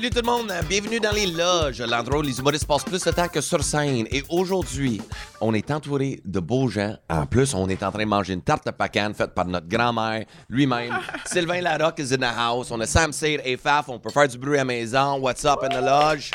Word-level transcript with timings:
Salut 0.00 0.14
tout 0.14 0.22
le 0.22 0.32
monde, 0.32 0.50
bienvenue 0.66 0.98
dans 0.98 1.12
les 1.12 1.26
loges, 1.26 1.82
l'endroit 1.82 2.20
où 2.20 2.22
les 2.22 2.38
humoristes 2.38 2.66
passent 2.66 2.84
plus 2.84 3.04
de 3.04 3.10
temps 3.10 3.28
que 3.28 3.42
sur 3.42 3.62
scène. 3.62 4.06
Et 4.10 4.22
aujourd'hui, 4.30 4.98
on 5.42 5.52
est 5.52 5.70
entouré 5.70 6.22
de 6.24 6.40
beaux 6.40 6.68
gens. 6.68 6.96
En 7.10 7.26
plus, 7.26 7.52
on 7.52 7.68
est 7.68 7.82
en 7.82 7.90
train 7.92 8.04
de 8.04 8.08
manger 8.08 8.32
une 8.32 8.40
tarte 8.40 8.64
de 8.64 8.70
pacane 8.70 9.12
faite 9.12 9.34
par 9.34 9.44
notre 9.44 9.68
grand-mère 9.68 10.24
lui-même. 10.48 10.98
Sylvain 11.26 11.60
Larocque 11.60 11.98
is 11.98 12.14
in 12.14 12.16
the 12.16 12.34
house. 12.34 12.70
On 12.70 12.80
a 12.80 12.86
Sam 12.86 13.12
Sade 13.12 13.42
et 13.44 13.58
Faf. 13.58 13.90
On 13.90 13.98
peut 13.98 14.08
faire 14.08 14.26
du 14.26 14.38
bruit 14.38 14.54
à 14.54 14.60
la 14.60 14.64
maison. 14.64 15.18
What's 15.18 15.44
up 15.44 15.58
in 15.64 15.68
the 15.68 15.84
lodge? 15.84 16.30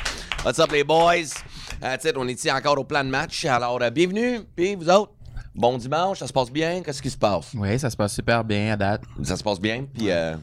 What's 0.46 0.60
up 0.60 0.72
les 0.72 0.84
boys? 0.84 1.34
It, 1.82 2.14
on 2.16 2.28
est 2.28 2.34
ici 2.34 2.52
encore 2.52 2.78
au 2.78 2.84
plan 2.84 3.04
de 3.04 3.10
match? 3.10 3.46
Alors, 3.46 3.82
euh, 3.82 3.90
bienvenue. 3.90 4.42
Puis 4.56 4.76
vous 4.76 4.88
autres? 4.92 5.15
Bon 5.56 5.78
dimanche, 5.78 6.20
ça 6.20 6.28
se 6.28 6.34
passe 6.34 6.52
bien? 6.52 6.82
Qu'est-ce 6.84 7.02
qui 7.02 7.10
se 7.10 7.18
passe? 7.18 7.52
Oui, 7.56 7.80
ça 7.80 7.90
se 7.90 7.96
passe 7.96 8.14
super 8.14 8.44
bien 8.44 8.74
à 8.74 8.76
date. 8.76 9.04
Ça 9.24 9.38
se 9.38 9.44
passe 9.44 9.60
bien? 9.60 9.86
Puis, 9.94 10.12
euh, 10.12 10.36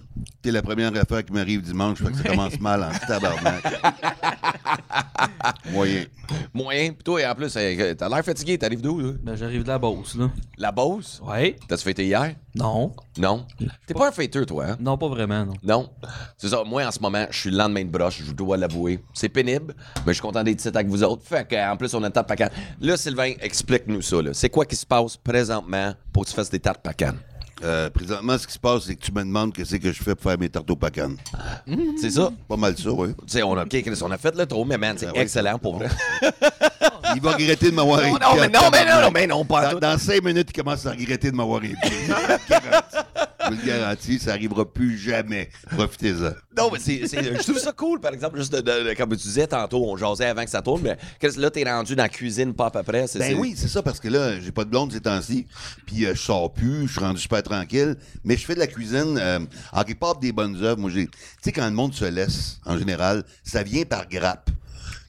C'est 0.42 0.50
la 0.50 0.62
première 0.62 0.96
affaire 0.96 1.22
qui 1.22 1.32
m'arrive 1.34 1.60
dimanche, 1.60 1.98
fait 1.98 2.10
que 2.10 2.16
ça 2.16 2.30
commence 2.30 2.58
mal 2.58 2.82
en 2.82 3.06
tabarnak. 3.06 3.62
Moyen. 5.72 6.04
moyen. 6.54 6.92
Puis 6.92 7.02
toi, 7.04 7.20
et 7.20 7.26
en 7.26 7.34
plus, 7.34 7.52
euh, 7.56 7.94
t'as 7.94 8.08
l'air 8.08 8.24
fatigué. 8.24 8.58
T'arrives 8.58 8.80
d'où? 8.80 9.00
là? 9.00 9.12
Ben, 9.22 9.36
j'arrive 9.36 9.62
de 9.62 9.68
la 9.68 9.78
Beauce, 9.78 10.14
là. 10.16 10.30
La 10.56 10.72
Beauce? 10.72 11.20
Ouais. 11.24 11.56
T'as-tu 11.68 11.84
fêté 11.84 12.04
hier? 12.06 12.34
Non. 12.54 12.92
Non? 13.18 13.46
T'es 13.86 13.94
pas 13.94 14.08
un 14.08 14.12
fêteur, 14.12 14.47
toi, 14.47 14.66
hein? 14.70 14.76
Non, 14.80 14.97
pas 14.98 15.08
vraiment, 15.08 15.44
non. 15.47 15.54
Non? 15.62 15.91
C'est 16.36 16.48
ça. 16.48 16.62
Moi, 16.64 16.84
en 16.86 16.91
ce 16.91 17.00
moment, 17.00 17.26
je 17.30 17.38
suis 17.38 17.50
le 17.50 17.56
lendemain 17.56 17.84
de 17.84 17.91
broche, 17.91 18.22
je 18.24 18.32
dois 18.32 18.56
l'avouer. 18.56 19.02
C'est 19.14 19.28
pénible, 19.28 19.74
mais 20.06 20.12
je 20.12 20.14
suis 20.14 20.22
content 20.22 20.42
d'être 20.42 20.58
ici 20.60 20.69
avec 20.69 20.86
vous 20.86 21.02
autres. 21.02 21.22
Fait 21.24 21.48
qu'en 21.48 21.76
plus, 21.76 21.92
on 21.94 22.02
a 22.02 22.06
une 22.06 22.12
tarte 22.12 22.28
pacane. 22.28 22.50
Là, 22.80 22.97
Sylvain, 22.97 23.32
explique-nous 23.41 24.02
ça. 24.02 24.22
là. 24.22 24.30
C'est 24.34 24.50
quoi 24.50 24.64
qui 24.64 24.76
se 24.76 24.86
passe 24.86 25.02
présentement 25.22 25.95
pour 26.12 26.25
que 26.25 26.31
tu 26.31 26.34
fasses 26.36 26.50
des 26.50 26.61
tartes 26.61 26.83
pacanes? 26.83 27.19
Euh, 27.64 27.91
présentement, 27.91 28.36
ce 28.39 28.47
qui 28.47 28.55
se 28.55 28.58
passe, 28.58 28.84
c'est 28.84 28.97
que 28.97 29.05
tu 29.05 29.12
me 29.12 29.20
demandes 29.20 29.53
qu'est-ce 29.55 29.77
que 29.77 29.92
je 29.92 30.03
fais 30.03 30.14
pour 30.17 30.28
faire 30.31 30.39
mes 30.39 30.48
tartes 30.48 30.69
au 30.70 30.75
pacan. 30.75 31.12
C'est 32.00 32.11
ça? 32.11 32.31
Pas 32.48 32.56
mal 32.56 32.77
ça, 32.77 32.91
oui. 32.91 33.11
Tu 33.27 33.34
sais, 33.34 33.42
on 33.44 33.56
a, 33.56 33.64
on 33.64 34.11
a 34.11 34.19
fait 34.19 34.34
le 34.36 34.47
tour, 34.47 34.67
mais 34.67 34.78
man, 34.78 34.97
c'est 34.98 35.06
Ben 35.12 35.20
excellent 35.20 35.59
pour 35.61 35.77
vrai. 35.77 35.89
Il 37.14 37.20
va 37.20 37.33
regretter 37.33 37.70
de 37.70 37.75
m'avoir 37.77 38.00
Non, 38.00 38.06
invité. 38.06 38.25
non, 38.25 38.34
mais 38.41 38.48
non, 38.48 38.61
mais 38.72 38.84
non, 39.03 39.11
mais 39.12 39.27
non, 39.27 39.44
pas 39.44 39.64
Dans, 39.67 39.70
tout. 39.72 39.81
dans 39.81 39.98
cinq 39.98 40.25
minutes, 40.25 40.48
il 40.50 40.62
commence 40.62 40.86
à 40.86 40.91
regretter 40.92 41.31
de 41.31 41.37
m'avoir 41.37 41.61
invité. 41.61 41.77
Je 43.55 43.61
vous 43.61 43.67
le 43.67 43.67
garantis. 43.67 44.19
Ça 44.19 44.33
arrivera 44.33 44.70
plus 44.70 44.98
jamais. 44.98 45.50
Profitez-en. 45.70 46.33
Non, 46.56 46.70
mais 46.72 46.78
c'est, 46.78 47.06
c'est- 47.06 47.22
je 47.22 47.42
trouve 47.42 47.59
ça 47.59 47.72
cool, 47.72 48.00
par 48.00 48.12
exemple, 48.12 48.39
juste 48.39 48.53
de, 48.53 48.61
de- 48.61 48.89
de- 48.91 48.94
comme 48.94 49.11
tu 49.11 49.17
disais 49.17 49.47
tantôt, 49.47 49.84
on 49.86 49.97
jasait 49.97 50.27
avant 50.27 50.44
que 50.44 50.50
ça 50.50 50.62
tourne, 50.62 50.83
mais 50.83 50.97
qu'est-ce- 51.19 51.39
là, 51.41 51.50
t'es 51.50 51.64
rendu 51.64 51.97
dans 51.97 52.03
la 52.03 52.09
cuisine, 52.09 52.53
pas 52.55 52.67
à 52.67 52.70
peu 52.70 52.83
près. 52.83 53.06
C'est, 53.06 53.19
Ben 53.19 53.33
c'est- 53.33 53.34
oui, 53.41 53.55
c'est 53.56 53.69
ça, 53.69 53.83
parce 53.83 54.00
que 54.00 54.09
là, 54.09 54.39
j'ai 54.41 54.53
pas 54.53 54.64
de 54.64 54.70
blonde 54.70 54.92
ces 54.92 55.00
temps-ci. 55.00 55.47
Puis 55.86 56.05
euh, 56.06 56.14
je 56.14 56.20
sors 56.20 56.53
plus, 56.53 56.86
je 56.86 56.92
suis 56.92 57.00
rendu 57.00 57.20
super 57.20 57.42
tranquille. 57.42 57.97
Mais 58.25 58.36
je 58.36 58.44
fais 58.44 58.55
de 58.55 58.61
la 58.61 58.67
cuisine, 58.67 59.17
euh, 59.19 59.39
en 59.72 59.83
part 59.98 60.19
des 60.19 60.33
bonnes 60.33 60.56
œuvres. 60.62 60.78
Moi, 60.81 60.91
j'ai. 60.91 61.06
Tu 61.06 61.12
sais, 61.42 61.53
quand 61.53 61.64
le 61.66 61.72
monde 61.72 61.92
se 61.94 62.05
laisse, 62.05 62.59
en 62.64 62.78
général, 62.78 63.25
ça 63.44 63.62
vient 63.62 63.84
par 63.84 64.09
grappe. 64.09 64.50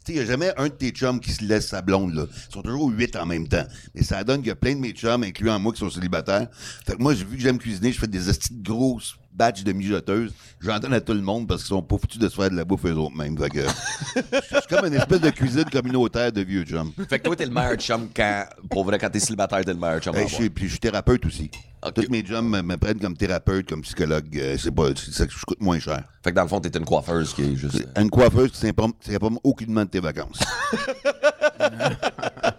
Tu 0.05 0.11
sais, 0.11 0.19
il 0.19 0.21
n'y 0.21 0.21
a 0.21 0.31
jamais 0.31 0.51
un 0.57 0.67
de 0.67 0.73
tes 0.73 0.89
chums 0.89 1.19
qui 1.19 1.31
se 1.31 1.43
laisse 1.43 1.67
sa 1.67 1.81
blonde, 1.81 2.13
là. 2.13 2.25
Ils 2.49 2.53
sont 2.53 2.61
toujours 2.61 2.89
huit 2.89 3.15
en 3.15 3.25
même 3.25 3.47
temps. 3.47 3.65
Mais 3.95 4.03
ça 4.03 4.23
donne 4.23 4.39
qu'il 4.39 4.49
y 4.49 4.51
a 4.51 4.55
plein 4.55 4.75
de 4.75 4.79
mes 4.79 4.91
chums, 4.91 5.23
incluant 5.23 5.57
moi, 5.59 5.71
qui 5.71 5.79
sont 5.79 5.89
célibataires. 5.89 6.47
Fait 6.85 6.95
que 6.95 7.01
moi, 7.01 7.13
vu 7.13 7.37
que 7.37 7.41
j'aime 7.41 7.57
cuisiner, 7.57 7.91
je 7.91 7.99
fais 7.99 8.07
des 8.07 8.19
de 8.19 8.63
grosses 8.63 9.15
batchs 9.35 9.63
de 9.63 9.71
mijoteuses. 9.73 10.33
J'en 10.61 10.79
donne 10.79 10.93
à 10.93 11.01
tout 11.01 11.13
le 11.13 11.21
monde 11.21 11.47
parce 11.47 11.61
qu'ils 11.63 11.69
sont 11.69 11.81
pas 11.81 11.97
foutus 11.97 12.19
de 12.19 12.29
se 12.29 12.35
faire 12.35 12.49
de 12.49 12.55
la 12.55 12.65
bouffe 12.65 12.85
eux 12.85 12.93
autres 12.93 13.15
mêmes. 13.15 13.37
Fait 13.37 13.49
que, 13.49 13.59
suis 14.41 14.67
comme 14.69 14.85
une 14.85 14.93
espèce 14.93 15.21
de 15.21 15.29
cuisine 15.29 15.65
communautaire 15.65 16.31
de 16.31 16.41
vieux 16.41 16.63
chums. 16.63 16.91
Fait 17.09 17.19
que 17.19 17.23
toi, 17.23 17.35
t'es 17.35 17.45
le 17.45 17.51
meilleur 17.51 17.75
chum 17.75 18.07
quand, 18.15 18.45
pour 18.69 18.83
vrai, 18.85 18.97
quand 18.99 19.09
t'es 19.09 19.19
célibataire, 19.19 19.63
t'es 19.65 19.73
le 19.73 19.79
meilleur 19.79 19.99
chum. 19.99 20.13
à 20.15 20.19
Hey, 20.19 20.27
je, 20.27 20.33
avoir. 20.35 20.41
suis, 20.41 20.49
puis 20.49 20.65
je 20.65 20.69
suis 20.71 20.79
thérapeute 20.79 21.25
aussi. 21.25 21.49
Tous 21.95 22.09
mes 22.09 22.21
chums 22.21 22.47
me, 22.49 22.61
me 22.61 22.77
prennent 22.77 22.99
comme 22.99 23.17
thérapeute, 23.17 23.67
comme 23.67 23.81
psychologue. 23.81 24.29
Euh, 24.37 24.55
c'est 24.57 24.71
pas, 24.71 24.87
c'est 24.95 25.11
ça 25.11 25.25
que 25.27 25.33
je 25.33 25.43
coûte 25.45 25.59
moins 25.61 25.79
cher. 25.79 26.01
Fait 26.23 26.31
que 26.31 26.35
dans 26.35 26.43
le 26.43 26.47
fond, 26.47 26.61
t'es 26.61 26.69
une 26.77 26.85
coiffeuse 26.85 27.33
qui 27.33 27.41
est 27.43 27.55
juste. 27.57 27.85
Une 27.99 28.09
coiffeuse 28.09 28.51
qui 28.51 28.57
s'imprime 28.57 29.37
aucunement 29.43 29.83
de 29.83 29.89
tes 29.89 29.99
vacances. 29.99 30.39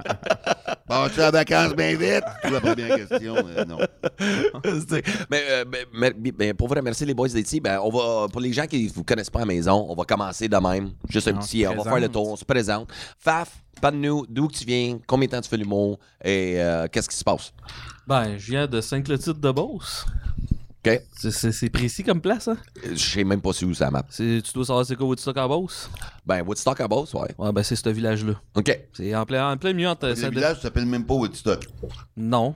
Pars-tu 0.95 1.21
à 1.23 1.31
vacances 1.33 1.75
bien 1.75 1.97
vite? 1.97 2.23
C'est 2.41 2.51
la 2.51 2.61
première 2.61 2.97
question. 2.97 3.35
euh, 3.37 3.65
non. 3.65 3.79
mais, 5.29 5.43
euh, 5.51 5.65
ben, 5.65 6.15
ben, 6.33 6.55
pour 6.55 6.69
vrai, 6.69 6.81
merci 6.83 7.05
les 7.05 7.15
boys 7.15 7.29
d'être 7.29 7.61
Ben, 7.61 7.81
on 7.83 7.91
va, 7.91 8.29
pour 8.29 8.41
les 8.41 8.53
gens 8.53 8.67
qui 8.67 8.87
vous 8.87 9.03
connaissent 9.03 9.29
pas 9.29 9.41
à 9.41 9.43
la 9.43 9.47
maison, 9.47 9.87
on 9.89 9.97
va 9.97 10.05
commencer 10.05 10.47
de 10.49 10.57
même. 10.57 10.93
Juste 11.09 11.27
un 11.27 11.35
On 11.35 11.39
petit, 11.41 11.67
on 11.67 11.75
va 11.75 11.83
faire 11.83 11.99
le 12.01 12.09
tour, 12.09 12.31
on 12.31 12.37
se 12.37 12.45
présente. 12.45 12.93
Faf, 13.19 13.51
pas 13.81 13.91
de 13.91 13.97
nous, 13.97 14.25
d'où 14.29 14.47
que 14.47 14.55
tu 14.55 14.65
viens, 14.65 15.01
combien 15.05 15.27
de 15.27 15.33
temps 15.33 15.41
tu 15.41 15.49
fais 15.49 15.57
l'humour 15.57 15.99
et 16.25 16.63
euh, 16.63 16.87
qu'est-ce 16.87 17.09
qui 17.09 17.17
se 17.17 17.25
passe? 17.25 17.53
Ben, 18.07 18.39
je 18.39 18.53
viens 18.53 18.69
de 18.69 18.81
Saint-Clotilde 18.81 19.41
de 19.41 19.51
Beauce. 19.51 20.07
OK? 20.87 21.01
C'est- 21.17 21.31
C'est 21.31 21.53
c'est 21.53 21.71
précis 21.71 22.03
comme 22.05 22.21
place, 22.21 22.49
hein? 22.49 22.57
Je 22.91 22.97
sais 22.97 23.25
même 23.25 23.41
pas 23.41 23.53
si 23.53 23.65
où 23.65 23.73
ça 23.73 23.91
map. 23.91 24.05
C'est- 24.11 24.43
Tu 24.45 24.53
dois 24.53 24.65
savoir 24.67 24.85
c'est 24.85 24.97
quoi 24.97 25.07
Woodstock 25.07 25.37
à 25.39 25.49
Beauce? 25.49 25.89
Ben, 26.27 26.43
Woodstock 26.43 26.81
à 26.81 26.89
Beauce, 26.89 27.15
ouais. 27.15 27.29
Ouais, 27.39 27.53
ben 27.53 27.63
c'est 27.63 27.77
ce 27.77 27.89
village-là. 27.89 28.35
OK. 28.55 28.81
C'est 28.93 29.15
en 29.15 29.25
plein, 29.25 29.51
en 29.53 29.57
plein 29.57 29.73
milieu 29.73 29.89
entre... 29.89 30.09
Le 30.09 30.15
village 30.31 30.61
s'appelle 30.61 30.87
même 30.87 31.05
pas 31.05 31.15
Woodstock. 31.15 31.67
Non. 32.17 32.55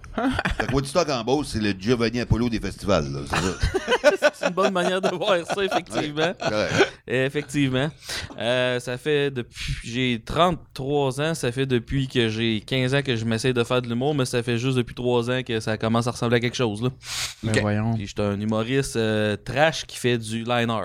Fait 0.59 0.67
que 0.67 0.73
Woodstock 0.73 1.09
en 1.09 1.25
Beauce, 1.25 1.49
c'est 1.53 1.61
le 1.61 1.71
Giovanni 1.79 2.21
Apollo 2.21 2.49
des 2.49 2.61
festivals. 2.61 3.11
là, 3.13 3.21
c'est 3.31 4.17
ça. 4.19 4.28
c'est 4.39 4.47
une 4.49 4.55
bonne 4.55 4.73
manière 4.73 5.01
de 5.01 5.09
voir 5.15 5.39
ça, 5.47 5.65
effectivement. 5.65 6.33
Effectivement. 7.07 7.91
Euh, 8.39 8.79
ça 8.81 8.99
fait 8.99 9.31
depuis. 9.31 9.75
J'ai 9.85 10.23
33 10.25 11.21
ans, 11.21 11.35
ça 11.35 11.51
fait 11.53 11.67
depuis 11.67 12.09
que 12.09 12.29
j'ai 12.29 12.61
15 12.61 12.95
ans 12.95 13.03
que 13.03 13.17
je 13.17 13.25
m'essaie 13.25 13.53
de 13.53 13.65
faire 13.65 13.83
de 13.83 13.89
l'humour, 13.89 14.15
mais 14.15 14.25
ça 14.25 14.43
fait 14.43 14.59
juste 14.59 14.77
depuis 14.77 14.95
3 14.95 15.31
ans 15.31 15.43
que 15.43 15.61
ça 15.61 15.77
commence 15.79 16.07
à 16.07 16.11
ressembler 16.13 16.37
à 16.37 16.41
quelque 16.41 16.57
chose. 16.57 16.83
Là. 16.83 16.91
Ben 17.43 17.51
Ok. 17.53 17.61
voyons. 17.61 17.95
Puis 17.95 18.07
j'étais 18.07 18.23
un 18.23 18.39
humoriste 18.41 18.97
euh, 18.97 19.37
trash 19.37 19.87
qui 19.87 19.97
fait 19.97 20.19
du 20.19 20.45
liner. 20.45 20.85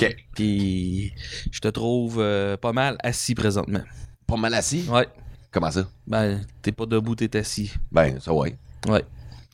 OK. 0.00 0.16
Puis 0.34 1.12
je 1.50 1.60
te 1.60 1.68
trouve 1.68 2.16
euh, 2.20 2.56
pas 2.56 2.72
mal 2.72 2.96
assis 3.02 3.34
présentement. 3.34 3.82
Pas 4.26 4.36
mal 4.36 4.54
assis? 4.54 4.84
Ouais. 4.88 5.06
Comment 5.50 5.70
ça? 5.70 5.88
Ben, 6.06 6.40
t'es 6.62 6.72
pas 6.72 6.86
debout, 6.86 7.16
t'es 7.16 7.36
assis. 7.36 7.72
Ben, 7.90 8.20
ça, 8.20 8.32
ouais. 8.32 8.56
Ouais. 8.88 9.02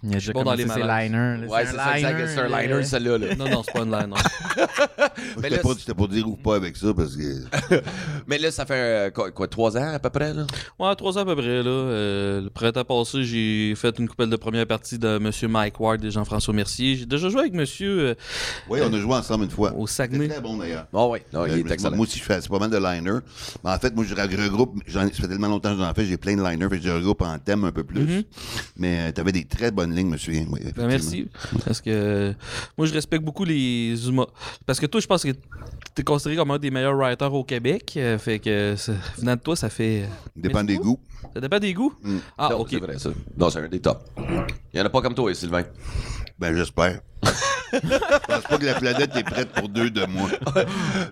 Il 0.09 0.13
a 0.13 0.15
déjà 0.15 0.33
bon 0.33 0.43
dans 0.45 0.55
les 0.55 0.65
liners. 0.65 1.41
là. 1.41 1.47
Ouais, 1.49 1.67
c'est 1.67 1.77
ça, 1.77 1.97
exact. 1.99 2.29
C'est 2.29 2.39
un 2.41 2.61
liner, 2.63 2.83
celle-là. 2.85 3.19
là. 3.19 3.35
Non, 3.35 3.49
non, 3.51 3.63
c'est 3.65 3.73
pas 3.73 3.81
une 3.85 3.91
liner. 3.91 4.15
Mais 5.37 5.43
C'était 5.43 5.51
là, 5.51 5.59
pas, 5.63 5.75
c'était 5.79 5.95
pour 5.95 6.09
dire 6.09 6.29
ou 6.29 6.37
pas 6.37 6.57
avec 6.57 6.77
ça 6.77 6.95
parce 6.95 7.17
que. 7.17 7.45
Mais 8.27 8.39
là, 8.39 8.51
ça 8.51 8.65
fait 8.67 8.75
euh, 8.75 9.11
quoi, 9.11 9.31
quoi, 9.31 9.49
trois 9.49 9.77
ans 9.77 9.93
à 9.95 9.99
peu 9.99 10.11
près, 10.11 10.33
là? 10.33 10.47
Ouais, 10.79 10.95
trois 10.97 11.19
ans 11.19 11.23
à 11.23 11.25
peu 11.25 11.37
près. 11.37 11.63
Là. 11.63 11.69
Euh, 11.71 12.41
le 12.43 12.51
printemps 12.51 12.85
passé, 12.85 13.25
j'ai 13.25 13.75
fait 13.77 13.99
une 13.99 14.09
coupelle 14.09 14.31
de 14.31 14.37
première 14.37 14.67
partie 14.67 14.99
de 14.99 15.19
Monsieur 15.19 15.49
Mike 15.49 15.79
Ward 15.81 16.05
et 16.05 16.11
Jean-François 16.11 16.55
Mercier. 16.55 16.97
J'ai 16.97 17.07
déjà 17.07 17.29
joué 17.29 17.41
avec 17.41 17.53
Monsieur 17.55 17.99
euh, 18.01 18.15
Oui, 18.69 18.81
on 18.83 18.93
a 18.93 18.99
joué 18.99 19.15
ensemble 19.15 19.45
une 19.45 19.51
fois. 19.51 19.73
au 19.77 19.87
Saguenay. 19.87 20.29
très 20.29 20.41
bon 20.41 20.57
d'ailleurs. 20.57 20.87
Oh, 20.93 21.11
oui. 21.13 21.19
Non, 21.33 21.45
il 21.47 21.53
Euh, 21.53 21.57
est 21.59 21.63
moi- 21.65 21.73
excellent. 21.73 21.97
Moi 21.97 22.07
aussi, 22.07 22.19
je 22.19 22.25
fais 22.25 22.41
c'est 22.41 22.49
pas 22.51 22.59
mal 22.59 22.71
de 22.71 22.77
liners. 22.79 23.21
Mais 23.65 23.71
en 23.71 23.79
fait, 23.79 23.95
moi, 23.95 24.05
je 24.09 24.15
regroupe. 24.15 24.77
Ça 24.89 25.01
fait 25.11 25.29
tellement 25.29 25.49
longtemps 25.49 25.75
que 25.75 25.83
j'en 25.83 25.93
fais, 25.95 26.05
j'ai 26.07 26.17
plein 26.17 26.37
de. 26.37 26.47
Fait 26.47 26.79
que 26.79 26.85
je 26.85 26.91
regroupe 26.91 27.23
en 27.23 27.39
thème 27.39 27.65
un 27.65 27.73
peu 27.73 27.83
plus. 27.85 28.25
Mais 28.77 29.13
tu 29.13 29.21
avais 29.21 29.33
des 29.33 29.45
très 29.45 29.71
bonnes 29.71 29.96
lignes, 29.97 30.09
monsieur. 30.11 30.35
Oui. 30.51 30.61
Ben, 30.77 30.87
merci. 30.87 31.29
Parce 31.65 31.81
que 31.81 32.35
moi, 32.79 32.87
je 32.87 32.93
respecte 32.93 33.25
beaucoup 33.25 33.45
les 33.45 34.09
humains. 34.09 34.27
Parce 34.65 34.79
que 34.79 34.87
toi, 34.87 35.01
je 35.01 35.07
pense 35.07 35.25
que 35.25 35.31
t'es 35.95 36.03
considéré 36.05 36.37
comme 36.37 36.51
un 36.53 36.59
des 36.59 36.71
meilleurs 36.71 36.97
writers 36.97 37.33
au 37.33 37.43
Québec. 37.45 37.95
euh, 37.97 38.19
fait 38.19 38.39
que 38.39 38.75
ça- 38.77 38.93
venant 39.19 39.35
de 39.35 39.41
toi, 39.41 39.57
ça 39.57 39.69
fait. 39.71 40.09
Dépend 40.37 40.63
des 40.65 40.77
goûts. 40.77 41.01
Ça 41.35 41.41
dépend 41.41 41.59
des 41.59 41.75
goûts? 41.75 41.93
Ah, 42.39 42.49
Non, 42.53 42.59
ok. 42.61 42.69
c'est 42.71 42.79
vrai, 42.79 42.99
ça. 42.99 43.11
Non, 43.37 43.51
c'est 43.51 43.59
un 43.61 43.69
des 43.69 43.81
tops. 43.81 44.01
Il 44.73 44.79
y 44.79 44.81
en 44.83 44.85
a 44.87 44.91
pas 44.91 45.01
comme 45.03 45.15
toi, 45.15 45.33
Sylvain. 45.35 45.65
Ben, 46.39 46.55
j'espère. 46.57 47.01
Je 47.73 47.79
pense 47.81 48.43
pas 48.49 48.59
que 48.59 48.65
la 48.65 48.75
planète 48.75 49.17
est 49.17 49.25
prête 49.25 49.49
pour 49.53 49.69
deux 49.69 49.91
de 49.91 50.07
moi. 50.07 50.29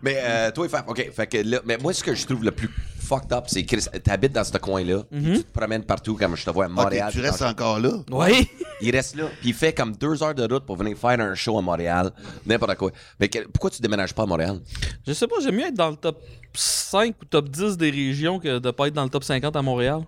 Mais 0.02 0.18
euh, 0.22 0.50
toi, 0.52 0.68
Faf, 0.68 0.84
OK. 0.86 1.10
Fait 1.12 1.26
que 1.26 1.38
là, 1.38 1.58
mais 1.64 1.76
moi, 1.78 1.92
ce 1.92 2.02
que 2.04 2.14
je 2.14 2.24
trouve 2.24 2.44
le 2.44 2.52
plus 2.52 2.70
fucked 3.00 3.32
up, 3.32 3.44
c'est 3.48 3.64
que 3.64 3.76
t'habites 3.98 4.32
dans 4.32 4.44
ce 4.44 4.56
coin-là, 4.56 5.02
puis 5.10 5.22
tu 5.38 5.44
te 5.44 5.58
promènes 5.58 5.82
partout, 5.84 6.14
comme 6.16 6.36
je 6.36 6.44
te 6.44 6.50
vois 6.50 6.66
à 6.66 6.68
Ok, 6.68 6.74
Montréal. 6.74 7.10
tu 7.12 7.20
restes 7.20 7.42
encore 7.42 7.80
là? 7.80 7.90
Oui! 8.10 8.48
Il 8.80 8.94
reste 8.94 9.16
là, 9.16 9.24
puis 9.40 9.50
il 9.50 9.54
fait 9.54 9.72
comme 9.72 9.96
deux 9.96 10.22
heures 10.22 10.34
de 10.34 10.42
route 10.50 10.64
pour 10.64 10.76
venir 10.76 10.96
faire 10.96 11.18
un 11.20 11.34
show 11.34 11.58
à 11.58 11.62
Montréal, 11.62 12.12
n'importe 12.46 12.76
quoi. 12.76 12.90
Mais 13.18 13.28
que- 13.28 13.46
pourquoi 13.48 13.70
tu 13.70 13.82
déménages 13.82 14.14
pas 14.14 14.22
à 14.22 14.26
Montréal? 14.26 14.60
Je 15.06 15.12
sais 15.12 15.26
pas, 15.26 15.36
j'aime 15.42 15.56
mieux 15.56 15.66
être 15.66 15.74
dans 15.74 15.90
le 15.90 15.96
top 15.96 16.22
5 16.54 17.14
ou 17.20 17.24
top 17.24 17.48
10 17.48 17.76
des 17.76 17.90
régions 17.90 18.38
que 18.38 18.58
de 18.58 18.70
pas 18.70 18.86
être 18.86 18.94
dans 18.94 19.04
le 19.04 19.10
top 19.10 19.24
50 19.24 19.54
à 19.56 19.62
Montréal. 19.62 20.00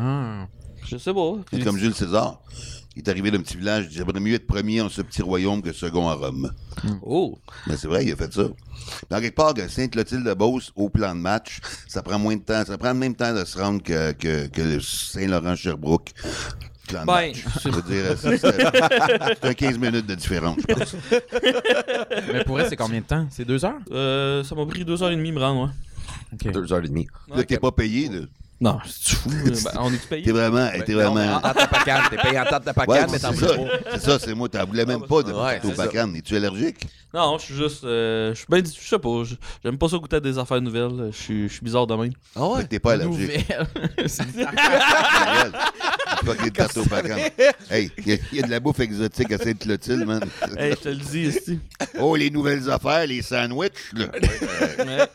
Ah. 0.00 0.46
Je 0.86 0.96
sais 0.96 1.12
pas. 1.12 1.32
C'est 1.52 1.62
comme 1.64 1.76
Jules 1.78 1.94
César. 1.94 2.40
Il 3.00 3.06
est 3.06 3.10
arrivé 3.10 3.30
d'un 3.30 3.40
petit 3.40 3.56
village, 3.56 3.84
il 3.84 3.88
dit 3.88 3.96
J'aimerais 3.96 4.20
mieux 4.20 4.34
être 4.34 4.46
premier 4.46 4.82
en 4.82 4.90
ce 4.90 5.00
petit 5.00 5.22
royaume 5.22 5.62
que 5.62 5.72
second 5.72 6.08
à 6.10 6.14
Rome. 6.14 6.52
Oh! 7.02 7.38
Mais 7.66 7.78
c'est 7.78 7.88
vrai, 7.88 8.04
il 8.04 8.12
a 8.12 8.16
fait 8.16 8.30
ça. 8.30 8.42
Dans 9.08 9.20
quelque 9.20 9.34
part, 9.34 9.54
que 9.54 9.66
Sainte-Clotilde-de-Beauce, 9.66 10.72
au 10.76 10.90
plan 10.90 11.14
de 11.14 11.20
match, 11.20 11.60
ça 11.88 12.02
prend 12.02 12.18
moins 12.18 12.36
de 12.36 12.42
temps. 12.42 12.62
Ça 12.66 12.76
prend 12.76 12.92
le 12.92 12.98
même 12.98 13.14
temps 13.14 13.34
de 13.34 13.42
se 13.46 13.58
rendre 13.58 13.82
que, 13.82 14.12
que, 14.12 14.48
que 14.48 14.60
le 14.60 14.80
Saint-Laurent-Sherbrooke. 14.80 16.12
De 16.90 16.94
Ben, 16.94 17.04
match. 17.06 17.44
Je 17.64 17.68
veux 17.70 17.82
dire, 17.82 18.18
c'est 19.40 19.44
un 19.48 19.54
15 19.54 19.78
minutes 19.78 20.06
de 20.06 20.14
différence, 20.14 20.58
je 20.68 20.74
pense. 20.74 20.96
Mais 22.34 22.44
pour 22.44 22.60
elle, 22.60 22.68
c'est 22.68 22.76
combien 22.76 23.00
de 23.00 23.06
temps? 23.06 23.26
C'est 23.30 23.46
deux 23.46 23.64
heures? 23.64 23.80
Euh, 23.92 24.44
ça 24.44 24.54
m'a 24.54 24.66
pris 24.66 24.84
deux 24.84 25.02
heures 25.02 25.10
et 25.10 25.16
demie 25.16 25.32
me 25.32 25.40
rendre, 25.40 25.62
ouais. 25.64 25.70
Ok. 26.34 26.52
Deux 26.52 26.70
heures 26.70 26.84
et 26.84 26.88
demie. 26.88 27.06
Là, 27.34 27.44
t'es 27.44 27.58
pas 27.58 27.72
payé, 27.72 28.10
là. 28.10 28.20
Non, 28.62 28.78
c'est 28.86 29.14
fou. 29.16 29.30
ben, 29.44 29.54
on 29.78 29.90
est 29.92 30.06
payé? 30.06 30.22
T'es 30.22 30.32
vraiment, 30.32 30.68
t'es 30.84 30.92
Non, 30.92 31.12
vraiment. 31.14 31.36
en 31.36 31.40
tarte. 31.40 32.10
T'es 32.10 32.16
payé 32.18 32.38
en 32.38 32.44
tarte 32.44 32.68
à 32.68 32.70
Ouais, 32.78 32.86
pacane, 32.86 33.10
mais 33.10 33.18
c'est 33.18 33.26
t'en 33.26 33.32
ça. 33.34 33.46
voulais 33.56 33.68
pas. 33.68 33.90
C'est 33.92 34.00
ça, 34.02 34.18
c'est 34.18 34.34
moi. 34.34 34.48
T'en 34.50 34.66
voulais 34.66 34.84
même 34.84 35.00
pas 35.06 35.22
de 35.22 35.32
Ouais, 35.32 35.58
tarte 35.60 35.76
bacane. 35.76 36.16
Es-tu 36.16 36.36
allergique? 36.36 36.86
Non, 37.14 37.38
je 37.38 37.44
suis 37.46 37.54
juste. 37.54 37.84
euh, 37.84 38.30
je 38.34 38.36
suis 38.38 38.46
ben, 38.48 38.62
je 38.64 38.88
sais 38.88 38.98
pas. 38.98 39.22
J'aime 39.64 39.78
pas 39.78 39.88
ça 39.88 39.96
goûter 39.96 40.16
à 40.16 40.20
des 40.20 40.36
affaires 40.38 40.60
nouvelles. 40.60 41.10
Je 41.10 41.48
suis 41.48 41.60
bizarre 41.62 41.86
de 41.86 41.94
même. 41.94 42.12
Ah 42.36 42.46
ouais? 42.48 42.64
T'es 42.66 42.78
pas 42.78 42.92
allergique. 42.92 43.48
Nouvelle. 43.48 43.66
C'est 44.06 44.26
bizarre. 44.30 44.52
Ta 44.54 45.42
gueule. 45.42 45.52
Tu 46.20 46.26
vas 46.26 46.34
des 46.34 46.50
tartes 46.50 46.76
au 46.76 46.84
bacane. 46.84 47.18
Hey, 47.70 47.90
il 47.98 48.08
y, 48.08 48.12
a- 48.12 48.18
il 48.32 48.38
y 48.38 48.42
a 48.42 48.46
de 48.46 48.50
la 48.50 48.60
bouffe 48.60 48.78
exotique 48.80 49.32
à 49.32 49.38
Sainte-Clotilde, 49.38 50.04
man. 50.06 50.20
Hey, 50.58 50.72
je 50.72 50.76
te 50.76 50.88
le 50.90 50.96
dis 50.96 51.20
ici. 51.22 51.58
Oh, 51.98 52.14
les 52.14 52.28
nouvelles 52.30 52.70
affaires, 52.70 53.06
les 53.06 53.22
sandwichs, 53.22 53.92
là. 53.94 55.08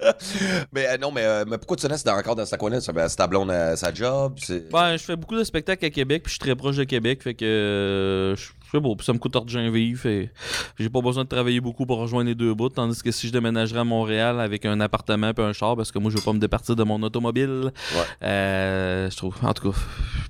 Mais 0.72 0.88
euh, 0.88 0.98
non, 0.98 1.10
mais, 1.12 1.24
euh, 1.24 1.44
mais 1.46 1.58
pourquoi 1.58 1.76
tu 1.76 1.86
restes 1.86 2.06
dans- 2.06 2.16
encore 2.16 2.36
dans 2.36 2.46
ce 2.46 2.56
coin-là? 2.56 2.80
C'est 2.80 2.92
ben, 2.92 3.08
ta 3.08 3.26
à 3.50 3.76
sa 3.76 3.92
job? 3.92 4.34
Ben, 4.72 4.96
je 4.96 5.02
fais 5.04 5.16
beaucoup 5.16 5.36
de 5.36 5.44
spectacles 5.44 5.84
à 5.84 5.90
Québec, 5.90 6.22
puis 6.22 6.30
je 6.30 6.34
suis 6.34 6.38
très 6.40 6.56
proche 6.56 6.76
de 6.76 6.84
Québec, 6.84 7.22
fait 7.22 7.34
que 7.34 7.44
euh, 7.44 8.36
je 8.72 8.78
sais 8.78 8.82
pas, 8.82 8.94
puis 8.96 9.04
ça 9.04 9.12
me 9.12 9.18
coûte 9.18 9.34
argent 9.36 9.70
vivre, 9.70 10.06
et 10.06 10.30
j'ai 10.78 10.88
pas 10.88 11.00
besoin 11.00 11.24
de 11.24 11.28
travailler 11.28 11.60
beaucoup 11.60 11.86
pour 11.86 11.98
rejoindre 11.98 12.28
les 12.28 12.34
deux 12.34 12.54
bouts, 12.54 12.68
tandis 12.68 13.02
que 13.02 13.10
si 13.10 13.26
je 13.26 13.32
déménagerais 13.32 13.80
à 13.80 13.84
Montréal 13.84 14.40
avec 14.40 14.64
un 14.64 14.80
appartement 14.80 15.32
puis 15.34 15.44
un 15.44 15.52
char, 15.52 15.76
parce 15.76 15.90
que 15.90 15.98
moi 15.98 16.10
je 16.10 16.16
veux 16.16 16.22
pas 16.22 16.32
me 16.32 16.38
départir 16.38 16.76
de 16.76 16.82
mon 16.84 17.02
automobile, 17.02 17.72
euh, 18.22 19.10
je 19.10 19.16
trouve, 19.16 19.34
en 19.42 19.52
tout 19.52 19.70
cas, 19.72 19.78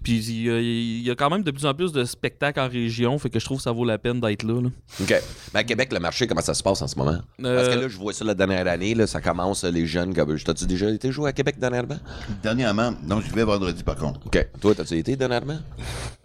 puis 0.02 0.18
il 0.18 0.42
y, 0.44 0.50
a- 0.50 0.60
il 0.60 1.02
y 1.02 1.10
a 1.10 1.14
quand 1.14 1.30
même 1.30 1.42
de 1.42 1.50
plus 1.50 1.66
en 1.66 1.74
plus 1.74 1.92
de 1.92 2.04
spectacles 2.04 2.60
en 2.60 2.68
région, 2.68 3.18
fait 3.18 3.30
que 3.30 3.38
je 3.38 3.44
trouve 3.44 3.58
que 3.58 3.62
ça 3.64 3.72
vaut 3.72 3.84
la 3.84 3.98
peine 3.98 4.20
d'être 4.20 4.42
là. 4.42 4.60
là. 4.60 4.68
OK. 5.00 5.14
Mais 5.54 5.60
à 5.60 5.64
Québec, 5.64 5.92
le 5.92 5.98
marché, 6.00 6.26
comment 6.26 6.40
ça 6.40 6.54
se 6.54 6.62
passe 6.62 6.80
en 6.82 6.88
ce 6.88 6.96
moment? 6.96 7.18
Parce 7.42 7.68
que 7.68 7.74
Euh, 7.74 7.80
là, 7.82 7.88
je 7.88 7.96
vois 7.96 8.12
ça 8.12 8.24
la 8.24 8.34
dernière 8.34 8.66
année, 8.66 8.94
là, 8.94 9.06
ça 9.06 9.20
commence, 9.20 9.64
les 9.64 9.86
jeunes. 9.86 10.14
comme- 10.14 10.38
T'as-tu 10.38 10.66
déjà 10.66 10.88
été 10.90 11.10
joué 11.12 11.28
à 11.28 11.32
Québec 11.32 11.56
dernièrement? 11.58 11.98
Dernièrement, 12.42 12.92
non, 13.06 13.20
je 13.20 13.34
vais 13.34 13.44
vendredi, 13.44 13.82
par 13.82 13.96
contre. 13.96 14.20
OK. 14.26 14.48
Toi, 14.60 14.74
t'as-tu 14.74 14.96
été 14.98 15.16
dernièrement? 15.16 15.58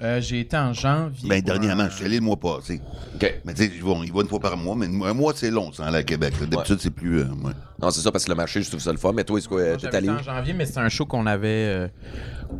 Euh, 0.02 0.22
J'ai 0.22 0.42
été 0.42 0.56
en 0.58 0.74
janvier. 0.74 1.28
Ben, 1.30 1.42
dernièrement, 1.42 1.84
un- 1.84 1.90
je 1.90 2.05
suis 2.06 2.14
allé 2.14 2.20
le 2.20 2.26
mois 2.26 2.38
passé. 2.38 2.82
OK. 3.16 3.42
Mais 3.46 3.54
tu 3.54 3.64
sais, 3.66 3.72
ils 3.76 3.84
vont, 3.84 4.04
ils 4.04 4.12
vont 4.14 4.22
une 4.22 4.28
fois 4.28 4.40
par 4.40 4.58
mois, 4.58 4.76
mais 4.76 4.86
un 5.06 5.14
mois, 5.14 5.34
c'est 5.36 5.52
long, 5.52 5.72
ça, 5.72 5.86
à 5.86 6.04
Québec. 6.04 6.34
là. 6.40 6.46
D'habitude, 6.48 6.78
c'est 6.80 6.92
plus. 6.92 7.20
euh, 7.22 7.26
ouais. 7.26 7.52
Non, 7.82 7.90
c'est 7.90 8.02
ça, 8.02 8.12
parce 8.12 8.24
que 8.26 8.30
le 8.32 8.36
marché, 8.36 8.62
je 8.62 8.70
trouve 8.70 8.80
ça 8.82 8.92
le 8.92 8.98
fun. 8.98 9.12
Mais 9.14 9.24
toi, 9.24 9.40
c'est 9.42 9.48
quoi? 9.48 9.62
Moi, 9.64 9.74
T'es 9.76 9.80
j'avais 9.84 9.98
allé 9.98 10.10
où? 10.10 10.12
en 10.14 10.24
janvier, 10.24 10.54
mais 10.54 10.66
c'est 10.66 10.80
un 10.80 10.88
show 10.90 11.06
qu'on 11.06 11.26
avait 11.26 11.48
euh, 11.48 11.88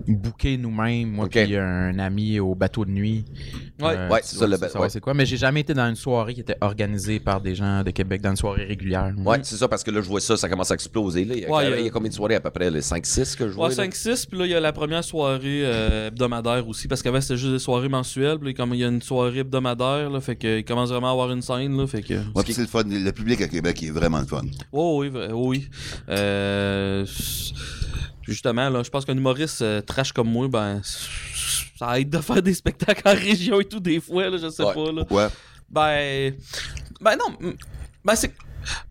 booké 0.08 0.58
nous-mêmes, 0.58 1.10
moi 1.12 1.26
Ok. 1.26 1.36
et 1.38 1.58
un 1.58 1.98
ami 2.00 2.40
au 2.40 2.56
bateau 2.56 2.86
de 2.86 2.92
nuit. 2.92 3.24
Ouais. 3.82 3.88
Ouais, 4.10 4.22
tu 4.22 4.28
c'est 4.28 4.36
ça, 4.38 4.48
le 4.48 4.58
ba- 4.58 4.68
savoir 4.68 4.84
ouais. 4.84 4.90
c'est 4.90 5.00
quoi. 5.00 5.14
Mais 5.14 5.26
j'ai 5.26 5.38
jamais 5.38 5.62
été 5.62 5.74
dans 5.74 5.88
une 5.88 5.96
soirée 5.96 6.34
qui 6.34 6.42
était 6.42 6.58
organisée 6.62 7.20
par 7.20 7.42
des 7.42 7.56
gens 7.56 7.84
de 7.84 7.92
Québec, 7.92 8.22
dans 8.22 8.32
une 8.32 8.36
soirée 8.36 8.66
régulière. 8.66 9.14
Ouais, 9.26 9.40
c'est 9.44 9.56
ça, 9.56 9.68
parce 9.68 9.84
que 9.84 9.92
là, 9.92 10.02
je 10.02 10.08
vois 10.08 10.20
ça, 10.22 10.38
ça 10.38 10.50
commence 10.50 10.72
à 10.72 10.74
exploser. 10.76 11.26
Là. 11.26 11.36
Il, 11.36 11.42
y 11.42 11.46
a, 11.46 11.50
Ouais, 11.52 11.66
il 11.66 11.70
y 11.70 11.72
a- 11.72 11.76
euh, 11.76 11.80
il 11.80 11.86
y 11.86 11.88
a 11.88 11.92
combien 11.92 12.10
de 12.10 12.14
soirées 12.14 12.36
à 12.36 12.40
peu 12.42 12.50
près? 12.52 12.70
Les 12.72 12.82
5-6 12.82 13.36
que 13.38 13.48
je 13.48 13.54
vois? 13.54 13.70
Ouais, 13.70 13.76
là? 13.76 13.84
5-6, 13.86 14.28
puis 14.28 14.38
là, 14.40 14.46
il 14.46 14.52
y 14.52 14.56
a 14.56 14.60
la 14.60 14.74
première 14.74 15.04
soirée 15.04 15.62
euh, 15.66 16.08
hebdomadaire 16.08 16.68
aussi, 16.68 16.88
parce 16.88 17.02
qu'avant, 17.02 17.22
c'était 17.22 17.38
juste 17.38 17.54
des 17.54 17.60
soirées 17.60 17.90
mensuelles, 17.90 18.38
puis 18.40 18.50
là, 18.50 18.54
comme 18.54 18.74
il 18.74 18.80
y 18.80 18.84
a 18.84 18.88
une 18.88 19.02
soirée 19.02 19.35
hebdomadaire, 19.40 20.10
là, 20.10 20.20
fait 20.22 20.36
qu'il 20.36 20.64
commence 20.66 20.90
vraiment 20.90 21.10
à 21.10 21.12
avoir 21.12 21.32
une 21.32 21.42
scène, 21.42 21.78
là, 21.78 21.88
fait 21.88 22.02
que... 22.02 22.14
Ouais, 22.14 22.44
c'est 22.48 22.58
le 22.62 22.68
fun. 22.68 22.84
Le 22.86 23.12
public 23.12 23.42
à 23.42 23.48
Québec 23.48 23.82
est 23.84 23.92
vraiment 23.92 24.20
le 24.20 24.26
fun. 24.26 24.44
Oh 24.72 24.98
oui, 25.02 25.12
oh 25.32 25.48
oui. 25.50 25.70
Euh, 26.10 27.06
justement, 28.24 28.70
là, 28.70 28.84
je 28.84 28.90
pense 28.90 29.06
qu'un 29.06 29.16
humoriste 29.18 29.62
euh, 29.62 29.82
trash 29.82 30.12
comme 30.12 30.30
moi, 30.30 30.48
ben, 30.48 30.82
ça 31.78 32.00
aide 32.00 32.10
de 32.10 32.20
faire 32.20 32.42
des 32.42 32.54
spectacles 32.54 33.08
en 33.08 33.14
région 33.14 33.60
et 33.60 33.66
tout, 33.66 33.80
des 33.80 34.00
fois, 34.00 34.30
là, 34.30 34.38
je 34.38 34.50
sais 34.50 34.64
Ouais. 34.64 34.74
pas, 34.74 34.92
là. 34.92 35.06
Ouais. 35.10 35.28
Ben, 35.70 36.34
ben 37.02 37.18
non, 37.18 37.54
ben 38.04 38.16
c'est... 38.16 38.34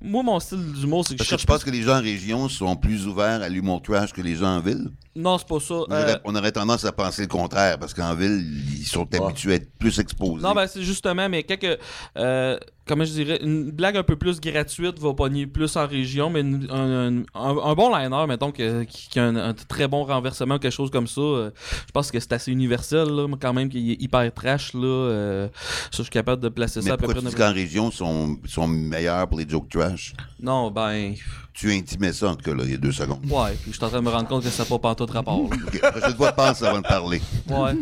Moi, 0.00 0.22
mon 0.22 0.38
style 0.38 0.72
d'humour, 0.72 1.04
c'est 1.04 1.14
que 1.16 1.24
je 1.24 1.28
Parce 1.28 1.28
que 1.28 1.30
cherche 1.30 1.40
tu 1.42 1.46
penses 1.46 1.64
que 1.64 1.70
les 1.70 1.82
gens 1.82 1.98
en 1.98 2.02
région 2.02 2.48
sont 2.48 2.76
plus 2.76 3.06
ouverts 3.08 3.42
à 3.42 3.48
l'humour 3.48 3.82
trash 3.82 4.12
que 4.12 4.20
les 4.20 4.36
gens 4.36 4.56
en 4.56 4.60
ville? 4.60 4.90
Non, 5.16 5.38
c'est 5.38 5.46
pas 5.46 5.60
ça. 5.60 5.74
On 5.74 5.86
Euh, 5.92 6.02
aurait, 6.02 6.20
on 6.24 6.34
aurait 6.34 6.50
tendance 6.52 6.84
à 6.84 6.90
penser 6.92 7.22
le 7.22 7.28
contraire, 7.28 7.78
parce 7.78 7.94
qu'en 7.94 8.14
ville, 8.16 8.44
ils 8.76 8.84
sont 8.84 9.06
habitués 9.14 9.52
à 9.52 9.54
être 9.56 9.70
plus 9.78 10.00
exposés. 10.00 10.42
Non, 10.42 10.54
ben 10.54 10.66
c'est 10.66 10.82
justement, 10.82 11.28
mais 11.28 11.44
quand 11.44 11.56
que, 11.56 11.78
euh, 12.18 12.58
comment 12.84 13.04
je 13.04 13.12
dirais, 13.12 13.38
une 13.40 13.70
blague 13.70 13.96
un 13.96 14.02
peu 14.02 14.16
plus 14.16 14.40
gratuite 14.40 14.98
va 14.98 15.14
pogner 15.14 15.46
plus 15.46 15.76
en 15.76 15.86
région, 15.86 16.30
mais 16.30 16.40
une- 16.40 16.66
un, 16.68 17.18
un- 17.34 17.58
un 17.58 17.74
bon 17.74 17.96
liner, 17.96 18.24
mettons, 18.26 18.50
que- 18.50 18.82
qui, 18.82 19.08
qui 19.08 19.20
a 19.20 19.24
un, 19.26 19.36
un 19.36 19.54
très 19.54 19.86
bon 19.86 20.02
renversement, 20.04 20.58
quelque 20.58 20.72
chose 20.72 20.90
comme 20.90 21.06
ça, 21.06 21.20
euh, 21.20 21.50
je 21.86 21.92
pense 21.92 22.10
que 22.10 22.18
c'est 22.18 22.32
assez 22.32 22.50
universel, 22.50 23.06
là, 23.08 23.28
mais 23.28 23.36
quand 23.40 23.52
même, 23.52 23.68
qu'il 23.68 23.88
est 23.92 24.02
hyper 24.02 24.34
trash, 24.34 24.74
là. 24.74 24.80
euh, 24.84 25.48
ça, 25.92 25.98
je 25.98 26.02
suis 26.02 26.10
capable 26.10 26.42
de 26.42 26.48
placer 26.48 26.80
Mais 26.80 26.88
ça 26.88 26.94
à 26.94 26.96
peu 26.96 27.04
pourquoi 27.06 27.22
près. 27.22 27.30
tu 27.30 27.36
dis 27.36 27.40
qu'en 27.40 27.52
région, 27.52 27.90
sont, 27.92 28.36
ils 28.42 28.50
sont 28.50 28.66
meilleurs 28.66 29.28
pour 29.28 29.38
les 29.38 29.48
jokes 29.48 29.68
trash? 29.68 30.12
Non, 30.40 30.72
ben, 30.72 31.14
Tu 31.54 31.72
intimais 31.72 32.12
ça, 32.12 32.30
en 32.30 32.34
tout 32.34 32.42
cas, 32.50 32.52
là, 32.56 32.64
il 32.64 32.72
y 32.72 32.74
a 32.74 32.78
deux 32.78 32.90
secondes. 32.90 33.24
ouais, 33.30 33.52
puis 33.62 33.70
je 33.70 33.76
suis 33.76 33.84
en 33.84 33.88
train 33.88 34.00
de 34.00 34.04
me 34.04 34.10
rendre 34.10 34.26
compte 34.26 34.42
que 34.42 34.50
ça 34.50 34.64
n'a 34.64 34.68
pas 34.68 34.78
pantoute 34.80 35.10
rapport, 35.12 35.40
là. 35.48 35.56
OK, 35.66 35.80
la 35.80 35.92
prochaine 35.92 36.16
fois, 36.16 36.32
pense 36.32 36.62
avant 36.64 36.78
de 36.80 36.82
parler. 36.86 37.22
Ouais. 37.48 37.72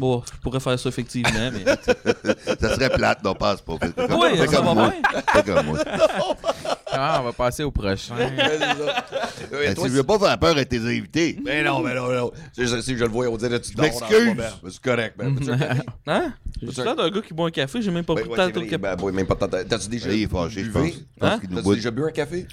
Bon, 0.00 0.20
je 0.34 0.40
pourrais 0.40 0.58
faire 0.58 0.78
ça 0.78 0.88
effectivement, 0.88 1.50
mais. 1.52 1.64
Ça 2.60 2.74
serait 2.74 2.90
plate, 2.90 3.22
non, 3.22 3.34
passe 3.34 3.60
pas. 3.60 3.74
Fais, 3.80 3.92
Oui, 4.14 4.28
fais 4.36 4.46
ça 4.48 4.56
comme 4.56 4.64
va 4.66 4.74
moi. 4.74 4.90
bien. 5.12 5.22
Fais 5.32 5.42
comme 5.44 5.66
moi. 5.66 5.78
Ah, 6.92 7.18
on 7.20 7.24
va 7.24 7.32
passer 7.32 7.62
au 7.62 7.70
prochain. 7.70 8.14
Ouais, 8.16 8.32
Ben, 9.50 9.74
toi, 9.74 9.84
tu 9.86 9.90
veux 9.92 10.02
pas 10.02 10.18
faire 10.18 10.38
peur 10.38 10.56
à 10.56 10.64
tes 10.64 10.78
invités. 10.80 11.38
Mais 11.44 11.62
non, 11.62 11.80
mais 11.80 11.94
non, 11.94 12.10
non. 12.12 12.30
Si 12.52 12.66
je, 12.66 12.80
si 12.80 12.96
je 12.96 13.04
le 13.04 13.10
vois, 13.10 13.28
on 13.28 13.36
dirait 13.36 13.60
tu 13.60 13.74
dors. 13.74 13.84
m'excuse. 13.84 14.34
Ben, 14.36 14.50
C'est 14.70 14.82
correct. 14.82 15.14
Ben, 15.16 15.36
tu- 15.36 15.50
Hein? 16.06 16.32
J'ai 16.62 16.82
l'air 16.84 16.96
d'un 16.96 17.10
gars 17.10 17.20
qui 17.22 17.32
boit 17.34 17.46
un 17.48 17.50
café, 17.52 17.80
j'ai 17.80 17.90
même 17.90 18.04
pas 18.04 18.14
Ben, 18.14 18.22
pris 18.22 18.30
c'est 18.30 18.36
temps 18.52 18.60
de 18.60 18.66
vrai. 18.66 18.78
Ben, 18.78 18.96
oui, 19.02 19.12
même 19.12 19.26
pas 19.26 19.34
de 19.34 19.40
temps. 19.40 19.48
T'as-tu 19.68 19.98
je? 19.98 20.10
Je 20.10 20.68
Hein? 21.20 21.40
déjà 21.74 21.90
bu 21.90 22.04
un 22.04 22.10
café? 22.10 22.46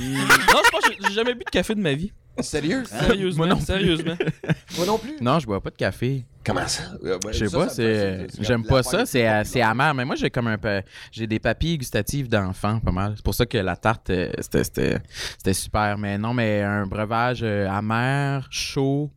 Non, 0.00 0.60
je 0.64 0.70
pense 0.70 0.88
que 0.88 0.94
j'ai 1.08 1.14
jamais 1.14 1.34
bu 1.34 1.44
de 1.44 1.50
café 1.50 1.74
de 1.74 1.80
ma 1.80 1.94
vie. 1.94 2.12
Sérieux? 2.40 2.84
Sérieusement, 2.86 3.44
Moi 3.44 3.54
non 3.54 3.56
plus. 3.56 3.66
sérieusement. 3.66 4.14
Moi 4.76 4.86
non 4.86 4.98
plus. 4.98 5.16
Non, 5.20 5.38
je 5.40 5.46
bois 5.46 5.60
pas 5.60 5.70
de 5.70 5.76
café. 5.76 6.24
Comment 6.44 6.66
ça? 6.66 6.84
Euh, 7.04 7.18
ben, 7.22 7.32
Je 7.32 7.38
sais 7.38 7.48
ça, 7.48 7.58
pas, 7.58 7.68
ça 7.68 7.74
c'est. 7.74 8.26
J'aime 8.40 8.62
la 8.62 8.68
pas 8.68 8.82
ça, 8.82 9.04
c'est 9.04 9.22
de 9.24 9.28
pas 9.28 9.44
c'est 9.44 9.60
amer. 9.60 9.92
Mais 9.94 10.04
moi, 10.06 10.16
j'ai 10.16 10.30
comme 10.30 10.46
un 10.46 10.56
peu. 10.56 10.80
J'ai 11.12 11.26
des 11.26 11.38
papilles 11.38 11.76
gustatives 11.76 12.28
d'enfant, 12.28 12.80
pas 12.80 12.92
mal. 12.92 13.12
C'est 13.16 13.24
pour 13.24 13.34
ça 13.34 13.44
que 13.44 13.58
la 13.58 13.76
tarte, 13.76 14.08
euh, 14.10 14.30
c'était- 14.38 14.64
c'était 14.64 14.98
c'était 15.36 15.52
super. 15.54 15.98
Mais 15.98 16.16
non, 16.16 16.32
mais 16.32 16.62
un 16.62 16.86
breuvage 16.86 17.40
euh, 17.42 17.68
amer, 17.68 18.46
chaud. 18.50 19.10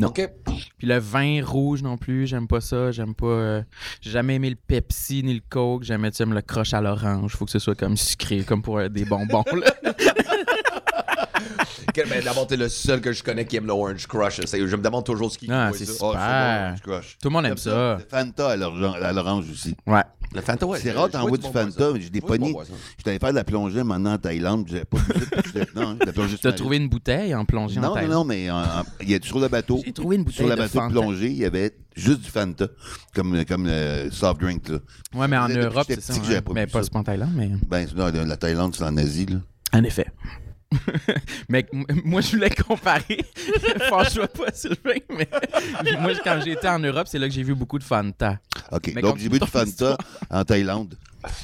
Non. 0.00 0.08
OK. 0.08 0.28
Puis 0.78 0.86
le 0.86 0.98
vin 0.98 1.44
rouge 1.44 1.82
non 1.82 1.96
plus, 1.96 2.26
j'aime 2.26 2.46
pas 2.48 2.60
ça. 2.60 2.90
J'aime 2.90 3.14
pas. 3.14 3.26
euh, 3.26 3.62
J'ai 4.00 4.10
jamais 4.10 4.36
aimé 4.36 4.50
le 4.50 4.56
Pepsi 4.56 5.22
ni 5.22 5.34
le 5.34 5.42
Coke. 5.48 5.82
Jamais, 5.84 6.10
tu 6.10 6.16
sais, 6.18 6.26
me 6.26 6.34
le 6.34 6.42
croche 6.42 6.72
à 6.74 6.80
l'orange. 6.80 7.32
Faut 7.36 7.44
que 7.44 7.50
ce 7.50 7.58
soit 7.58 7.74
comme 7.74 7.96
sucré, 7.96 8.42
comme 8.44 8.62
pour 8.62 8.78
euh, 8.78 8.88
des 8.88 9.04
bonbons. 9.04 9.44
là. 9.52 9.92
Quel- 11.94 12.08
ben, 12.08 12.22
D'abord, 12.24 12.46
t'es 12.46 12.56
le 12.56 12.68
seul 12.68 13.00
que 13.00 13.12
je 13.12 13.22
connais 13.22 13.44
qui 13.44 13.56
aime 13.56 13.66
le 13.66 13.72
Orange 13.72 14.06
Crush. 14.06 14.40
Je 14.46 14.76
me 14.76 14.82
demande 14.82 15.04
toujours 15.04 15.30
ce 15.32 15.38
qui 15.38 15.46
Ah, 15.50 15.68
boit 15.68 15.78
c'est 15.78 15.84
ça. 15.86 15.92
super. 15.94 16.72
Oh, 16.72 16.76
je 16.76 16.82
croche. 16.90 17.16
Tout 17.20 17.28
le 17.28 17.32
monde 17.32 17.46
aime 17.46 17.56
ça. 17.56 17.96
Le 17.98 18.04
Fanta 18.08 18.50
à 18.50 18.56
l'orange 18.56 18.96
à 19.02 19.12
l'orange 19.12 19.44
aussi. 19.50 19.74
Ouais. 19.86 20.02
Le 20.32 20.40
Fanta, 20.42 20.64
ouais. 20.64 20.78
C'est 20.80 20.92
rare, 20.92 21.10
t'en 21.10 21.26
vois 21.26 21.36
du 21.38 21.48
Fanta, 21.48 21.90
mais 21.92 22.00
j'ai 22.00 22.10
des 22.10 22.20
boisson. 22.20 22.62
J'étais 22.96 23.10
allé 23.10 23.18
faire 23.18 23.30
de 23.30 23.34
la 23.34 23.42
plongée 23.44 23.82
maintenant 23.82 24.12
en 24.12 24.18
Thaïlande, 24.18 24.66
j'avais 24.70 24.84
pas 24.84 24.98
Non, 25.74 25.94
de 25.94 26.06
la 26.06 26.12
plongée 26.12 26.36
T'as 26.40 26.52
trouvé 26.52 26.76
une 26.76 26.88
bouteille 26.88 27.34
en 27.34 27.44
plongée 27.44 27.78
en 27.78 27.82
Non, 27.82 27.88
non, 27.88 27.94
Thaïlande? 27.94 28.12
non, 28.14 28.24
mais 28.24 28.48
il 29.02 29.10
y 29.10 29.14
a 29.14 29.18
sur 29.22 29.40
le 29.40 29.48
bateau. 29.48 29.82
J'ai 29.84 29.92
trouvé 29.92 30.14
une 30.16 30.22
bouteille 30.22 30.46
Sur 30.46 30.48
le 30.48 30.54
bateau 30.54 30.80
de 30.86 30.92
plongée, 30.92 31.26
il 31.30 31.38
y 31.38 31.44
avait 31.44 31.74
juste 31.96 32.20
du 32.20 32.30
Fanta, 32.30 32.66
comme, 33.12 33.44
comme 33.44 33.66
le 33.66 34.08
soft 34.12 34.40
drink. 34.40 34.68
Là. 34.68 34.78
Ouais, 35.14 35.26
mais 35.26 35.36
en 35.36 35.48
Europe, 35.48 35.86
c'est 35.88 36.00
ça. 36.00 36.12
hein. 36.14 36.42
pas 36.42 36.52
mais 36.54 36.66
pas 36.68 36.80
en 36.94 37.02
Thaïlande, 37.02 37.32
mais. 37.34 37.50
Ben, 37.68 37.88
non, 37.96 38.12
la 38.24 38.36
Thaïlande, 38.36 38.76
c'est 38.76 38.84
en 38.84 38.96
Asie. 38.98 39.26
Là. 39.26 39.38
En 39.72 39.82
effet. 39.82 40.06
mais 41.48 41.66
moi, 42.04 42.20
je 42.20 42.30
voulais 42.32 42.50
comparer. 42.50 43.24
Franchement, 43.88 44.26
pas 44.32 44.52
Sylvain, 44.52 45.00
mais 45.10 45.28
moi, 46.00 46.12
quand 46.22 46.40
j'étais 46.44 46.68
en 46.68 46.78
Europe, 46.78 47.06
c'est 47.08 47.18
là 47.18 47.28
que 47.28 47.34
j'ai 47.34 47.42
vu 47.42 47.54
beaucoup 47.54 47.78
de 47.78 47.84
Fanta. 47.84 48.38
OK. 48.70 48.92
Mais 48.94 49.02
Donc, 49.02 49.18
j'ai 49.18 49.28
bu 49.28 49.38
du 49.38 49.46
Fanta 49.46 49.68
histoire. 49.68 49.98
en 50.30 50.44
Thaïlande. 50.44 50.96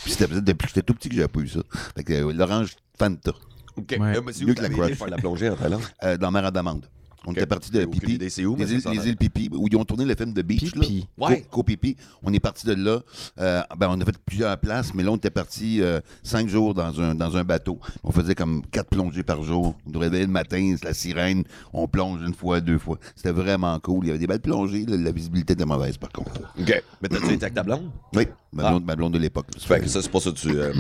Puis 0.05 0.13
c'était 0.13 0.27
peut-être 0.29 0.45
depuis 0.45 0.67
que 0.67 0.69
j'étais 0.75 0.83
tout 0.83 0.95
petit 0.95 1.09
que 1.09 1.17
j'avais 1.17 1.29
pas 1.29 1.41
eu 1.41 1.49
ça. 1.49 1.61
Fait 1.97 2.05
que 2.05 2.13
euh, 2.13 2.33
l'orange 2.33 2.71
Fanta, 2.99 3.33
OK. 3.77 3.97
Ouais. 3.99 4.17
Euh, 4.17 4.23
mais 4.25 4.33
c'est 4.33 4.45
Mieux 4.45 4.53
où 4.53 4.55
que 4.55 4.63
la 4.63 4.69
la 4.69 5.07
la 5.11 5.17
plongée 5.19 5.51
en 5.51 5.57
Thaïlande? 5.57 5.83
euh, 6.05 6.17
dans 6.17 6.31
Mer 6.31 6.51
d'Amande. 6.53 6.87
On 7.27 7.33
était 7.33 7.47
parti 7.47 7.71
de 7.73 7.85
Pipi. 7.85 8.19
c'est 8.31 8.45
où, 8.45 8.55
les, 8.57 8.73
îles, 8.73 8.81
l'air. 8.85 9.05
îles 9.07 9.17
Pipi, 9.17 9.51
où 9.53 9.67
ils 9.71 9.77
ont 9.77 9.85
tourné 9.85 10.05
le 10.05 10.15
film 10.15 10.33
de 10.33 10.43
Beach. 10.43 10.73
Pipi. 10.73 11.07
Là. 11.19 11.27
Ouais. 11.29 11.45
Co- 11.51 11.63
Pipi. 11.63 11.97
On 12.23 12.33
est 12.33 12.41
parti 12.41 12.67
de 12.67 12.75
là. 12.75 13.01
Euh, 13.41 13.63
ben, 13.77 13.89
on 13.91 14.01
a 14.01 14.05
fait 14.05 14.17
plusieurs 14.25 14.57
places, 14.59 14.95
mais 14.95 15.03
là, 15.03 15.11
on 15.11 15.17
était 15.17 15.31
parti 15.31 15.83
euh, 15.83 16.01
cinq 16.23 16.49
jours 16.49 16.73
dans 16.75 17.01
un, 17.01 17.15
dans 17.15 17.37
un 17.37 17.45
bateau. 17.45 17.79
On 18.05 18.13
faisait 18.13 18.35
comme 18.35 18.63
quatre 18.71 18.89
plongées 18.91 19.23
par 19.25 19.43
jour. 19.43 19.75
On 19.87 19.91
nous 19.91 19.99
réveillait 19.99 20.27
le 20.27 20.31
matin, 20.33 20.75
c'est 20.79 20.85
la 20.87 20.95
sirène. 20.95 21.43
On 21.73 21.89
plonge 21.89 22.21
une 22.27 22.35
fois, 22.35 22.61
deux 22.61 22.79
fois. 22.79 22.99
C'était 23.17 23.33
vraiment 23.33 23.79
cool. 23.81 24.05
Il 24.05 24.09
y 24.09 24.11
avait 24.11 24.19
des 24.21 24.27
belles 24.27 24.41
plongées. 24.41 24.87
là. 24.87 24.97
La 24.97 25.11
visibilité 25.13 25.55
était 25.55 25.65
mauvaise, 25.65 25.97
par 25.99 26.11
contre. 26.13 26.33
OK. 26.61 26.83
Mais 27.03 27.09
t'as-tu 27.09 27.25
été 27.33 27.45
avec 27.45 27.55
ta 27.55 27.63
blonde? 27.63 27.91
Oui, 28.15 28.27
ma 28.53 28.67
Ah. 28.67 28.71
blonde, 28.71 28.85
ma 28.85 28.97
blonde 28.97 29.13
de 29.15 29.19
l'époque. 29.19 29.47
Fait 29.59 29.81
que 29.81 29.89
ça, 29.89 30.01
c'est 30.01 30.11
pas 30.11 30.21
ça 30.21 30.31
que 30.31 30.37
tu. 30.37 30.49
euh, 30.51 30.73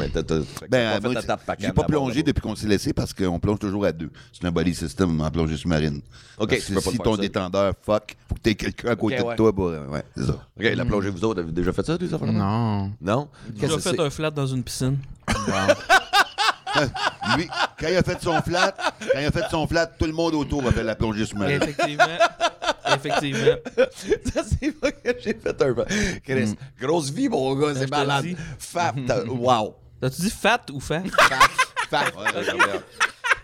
Ben, 0.71 1.00
moi, 1.03 1.12
j'ai 1.59 1.73
pas 1.73 1.85
plongé 1.85 2.23
depuis 2.23 2.41
qu'on 2.41 2.55
s'est 2.57 2.69
laissé 2.69 2.93
parce 2.93 3.12
qu'on 3.12 3.38
plonge 3.38 3.59
toujours 3.59 3.85
à 3.85 3.93
deux. 3.93 4.11
C'est 4.33 4.45
un 4.47 4.53
body 4.53 4.75
system 4.75 5.21
en 5.21 5.31
plongée 5.31 5.57
sous-marine. 5.57 6.00
Ok, 6.38 6.50
Parce 6.50 6.64
tu 6.64 6.75
que 6.75 6.78
peux 6.78 6.85
pas 6.85 6.90
si 6.90 6.99
ton 6.99 7.16
détendeur 7.16 7.75
fuck, 7.83 8.16
faut 8.28 8.35
que 8.35 8.40
t'aies 8.40 8.55
quelqu'un 8.55 8.88
à 8.90 8.97
côté 8.97 9.19
Ok, 9.21 9.26
ouais. 9.26 9.33
de 9.33 9.37
toi. 9.37 9.52
Pour... 9.55 9.66
Ouais, 9.69 10.02
c'est 10.16 10.25
ça. 10.26 10.33
OK, 10.33 10.62
la 10.75 10.85
plongée, 10.85 11.09
vous 11.11 11.25
autres, 11.25 11.40
avez 11.40 11.52
déjà 11.52 11.73
fait 11.73 11.85
ça, 11.87 11.97
des 11.97 12.12
affaires? 12.12 12.31
Non. 12.31 12.93
Non? 13.00 13.28
Déjà 13.49 13.78
fait 13.78 13.99
un 13.99 14.11
flat 14.11 14.31
dans 14.31 14.47
une 14.47 14.62
piscine? 14.62 14.99
Lui, 17.37 17.49
quand 17.81 17.88
il 17.88 17.97
a 17.97 18.02
fait 18.02 18.21
son 18.23 18.40
flat, 18.43 18.75
quand 18.76 19.19
il 19.19 19.25
a 19.26 19.31
fait 19.31 19.49
son 19.50 19.66
flat, 19.66 19.87
tout 19.87 20.05
le 20.05 20.12
monde 20.12 20.35
autour 20.35 20.66
a 20.66 20.73
fait 20.73 20.83
la 20.83 20.95
plongée 20.95 21.25
sous-marine. 21.25 21.62
Effectivement. 21.62 22.05
Effectivement. 22.95 23.57
Ça, 24.35 24.43
c'est 24.45 24.73
pas 24.73 24.93
que 24.93 25.09
j'ai 25.23 25.35
fait 25.35 25.62
un. 25.62 25.75
Chris, 26.23 26.55
grosse 26.81 27.11
vie, 27.11 27.28
mon 27.28 27.55
gars, 27.55 27.75
c'est 27.75 27.90
malade. 27.90 28.26
Fat, 28.59 28.95
t'as- 29.07 29.25
wow. 29.25 29.75
T'as-tu 30.00 30.21
dit 30.23 30.31
fat 30.31 30.61
ou 30.73 30.81
fat? 30.81 31.02
Fat, 31.19 31.38
fat. 31.90 32.05
Ouais. 32.16 32.81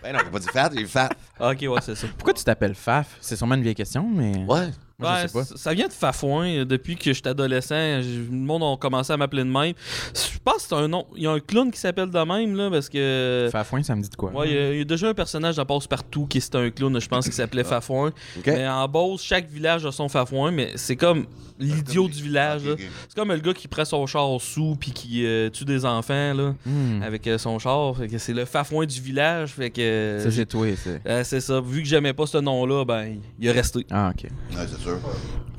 Ben 0.03 0.13
non, 0.13 0.19
j'ai 0.23 0.31
pas 0.31 0.39
dit 0.39 0.47
fat, 0.53 0.69
j'ai 0.75 0.83
dit 0.83 0.89
fat. 0.89 1.09
Ah, 1.43 1.51
ok, 1.51 1.61
ouais, 1.61 1.81
c'est 1.81 1.95
ça. 1.95 2.07
Pourquoi 2.17 2.33
tu 2.33 2.43
t'appelles 2.43 2.75
Faf? 2.75 3.17
C'est 3.21 3.35
sûrement 3.35 3.55
une 3.55 3.63
vieille 3.63 3.75
question, 3.75 4.07
mais. 4.13 4.45
Ouais. 4.47 4.69
Moi, 4.99 5.11
Ouais, 5.11 5.21
je 5.23 5.27
sais 5.27 5.33
pas. 5.33 5.43
Ça 5.57 5.73
vient 5.73 5.87
de 5.87 5.91
Fafouin. 5.93 6.45
euh, 6.47 6.65
Depuis 6.65 6.95
que 6.95 7.11
j'étais 7.11 7.29
adolescent, 7.29 7.75
le 7.75 8.27
monde 8.29 8.61
a 8.63 8.77
commencé 8.77 9.11
à 9.11 9.17
m'appeler 9.17 9.43
de 9.43 9.49
même. 9.49 9.73
Je 10.13 10.37
pense 10.43 10.57
que 10.57 10.69
c'est 10.69 10.75
un 10.75 10.87
nom. 10.87 11.07
Il 11.17 11.23
y 11.23 11.27
a 11.27 11.31
un 11.31 11.39
clown 11.39 11.71
qui 11.71 11.79
s'appelle 11.79 12.09
de 12.11 12.19
même, 12.19 12.55
là, 12.55 12.69
parce 12.69 12.89
que. 12.89 13.49
Fafouin, 13.51 13.81
ça 13.83 13.95
me 13.95 14.01
dit 14.03 14.09
de 14.09 14.15
quoi? 14.15 14.31
Ouais, 14.31 14.49
il 14.49 14.53
y, 14.53 14.57
a- 14.57 14.71
il 14.73 14.77
y 14.77 14.81
a 14.81 14.85
déjà 14.85 15.09
un 15.09 15.13
personnage 15.15 15.55
dans 15.55 15.65
Passe-Partout 15.65 16.27
qui 16.27 16.37
est 16.37 16.55
un 16.55 16.69
clown, 16.69 16.97
je 17.01 17.07
pense, 17.09 17.27
qui 17.27 17.35
s'appelait 17.35 17.63
Fafouin. 17.63 18.13
Mais 18.45 18.67
en 18.67 18.87
Beauce, 18.87 19.23
chaque 19.23 19.49
village 19.49 19.85
a 19.85 19.91
son 19.91 20.07
Fafouin, 20.07 20.51
mais 20.51 20.71
c'est 20.75 20.95
comme 20.95 21.25
l'idiot 21.59 22.07
du 22.07 22.21
village. 22.21 22.63
là. 22.65 22.73
Ok, 22.73 22.79
ok. 22.81 22.87
C'est 23.09 23.15
comme 23.19 23.31
le 23.31 23.39
gars 23.39 23.53
qui 23.53 23.67
prend 23.67 23.85
son 23.85 24.05
char 24.05 24.29
sous 24.39 24.75
puis 24.79 24.91
qui 24.91 25.25
euh, 25.25 25.49
tue 25.49 25.65
des 25.65 25.85
enfants 25.85 26.33
là, 26.33 26.53
Hmm. 26.65 27.01
avec 27.03 27.25
euh, 27.27 27.37
son 27.37 27.57
char. 27.59 27.97
Fait 27.97 28.07
que 28.07 28.17
c'est 28.19 28.33
le 28.33 28.45
Fafouin 28.45 28.85
du 28.85 29.01
village. 29.01 29.51
Fait 29.53 29.69
que. 29.71 30.19
Ça, 30.21 30.31
c'est 30.31 30.45
toi, 30.45 30.67
c'est. 30.77 31.01
C'est 31.33 31.41
ça. 31.41 31.59
Vu 31.59 31.81
que 31.81 31.87
j'aimais 31.87 32.13
pas 32.13 32.27
ce 32.27 32.37
nom-là, 32.37 32.85
ben, 32.85 33.17
il 33.39 33.47
est 33.47 33.51
resté. 33.51 33.87
Ah, 33.89 34.13
ok. 34.13 34.29
Ouais, 34.55 34.67
c'est 34.69 34.79
sûr. 34.79 34.99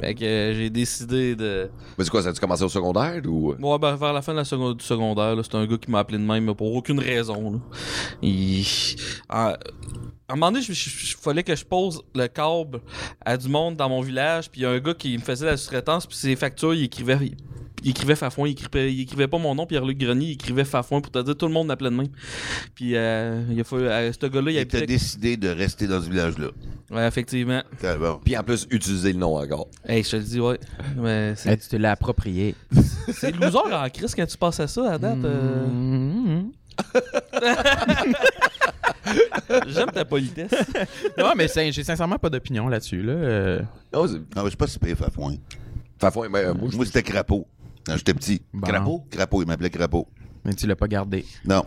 Fait 0.00 0.14
que 0.14 0.24
euh, 0.24 0.54
j'ai 0.54 0.70
décidé 0.70 1.34
de. 1.34 1.68
Mais 1.98 2.04
c'est 2.04 2.10
quoi, 2.10 2.22
ça 2.22 2.28
a-tu 2.28 2.38
commencé 2.38 2.62
au 2.62 2.68
secondaire 2.68 3.20
ou? 3.26 3.54
Ouais, 3.58 3.78
ben, 3.80 3.96
vers 3.96 4.12
la 4.12 4.22
fin 4.22 4.30
de 4.30 4.36
la 4.36 4.44
seconde, 4.44 4.76
du 4.76 4.84
secondaire, 4.84 5.34
là, 5.34 5.42
c'est 5.42 5.56
un 5.56 5.66
gars 5.66 5.76
qui 5.76 5.90
m'a 5.90 5.98
appelé 5.98 6.18
de 6.18 6.22
même, 6.22 6.44
mais 6.44 6.54
pour 6.54 6.72
aucune 6.72 7.00
raison. 7.00 7.54
Là. 7.54 7.58
Il... 8.22 8.64
À... 9.28 9.58
à 10.28 10.32
un 10.32 10.36
moment 10.36 10.52
donné, 10.52 10.64
il 10.68 10.74
fallait 11.20 11.42
que 11.42 11.54
je 11.54 11.64
pose 11.64 12.02
le 12.14 12.26
câble 12.28 12.80
à 13.24 13.36
du 13.36 13.48
monde 13.48 13.76
dans 13.76 13.88
mon 13.88 14.00
village, 14.00 14.50
puis 14.50 14.62
il 14.62 14.64
y 14.64 14.66
a 14.66 14.70
un 14.70 14.78
gars 14.78 14.94
qui 14.94 15.16
me 15.18 15.22
faisait 15.22 15.46
la 15.46 15.56
sous-traitance, 15.56 16.06
puis 16.06 16.16
ses 16.16 16.36
factures, 16.36 16.74
il 16.74 16.84
écrivait. 16.84 17.18
Il 17.86 17.90
écrivait 17.90 18.16
Fafouin, 18.16 18.48
il 18.48 18.52
écrivait, 18.52 18.90
il 18.94 19.02
écrivait 19.02 19.28
pas 19.28 19.36
mon 19.36 19.54
nom, 19.54 19.66
Pierre-Luc 19.66 19.98
Grenier, 19.98 20.28
il 20.28 20.32
écrivait 20.32 20.64
Fafouin 20.64 21.02
pour 21.02 21.12
te 21.12 21.18
dire 21.18 21.36
tout 21.36 21.46
le 21.46 21.52
monde 21.52 21.66
m'appelait 21.66 21.90
de 21.90 21.94
même. 21.96 22.08
Puis 22.74 22.96
euh, 22.96 23.44
il 23.50 23.60
a 23.60 23.64
fallu, 23.64 23.86
euh, 23.86 24.10
ce 24.10 24.26
gars-là, 24.26 24.50
il 24.52 24.56
Et 24.56 24.66
t'as 24.66 24.78
habitait. 24.78 24.86
décidé 24.94 25.36
de 25.36 25.48
rester 25.50 25.86
dans 25.86 26.00
ce 26.00 26.08
village-là. 26.08 26.48
Ouais, 26.90 27.06
effectivement. 27.06 27.62
Bon. 27.82 28.20
Puis 28.24 28.38
en 28.38 28.42
plus, 28.42 28.66
utiliser 28.70 29.12
le 29.12 29.18
nom 29.18 29.36
encore. 29.36 29.68
Hey, 29.86 30.02
je 30.02 30.10
te 30.12 30.16
le 30.16 30.22
dis, 30.22 30.40
ouais. 30.40 30.58
Mais 30.96 31.34
c'est 31.36 31.58
tu 31.58 31.68
te 31.68 31.76
l'as 31.76 31.90
approprié. 31.92 32.54
c'est 33.12 33.32
loser 33.36 33.58
en 33.58 33.90
crise 33.90 34.14
quand 34.14 34.24
tu 34.26 34.38
passes 34.38 34.60
à 34.60 34.66
ça 34.66 34.92
à 34.92 34.96
date. 34.96 35.22
euh. 35.22 35.66
Mhm. 35.66 36.52
J'aime 39.66 39.90
ta 39.92 40.04
politesse. 40.04 40.50
non, 41.18 41.32
mais 41.36 41.48
c'est- 41.48 41.72
j'ai 41.72 41.84
sincèrement 41.84 42.18
pas 42.18 42.30
d'opinion 42.30 42.68
là-dessus. 42.68 43.02
Là. 43.02 43.12
Euh, 43.12 43.62
Oh, 43.92 44.06
c'est. 44.06 44.14
Non, 44.36 44.42
mais 44.44 44.50
c'est 44.50 44.56
pas 44.56 44.66
si 44.66 44.78
pire, 44.78 44.96
Fafouin. 44.96 45.34
Fafouin, 45.98 46.28
ben, 46.30 46.38
euh, 46.48 46.54
moi, 46.54 46.68
je. 46.70 46.76
Moi, 46.76 46.86
c'était 46.86 47.02
Crapaud. 47.02 47.46
Quand 47.86 47.96
j'étais 47.96 48.14
petit. 48.14 48.42
Bon. 48.52 48.66
Crapaud? 48.66 49.04
Crapaud, 49.10 49.42
il 49.42 49.46
m'appelait 49.46 49.70
Crapaud. 49.70 50.08
Mais 50.44 50.54
tu 50.54 50.66
l'as 50.66 50.76
pas 50.76 50.88
gardé. 50.88 51.24
Non. 51.44 51.64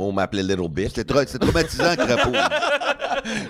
Moi, 0.00 0.08
on 0.08 0.12
m'appelait 0.12 0.42
Little 0.42 0.70
Bitch. 0.70 0.92
C'était 0.94 1.12
tra- 1.12 1.38
traumatisant, 1.38 1.94
Crapaud. 1.96 2.32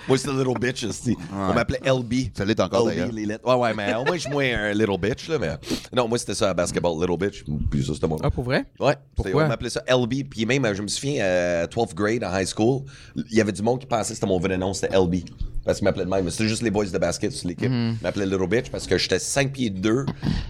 Moi, 0.07 0.17
c'était 0.17 0.33
Little 0.33 0.59
Bitch 0.59 0.83
aussi. 0.83 1.15
On 1.33 1.53
m'appelait 1.53 1.79
LB. 1.85 2.13
Ça 2.35 2.43
l'est 2.43 2.59
encore, 2.59 2.81
LB, 2.87 2.89
d'ailleurs. 2.89 3.11
les 3.13 3.25
lettres. 3.25 3.47
Ouais, 3.47 3.55
ouais, 3.55 3.73
mais 3.73 3.93
au 3.95 4.03
moins, 4.03 4.15
je 4.15 4.21
suis 4.21 4.29
moins 4.29 4.43
un 4.43 4.73
Little 4.73 4.97
Bitch, 4.99 5.29
là. 5.29 5.37
Mais... 5.39 5.51
Non, 5.95 6.09
moi, 6.09 6.17
c'était 6.17 6.33
ça, 6.35 6.49
à 6.49 6.53
basketball, 6.53 6.99
Little 6.99 7.17
Bitch. 7.17 7.45
Puis 7.69 7.85
ça, 7.85 7.93
c'était 7.93 8.07
nom. 8.07 8.17
Ah, 8.21 8.29
pour 8.29 8.43
vrai? 8.43 8.65
Ouais, 8.81 8.95
Pourquoi? 9.15 9.45
on 9.45 9.47
m'appelait 9.47 9.69
ça 9.69 9.81
LB. 9.87 10.27
Puis 10.29 10.45
même, 10.45 10.65
euh, 10.65 10.73
je 10.73 10.81
me 10.81 10.87
souviens, 10.87 11.23
à 11.23 11.65
12th 11.67 11.93
grade 11.93 12.23
en 12.25 12.37
high 12.37 12.45
school, 12.47 12.81
il 13.15 13.37
y 13.37 13.39
avait 13.39 13.53
du 13.53 13.61
monde 13.61 13.79
qui 13.79 13.85
pensait 13.87 14.09
que 14.09 14.15
c'était 14.15 14.27
mon 14.27 14.39
vrai 14.39 14.57
nom, 14.57 14.73
c'était 14.73 14.97
LB. 14.97 15.15
Parce 15.63 15.77
qu'ils 15.77 15.85
m'appelaient 15.85 16.05
de 16.05 16.09
même. 16.09 16.25
Mais 16.25 16.31
C'était 16.31 16.47
juste 16.47 16.63
les 16.63 16.71
boys 16.71 16.87
de 16.87 16.97
basket 16.97 17.31
sur 17.31 17.47
l'équipe. 17.47 17.69
Mhm. 17.69 17.97
Ils 17.99 18.03
m'appelaient 18.03 18.25
Little 18.25 18.47
Bitch 18.47 18.71
parce 18.71 18.87
que 18.87 18.97
j'étais 18.97 19.19
5 19.19 19.51
pieds 19.53 19.69
2 19.69 20.05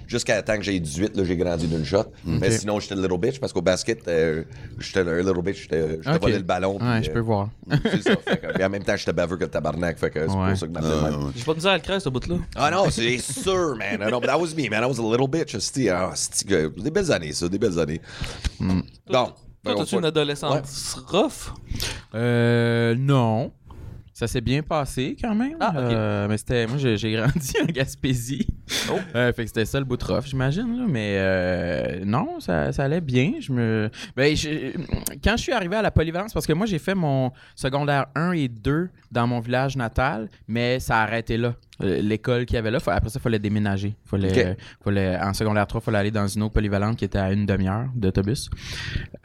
jusqu'à 0.07 0.41
temps 0.41 0.55
que 0.55 0.63
j'ai 0.63 0.79
18. 0.79 1.17
Là, 1.17 1.25
j'ai 1.25 1.35
grandi 1.35 1.67
d'une 1.67 1.83
shot. 1.83 2.05
Mais 2.25 2.49
sinon, 2.51 2.79
j'étais 2.79 2.95
Little 2.95 3.17
Bitch 3.19 3.37
parce 3.39 3.51
qu'au 3.51 3.61
basket, 3.61 4.07
euh, 4.07 4.43
j'étais 4.79 5.01
un 5.01 5.17
Little 5.21 5.41
Bitch. 5.43 5.63
J'étais, 5.63 5.90
je 6.01 6.09
te 6.09 6.15
Ok. 6.15 6.21
volais 6.21 6.37
le 6.37 6.43
ballon. 6.43 6.77
puis, 6.77 6.87
Ouais, 6.87 7.03
je 7.03 7.09
euh, 7.09 7.13
peux 7.13 7.19
voir. 7.19 7.49
c'est 7.83 8.01
ça. 8.03 8.15
Fait 8.17 8.37
que- 8.37 8.53
puis 8.53 8.63
en 8.63 8.69
même 8.69 8.83
temps, 8.83 8.95
j'étais 8.95 9.13
baveux 9.13 9.37
que 9.37 9.43
le 9.43 9.49
tabarnak. 9.49 9.97
Fait 9.97 10.09
que 10.09 10.27
c'est 10.27 10.35
Ouais. 10.35 10.49
pour 10.49 10.57
ça 10.57 10.67
que 10.67 10.71
même. 10.73 11.31
J'ai 11.35 11.43
pas 11.43 11.51
de 11.51 11.57
misère 11.57 11.71
à 11.71 11.77
le 11.77 11.81
créer, 11.83 11.99
ce 11.99 12.09
bout-là. 12.09 12.35
Ah 12.55 12.71
non, 12.71 12.89
c'est 12.89 13.17
sûr, 13.19 13.75
man. 13.77 13.99
Ah 14.01 14.09
non, 14.09 14.19
but 14.19 14.27
that 14.27 14.39
was 14.39 14.53
me, 14.55 14.69
man. 14.69 14.83
I 14.83 14.85
was 14.87 14.99
a 14.99 15.11
little 15.11 15.27
bitch. 15.27 15.57
C'était 15.59 15.89
ah, 15.89 16.11
des 16.77 16.91
belles 16.91 17.11
années, 17.11 17.33
ça, 17.33 17.47
des 17.49 17.59
belles 17.59 17.79
années. 17.79 18.01
Bon. 18.59 18.81
Toi, 19.09 19.35
Ben, 19.63 19.73
on 19.73 19.77
t'as-tu 19.77 19.89
fait- 19.91 19.97
une 19.97 20.05
adolescence 20.05 20.97
rough? 21.07 21.53
Euh, 22.15 22.95
non. 22.97 23.51
Ça 24.21 24.27
s'est 24.27 24.41
bien 24.41 24.61
passé 24.61 25.17
quand 25.19 25.33
même. 25.33 25.55
Ah. 25.59 25.73
Euh, 25.75 26.27
mais 26.29 26.37
c'était. 26.37 26.67
Moi, 26.67 26.77
j'ai 26.77 27.11
grandi 27.13 27.53
en 27.59 27.65
Gaspésie. 27.65 28.45
Oh. 28.91 28.99
Euh, 29.15 29.33
fait 29.33 29.41
que 29.45 29.47
c'était 29.47 29.65
ça 29.65 29.79
le 29.79 29.85
bout 29.85 29.97
de 29.97 30.03
rough, 30.05 30.25
j'imagine. 30.27 30.85
Mais 30.87 31.15
euh, 31.17 32.05
non, 32.05 32.39
ça, 32.39 32.71
ça 32.71 32.83
allait 32.83 33.01
bien. 33.01 33.33
Je 33.39 33.51
me. 33.51 33.89
Ben, 34.15 34.35
je- 34.35 34.77
quand 35.23 35.37
je 35.37 35.41
suis 35.41 35.51
arrivé 35.53 35.75
à 35.75 35.81
la 35.81 35.89
polyvalence, 35.89 36.33
parce 36.33 36.45
que 36.45 36.53
moi, 36.53 36.67
j'ai 36.67 36.77
fait 36.77 36.93
mon 36.93 37.31
secondaire 37.55 38.05
1 38.13 38.33
et 38.33 38.47
2 38.47 38.89
dans 39.11 39.25
mon 39.25 39.39
village 39.39 39.75
natal, 39.75 40.29
mais 40.47 40.79
ça 40.79 40.99
a 40.99 41.01
arrêté 41.01 41.37
là. 41.37 41.55
Euh, 41.81 42.01
L'école 42.01 42.45
qu'il 42.45 42.55
y 42.55 42.57
avait 42.59 42.69
là, 42.69 42.79
après 42.85 43.09
ça, 43.09 43.19
il 43.19 43.21
fallait 43.21 43.39
déménager. 43.39 43.95
Fallait, 44.05 44.51
Ok. 44.51 44.57
fallait, 44.83 45.17
en 45.17 45.33
secondaire 45.33 45.65
3, 45.65 45.81
il 45.81 45.85
fallait 45.85 45.97
aller 45.97 46.11
dans 46.11 46.27
une 46.27 46.43
autre 46.43 46.53
polyvalente 46.53 46.97
qui 46.97 47.05
était 47.05 47.17
à 47.17 47.31
une 47.31 47.45
demi-heure 47.45 47.87
d'autobus. 47.95 48.49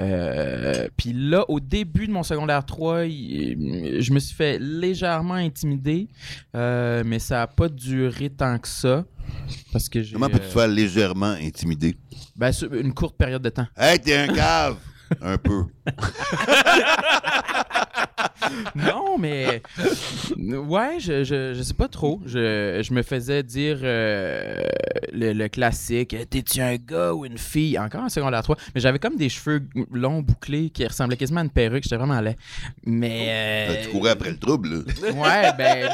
Euh, 0.00 0.88
Puis 0.97 1.12
là, 1.12 1.45
au 1.49 1.61
début 1.61 2.07
de 2.07 2.12
mon 2.12 2.23
secondaire 2.23 2.65
3, 2.65 3.05
il- 3.05 3.99
je 4.00 4.12
me 4.12 4.19
suis 4.21 4.35
fait 4.35 4.59
légèrement 4.59 5.35
intimider, 5.35 6.09
euh, 6.55 7.03
mais 7.05 7.19
ça 7.19 7.37
n'a 7.38 7.47
pas 7.47 7.69
duré 7.69 8.31
tant 8.31 8.59
que 8.59 8.69
ça. 8.69 9.05
Parce 9.73 9.88
que. 9.88 9.99
Comment 10.12 10.29
peux-tu 10.31 10.47
euh, 10.47 10.50
faire 10.50 10.69
légèrement 10.69 11.35
intimider? 11.43 11.97
ben, 12.37 12.53
une 12.73 12.95
courte 12.95 13.17
période 13.17 13.43
de 13.43 13.50
temps. 13.50 13.67
Hey, 13.76 13.99
t'es 13.99 14.17
un 14.17 14.29
cave! 14.29 14.76
un 15.21 15.37
peu. 15.37 15.65
Non, 18.75 19.19
mais. 19.19 19.62
Ouais, 20.38 20.99
je, 21.00 21.25
je, 21.25 21.55
je 21.55 21.62
sais 21.62 21.75
pas 21.75 21.88
trop. 21.88 22.21
Je, 22.26 22.81
je 22.83 22.93
me 22.95 23.03
faisais 23.03 23.43
dire 23.43 23.79
euh, 23.83 24.62
le, 25.12 25.33
le 25.33 25.49
classique 25.49 26.15
T'es-tu 26.31 26.61
un 26.61 26.76
gars 26.76 27.12
ou 27.12 27.25
une 27.26 27.38
fille 27.38 27.79
Encore 27.79 28.03
en 28.03 28.09
secondaire 28.09 28.43
3. 28.43 28.57
Mais 28.75 28.81
j'avais 28.81 28.99
comme 28.99 29.17
des 29.17 29.29
cheveux 29.29 29.62
longs 29.93 30.23
bouclés 30.23 30.71
qui 30.71 30.87
ressemblaient 30.87 31.17
quasiment 31.17 31.41
à 31.41 31.45
une 31.45 31.50
perruque. 31.50 31.83
J'étais 31.85 31.97
vraiment 31.97 32.21
laid. 32.21 32.37
Mais. 32.85 33.26
euh, 33.29 33.75
Ben, 33.75 33.85
tu 33.85 33.91
courais 33.91 34.11
après 34.11 34.31
le 34.31 34.38
trouble, 34.38 34.69
là. 34.69 35.11
Ouais, 35.12 35.53
ben. 35.57 35.91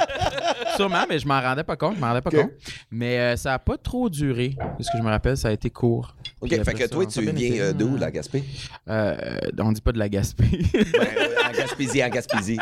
Sûrement, 0.76 1.04
mais 1.08 1.18
je 1.18 1.26
m'en 1.26 1.40
rendais 1.40 1.64
pas 1.64 1.76
compte. 1.76 1.96
Je 1.96 2.00
m'en 2.00 2.08
rendais 2.08 2.20
pas 2.22 2.30
compte. 2.30 2.50
Mais 2.90 3.18
euh, 3.18 3.36
ça 3.36 3.54
a 3.54 3.58
pas 3.58 3.76
trop 3.76 4.08
duré. 4.08 4.56
Ce 4.80 4.90
que 4.90 4.98
je 4.98 5.02
me 5.02 5.08
rappelle, 5.10 5.36
ça 5.36 5.48
a 5.48 5.52
été 5.52 5.70
court. 5.70 6.14
OK, 6.40 6.50
fait 6.50 6.72
que 6.72 6.78
ça, 6.80 6.88
toi, 6.88 7.06
tu 7.06 7.20
viens 7.30 7.60
euh, 7.62 7.72
d'où, 7.72 7.96
la 7.96 8.10
Gaspé? 8.10 8.42
Euh, 8.88 9.14
on 9.58 9.72
dit 9.72 9.80
pas 9.80 9.92
de 9.92 9.98
la 9.98 10.08
Gaspé. 10.08 10.44
ben, 10.72 11.08
en 11.48 11.52
Gaspésie, 11.56 11.91
en 12.00 12.08
Gaspésie. 12.08 12.58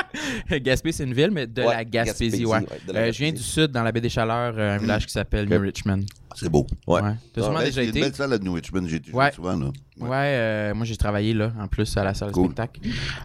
Gaspé, 0.62 0.92
c'est 0.92 1.04
une 1.04 1.12
ville, 1.12 1.30
mais 1.30 1.46
de 1.46 1.60
Ouais, 1.62 1.74
la 1.74 1.84
Gaspésie, 1.84 2.44
Gaspésie, 2.44 2.46
ouais. 2.46 2.58
ouais, 2.60 2.66
de 2.88 2.92
la 2.94 3.00
Euh, 3.00 3.12
je 3.12 3.18
viens 3.18 3.28
du 3.28 3.34
Gaspésie. 3.34 3.52
sud, 3.52 3.66
dans 3.72 3.82
la 3.82 3.92
baie 3.92 4.00
des 4.00 4.08
Chaleurs, 4.08 4.54
euh, 4.56 4.76
un 4.76 4.78
village 4.78 5.04
qui 5.06 5.12
s'appelle. 5.12 5.46
New 5.48 5.60
Richmond. 5.60 6.00
C'est 6.34 6.48
beau. 6.48 6.66
Ouais. 6.86 7.00
T'as 7.34 7.42
sûrement 7.42 7.58
Ben, 7.58 7.64
déjà 7.66 7.80
c'est 7.80 7.84
une 7.84 7.90
été? 7.90 8.00
belle 8.00 8.14
salle 8.14 8.32
à 8.32 8.38
New 8.38 8.52
Richmond. 8.52 8.86
J'ai 8.86 8.96
été 8.96 9.12
souvent, 9.34 9.56
là. 9.56 9.66
Ouais, 9.98 10.08
euh, 10.12 10.74
moi 10.74 10.86
j'ai 10.86 10.96
travaillé 10.96 11.34
là, 11.34 11.52
en 11.60 11.66
plus 11.66 11.94
à 11.96 12.04
la 12.04 12.14
salle 12.14 12.30
Cool. 12.30 12.48
de 12.48 12.52
spectacle. 12.52 12.80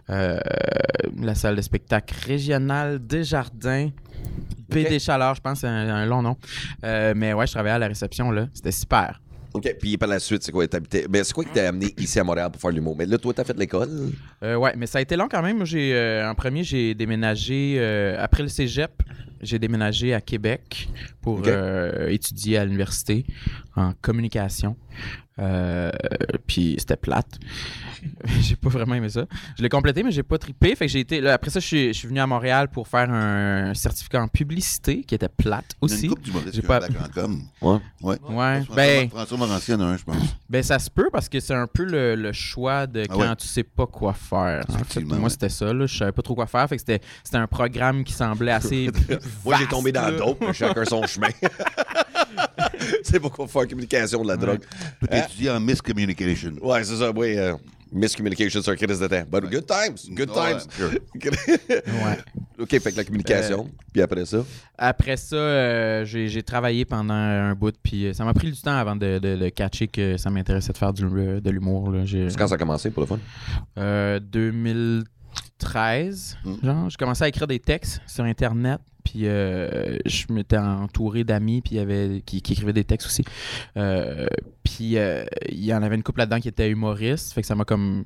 Euh, 0.10 0.40
la 1.22 1.36
salle 1.36 1.56
de 1.56 1.62
spectacle 1.62 2.14
régionale 2.28 3.00
Desjardins. 3.06 3.90
Baie 4.70 4.84
des 4.86 5.00
Chaleurs, 5.00 5.36
je 5.36 5.42
pense, 5.42 5.60
c'est 5.60 5.68
un, 5.68 5.88
un 5.90 6.06
long 6.06 6.22
nom. 6.24 6.36
Mais 6.84 7.32
ouais, 7.34 7.46
je 7.48 7.52
travaillais 7.54 7.76
à 7.76 7.80
la 7.80 7.88
réception 7.88 8.32
là. 8.32 8.48
C'était 8.54 8.72
super. 8.72 9.22
OK, 9.56 9.74
puis 9.80 9.98
par 9.98 10.10
la 10.10 10.20
suite, 10.20 10.44
c'est 10.44 10.52
quoi? 10.52 10.68
t'habitais- 10.68 11.08
Ben, 11.08 11.24
c'est 11.24 11.32
quoi 11.34 11.46
qui 11.46 11.52
t'a 11.52 11.70
amené 11.70 11.94
ici 11.98 12.20
à 12.20 12.26
Montréal 12.26 12.52
pour 12.52 12.60
faire 12.62 12.72
l'humour? 12.72 12.94
Mais 12.98 13.06
là, 13.06 13.18
toi, 13.18 13.34
t'as 13.34 13.46
fait 13.46 13.58
l'école? 13.58 14.12
Euh, 14.44 14.56
ouais, 14.58 14.74
mais 14.76 14.86
ça 14.86 14.98
a 14.98 15.02
été 15.02 15.16
long 15.16 15.30
quand 15.32 15.42
même. 15.42 15.56
Moi, 15.56 15.66
j'ai, 15.66 15.96
euh, 15.96 16.30
en 16.30 16.36
premier, 16.36 16.64
j'ai 16.66 16.94
déménagé 16.94 17.76
euh, 17.80 18.18
après 18.20 18.44
le 18.44 18.50
cégep. 18.50 18.92
J'ai 19.42 19.58
déménagé 19.58 20.14
à 20.14 20.20
Québec 20.20 20.90
pour 21.22 21.42
euh, 21.46 22.10
étudier 22.10 22.58
à 22.58 22.66
l'université 22.66 23.26
en 23.78 23.94
communication. 24.02 24.76
Euh, 25.38 25.92
puis 26.48 26.76
c'était 26.80 26.96
plate. 26.96 27.38
j'ai 28.42 28.56
pas 28.56 28.70
vraiment 28.70 28.96
aimé 28.96 29.10
ça. 29.10 29.26
Je 29.58 29.64
l'ai 29.64 29.70
complété, 29.70 30.02
mais 30.04 30.12
j'ai 30.12 30.24
pas 30.24 30.38
trippé. 30.38 30.76
Fait 30.76 30.86
que 30.86 30.92
j'ai 30.92 31.00
été. 31.02 31.20
là, 31.22 31.34
après 31.34 31.50
ça, 31.52 31.60
je 31.60 31.66
suis, 31.66 31.88
je 31.90 31.94
suis 32.00 32.08
venu 32.08 32.20
à 32.20 32.28
Montréal 32.28 32.70
pour 32.70 32.88
faire 32.88 33.10
un 33.12 33.74
certificat 33.74 34.22
en 34.22 34.28
publicité 34.28 35.02
qui 35.04 35.14
était 35.16 35.28
plate 35.30 35.76
aussi. 35.82 36.04
une 36.06 36.10
couple 36.12 36.22
d'humoristes 36.22 36.56
J'ai 36.56 36.62
pas- 36.62 36.80
com. 37.14 37.42
Ouais. 37.62 37.78
Ouais. 38.02 38.18
Ouais. 38.30 38.56
François, 38.64 38.76
Ben, 38.76 39.10
François 39.10 39.38
Morancier 39.38 39.74
en 39.74 39.82
a 39.82 39.86
un, 39.86 39.98
je 39.98 40.04
pense. 40.04 40.16
ben 40.50 40.64
ça 40.64 40.80
se 40.80 40.90
peut 40.90 41.10
parce 41.12 41.28
que 41.28 41.40
c'est 41.40 41.54
un 41.56 41.68
peu 41.68 41.84
le, 41.84 42.16
le 42.16 42.32
choix 42.32 42.88
de 42.88 43.02
Ah 43.02 43.14
quand 43.14 43.20
ouais. 43.30 43.36
tu 43.36 43.48
sais 43.48 43.64
pas 43.64 43.88
quoi 43.88 44.14
faire. 44.14 44.64
en 44.70 44.72
fait. 44.74 44.80
Effectivement, 44.82 45.16
Moi, 45.16 45.24
ouais. 45.26 45.30
c'était 45.30 45.50
ça. 45.50 45.74
Là. 45.74 45.86
Je 45.86 45.98
savais 45.98 46.12
pas 46.12 46.22
trop 46.22 46.36
quoi 46.36 46.48
faire. 46.48 46.68
Fait 46.70 46.76
que 46.78 46.82
c'était, 46.82 47.02
c'était 47.24 47.38
un 47.38 47.48
programme 47.48 48.04
qui 48.04 48.14
semblait 48.14 48.52
assez. 48.52 48.90
Moi, 49.44 49.56
j'ai 49.60 49.68
tombé 49.68 49.92
dans 49.92 50.16
dope, 50.16 50.38
mais 50.42 50.54
chacun 50.54 50.86
son 50.86 51.06
chemin. 51.08 51.28
c'est 53.04 53.20
pour 53.20 53.32
qu'on 53.32 53.48
fasse 53.48 53.68
communication 53.68 54.24
de 54.24 54.28
la 54.28 54.38
drogue. 54.38 54.62
Tout 55.00 55.08
hein? 55.12 55.24
étudié 55.26 55.50
en 55.50 55.60
miscommunication. 55.60 56.54
Ouais, 56.62 56.84
c'est 56.84 56.98
ça, 56.98 57.12
oui. 57.12 57.38
Euh, 57.38 57.56
miscommunication, 57.92 58.62
c'est 58.62 58.72
un 58.72 58.76
crise 58.76 59.00
de 59.00 59.08
temps. 59.08 59.24
But 59.32 59.44
ouais. 59.44 59.50
good 59.50 59.66
times, 59.66 60.16
good 60.16 60.32
times. 60.32 60.92
Ouais. 61.22 62.18
OK, 62.60 62.70
fait 62.70 62.92
que 62.92 62.98
la 62.98 63.04
communication, 63.04 63.70
puis 63.92 64.02
après 64.02 64.26
ça? 64.26 64.38
Après 64.78 65.18
ça, 65.18 65.36
euh, 65.36 66.06
j'ai 66.06 66.44
travaillé 66.44 66.86
pendant 66.86 67.14
un 67.14 67.54
bout, 67.54 67.76
puis 67.84 68.08
euh, 68.08 68.14
ça 68.14 68.24
m'a 68.24 68.34
pris 68.34 68.50
du 68.50 68.62
temps 68.62 68.78
avant 68.78 68.96
de, 68.96 69.20
de, 69.20 69.50
catcher 69.50 69.88
que 69.88 70.16
ça 70.16 70.30
m'intéressait 70.30 70.72
de 70.72 70.78
faire 70.78 70.94
de 70.94 71.50
l'humour. 71.50 71.94
C'est 72.08 72.38
quand 72.38 72.48
ça 72.48 72.56
a 72.56 72.58
commencé, 72.58 72.92
pour 72.92 73.02
le 73.02 73.08
fun? 73.08 73.20
2013. 74.20 75.04
13, 75.60 76.38
mm. 76.44 76.54
genre. 76.64 76.90
Je 76.90 76.98
commençais 76.98 77.26
à 77.26 77.28
écrire 77.28 77.48
des 77.48 77.60
textes 77.60 78.02
sur 78.08 78.24
Internet. 78.24 78.80
Puis 79.04 79.28
euh, 79.28 80.00
je 80.08 80.26
m'étais 80.34 80.58
entouré 80.58 81.24
d'amis 81.24 81.62
puis 81.62 81.76
y 81.76 81.80
avait, 81.80 82.24
qui, 82.26 82.38
écrivaient 82.38 82.74
des 82.74 82.84
textes 82.84 83.08
aussi. 83.08 83.24
Euh, 83.78 84.26
puis 84.64 84.98
euh, 84.98 85.24
il 85.48 85.64
y 85.64 85.74
en 85.74 85.84
avait 85.84 85.96
une 85.96 86.02
couple 86.02 86.20
là-dedans 86.20 86.40
qui 86.40 86.48
était 86.48 86.70
humoriste. 86.70 87.34
Fait 87.34 87.42
que 87.42 87.48
ça 87.48 87.54
m'a 87.54 87.66
comme 87.66 88.04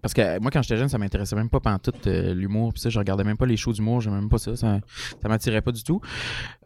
parce 0.00 0.14
que 0.14 0.38
moi, 0.40 0.50
quand 0.50 0.62
j'étais 0.62 0.76
jeune, 0.76 0.88
ça 0.88 0.96
m'intéressait 0.98 1.34
même 1.36 1.48
pas 1.50 1.58
pendant 1.60 1.78
tout 1.78 1.92
euh, 2.06 2.32
l'humour. 2.34 2.72
Puis 2.72 2.80
ça, 2.82 2.88
je 2.88 2.98
regardais 2.98 3.24
même 3.24 3.36
pas 3.36 3.46
les 3.46 3.56
shows 3.56 3.72
d'humour. 3.72 4.00
J'aimais 4.00 4.20
même 4.20 4.28
pas 4.28 4.38
ça. 4.38 4.54
Ça, 4.56 4.78
ça 5.20 5.28
m'attirait 5.28 5.60
pas 5.60 5.72
du 5.72 5.82
tout. 5.82 6.00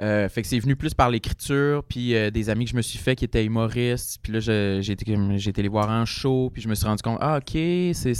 Euh, 0.00 0.28
fait 0.28 0.42
que 0.42 0.48
c'est 0.48 0.58
venu 0.58 0.76
plus 0.76 0.92
par 0.94 1.08
l'écriture. 1.10 1.82
Puis 1.84 2.14
euh, 2.14 2.30
des 2.30 2.50
amis 2.50 2.66
que 2.66 2.70
je 2.72 2.76
me 2.76 2.82
suis 2.82 2.98
fait 2.98 3.16
qui 3.16 3.24
étaient 3.24 3.44
humoristes. 3.44 4.18
Puis 4.22 4.32
là, 4.34 4.40
j'ai 4.40 4.92
été, 4.92 5.12
été 5.48 5.62
les 5.62 5.68
voir 5.68 5.88
en 5.88 6.04
show. 6.04 6.50
Puis 6.52 6.62
je 6.62 6.68
me 6.68 6.74
suis 6.74 6.86
rendu 6.86 7.02
compte, 7.02 7.18
ah, 7.20 7.38
OK, 7.38 7.52
c'est. 7.94 8.12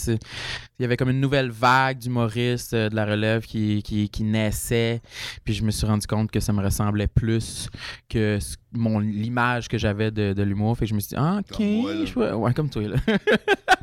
Il 0.79 0.83
y 0.83 0.85
avait 0.85 0.97
comme 0.97 1.11
une 1.11 1.21
nouvelle 1.21 1.51
vague 1.51 1.99
d'humoristes 1.99 2.75
euh, 2.75 2.89
de 2.89 2.97
la 2.97 3.05
relève 3.07 3.45
qui, 3.45 3.83
qui, 3.83 4.09
qui 4.09 4.25
naissait. 4.25 5.01
Puis 5.45 5.55
je 5.55 5.63
me 5.63 5.71
suis 5.71 5.87
rendu 5.87 6.07
compte 6.07 6.31
que 6.31 6.41
ça 6.41 6.53
me 6.53 6.61
ressemblait 6.63 7.07
plus 7.07 7.69
que 8.09 8.39
ce- 8.41 8.57
mon 8.73 8.99
l'image 8.99 9.69
que 9.69 9.77
j'avais 9.79 10.11
de, 10.11 10.33
de 10.33 10.43
l'humour. 10.43 10.77
Fait 10.77 10.87
que 10.87 10.91
je 10.91 10.95
me 10.95 11.01
suis 11.01 11.11
dit, 11.11 11.17
ah, 11.19 11.39
OK. 11.41 11.57
Comme 11.57 11.67
moi, 11.83 11.93
je 12.05 12.35
ouais, 12.35 12.55
comme 12.55 12.71
toi, 12.71 12.83
là. 12.89 12.97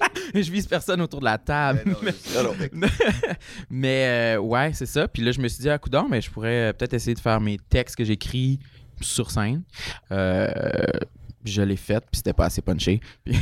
je 0.34 0.50
vise 0.50 0.66
personne 0.66 1.00
autour 1.00 1.20
de 1.20 1.24
la 1.24 1.38
table. 1.38 1.82
Ben 1.84 1.92
non, 1.92 1.98
mais- 3.70 4.06
euh, 4.06 4.38
ouais, 4.38 4.72
c'est 4.74 4.86
ça. 4.86 5.08
Puis 5.08 5.22
là, 5.22 5.32
je 5.32 5.40
me 5.40 5.48
suis 5.48 5.60
dit, 5.62 5.70
ah, 5.70 5.78
coudonc, 5.78 6.08
mais 6.08 6.20
je 6.20 6.30
pourrais 6.30 6.68
euh, 6.68 6.72
peut-être 6.72 6.94
essayer 6.94 7.14
de 7.14 7.20
faire 7.20 7.40
mes 7.40 7.58
textes 7.68 7.96
que 7.96 8.04
j'écris 8.04 8.58
sur 9.00 9.30
scène. 9.30 9.62
Euh, 10.12 10.40
je 11.44 11.62
l'ai 11.62 11.76
fait, 11.76 12.00
puis 12.00 12.16
c'était 12.16 12.32
pas 12.32 12.46
assez 12.46 12.62
punché. 12.62 13.00
Puis, 13.24 13.36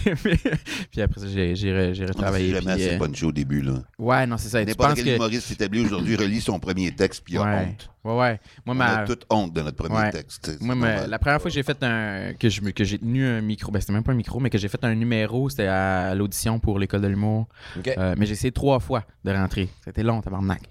puis 0.90 1.02
après 1.02 1.20
ça, 1.20 1.26
j'ai, 1.28 2.04
retravaillé. 2.06 2.48
sait 2.48 2.60
jamais 2.60 2.74
puis, 2.74 2.84
assez 2.84 2.94
euh, 2.94 2.98
punché 2.98 3.26
au 3.26 3.32
début, 3.32 3.62
là. 3.62 3.74
Ouais, 3.98 4.26
non, 4.26 4.36
c'est 4.36 4.48
ça. 4.48 4.64
N'importe 4.64 4.94
quel 4.96 5.04
que... 5.04 5.14
humoriste 5.14 5.50
établi 5.50 5.84
aujourd'hui 5.84 6.16
relit 6.16 6.40
son 6.40 6.58
premier 6.58 6.92
texte 6.92 7.22
puis 7.24 7.34
il 7.34 7.38
a 7.38 7.42
honte. 7.42 7.90
ouais, 8.04 8.12
ouais. 8.18 8.40
Moi, 8.66 8.74
On 8.74 8.78
ma... 8.78 8.98
a 8.98 9.06
toute 9.06 9.24
honte 9.30 9.52
de 9.52 9.62
notre 9.62 9.76
premier 9.76 9.96
Ouais. 9.96 10.10
texte. 10.10 10.46
c'est 10.46 10.60
Moi, 10.60 10.74
ma- 10.74 11.06
la 11.06 11.18
première 11.18 11.40
fois 11.40 11.50
que 11.50 11.54
j'ai 11.54 11.62
fait 11.62 11.82
un. 11.82 12.34
que, 12.34 12.48
je, 12.48 12.60
que 12.60 12.84
j'ai 12.84 12.98
tenu 12.98 13.24
un 13.26 13.40
micro, 13.40 13.70
ben 13.70 13.80
c'était 13.80 13.92
même 13.92 14.02
pas 14.04 14.12
un 14.12 14.16
micro, 14.16 14.40
mais 14.40 14.50
que 14.50 14.58
j'ai 14.58 14.68
fait 14.68 14.82
un 14.84 14.94
numéro, 14.94 15.48
c'était 15.48 15.66
à, 15.66 16.14
l'audition 16.14 16.58
pour 16.58 16.78
l'école 16.78 17.02
de 17.02 17.08
l'humour. 17.08 17.46
Euh, 17.86 18.14
mais 18.18 18.26
j'ai 18.26 18.32
essayé 18.32 18.52
trois 18.52 18.80
fois 18.80 19.04
de 19.24 19.30
rentrer. 19.32 19.68
C'était 19.84 20.02
long, 20.02 20.20
tabarnak. 20.20 20.62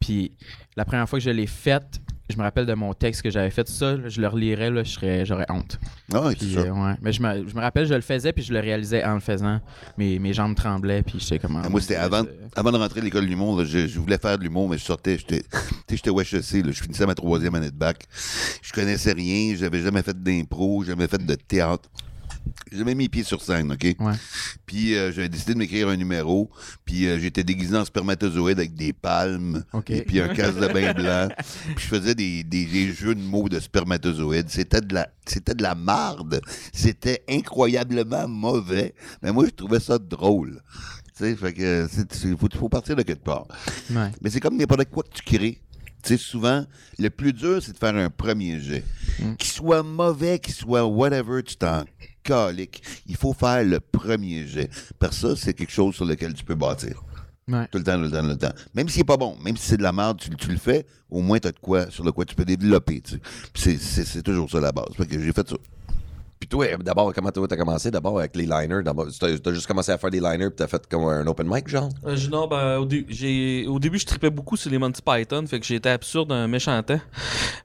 Puis 0.00 0.32
la 0.76 0.84
première 0.84 1.08
fois 1.08 1.18
que 1.18 1.24
je 1.24 1.30
l'ai 1.30 1.46
faite, 1.46 2.00
je 2.30 2.36
me 2.38 2.42
rappelle 2.42 2.66
de 2.66 2.74
mon 2.74 2.94
texte 2.94 3.22
que 3.22 3.30
j'avais 3.30 3.50
fait 3.50 3.68
ça, 3.68 3.96
là, 3.96 4.08
je 4.08 4.20
le 4.20 4.28
relirais, 4.28 4.70
là, 4.70 4.82
je 4.84 4.90
serais- 4.90 5.24
j'aurais 5.26 5.46
honte. 5.50 5.78
Ah, 6.14 6.30
Puis, 6.38 6.54
ça. 6.54 6.60
euh, 6.60 6.70
ouais. 6.70 6.94
Mais 7.02 7.12
je 7.12 7.22
me, 7.22 7.48
je 7.48 7.54
me 7.54 7.60
rappelle, 7.60 7.86
je 7.86 7.94
le 7.94 8.00
faisais, 8.00 8.32
puis 8.32 8.42
je 8.42 8.52
le 8.52 8.60
réalisais 8.60 9.04
en 9.04 9.14
le 9.14 9.20
faisant. 9.20 9.60
Mes, 9.98 10.18
mes 10.18 10.32
jambes 10.32 10.54
tremblaient, 10.54 11.02
puis 11.02 11.18
comme. 11.40 11.60
Ah, 11.64 11.68
moi, 11.68 11.80
c'était 11.80 11.96
avant, 11.96 12.24
avant 12.56 12.72
de 12.72 12.76
rentrer 12.78 13.00
à 13.00 13.04
l'école 13.04 13.24
de 13.24 13.30
l'humour. 13.30 13.64
Je, 13.64 13.86
je 13.86 13.98
voulais 14.00 14.18
faire 14.18 14.38
de 14.38 14.42
l'humour, 14.44 14.68
mais 14.68 14.78
je 14.78 14.84
sortais. 14.84 15.18
J'étais, 15.18 15.40
tu 15.50 15.56
sais, 15.88 15.96
j'étais 15.96 16.10
au 16.10 16.20
HEC. 16.20 16.64
là, 16.64 16.72
je 16.72 16.82
finissais 16.82 17.06
ma 17.06 17.14
troisième 17.14 17.54
année 17.54 17.70
de 17.70 17.76
bac. 17.76 18.04
Je 18.62 18.72
connaissais 18.72 19.12
rien. 19.12 19.54
J'avais 19.56 19.80
jamais 19.82 20.02
fait 20.02 20.20
d'impro. 20.20 20.82
Jamais 20.84 21.06
fait 21.08 21.24
de 21.24 21.34
théâtre. 21.34 21.88
Jamais 22.72 22.94
mis 22.94 23.04
les 23.04 23.08
pieds 23.08 23.24
sur 23.24 23.42
scène, 23.42 23.72
OK? 23.72 23.82
Ouais. 23.98 24.12
Puis 24.66 24.94
euh, 24.94 25.10
j'avais 25.12 25.28
décidé 25.28 25.54
de 25.54 25.58
m'écrire 25.58 25.88
un 25.88 25.96
numéro. 25.96 26.50
Puis 26.84 27.06
euh, 27.06 27.18
j'étais 27.18 27.42
déguisé 27.42 27.76
en 27.76 27.84
spermatozoïde 27.84 28.58
avec 28.58 28.74
des 28.74 28.92
palmes. 28.92 29.64
Et 29.88 30.02
puis 30.02 30.20
un 30.20 30.28
casse 30.28 30.54
de 30.56 30.68
bain 30.68 30.92
blanc. 30.94 31.28
Puis 31.76 31.84
je 31.84 31.86
faisais 31.88 32.14
des, 32.14 32.44
des, 32.44 32.66
des 32.66 32.92
jeux 32.92 33.14
de 33.14 33.20
mots 33.22 33.48
de 33.48 33.58
spermatozoïdes. 33.58 34.48
C'était 34.50 34.80
de 34.80 34.94
la, 34.94 35.08
c'était 35.26 35.54
de 35.54 35.62
la 35.62 35.74
marde. 35.74 36.40
C'était 36.72 37.22
incroyablement 37.28 38.28
mauvais. 38.28 38.94
Mais 39.22 39.32
moi, 39.32 39.46
je 39.46 39.50
trouvais 39.50 39.80
ça 39.80 39.98
drôle. 39.98 40.60
Tu 41.18 41.36
sais, 41.36 41.52
que 41.52 41.88
c'est- 41.90 42.36
faut, 42.36 42.48
faut 42.56 42.68
partir 42.68 42.94
de 42.96 43.02
quelque 43.02 43.24
part. 43.24 43.46
Ouais. 43.90 44.10
Mais 44.22 44.30
c'est 44.30 44.40
comme 44.40 44.56
n'importe 44.56 44.84
quoi 44.90 45.02
que 45.02 45.12
tu 45.12 45.22
crées. 45.22 45.60
Tu 46.02 46.08
sais, 46.10 46.16
souvent, 46.16 46.64
le 46.98 47.10
plus 47.10 47.34
dur, 47.34 47.60
c'est 47.62 47.72
de 47.72 47.76
faire 47.78 47.94
un 47.94 48.08
premier 48.08 48.58
jet. 48.60 48.84
Qu'il 49.38 49.50
soit 49.50 49.82
mauvais, 49.82 50.38
qu'il 50.38 50.54
soit 50.54 50.86
whatever, 50.86 51.42
tu 51.42 51.56
t'en 51.56 51.84
Il 53.06 53.16
faut 53.16 53.32
faire 53.32 53.64
le 53.64 53.80
premier 53.80 54.46
jet. 54.46 54.68
Parce 54.98 55.20
que 55.20 55.28
ça, 55.34 55.36
c'est 55.36 55.54
quelque 55.54 55.72
chose 55.72 55.94
sur 55.94 56.04
lequel 56.04 56.34
tu 56.34 56.44
peux 56.44 56.54
bâtir. 56.54 57.02
Ouais. 57.48 57.66
Tout 57.72 57.78
le 57.78 57.84
temps, 57.84 57.96
tout 57.96 58.02
le 58.02 58.10
temps, 58.10 58.22
tout 58.22 58.28
le 58.28 58.36
temps. 58.38 58.52
Même 58.74 58.88
s'il 58.88 59.00
n'est 59.00 59.04
pas 59.04 59.16
bon, 59.16 59.36
même 59.44 59.56
si 59.56 59.66
c'est 59.66 59.76
de 59.76 59.82
la 59.82 59.92
merde, 59.92 60.18
tu, 60.20 60.30
tu 60.36 60.50
le 60.50 60.56
fais, 60.58 60.86
au 61.10 61.20
moins 61.20 61.38
tu 61.40 61.48
as 61.48 61.52
de 61.52 61.58
quoi, 61.58 61.90
sur 61.90 62.04
le 62.04 62.12
quoi 62.12 62.24
tu 62.24 62.34
peux 62.36 62.44
développer. 62.44 63.00
tu 63.00 63.14
sais. 63.14 63.20
Puis 63.52 63.78
c'est- 63.80 64.22
toujours 64.22 64.48
ça 64.48 64.60
la 64.60 64.70
base. 64.70 64.86
Fait 64.96 65.06
que 65.06 65.20
j'ai 65.20 65.32
fait 65.32 65.48
ça. 65.48 65.56
Puis 66.40 66.48
toi, 66.48 66.66
d'abord, 66.82 67.12
comment 67.12 67.30
toi, 67.30 67.46
t'as 67.46 67.56
commencé? 67.56 67.90
D'abord 67.90 68.18
avec 68.18 68.34
les 68.34 68.46
liners. 68.46 68.82
D'abord, 68.82 69.08
t'as, 69.20 69.36
t'as 69.38 69.52
juste 69.52 69.66
commencé 69.66 69.92
à 69.92 69.98
faire 69.98 70.08
des 70.10 70.20
liners 70.20 70.48
puis 70.48 70.56
t'as 70.56 70.68
fait 70.68 70.82
comme 70.88 71.04
un 71.04 71.26
open 71.26 71.46
mic, 71.46 71.68
genre? 71.68 71.90
Euh, 72.06 72.16
je- 72.16 72.30
non, 72.30 72.46
ben, 72.48 72.78
au, 72.78 72.86
dé- 72.86 73.04
j'ai- 73.10 73.66
au 73.66 73.78
début, 73.78 73.98
je 73.98 74.06
tripais 74.06 74.30
beaucoup 74.30 74.56
sur 74.56 74.70
les 74.70 74.78
Monty 74.78 75.02
Python, 75.02 75.46
fait 75.46 75.60
que 75.60 75.66
j'étais 75.66 75.90
absurde 75.90 76.32
un 76.32 76.48
méchant 76.48 76.82
temps. 76.82 76.98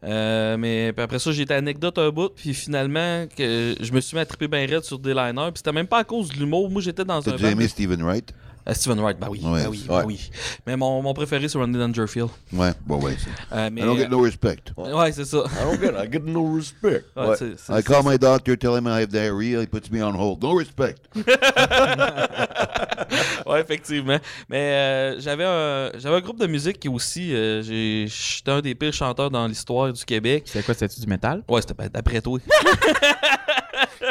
Euh, 0.04 0.58
mais 0.58 0.92
puis 0.92 1.02
après 1.04 1.20
ça, 1.20 1.32
j'étais 1.32 1.54
anecdote 1.54 1.98
un 1.98 2.10
bout, 2.10 2.32
puis 2.36 2.54
finalement, 2.54 3.26
que 3.34 3.76
je 3.80 3.92
me 3.94 4.02
suis 4.02 4.16
mis 4.18 4.22
à 4.22 4.26
triper 4.26 4.50
bien 4.50 4.68
raide 4.68 4.84
sur 4.84 5.00
des 5.00 5.14
liners, 5.14 5.52
puis 5.54 5.58
c'était 5.60 5.72
même 5.72 5.88
pas 5.88 6.00
à 6.00 6.04
cause 6.04 6.28
de 6.28 6.36
l'humour. 6.36 6.70
Moi, 6.70 6.82
j'étais 6.82 7.06
dans 7.06 7.22
T'as 7.22 7.32
un 7.32 7.38
band- 7.38 7.48
aimé 7.48 7.70
Stephen 7.70 8.02
Wright? 8.04 8.34
Euh, 8.68 8.74
Steven 8.74 9.00
Wright, 9.00 9.20
bah 9.20 9.28
oui, 9.30 9.42
Ouais, 9.44 9.64
bah 9.64 9.68
oui, 9.70 9.80
ouais. 9.82 9.88
bah 9.88 10.04
oui. 10.08 10.32
Mais 10.66 10.76
mon, 10.76 11.00
mon 11.04 11.14
préféré, 11.14 11.48
c'est 11.48 11.56
Randy 11.58 11.78
Dangerfield. 11.78 12.30
Ouais, 12.52 12.72
bon, 12.86 13.00
ouais. 13.00 13.16
c'est- 13.20 13.30
Euh, 13.56 13.70
mais, 13.72 13.82
I 13.82 13.86
don't 13.86 13.96
get 13.98 14.08
no 14.08 14.22
respect. 14.22 14.58
Ouais, 14.76 15.12
c'est 15.12 15.26
ça. 15.26 15.44
I 15.46 15.64
don't 15.66 15.80
get, 15.80 15.94
I 16.04 16.12
get 16.12 16.22
no 16.26 16.56
respect. 16.56 17.04
Ouais, 17.16 17.28
Ouais. 17.28 17.36
c'est- 17.38 17.58
c'est- 17.60 17.80
I 17.80 17.84
call 17.84 18.02
my 18.04 18.18
doctor, 18.18 18.58
tell 18.58 18.72
him 18.72 18.88
I 18.88 19.02
have 19.04 19.08
diarrhea, 19.10 19.62
he 19.62 19.68
puts 19.68 19.92
me 19.92 20.02
on 20.04 20.16
hold. 20.20 20.42
No 20.42 20.56
respect. 20.56 20.96
ouais, 23.46 23.62
effectivement. 23.62 24.18
Mais 24.50 24.74
euh, 24.74 25.20
j'avais 25.20 25.46
un 25.46 25.92
j'avais 26.00 26.16
un 26.16 26.22
groupe 26.22 26.40
de 26.40 26.48
musique 26.48 26.80
qui 26.80 26.90
aussi 26.90 27.34
euh, 27.36 27.62
j'ai 27.62 28.08
j'étais 28.08 28.52
un 28.52 28.62
des 28.62 28.74
pires 28.76 28.94
chanteurs 28.94 29.30
dans 29.30 29.46
l'histoire 29.48 29.94
du 29.94 30.04
Québec. 30.04 30.44
C'était 30.48 30.64
quoi, 30.64 30.74
c'était 30.74 31.00
du 31.00 31.06
métal? 31.08 31.44
Ouais, 31.48 31.62
c'était 31.62 31.76
ben, 31.76 31.88
d'après 31.94 32.20
toi. 32.22 32.40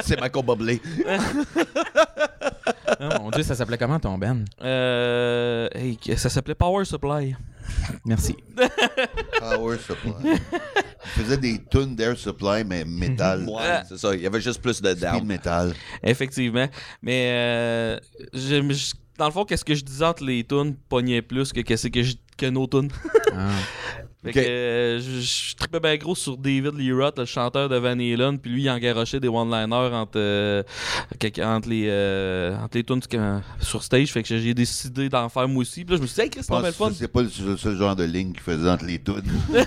C'est 0.03 0.21
Michael 0.21 0.45
Bublé. 0.45 0.81
Ah, 3.01 3.19
mon 3.21 3.31
Dieu, 3.31 3.43
ça 3.43 3.55
s'appelait 3.55 3.79
comment 3.79 3.99
ton 4.01 4.17
band? 4.19 4.39
Euh, 4.63 5.69
hey, 5.75 5.99
ça 6.17 6.29
s'appelait 6.31 6.55
Power 6.55 6.85
Supply. 6.85 7.37
Merci. 8.05 8.37
Power 9.39 9.77
Supply. 9.79 10.13
Il 10.25 11.23
faisait 11.23 11.37
des 11.39 11.63
tunes 11.71 11.95
d'Air 11.95 12.17
Supply, 12.17 12.65
mais 12.65 12.85
métal. 12.85 13.45
Ouais, 13.49 13.83
c'est 13.89 13.99
ça. 13.99 14.15
Il 14.15 14.23
y 14.23 14.27
avait 14.27 14.41
juste 14.41 14.61
plus 14.63 14.81
de 14.81 14.91
Speed 14.91 15.01
down. 15.03 15.25
metal. 15.27 15.75
Effectivement. 16.03 16.67
Mais 17.03 17.31
euh, 17.33 17.99
je- 18.33 18.73
je- 18.73 18.95
dans 19.19 19.27
le 19.27 19.33
fond, 19.33 19.45
qu'est-ce 19.45 19.65
que 19.65 19.75
je 19.75 19.85
disais 19.85 20.05
entre 20.05 20.25
les 20.25 20.45
tunes 20.45 20.75
pognait 20.89 21.23
plus 21.23 21.53
que 21.53 21.61
qu'est-ce 21.61 21.89
que, 21.89 22.03
je- 22.03 22.17
que 22.37 22.47
nos 22.47 22.67
tunes? 22.67 22.91
Ah. 23.33 23.51
Fait 24.25 24.33
que 24.33 24.39
euh, 24.41 24.99
je, 25.01 25.21
je 25.21 25.55
tripais 25.57 25.81
bien 25.81 25.97
gros 25.97 26.15
sur 26.15 26.37
David 26.39 26.75
Lee 26.79 26.93
Roth, 26.93 27.19
le 27.19 27.25
chanteur 27.27 27.69
de 27.69 27.77
Van 27.77 27.91
Halen, 27.91 28.39
puis 28.39 28.51
lui 28.51 28.63
il 28.63 28.71
engarochait 28.71 29.21
des 29.21 29.29
one-liners 29.29 29.95
entre, 29.95 30.13
euh, 30.17 30.63
entre 31.43 31.69
les 31.69 31.85
euh, 31.89 32.57
entre 32.57 32.77
les 32.79 32.85
tunes 32.85 33.01
que- 33.03 33.39
sur 33.61 33.83
stage, 33.83 34.11
fait 34.13 34.23
que 34.23 34.39
j'ai 34.39 34.55
décidé 34.55 35.09
d'en 35.09 35.29
faire 35.29 35.47
moi 35.47 35.61
aussi. 35.61 35.85
Puis 35.85 35.93
là 35.93 35.97
je 35.99 36.03
me 36.03 36.07
suis 36.07 36.15
dit 36.15 36.21
hey 36.23 36.31
Chris, 36.31 36.41
c'est 36.43 36.73
fun. 36.73 36.91
c'est 36.95 37.09
pas 37.09 37.23
le, 37.23 37.29
seul 37.57 37.77
genre 37.77 37.95
de 37.97 38.05
ligne 38.05 38.33
qu'il 38.33 38.41
faisait 38.43 38.71
entre 38.71 38.85
les 38.87 38.99
tunes. 38.99 39.23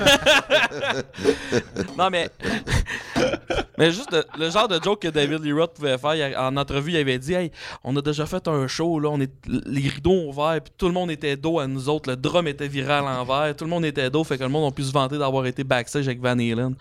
Non 1.97 2.09
mais 2.09 2.29
mais 3.77 3.91
juste 3.91 4.11
le, 4.11 4.23
le 4.39 4.49
genre 4.49 4.67
de 4.67 4.79
joke 4.83 5.01
que 5.01 5.07
David 5.07 5.43
Lee 5.43 5.51
Roth 5.53 5.73
pouvait 5.75 5.97
faire 5.97 6.15
il 6.15 6.35
en 6.35 6.57
entrevue, 6.57 6.91
il 6.91 6.97
avait 6.97 7.19
dit 7.19 7.33
hey, 7.33 7.51
on 7.83 7.95
a 7.95 8.01
déjà 8.01 8.25
fait 8.25 8.47
un 8.47 8.67
show 8.67 8.99
là, 8.99 9.09
on 9.09 9.19
est 9.21 9.31
les 9.47 9.87
rideaux 9.89 10.11
ont 10.11 10.29
ouvert, 10.29 10.59
puis 10.63 10.73
tout 10.77 10.87
le 10.87 10.93
monde 10.93 11.11
était 11.11 11.35
dos 11.37 11.59
à 11.59 11.67
nous 11.67 11.89
autres, 11.89 12.09
le 12.09 12.15
drum 12.15 12.47
était 12.47 12.67
viré 12.67 12.93
à 12.93 13.01
l'envers, 13.01 13.55
tout 13.55 13.65
le 13.65 13.69
monde 13.69 13.85
était 13.85 14.09
dos, 14.09 14.23
fait 14.23 14.37
que 14.37 14.46
le 14.47 14.53
monde 14.53 14.71
a 14.71 14.75
pu 14.75 14.83
se 14.83 14.91
vanter 14.91 15.17
d'avoir 15.17 15.45
été 15.45 15.63
backstage 15.63 16.07
avec 16.07 16.21
Van 16.21 16.31
Halen. 16.31 16.75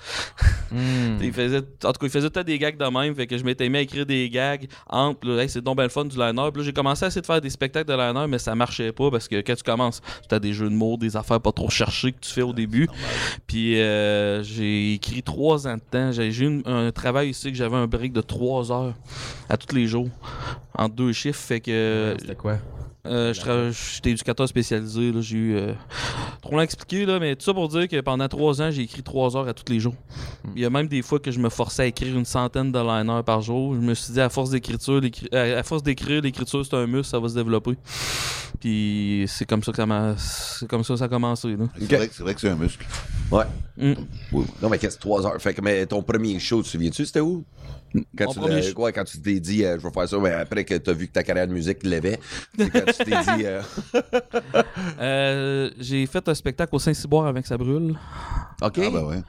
Hmm. 0.70 1.18
Il 1.20 1.32
faisait, 1.32 1.58
en 1.58 1.92
tout 1.92 2.00
cas, 2.00 2.06
il 2.06 2.10
faisait 2.10 2.30
peut-être 2.30 2.46
des 2.46 2.58
gags 2.58 2.76
de 2.76 2.84
même, 2.84 3.14
fait 3.14 3.26
que 3.26 3.36
je 3.38 3.44
m'étais 3.44 3.68
mis 3.68 3.78
à 3.78 3.80
écrire 3.80 4.06
des 4.06 4.28
gags 4.28 4.66
entre, 4.88 5.38
Hey, 5.38 5.48
c'est 5.48 5.60
donc 5.60 5.80
le 5.80 5.88
fun 5.88 6.04
du 6.04 6.16
liner. 6.16 6.50
Puis 6.52 6.62
là, 6.62 6.64
j'ai 6.64 6.72
commencé 6.72 7.04
à 7.04 7.08
essayer 7.08 7.20
de 7.20 7.26
faire 7.26 7.40
des 7.40 7.50
spectacles 7.50 7.88
de 7.88 7.96
liner, 7.96 8.26
mais 8.28 8.38
ça 8.38 8.54
marchait 8.54 8.92
pas 8.92 9.10
parce 9.10 9.28
que 9.28 9.36
quand 9.40 9.54
tu 9.54 9.62
commences, 9.62 10.00
tu 10.28 10.34
as 10.34 10.38
des 10.38 10.52
jeux 10.52 10.68
de 10.68 10.74
mots, 10.74 10.96
des 10.96 11.16
affaires 11.16 11.40
pas 11.40 11.52
trop 11.52 11.70
cherchées 11.70 12.12
que 12.12 12.20
tu 12.20 12.30
fais 12.30 12.42
au 12.42 12.52
début. 12.52 12.88
Puis 13.46 13.80
euh, 13.80 14.42
j'ai 14.42 14.94
écrit 14.94 15.22
trois 15.22 15.66
ans 15.66 15.76
de 15.76 15.80
temps. 15.80 16.12
J'ai 16.12 16.28
eu 16.28 16.62
un 16.64 16.90
travail 16.92 17.30
ici 17.30 17.50
que 17.50 17.56
j'avais 17.56 17.76
un 17.76 17.86
break 17.86 18.12
de 18.12 18.20
trois 18.20 18.72
heures 18.72 18.94
à 19.48 19.56
tous 19.56 19.74
les 19.74 19.86
jours, 19.86 20.08
en 20.76 20.88
deux 20.88 21.12
chiffres. 21.12 21.40
Fait 21.40 21.60
que 21.60 22.14
C'était 22.18 22.34
quoi? 22.34 22.58
Euh, 23.06 23.72
J'étais 23.94 24.10
éducateur 24.10 24.48
spécialisé. 24.48 25.12
J'ai 25.20 25.36
eu. 25.36 25.54
euh, 25.56 25.72
trop 26.42 26.52
long 26.52 26.58
à 26.58 26.64
expliquer, 26.64 27.06
là, 27.06 27.18
mais 27.18 27.34
tout 27.36 27.44
ça 27.44 27.54
pour 27.54 27.68
dire 27.68 27.88
que 27.88 28.00
pendant 28.00 28.28
trois 28.28 28.60
ans, 28.62 28.70
j'ai 28.70 28.82
écrit 28.82 29.02
trois 29.02 29.36
heures 29.36 29.48
à 29.48 29.54
tous 29.54 29.70
les 29.72 29.80
jours. 29.80 29.94
Il 30.54 30.62
y 30.62 30.64
a 30.64 30.70
même 30.70 30.86
des 30.88 31.02
fois 31.02 31.18
que 31.18 31.30
je 31.30 31.38
me 31.38 31.48
forçais 31.48 31.82
à 31.82 31.86
écrire 31.86 32.16
une 32.16 32.24
centaine 32.24 32.72
de 32.72 32.78
liners 32.78 33.22
par 33.24 33.40
jour. 33.40 33.74
Je 33.74 33.80
me 33.80 33.94
suis 33.94 34.12
dit, 34.12 34.20
à 34.20 34.28
force 34.28 34.50
d'écriture, 34.50 35.00
à 35.32 35.62
force 35.62 35.82
d'écrire, 35.82 36.22
l'écriture, 36.22 36.64
c'est 36.64 36.74
un 36.76 36.86
muscle, 36.86 37.06
ça 37.10 37.18
va 37.18 37.28
se 37.28 37.34
développer. 37.34 37.76
Puis 38.60 39.24
c'est 39.28 39.44
comme 39.46 39.62
ça 39.62 39.70
que 39.72 39.76
ça 39.76 39.86
m'a. 39.86 40.14
C'est 40.16 40.66
comme 40.68 40.82
ça 40.84 40.94
que 40.94 40.98
ça 40.98 41.04
a 41.04 41.08
commencé. 41.08 41.56
C'est 41.78 41.96
vrai, 41.96 42.08
que- 42.08 42.14
c'est 42.14 42.22
vrai 42.22 42.34
que 42.34 42.40
c'est 42.40 42.48
un 42.48 42.56
muscle. 42.56 42.84
Ouais. 43.30 43.44
Mm. 43.76 43.92
Non, 44.62 44.68
mais 44.70 44.78
qu'est-ce 44.78 44.96
que 44.96 45.02
3 45.02 45.26
heures? 45.26 45.40
Fait 45.42 45.52
que 45.52 45.60
mais 45.60 45.84
ton 45.86 46.02
premier 46.02 46.38
show, 46.38 46.58
tu 46.58 46.64
te 46.64 46.68
souviens-tu, 46.70 47.04
c'était 47.04 47.20
où? 47.20 47.44
Quand 48.16 48.36
Mon 48.36 48.48
tu, 48.60 48.72
ouais, 48.76 48.92
quand 48.92 49.04
tu 49.04 49.20
t'es 49.20 49.40
dit, 49.40 49.64
euh, 49.64 49.78
je 49.78 49.86
vais 49.86 49.92
faire 49.92 50.08
ça, 50.08 50.18
mais 50.18 50.32
après 50.32 50.64
que 50.64 50.74
tu 50.74 50.90
as 50.90 50.92
vu 50.92 51.06
que 51.06 51.12
ta 51.12 51.22
carrière 51.22 51.46
de 51.46 51.52
musique 51.52 51.82
levait, 51.84 52.18
c'est 52.58 52.68
quand 52.70 52.80
tu 52.86 52.92
t'es 53.04 53.36
dit, 53.36 53.44
euh, 53.46 53.62
Euh, 55.00 55.70
j'ai 55.78 56.06
fait 56.06 56.26
un 56.28 56.34
spectacle 56.34 56.74
au 56.74 56.78
Saint-Cyboire 56.78 57.26
avec 57.26 57.46
ça 57.46 57.56
brûle. 57.56 57.96
OK. 58.62 58.78
Ah, 58.78 58.90
ben 58.90 59.04
ouais. 59.04 59.22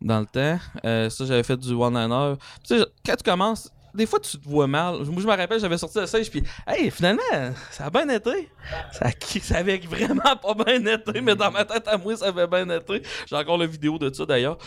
dans 0.00 0.20
le 0.20 0.26
temps. 0.26 0.58
Euh, 0.84 1.08
ça, 1.10 1.24
j'avais 1.24 1.42
fait 1.42 1.56
du 1.56 1.72
one-liner. 1.72 2.34
Tu 2.66 2.78
sais, 2.78 2.86
quand 3.04 3.16
tu 3.16 3.24
commences, 3.30 3.70
des 3.94 4.06
fois, 4.06 4.20
tu 4.20 4.38
te 4.38 4.48
vois 4.48 4.66
mal. 4.66 4.96
Moi, 5.04 5.22
je 5.22 5.26
me 5.26 5.36
rappelle, 5.36 5.60
j'avais 5.60 5.78
sorti 5.78 5.98
le 5.98 6.06
stage, 6.06 6.30
puis, 6.30 6.42
hey, 6.66 6.90
finalement, 6.90 7.22
ça 7.70 7.86
a 7.86 7.90
bien 7.90 8.08
été. 8.08 8.48
Ça, 8.92 9.06
ça 9.42 9.58
avait 9.58 9.78
vraiment 9.78 10.36
pas 10.36 10.54
bien 10.54 10.84
été, 10.84 11.20
mais 11.20 11.34
dans 11.34 11.50
ma 11.50 11.64
tête 11.64 11.86
à 11.88 11.96
moi, 11.96 12.16
ça 12.16 12.26
avait 12.26 12.46
bien 12.46 12.68
été. 12.70 13.02
J'ai 13.26 13.36
encore 13.36 13.58
la 13.58 13.66
vidéo 13.66 13.98
de 13.98 14.12
ça, 14.12 14.26
d'ailleurs. 14.26 14.58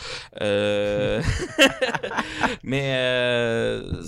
Euh... 0.42 1.22
mais, 2.64 2.94
euh, 2.96 4.02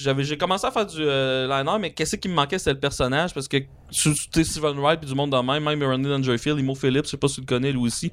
j'avais, 0.00 0.24
j'ai 0.24 0.38
commencé 0.38 0.66
à 0.66 0.70
faire 0.70 0.86
du 0.86 0.98
euh, 1.00 1.46
liner, 1.46 1.78
mais 1.78 1.92
qu'est-ce 1.92 2.16
qui 2.16 2.28
me 2.28 2.34
manquait, 2.34 2.58
c'était 2.58 2.72
le 2.72 2.80
personnage, 2.80 3.34
parce 3.34 3.48
que 3.48 3.58
tu 3.92 4.14
sais, 4.14 4.44
Steven 4.44 4.78
Wright 4.78 5.00
puis 5.00 5.08
du 5.08 5.14
monde 5.14 5.30
de 5.30 5.36
même, 5.36 5.64
même 5.64 5.82
Ronnie 5.82 6.08
Dangerfield, 6.08 6.58
Imo 6.58 6.74
Phillips, 6.74 7.06
je 7.06 7.10
sais 7.10 7.16
pas 7.16 7.28
si 7.28 7.36
tu 7.36 7.40
le 7.40 7.46
connais 7.46 7.72
lui 7.72 7.80
aussi. 7.80 8.10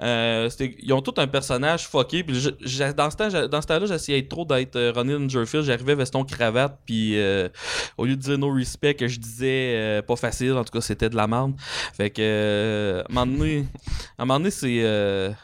Euh, 0.00 0.48
ils 0.58 0.92
ont 0.92 1.02
tout 1.02 1.14
un 1.18 1.26
personnage 1.26 1.86
fucké. 1.86 2.24
Puis 2.24 2.34
dans 2.96 3.10
ce 3.10 3.46
dans 3.46 3.60
temps-là, 3.60 3.86
j'essayais 3.86 4.26
trop 4.26 4.44
d'être 4.44 4.92
Ronnie 4.94 5.12
Dangerfield. 5.12 5.37
J'arrivais 5.44 5.94
veston 5.94 6.24
cravate, 6.24 6.78
puis 6.84 7.18
euh, 7.18 7.48
au 7.96 8.04
lieu 8.04 8.16
de 8.16 8.20
dire 8.20 8.38
no 8.38 8.50
respect, 8.50 8.94
que 8.94 9.08
je 9.08 9.18
disais 9.18 9.74
euh, 9.76 10.02
pas 10.02 10.16
facile. 10.16 10.52
En 10.52 10.64
tout 10.64 10.72
cas, 10.72 10.80
c'était 10.80 11.08
de 11.08 11.16
la 11.16 11.26
merde. 11.26 11.54
Fait 11.94 12.10
que 12.10 12.22
euh, 12.22 13.02
à 13.02 13.22
un 13.22 13.24
moment 13.24 14.38
donné, 14.38 14.50
c'est 14.50 15.34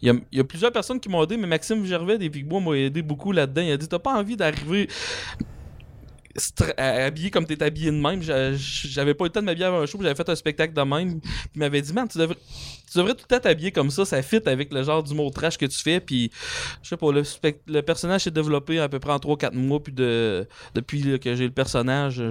il 0.00 0.22
y, 0.32 0.40
a, 0.40 0.44
plusieurs 0.44 0.72
personnes 0.72 1.00
qui 1.00 1.08
m'ont 1.08 1.22
aidé, 1.24 1.36
mais 1.36 1.46
Maxime 1.46 1.84
Gervais 1.84 2.18
des 2.18 2.30
Pigbois 2.30 2.60
m'a 2.60 2.72
aidé 2.72 3.02
beaucoup 3.02 3.32
là-dedans. 3.32 3.62
Il 3.62 3.72
a 3.72 3.76
dit 3.76 3.88
T'as 3.88 3.98
pas 3.98 4.14
envie 4.14 4.36
d'arriver 4.36 4.88
habillé 6.76 7.30
comme 7.30 7.46
t'es 7.46 7.62
habillé 7.62 7.90
de 7.90 7.96
même. 7.96 8.22
J'a- 8.22 8.54
J'avais 8.54 9.14
pas 9.14 9.24
eu 9.24 9.28
le 9.28 9.32
temps 9.32 9.40
de 9.40 9.46
m'habiller 9.46 9.66
avant 9.66 9.80
un 9.80 9.86
show, 9.86 9.98
j'avais 10.00 10.14
fait 10.14 10.28
un 10.28 10.34
spectacle 10.34 10.72
de 10.74 10.82
même. 10.82 11.20
Puis 11.20 11.30
il 11.54 11.58
m'avait 11.58 11.82
dit 11.82 11.92
Man, 11.92 12.08
tu 12.08 12.18
devrais, 12.18 12.36
tu 12.90 12.98
devrais 12.98 13.14
tout 13.14 13.24
le 13.28 13.36
temps 13.36 13.40
t'habiller 13.42 13.72
comme 13.72 13.90
ça, 13.90 14.04
ça 14.04 14.22
fit 14.22 14.40
avec 14.46 14.72
le 14.72 14.82
genre 14.82 15.02
d'humour 15.02 15.30
trash 15.32 15.58
que 15.58 15.66
tu 15.66 15.78
fais. 15.78 16.00
Puis 16.00 16.30
je 16.82 16.88
sais 16.90 16.96
pas, 16.96 17.12
le, 17.12 17.22
le 17.66 17.80
personnage 17.82 18.22
s'est 18.22 18.30
développé 18.30 18.78
à 18.80 18.88
peu 18.88 18.98
près 18.98 19.12
en 19.12 19.18
3-4 19.18 19.54
mois, 19.54 19.82
puis 19.82 19.92
de, 19.92 20.46
depuis 20.74 21.18
que 21.18 21.34
j'ai 21.34 21.44
le 21.44 21.52
personnage. 21.52 22.22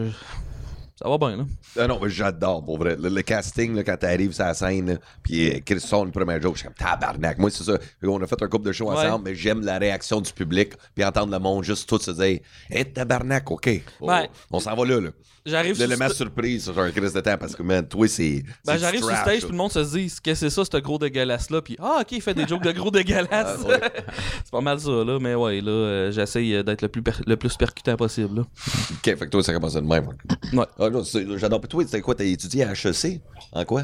Ça 1.01 1.09
va 1.09 1.17
bien, 1.17 1.37
là. 1.37 1.43
Ah 1.79 1.87
non, 1.87 1.99
mais 2.01 2.09
j'adore, 2.09 2.63
pour 2.63 2.77
vrai. 2.77 2.95
Le, 2.99 3.09
le 3.09 3.21
casting, 3.21 3.75
là, 3.75 3.83
quand 3.83 3.97
t'arrives 3.97 4.31
sur 4.33 4.43
la 4.45 4.53
scène, 4.53 4.99
puis 5.23 5.49
euh, 5.49 5.59
Christon, 5.65 6.05
le 6.05 6.11
premier 6.11 6.39
joke, 6.41 6.55
je 6.55 6.59
suis 6.59 6.67
comme 6.67 6.75
tabarnak. 6.75 7.37
Moi, 7.37 7.49
c'est 7.49 7.63
ça. 7.63 7.77
On 8.03 8.21
a 8.21 8.27
fait 8.27 8.41
un 8.41 8.47
couple 8.47 8.65
de 8.67 8.71
shows 8.71 8.89
Ouais. 8.91 8.97
ensemble, 9.05 9.25
mais 9.29 9.35
j'aime 9.35 9.61
la 9.65 9.77
réaction 9.77 10.21
du 10.21 10.31
public, 10.33 10.73
puis 10.95 11.03
entendre 11.05 11.31
le 11.31 11.39
monde 11.39 11.63
juste 11.63 11.87
tout 11.87 11.99
se 11.99 12.11
dire 12.11 12.39
Hé, 12.69 12.85
tabarnak, 12.85 13.49
OK. 13.49 13.69
Oh, 13.99 14.07
Ouais. 14.09 14.29
On 14.51 14.59
s'en 14.59 14.75
va 14.75 14.85
là, 14.85 14.99
là. 14.99 15.09
J'arrive 15.43 15.73
sur 15.73 15.87
L'élément 15.87 16.05
sta- 16.05 16.13
surprise 16.13 16.65
sur 16.65 16.77
un 16.77 16.91
crise 16.91 17.13
de 17.13 17.19
temps, 17.19 17.35
parce 17.35 17.55
que, 17.55 17.63
man, 17.63 17.87
toi, 17.87 18.07
c'est. 18.07 18.43
Ben, 18.63 18.73
c'est 18.73 18.77
j'arrive 18.77 18.99
sur 18.99 19.09
stage, 19.17 19.39
puis 19.39 19.49
le 19.49 19.57
monde 19.57 19.71
se 19.71 19.79
dit 19.79 20.05
Qu'est-ce 20.05 20.21
que 20.21 20.35
c'est 20.35 20.49
ça, 20.51 20.63
ce 20.63 20.77
gros 20.77 20.99
dégueulasse-là 20.99 21.63
Puis 21.63 21.75
Ah, 21.79 21.97
ok, 22.01 22.11
il 22.11 22.21
fait 22.21 22.35
des 22.35 22.45
jokes 22.47 22.61
de 22.61 22.71
gros 22.71 22.91
dégueulasse. 22.91 23.57
Ah, 23.63 23.67
ouais. 23.67 23.79
c'est 24.43 24.51
pas 24.51 24.61
mal 24.61 24.79
ça, 24.79 24.91
là. 24.91 25.17
Mais 25.19 25.33
ouais, 25.33 25.59
là, 25.61 25.71
euh, 25.71 26.11
j'essaye 26.11 26.53
euh, 26.53 26.61
d'être 26.61 26.83
le 26.83 26.89
plus, 26.89 27.01
per- 27.01 27.23
le 27.25 27.37
plus 27.37 27.57
percutant 27.57 27.95
possible, 27.95 28.35
là. 28.35 28.41
OK, 28.43 29.03
fait 29.03 29.15
que 29.17 29.25
toi, 29.25 29.41
ça 29.41 29.51
commence 29.51 29.73
de 29.73 29.79
même. 29.81 30.09
Ouais. 30.09 30.13
Ah, 30.53 30.59
non, 30.59 30.67
c'est- 30.77 30.90
j'adore. 31.37 31.61
Toi, 31.61 31.83
c'était 31.85 32.01
quoi? 32.01 32.15
T'as 32.15 32.25
étudié 32.25 32.63
à 32.63 32.73
HEC? 32.73 33.21
En 33.51 33.65
quoi? 33.65 33.83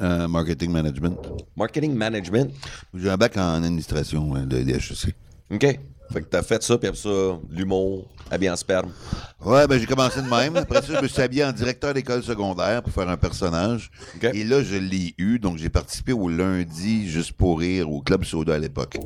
Euh, 0.00 0.26
marketing 0.26 0.70
management. 0.70 1.16
Marketing 1.56 1.94
management. 1.94 2.50
J'ai 2.94 3.10
un 3.10 3.16
bac 3.16 3.36
en 3.36 3.62
administration 3.62 4.32
de, 4.46 4.62
de 4.62 4.70
HEC. 4.70 5.14
OK. 5.50 5.78
Fait 6.12 6.20
que 6.20 6.26
t'as 6.26 6.42
fait 6.42 6.62
ça, 6.62 6.76
puis 6.78 6.88
après 6.88 7.00
ça, 7.00 7.38
l'humour, 7.50 8.06
habillé 8.30 8.50
en 8.50 8.56
sperme. 8.56 8.90
Ouais, 9.44 9.66
ben 9.66 9.78
j'ai 9.78 9.86
commencé 9.86 10.22
de 10.22 10.28
même. 10.28 10.56
Après 10.56 10.82
ça, 10.82 10.94
je 10.94 11.02
me 11.02 11.08
suis 11.08 11.20
habillé 11.20 11.44
en 11.44 11.52
directeur 11.52 11.94
d'école 11.94 12.22
secondaire 12.22 12.82
pour 12.82 12.92
faire 12.92 13.08
un 13.08 13.16
personnage. 13.16 13.90
Et 14.22 14.44
là, 14.44 14.62
je 14.62 14.76
l'ai 14.76 15.14
eu. 15.18 15.38
Donc, 15.38 15.58
j'ai 15.58 15.68
participé 15.68 16.12
au 16.12 16.28
lundi 16.28 17.08
juste 17.08 17.32
pour 17.32 17.58
rire 17.58 17.90
au 17.90 18.02
Club 18.02 18.24
Soda 18.24 18.54
à 18.54 18.58
l'époque. 18.58 18.98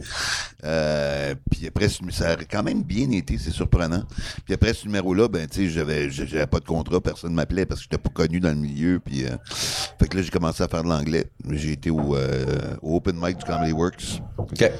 Euh, 0.65 1.35
puis 1.51 1.67
après, 1.67 1.89
ça 1.89 2.31
a 2.31 2.37
quand 2.37 2.63
même 2.63 2.83
bien 2.83 3.11
été, 3.11 3.39
c'est 3.39 3.51
surprenant. 3.51 4.03
Puis 4.45 4.55
après 4.55 4.75
ce 4.75 4.85
numéro-là, 4.87 5.29
ben, 5.29 5.47
tu 5.47 5.65
sais, 5.65 5.69
j'avais, 5.71 6.11
j'avais 6.11 6.47
pas 6.47 6.61
de 6.61 6.67
contrat, 6.67 7.01
personne 7.01 7.33
m'appelait 7.33 7.65
parce 7.65 7.81
que 7.81 7.85
j'étais 7.85 8.03
pas 8.03 8.11
connu 8.11 8.41
dans 8.41 8.51
le 8.51 8.57
milieu. 8.57 9.01
Puis, 9.01 9.25
euh, 9.25 9.37
fait 9.99 10.09
que 10.09 10.17
là, 10.17 10.23
j'ai 10.23 10.31
commencé 10.31 10.63
à 10.63 10.69
faire 10.69 10.83
de 10.83 10.89
l'anglais. 10.89 11.31
J'ai 11.51 11.73
été 11.73 11.91
au, 11.91 12.15
euh, 12.15 12.45
au 12.83 12.97
Open 12.97 13.17
Mic 13.19 13.39
du 13.39 13.45
Comedy 13.45 13.73
Works. 13.73 14.21
OK. 14.39 14.71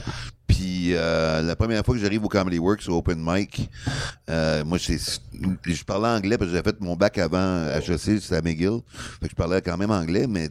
Puis 0.47 0.91
euh, 0.95 1.43
la 1.43 1.57
première 1.57 1.85
fois 1.85 1.95
que 1.95 2.01
j'arrive 2.01 2.25
au 2.25 2.29
Comedy 2.29 2.59
Works, 2.59 2.89
au 2.89 2.99
Open 2.99 3.19
Mic, 3.21 3.69
euh, 4.31 4.65
moi, 4.65 4.79
je 4.79 5.85
parlais 5.85 6.09
anglais 6.09 6.39
parce 6.39 6.51
que 6.51 6.57
j'avais 6.57 6.71
fait 6.71 6.81
mon 6.81 6.95
bac 6.97 7.19
avant 7.19 7.67
HEC, 7.69 7.99
c'était 8.21 8.37
à 8.37 8.43
McGill. 8.43 8.79
Fait 9.21 9.27
que 9.27 9.31
je 9.31 9.35
parlais 9.37 9.61
quand 9.61 9.77
même 9.77 9.91
anglais, 9.91 10.27
mais 10.29 10.51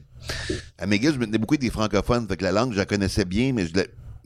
à 0.78 0.86
McGill, 0.86 1.14
je 1.14 1.20
me 1.20 1.26
tenais 1.26 1.38
beaucoup 1.38 1.58
des 1.58 1.70
francophones. 1.70 2.28
Fait 2.28 2.36
que 2.38 2.44
la 2.44 2.52
langue, 2.52 2.74
je 2.74 2.78
la 2.78 2.86
connaissais 2.86 3.26
bien, 3.26 3.54
mais 3.54 3.68
je 3.68 3.74
la, 3.76 3.84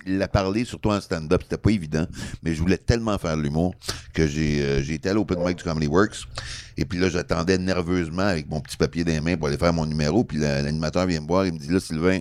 la 0.07 0.27
parlais 0.27 0.65
surtout 0.65 0.89
en 0.89 0.99
stand-up. 1.01 1.41
C'était 1.43 1.57
pas 1.57 1.69
évident, 1.71 2.07
mais 2.41 2.55
je 2.55 2.59
voulais 2.61 2.77
tellement 2.77 3.17
faire 3.19 3.37
l'humour 3.37 3.75
que 4.13 4.25
j'ai, 4.27 4.63
euh, 4.63 4.81
été 4.83 5.09
à 5.09 5.13
l'Open 5.13 5.37
Mic 5.45 5.57
du 5.57 5.63
Comedy 5.63 5.87
Works. 5.87 6.25
Et 6.77 6.85
puis 6.85 6.97
là, 6.97 7.09
j'attendais 7.09 7.57
nerveusement 7.59 8.23
avec 8.23 8.49
mon 8.49 8.59
petit 8.61 8.77
papier 8.77 9.03
dans 9.03 9.11
les 9.11 9.21
mains 9.21 9.37
pour 9.37 9.47
aller 9.49 9.57
faire 9.57 9.73
mon 9.73 9.85
numéro. 9.85 10.23
Puis 10.23 10.39
la- 10.39 10.61
l'animateur 10.63 11.05
vient 11.05 11.21
me 11.21 11.27
voir, 11.27 11.45
il 11.45 11.53
me 11.53 11.59
dit 11.59 11.69
là, 11.69 11.79
Sylvain, 11.79 12.19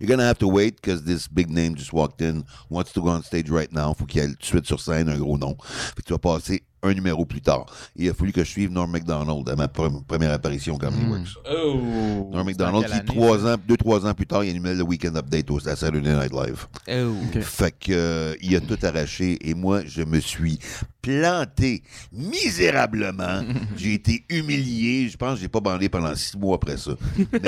You're 0.00 0.08
gonna 0.08 0.26
have 0.26 0.38
to 0.38 0.48
wait 0.48 0.76
because 0.80 1.02
this 1.04 1.28
big 1.28 1.50
name 1.50 1.74
just 1.74 1.92
walked 1.92 2.20
in, 2.20 2.44
wants 2.70 2.92
to 2.92 3.00
go 3.00 3.08
on 3.08 3.22
stage 3.22 3.50
right 3.50 3.72
now. 3.72 3.94
Faut 3.94 4.06
qu'il 4.06 4.20
aille 4.20 4.34
tout 4.34 4.38
de 4.40 4.44
suite 4.44 4.66
sur 4.66 4.80
scène 4.80 5.08
un 5.08 5.18
gros 5.18 5.38
nom. 5.38 5.56
Fait 5.60 6.02
que 6.02 6.06
tu 6.06 6.12
vas 6.12 6.18
passer 6.18 6.62
un 6.82 6.94
numéro 6.94 7.26
plus 7.26 7.40
tard. 7.40 7.66
Il 7.96 8.08
a 8.08 8.14
fallu 8.14 8.32
que 8.32 8.44
je 8.44 8.48
suive 8.48 8.70
Norm 8.70 8.90
MacDonald 8.90 9.48
à 9.48 9.56
ma 9.56 9.66
pre- 9.66 10.04
première 10.04 10.32
apparition 10.32 10.76
au 10.76 10.78
Comedy 10.78 11.04
Works. 11.06 11.34
Oh. 11.50 12.30
Norm 12.32 12.46
MacDonald, 12.46 12.86
qui 12.86 13.04
trois 13.04 13.44
ans, 13.46 13.56
deux, 13.66 13.76
trois 13.76 14.06
ans 14.06 14.14
plus 14.14 14.26
tard, 14.26 14.44
il 14.44 14.50
animait 14.50 14.74
le 14.74 14.84
Weekend 14.84 15.16
Update 15.16 15.50
au 15.50 15.58
à 15.68 15.74
Saturday 15.74 16.14
Night 16.14 16.32
Live. 16.32 16.66
Oh. 16.88 17.40
Fait 17.40 17.72
que 17.72 17.92
euh, 17.92 18.34
il 18.40 18.54
a 18.54 18.60
tout 18.60 18.78
arraché 18.82 19.38
et 19.40 19.54
moi 19.54 19.80
je 19.84 20.02
me 20.02 20.20
suis 20.20 20.60
planté 21.08 21.82
misérablement. 22.12 23.42
j'ai 23.76 23.94
été 23.94 24.24
humilié. 24.28 25.08
Je 25.08 25.16
pense 25.16 25.36
que 25.36 25.40
j'ai 25.40 25.48
pas 25.48 25.60
bandé 25.60 25.88
pendant 25.88 26.14
six 26.14 26.36
mois 26.36 26.56
après 26.56 26.76
ça. 26.76 26.92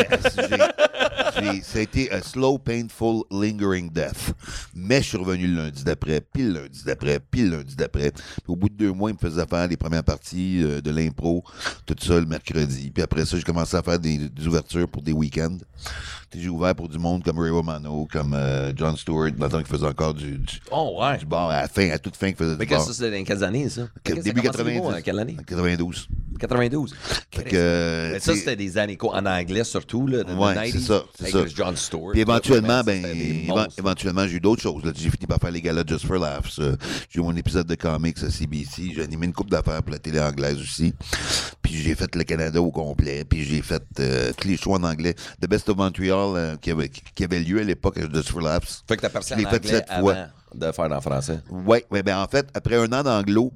Mais 1.43 1.61
ça 1.63 1.79
a 1.79 1.83
été 1.83 2.11
a 2.11 2.23
slow, 2.23 2.59
painful, 2.59 3.23
lingering 3.31 3.91
death. 3.91 4.35
Mais 4.75 5.03
je 5.03 5.09
suis 5.09 5.19
revenu 5.19 5.47
le 5.47 5.65
lundi 5.65 5.85
d'après, 5.85 6.21
puis 6.21 6.43
le 6.45 6.63
lundi 6.63 6.83
d'après, 6.85 7.21
puis 7.21 7.43
le 7.43 7.59
lundi 7.59 7.77
d'après. 7.77 8.13
Au 8.49 8.57
bout 8.57 8.69
de 8.69 8.75
deux 8.75 8.93
mois, 8.93 9.11
il 9.11 9.15
me 9.15 9.19
faisait 9.19 9.47
faire 9.47 9.69
les 9.69 9.77
premières 9.77 10.05
parties 10.05 10.61
euh, 10.63 10.81
de 10.81 10.91
l'impro, 10.91 11.45
tout 11.87 11.97
le 12.09 12.25
mercredi. 12.25 12.91
Puis 12.91 13.03
après 13.03 13.27
ça, 13.27 13.37
j'ai 13.37 13.43
commencé 13.43 13.77
à 13.77 13.83
faire 13.83 13.99
des, 13.99 14.17
des 14.17 14.47
ouvertures 14.47 14.89
pour 14.89 15.03
des 15.03 15.13
week-ends. 15.13 15.59
J'ai 16.37 16.49
ouvert 16.49 16.75
pour 16.77 16.89
du 16.89 16.99
monde 16.99 17.25
comme 17.25 17.39
Ray 17.41 17.51
Romano, 17.51 18.07
comme 18.13 18.35
euh, 18.35 18.73
John 18.77 18.97
Stewart, 18.97 19.33
dans 19.33 19.47
le 19.47 19.51
temps 19.53 19.59
qu'il 19.59 19.67
faisait 19.67 19.87
encore 19.87 20.15
du, 20.15 20.39
du, 20.39 20.61
Oh, 20.71 20.97
ouais. 21.01 21.19
du 21.19 21.27
bar 21.27 21.51
à 21.51 21.63
la 21.63 21.69
fin, 21.69 21.91
à 21.91 21.99
toute 21.99 22.15
fin 22.17 22.29
qu'il 22.29 22.37
faisait 22.37 22.53
Mais 22.57 22.67
du 22.67 22.67
qu'est-ce 22.69 22.79
bar. 22.79 22.87
que 22.89 22.93
ça, 22.95 23.05
c'est 23.05 23.11
dans 23.11 23.25
quelles 23.25 23.43
années, 23.45 23.69
ça? 23.69 23.83
Que- 24.05 24.13
Qu'est-ce 24.13 24.17
que 24.19 24.23
début 24.25 24.41
ça 24.43 24.49
a 24.51 24.53
commencé 24.53 24.65
90. 24.65 24.75
l'humour, 24.77 24.95
en 24.97 25.03
quelle 25.03 25.19
année? 25.19 25.37
92. 25.45 26.09
92. 26.39 26.95
Fait 27.35 27.45
que, 27.45 27.51
euh, 27.55 28.13
Mais 28.13 28.21
ça, 28.21 28.31
t'sais, 28.33 28.39
c'était 28.41 28.57
des 28.57 28.79
années 28.79 28.97
quoi, 28.97 29.15
en 29.17 29.27
anglais 29.27 29.65
surtout, 29.65 30.07
là, 30.07 30.23
de 30.25 30.33
Ouais, 30.33 30.55
90s, 30.55 30.71
c'est 30.73 30.79
ça, 30.81 31.03
c'est 31.19 31.31
ça. 31.33 31.45
John 31.55 31.77
Stewart. 31.77 32.13
Puis 32.13 32.21
éventuellement, 32.21 32.83
ben, 32.83 33.03
c'était 33.03 33.81
éventuellement, 33.81 34.27
j'ai 34.27 34.37
eu 34.37 34.41
d'autres 34.41 34.63
choses. 34.63 34.83
J'ai 34.97 35.11
fini 35.11 35.27
par 35.27 35.39
faire 35.39 35.51
les 35.51 35.61
galas 35.61 35.83
Just 35.87 36.07
for 36.07 36.17
Laughs. 36.19 36.59
euh, 36.61 36.77
J'ai 37.11 37.19
eu 37.21 37.23
mon 37.25 37.37
épisode 37.37 37.67
de 37.67 37.75
comics 37.75 38.17
à 38.23 38.31
CBC. 38.31 38.93
J'ai 38.95 39.03
animé 39.03 39.27
une 39.27 39.33
coupe 39.35 39.51
d'affaires 39.51 39.83
pour 39.83 39.93
la 39.93 39.99
télé 39.99 40.19
anglaise 40.21 40.59
aussi. 40.61 40.95
Puis 41.71 41.83
j'ai 41.83 41.95
fait 41.95 42.17
le 42.17 42.25
Canada 42.25 42.61
au 42.61 42.73
complet. 42.73 43.25
Puis 43.25 43.45
j'ai 43.45 43.63
fait 43.63 43.81
euh, 44.01 44.33
tous 44.37 44.49
les 44.49 44.57
shows 44.57 44.75
en 44.75 44.83
anglais. 44.83 45.15
The 45.41 45.49
Best 45.49 45.69
of 45.69 45.77
Montreal 45.77 46.35
euh, 46.37 46.57
qui, 46.57 46.73
avait, 46.73 46.89
qui 46.89 47.23
avait 47.23 47.39
lieu 47.39 47.61
à 47.61 47.63
l'époque 47.63 47.97
for 48.25 48.41
Laughs. 48.41 48.83
Fait 48.89 48.97
que 48.97 49.03
t'as 49.03 49.09
je 49.09 49.35
en 49.35 49.37
fait 49.37 49.57
anglais 49.57 49.71
sept 49.71 49.87
fois. 50.01 50.17
de 50.53 50.73
faire 50.73 50.91
en 50.93 51.01
français. 51.01 51.39
Ouais, 51.49 51.87
ouais, 51.93 52.03
ben 52.03 52.19
en 52.19 52.27
fait, 52.27 52.49
après 52.55 52.75
un 52.75 52.93
an 52.93 53.05
d'anglo, 53.05 53.53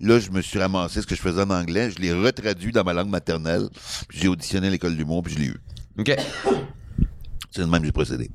là, 0.00 0.18
je 0.18 0.30
me 0.30 0.40
suis 0.40 0.58
ramassé 0.58 1.02
ce 1.02 1.06
que 1.06 1.14
je 1.14 1.20
faisais 1.20 1.42
en 1.42 1.50
anglais, 1.50 1.90
je 1.90 1.98
l'ai 1.98 2.10
retraduit 2.14 2.72
dans 2.72 2.84
ma 2.84 2.94
langue 2.94 3.10
maternelle, 3.10 3.68
puis 4.08 4.20
j'ai 4.22 4.28
auditionné 4.28 4.68
à 4.68 4.70
l'école 4.70 4.96
d'humour, 4.96 5.22
puis 5.22 5.34
je 5.34 5.38
l'ai 5.40 5.46
eu. 5.48 5.56
OK. 5.98 6.16
C'est 7.50 7.60
le 7.60 7.66
même 7.66 7.80
que 7.80 7.86
j'ai 7.86 7.92
procédé. 7.92 8.30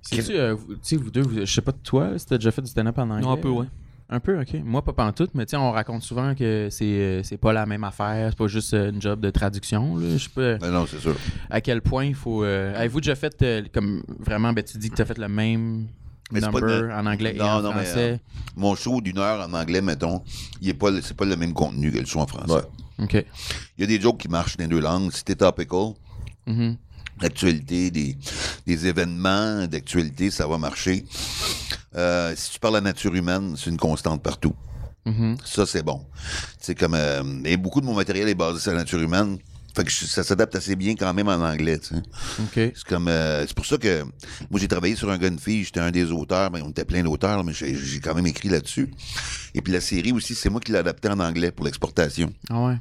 C'est-tu, 0.00 0.36
euh, 0.36 0.54
vous- 0.54 0.74
tu 0.74 0.80
sais, 0.82 0.96
vous 0.96 1.10
deux, 1.10 1.22
vous- 1.22 1.40
je 1.40 1.52
sais 1.52 1.60
pas 1.60 1.72
de 1.72 1.78
toi, 1.78 2.16
si 2.18 2.26
t'as 2.26 2.36
déjà 2.38 2.52
fait 2.52 2.62
du 2.62 2.70
stand-up 2.70 2.96
en 2.98 3.10
anglais? 3.10 3.26
Un 3.28 3.36
peu, 3.36 3.48
ouais. 3.48 3.66
Un 4.12 4.18
peu, 4.18 4.40
ok. 4.40 4.54
Moi, 4.64 4.82
pas 4.82 4.92
pantoute, 4.92 5.30
mais 5.34 5.46
tiens, 5.46 5.60
on 5.60 5.70
raconte 5.70 6.02
souvent 6.02 6.34
que 6.34 6.66
c'est 6.70 6.84
euh, 6.84 7.22
c'est 7.22 7.36
pas 7.36 7.52
la 7.52 7.64
même 7.64 7.84
affaire, 7.84 8.30
c'est 8.30 8.38
pas 8.38 8.48
juste 8.48 8.74
euh, 8.74 8.90
une 8.90 9.00
job 9.00 9.20
de 9.20 9.30
traduction. 9.30 9.96
Là. 9.96 10.06
Je 10.12 10.18
sais 10.18 10.28
pas 10.34 10.56
Ben 10.58 10.70
non, 10.72 10.84
c'est 10.86 10.98
sûr. 10.98 11.14
à 11.48 11.60
quel 11.60 11.80
point 11.80 12.06
il 12.06 12.14
faut. 12.16 12.42
euh, 12.42 12.74
Avez-vous 12.76 13.00
déjà 13.00 13.14
fait 13.14 13.40
euh, 13.42 13.62
comme 13.72 14.02
vraiment, 14.18 14.52
ben, 14.52 14.64
tu 14.64 14.78
dis 14.78 14.90
que 14.90 14.96
tu 14.96 15.02
as 15.02 15.04
fait 15.04 15.16
le 15.18 15.28
même 15.28 15.86
Mais 16.32 16.40
c'est 16.40 16.46
pas 16.50 16.60
number 16.60 16.88
de- 16.88 16.92
en 16.92 17.06
anglais 17.06 17.36
et 17.36 17.38
Non, 17.38 17.44
en 17.46 17.62
non, 17.62 17.68
mais, 17.72 17.84
français? 17.84 18.12
euh, 18.14 18.16
Mon 18.56 18.74
show 18.74 19.00
d'une 19.00 19.18
heure 19.18 19.48
en 19.48 19.52
anglais, 19.54 19.80
mettons, 19.80 20.22
il 20.60 20.68
est 20.70 20.74
pas, 20.74 20.90
le- 20.90 21.02
c'est 21.02 21.16
pas 21.16 21.24
le 21.24 21.36
même 21.36 21.52
contenu 21.54 21.92
que 21.92 21.98
le 21.98 22.04
show 22.06 22.18
en 22.18 22.26
français. 22.26 22.52
Ouais. 22.52 22.62
Ok. 23.04 23.14
Il 23.78 23.80
y 23.82 23.84
a 23.84 23.86
des 23.86 24.00
jokes 24.00 24.18
qui 24.18 24.28
marchent 24.28 24.56
dans 24.56 24.64
les 24.64 24.68
deux 24.68 24.80
langues. 24.80 25.12
Si 25.12 25.22
t'es 25.24 25.36
topical, 25.36 25.92
Mhm. 26.48 26.76
l'actualité, 27.22 27.92
des, 27.92 28.16
des 28.66 28.86
événements 28.88 29.66
d'actualité, 29.68 30.32
ça 30.32 30.48
va 30.48 30.58
marcher. 30.58 31.04
Euh, 31.96 32.32
si 32.36 32.52
tu 32.52 32.58
parles 32.60 32.74
de 32.74 32.78
la 32.78 32.84
nature 32.84 33.14
humaine, 33.14 33.54
c'est 33.56 33.70
une 33.70 33.76
constante 33.76 34.22
partout. 34.22 34.54
Mhm. 35.06 35.36
Ça, 35.44 35.66
c'est 35.66 35.82
bon. 35.82 36.04
C'est 36.60 36.74
comme... 36.74 36.94
euh, 36.94 37.22
et 37.44 37.56
beaucoup 37.56 37.80
de 37.80 37.86
mon 37.86 37.94
matériel 37.94 38.28
est 38.28 38.34
basé 38.34 38.60
sur 38.60 38.70
la 38.72 38.78
nature 38.78 39.00
humaine. 39.00 39.38
Fait 39.74 39.84
que 39.84 39.90
je- 39.90 40.04
ça 40.04 40.22
s'adapte 40.24 40.54
assez 40.56 40.74
bien 40.76 40.94
quand 40.96 41.14
même 41.14 41.28
en 41.28 41.34
anglais, 41.44 41.78
tu 41.78 41.94
sais. 41.94 42.02
Ok. 42.40 42.72
C'est 42.74 42.84
comme... 42.84 43.08
euh, 43.08 43.44
c'est 43.46 43.54
pour 43.54 43.66
ça 43.66 43.78
que... 43.78 44.02
Moi, 44.50 44.60
j'ai 44.60 44.68
travaillé 44.68 44.96
sur 44.96 45.10
un 45.10 45.16
gars, 45.16 45.28
une 45.28 45.38
fille. 45.38 45.64
J'étais 45.64 45.80
un 45.80 45.90
des 45.90 46.10
auteurs. 46.10 46.50
Ben, 46.50 46.62
on 46.64 46.70
était 46.70 46.84
plein 46.84 47.02
d'auteurs, 47.02 47.42
mais 47.44 47.52
j'ai 47.54 48.00
quand 48.00 48.14
même 48.14 48.26
écrit 48.26 48.48
là-dessus. 48.48 48.92
Et 49.54 49.62
puis 49.62 49.72
la 49.72 49.80
série 49.80 50.12
aussi, 50.12 50.34
c'est 50.34 50.50
moi 50.50 50.60
qui 50.60 50.72
l'ai 50.72 50.78
adapté 50.78 51.08
en 51.08 51.18
anglais 51.20 51.50
pour 51.50 51.64
l'exportation. 51.64 52.32
Ah 52.50 52.60
ouais. 52.66 52.76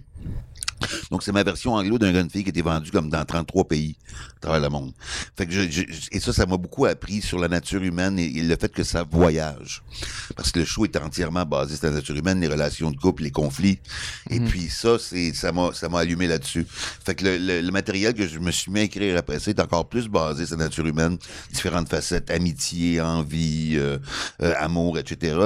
Donc, 1.11 1.23
c'est 1.23 1.31
ma 1.31 1.43
version 1.43 1.73
anglo 1.73 1.97
d'un 1.97 2.11
gun 2.11 2.27
fille 2.29 2.43
qui 2.43 2.49
était 2.49 2.61
vendue 2.61 2.91
comme 2.91 3.09
dans 3.09 3.23
33 3.25 3.67
pays 3.67 3.97
à 4.37 4.39
travers 4.41 4.61
le 4.61 4.69
monde. 4.69 4.93
Fait 5.37 5.45
que 5.45 5.51
je, 5.51 5.69
je- 5.69 5.83
et 6.11 6.19
ça, 6.19 6.31
ça 6.33 6.45
m'a 6.45 6.57
beaucoup 6.57 6.85
appris 6.85 7.21
sur 7.21 7.39
la 7.39 7.47
nature 7.47 7.81
humaine 7.83 8.17
et, 8.19 8.25
et 8.25 8.41
le 8.43 8.55
fait 8.59 8.71
que 8.71 8.83
ça 8.83 9.03
voyage. 9.03 9.83
Parce 10.35 10.51
que 10.51 10.59
le 10.59 10.65
show 10.65 10.85
est 10.85 10.95
entièrement 10.97 11.45
basé 11.45 11.75
sur 11.75 11.87
la 11.87 11.93
nature 11.93 12.15
humaine, 12.15 12.39
les 12.39 12.47
relations 12.47 12.91
de 12.91 12.97
couple, 12.97 13.23
les 13.23 13.31
conflits. 13.31 13.79
Et 14.29 14.39
puis 14.39 14.69
ça, 14.69 14.97
c'est, 14.99 15.33
ça 15.33 15.51
m'a, 15.51 15.71
ça 15.73 15.89
m'a 15.89 15.99
allumé 15.99 16.27
là-dessus. 16.27 16.65
Fait 17.05 17.15
que 17.15 17.25
le, 17.25 17.37
le- 17.37 17.61
le 17.61 17.71
matériel 17.71 18.13
que 18.13 18.27
je 18.27 18.39
me 18.39 18.51
suis 18.51 18.71
mis 18.71 18.79
à 18.79 18.83
écrire 18.83 19.17
après 19.17 19.39
ça 19.39 19.51
est 19.51 19.59
encore 19.59 19.89
plus 19.89 20.07
basé 20.07 20.45
sur 20.45 20.57
la 20.57 20.65
nature 20.65 20.85
humaine, 20.85 21.17
différentes 21.51 21.89
facettes, 21.89 22.29
amitié, 22.31 23.01
envie, 23.01 23.73
euh, 23.75 23.97
euh, 24.41 24.53
amour, 24.57 24.97
etc. 24.97 25.37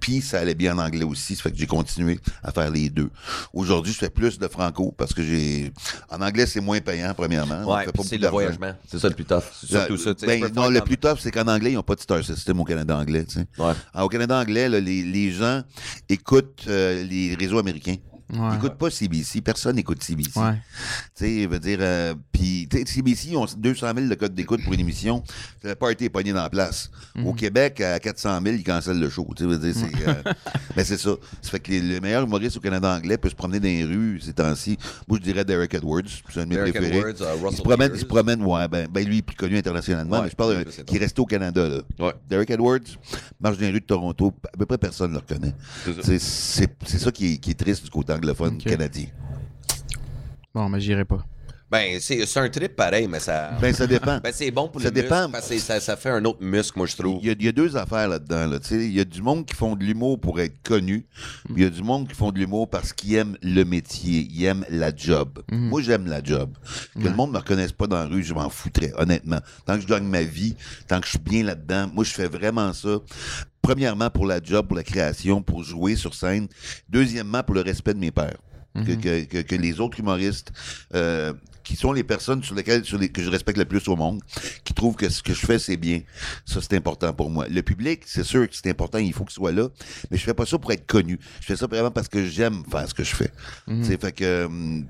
Puis 0.00 0.22
ça 0.22 0.40
allait 0.40 0.54
bien 0.54 0.76
en 0.76 0.82
anglais 0.82 1.04
aussi, 1.04 1.36
ça 1.36 1.42
fait 1.42 1.52
que 1.52 1.58
j'ai 1.58 1.66
continué 1.66 2.18
à 2.42 2.50
faire 2.52 2.70
les 2.70 2.88
deux. 2.88 3.10
Aujourd'hui, 3.52 3.92
je 3.92 3.98
fais 3.98 4.10
plus 4.10 4.38
de 4.38 4.48
franco 4.48 4.94
parce 4.96 5.12
que 5.12 5.22
j'ai 5.22 5.72
en 6.10 6.20
anglais 6.20 6.46
c'est 6.46 6.60
moins 6.60 6.80
payant 6.80 7.12
premièrement. 7.14 7.64
Ouais, 7.64 7.86
c'est 8.04 8.18
le 8.18 8.28
voyagement. 8.28 8.72
C'est 8.88 8.98
ça 8.98 9.08
le 9.08 9.14
plus 9.14 9.24
tough. 9.24 9.44
Surtout 9.52 9.96
ça. 9.96 10.14
tu 10.14 10.26
sais, 10.26 10.40
ben, 10.40 10.50
non, 10.54 10.68
le 10.68 10.80
plus 10.80 10.96
tough, 10.96 11.18
c'est 11.20 11.30
qu'en 11.30 11.46
anglais, 11.46 11.72
ils 11.72 11.74
n'ont 11.74 11.82
pas 11.82 11.94
de 11.94 12.00
star 12.00 12.24
system 12.24 12.60
au 12.60 12.64
Canada 12.64 12.96
anglais. 12.96 13.24
tu 13.24 13.34
sais. 13.40 13.46
Ouais. 13.58 13.72
Ah, 13.92 14.04
au 14.04 14.08
Canada 14.08 14.38
anglais, 14.38 14.68
là, 14.68 14.80
les, 14.80 15.02
les 15.02 15.30
gens 15.30 15.62
écoutent 16.08 16.64
euh, 16.68 17.04
les 17.04 17.34
réseaux 17.34 17.58
américains. 17.58 17.96
Ils 18.32 18.38
Ouais. 18.40 18.50
n'écoutent 18.52 18.78
pas 18.78 18.90
CBC. 18.90 19.40
Personne 19.40 19.76
n'écoute 19.76 20.02
CBC. 20.02 20.38
Ouais. 20.38 20.54
Tu 21.16 21.24
sais, 21.24 21.46
veut 21.46 21.58
dire, 21.58 21.78
euh, 21.80 22.14
puis 22.32 22.68
CBC, 22.86 23.28
ils 23.30 23.36
ont 23.36 23.46
200 23.56 23.86
000 23.96 24.08
de 24.08 24.14
code 24.14 24.34
d'écoute 24.34 24.62
pour 24.64 24.72
une 24.72 24.80
émission. 24.80 25.22
Le 25.62 25.74
party 25.74 26.04
est 26.04 26.08
pogné 26.10 26.32
dans 26.32 26.42
la 26.42 26.50
place. 26.50 26.90
Mhm. 27.16 27.26
Au 27.26 27.32
Québec, 27.34 27.80
à 27.80 27.98
400 27.98 28.40
000, 28.42 28.56
ils 28.56 28.64
cancellent 28.64 29.00
le 29.00 29.10
show. 29.10 29.26
Tu 29.36 29.44
veut 29.46 29.58
dire, 29.58 29.74
c'est, 29.74 30.08
euh, 30.08 30.14
ben, 30.76 30.84
c'est 30.84 30.98
ça. 30.98 31.10
Ça 31.42 31.50
fait 31.50 31.60
que 31.60 31.70
les- 31.70 31.80
le 31.80 32.00
meilleur 32.00 32.22
humoriste 32.24 32.56
au 32.56 32.60
Canada 32.60 32.94
anglais 32.96 33.18
peut 33.18 33.28
se 33.28 33.34
promener 33.34 33.58
dans 33.60 33.66
les 33.66 33.84
rues 33.84 34.20
ces 34.20 34.32
temps-ci. 34.32 34.78
Moi, 35.08 35.18
je 35.20 35.24
dirais 35.24 35.44
Derek 35.44 35.74
Edwards. 35.74 36.02
C'est 36.32 36.40
un 36.40 36.44
de 36.44 36.48
mes 36.50 36.54
Derek 36.56 36.74
préférés. 36.74 36.98
Edwards, 37.10 37.22
euh, 37.22 37.34
il 37.36 37.44
Russell 37.44 37.58
se 37.58 37.62
promène, 37.62 37.90
il 37.94 38.00
se 38.00 38.04
promène, 38.04 38.42
ouais, 38.44 38.68
ben, 38.68 38.86
ben 38.90 39.04
lui, 39.06 39.16
il 39.16 39.18
est 39.18 39.22
plus 39.22 39.36
connu 39.36 39.56
internationalement, 39.58 40.18
Ouais, 40.18 40.24
mais 40.24 40.30
je 40.30 40.36
parle 40.36 40.64
qui 40.86 40.96
est 40.96 40.98
resté 41.00 41.20
au 41.20 41.26
Canada, 41.26 41.68
là. 41.68 41.80
Ouais. 42.06 42.12
Derek 42.28 42.50
Edwards 42.50 42.78
marche 43.40 43.56
dans 43.56 43.62
les 43.66 43.70
rues 43.72 43.80
de 43.80 43.86
Toronto, 43.86 44.32
à 44.52 44.56
peu 44.56 44.66
près 44.66 44.78
personne 44.78 45.10
ne 45.12 45.14
le 45.14 45.20
reconnaît. 45.20 45.54
C'est 45.84 45.94
ça. 45.94 46.00
C'est, 46.04 46.18
c'est, 46.20 46.76
c'est 46.86 46.98
ça 46.98 47.10
qui 47.10 47.34
est, 47.34 47.36
qui 47.38 47.50
est 47.50 47.54
triste 47.58 47.84
du 47.84 47.90
côté 47.90 48.12
anglophone 48.20 48.54
Ok. 48.56 48.64
canadien. 48.64 49.06
Bon, 50.54 50.68
mais 50.68 50.80
j'irai 50.80 51.04
pas. 51.04 51.24
Ben, 51.70 51.98
c'est 52.00 52.26
c'est 52.26 52.40
un 52.40 52.48
trip 52.48 52.74
pareil, 52.74 53.06
mais 53.06 53.20
ça. 53.20 53.52
Ben, 53.60 53.72
ça 53.72 53.86
dépend. 53.86 54.18
Ben, 54.22 54.32
c'est 54.34 54.50
bon 54.50 54.68
pour 54.68 54.80
Ça 54.82 54.88
le 54.88 54.94
muscle, 54.94 55.08
dépend. 55.08 55.30
parce 55.30 55.48
que 55.48 55.58
ça, 55.58 55.78
ça 55.78 55.96
fait 55.96 56.10
un 56.10 56.24
autre 56.24 56.42
muscle, 56.42 56.76
moi, 56.76 56.86
je 56.88 56.96
trouve. 56.96 57.20
Il 57.22 57.28
y, 57.28 57.30
a, 57.30 57.34
il 57.38 57.44
y 57.44 57.48
a 57.48 57.52
deux 57.52 57.76
affaires 57.76 58.08
là-dedans. 58.08 58.46
Là. 58.48 58.58
Tu 58.58 58.68
sais, 58.68 58.84
Il 58.86 58.92
y 58.92 58.98
a 59.00 59.04
du 59.04 59.22
monde 59.22 59.46
qui 59.46 59.54
font 59.54 59.76
de 59.76 59.84
l'humour 59.84 60.18
pour 60.20 60.40
être 60.40 60.60
connu. 60.64 61.06
puis 61.44 61.54
Il 61.58 61.62
y 61.62 61.66
a 61.66 61.70
du 61.70 61.82
monde 61.82 62.08
qui 62.08 62.14
font 62.14 62.32
de 62.32 62.38
l'humour 62.40 62.68
parce 62.68 62.92
qu'ils 62.92 63.14
aiment 63.14 63.36
le 63.42 63.62
métier. 63.64 64.26
Ils 64.30 64.44
aiment 64.46 64.64
la 64.68 64.94
job. 64.94 65.42
Moi, 65.52 65.80
j'aime 65.82 66.06
la 66.06 66.22
job. 66.22 66.56
Que 66.94 67.06
le 67.08 67.14
monde 67.14 67.30
me 67.32 67.38
reconnaisse 67.38 67.72
pas 67.72 67.86
dans 67.86 67.98
la 67.98 68.06
rue, 68.06 68.24
je 68.24 68.34
m'en 68.34 68.50
foutrais, 68.50 68.92
honnêtement. 68.98 69.38
Tant 69.64 69.76
que 69.76 69.82
je 69.82 69.86
gagne 69.86 70.04
ma 70.08 70.22
vie, 70.22 70.56
tant 70.88 70.98
que 70.98 71.06
je 71.06 71.10
suis 71.10 71.18
bien 71.20 71.44
là-dedans, 71.44 71.88
moi, 71.94 72.02
je 72.02 72.10
fais 72.10 72.26
vraiment 72.26 72.72
ça. 72.72 72.98
Premièrement, 73.62 74.10
pour 74.10 74.26
la 74.26 74.42
job, 74.42 74.66
pour 74.66 74.76
la 74.76 74.82
création, 74.82 75.40
pour 75.42 75.62
jouer 75.62 75.94
sur 75.94 76.14
scène. 76.14 76.48
Deuxièmement, 76.88 77.42
pour 77.44 77.54
le 77.54 77.60
respect 77.60 77.94
de 77.94 78.00
mes 78.00 78.10
pères. 78.10 78.38
Que, 78.74 78.94
que, 78.94 79.24
que, 79.24 79.38
que 79.42 79.54
les 79.56 79.80
autres 79.80 79.98
humoristes, 79.98 80.52
euh, 80.94 81.32
qui 81.70 81.76
sont 81.76 81.92
les 81.92 82.02
personnes 82.02 82.42
sur 82.42 82.56
lesquelles 82.56 82.84
sur 82.84 82.98
les, 82.98 83.10
que 83.10 83.22
je 83.22 83.30
respecte 83.30 83.56
le 83.56 83.64
plus 83.64 83.86
au 83.86 83.94
monde, 83.94 84.20
qui 84.64 84.74
trouvent 84.74 84.96
que 84.96 85.08
ce 85.08 85.22
que 85.22 85.32
je 85.32 85.46
fais, 85.46 85.60
c'est 85.60 85.76
bien. 85.76 86.00
Ça, 86.44 86.58
c'est 86.60 86.74
important 86.76 87.12
pour 87.12 87.30
moi. 87.30 87.46
Le 87.48 87.62
public, 87.62 88.02
c'est 88.06 88.24
sûr 88.24 88.48
que 88.48 88.56
c'est 88.56 88.68
important, 88.68 88.98
il 88.98 89.12
faut 89.12 89.22
qu'il 89.24 89.34
soit 89.34 89.52
là, 89.52 89.68
mais 90.10 90.16
je 90.16 90.24
fais 90.24 90.34
pas 90.34 90.46
ça 90.46 90.58
pour 90.58 90.72
être 90.72 90.84
connu. 90.84 91.20
Je 91.40 91.46
fais 91.46 91.54
ça 91.54 91.68
vraiment 91.68 91.92
parce 91.92 92.08
que 92.08 92.24
j'aime 92.26 92.64
faire 92.68 92.88
ce 92.88 92.94
que 92.94 93.04
je 93.04 93.14
fais. 93.14 93.30
Tu 93.68 93.84
sais, 93.84 93.96
fait 93.98 94.10
que 94.10 94.46
hum, 94.46 94.84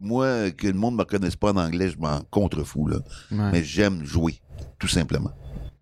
moi, 0.00 0.50
que 0.50 0.66
le 0.66 0.74
monde 0.74 0.96
me 0.96 1.00
reconnaisse 1.00 1.34
pas 1.36 1.52
en 1.52 1.56
anglais, 1.56 1.88
je 1.88 1.96
m'en 1.98 2.20
contrefous, 2.30 2.88
là. 2.88 2.98
Ouais. 3.30 3.50
Mais 3.52 3.64
j'aime 3.64 4.04
jouer, 4.04 4.38
tout 4.78 4.86
simplement. 4.88 5.32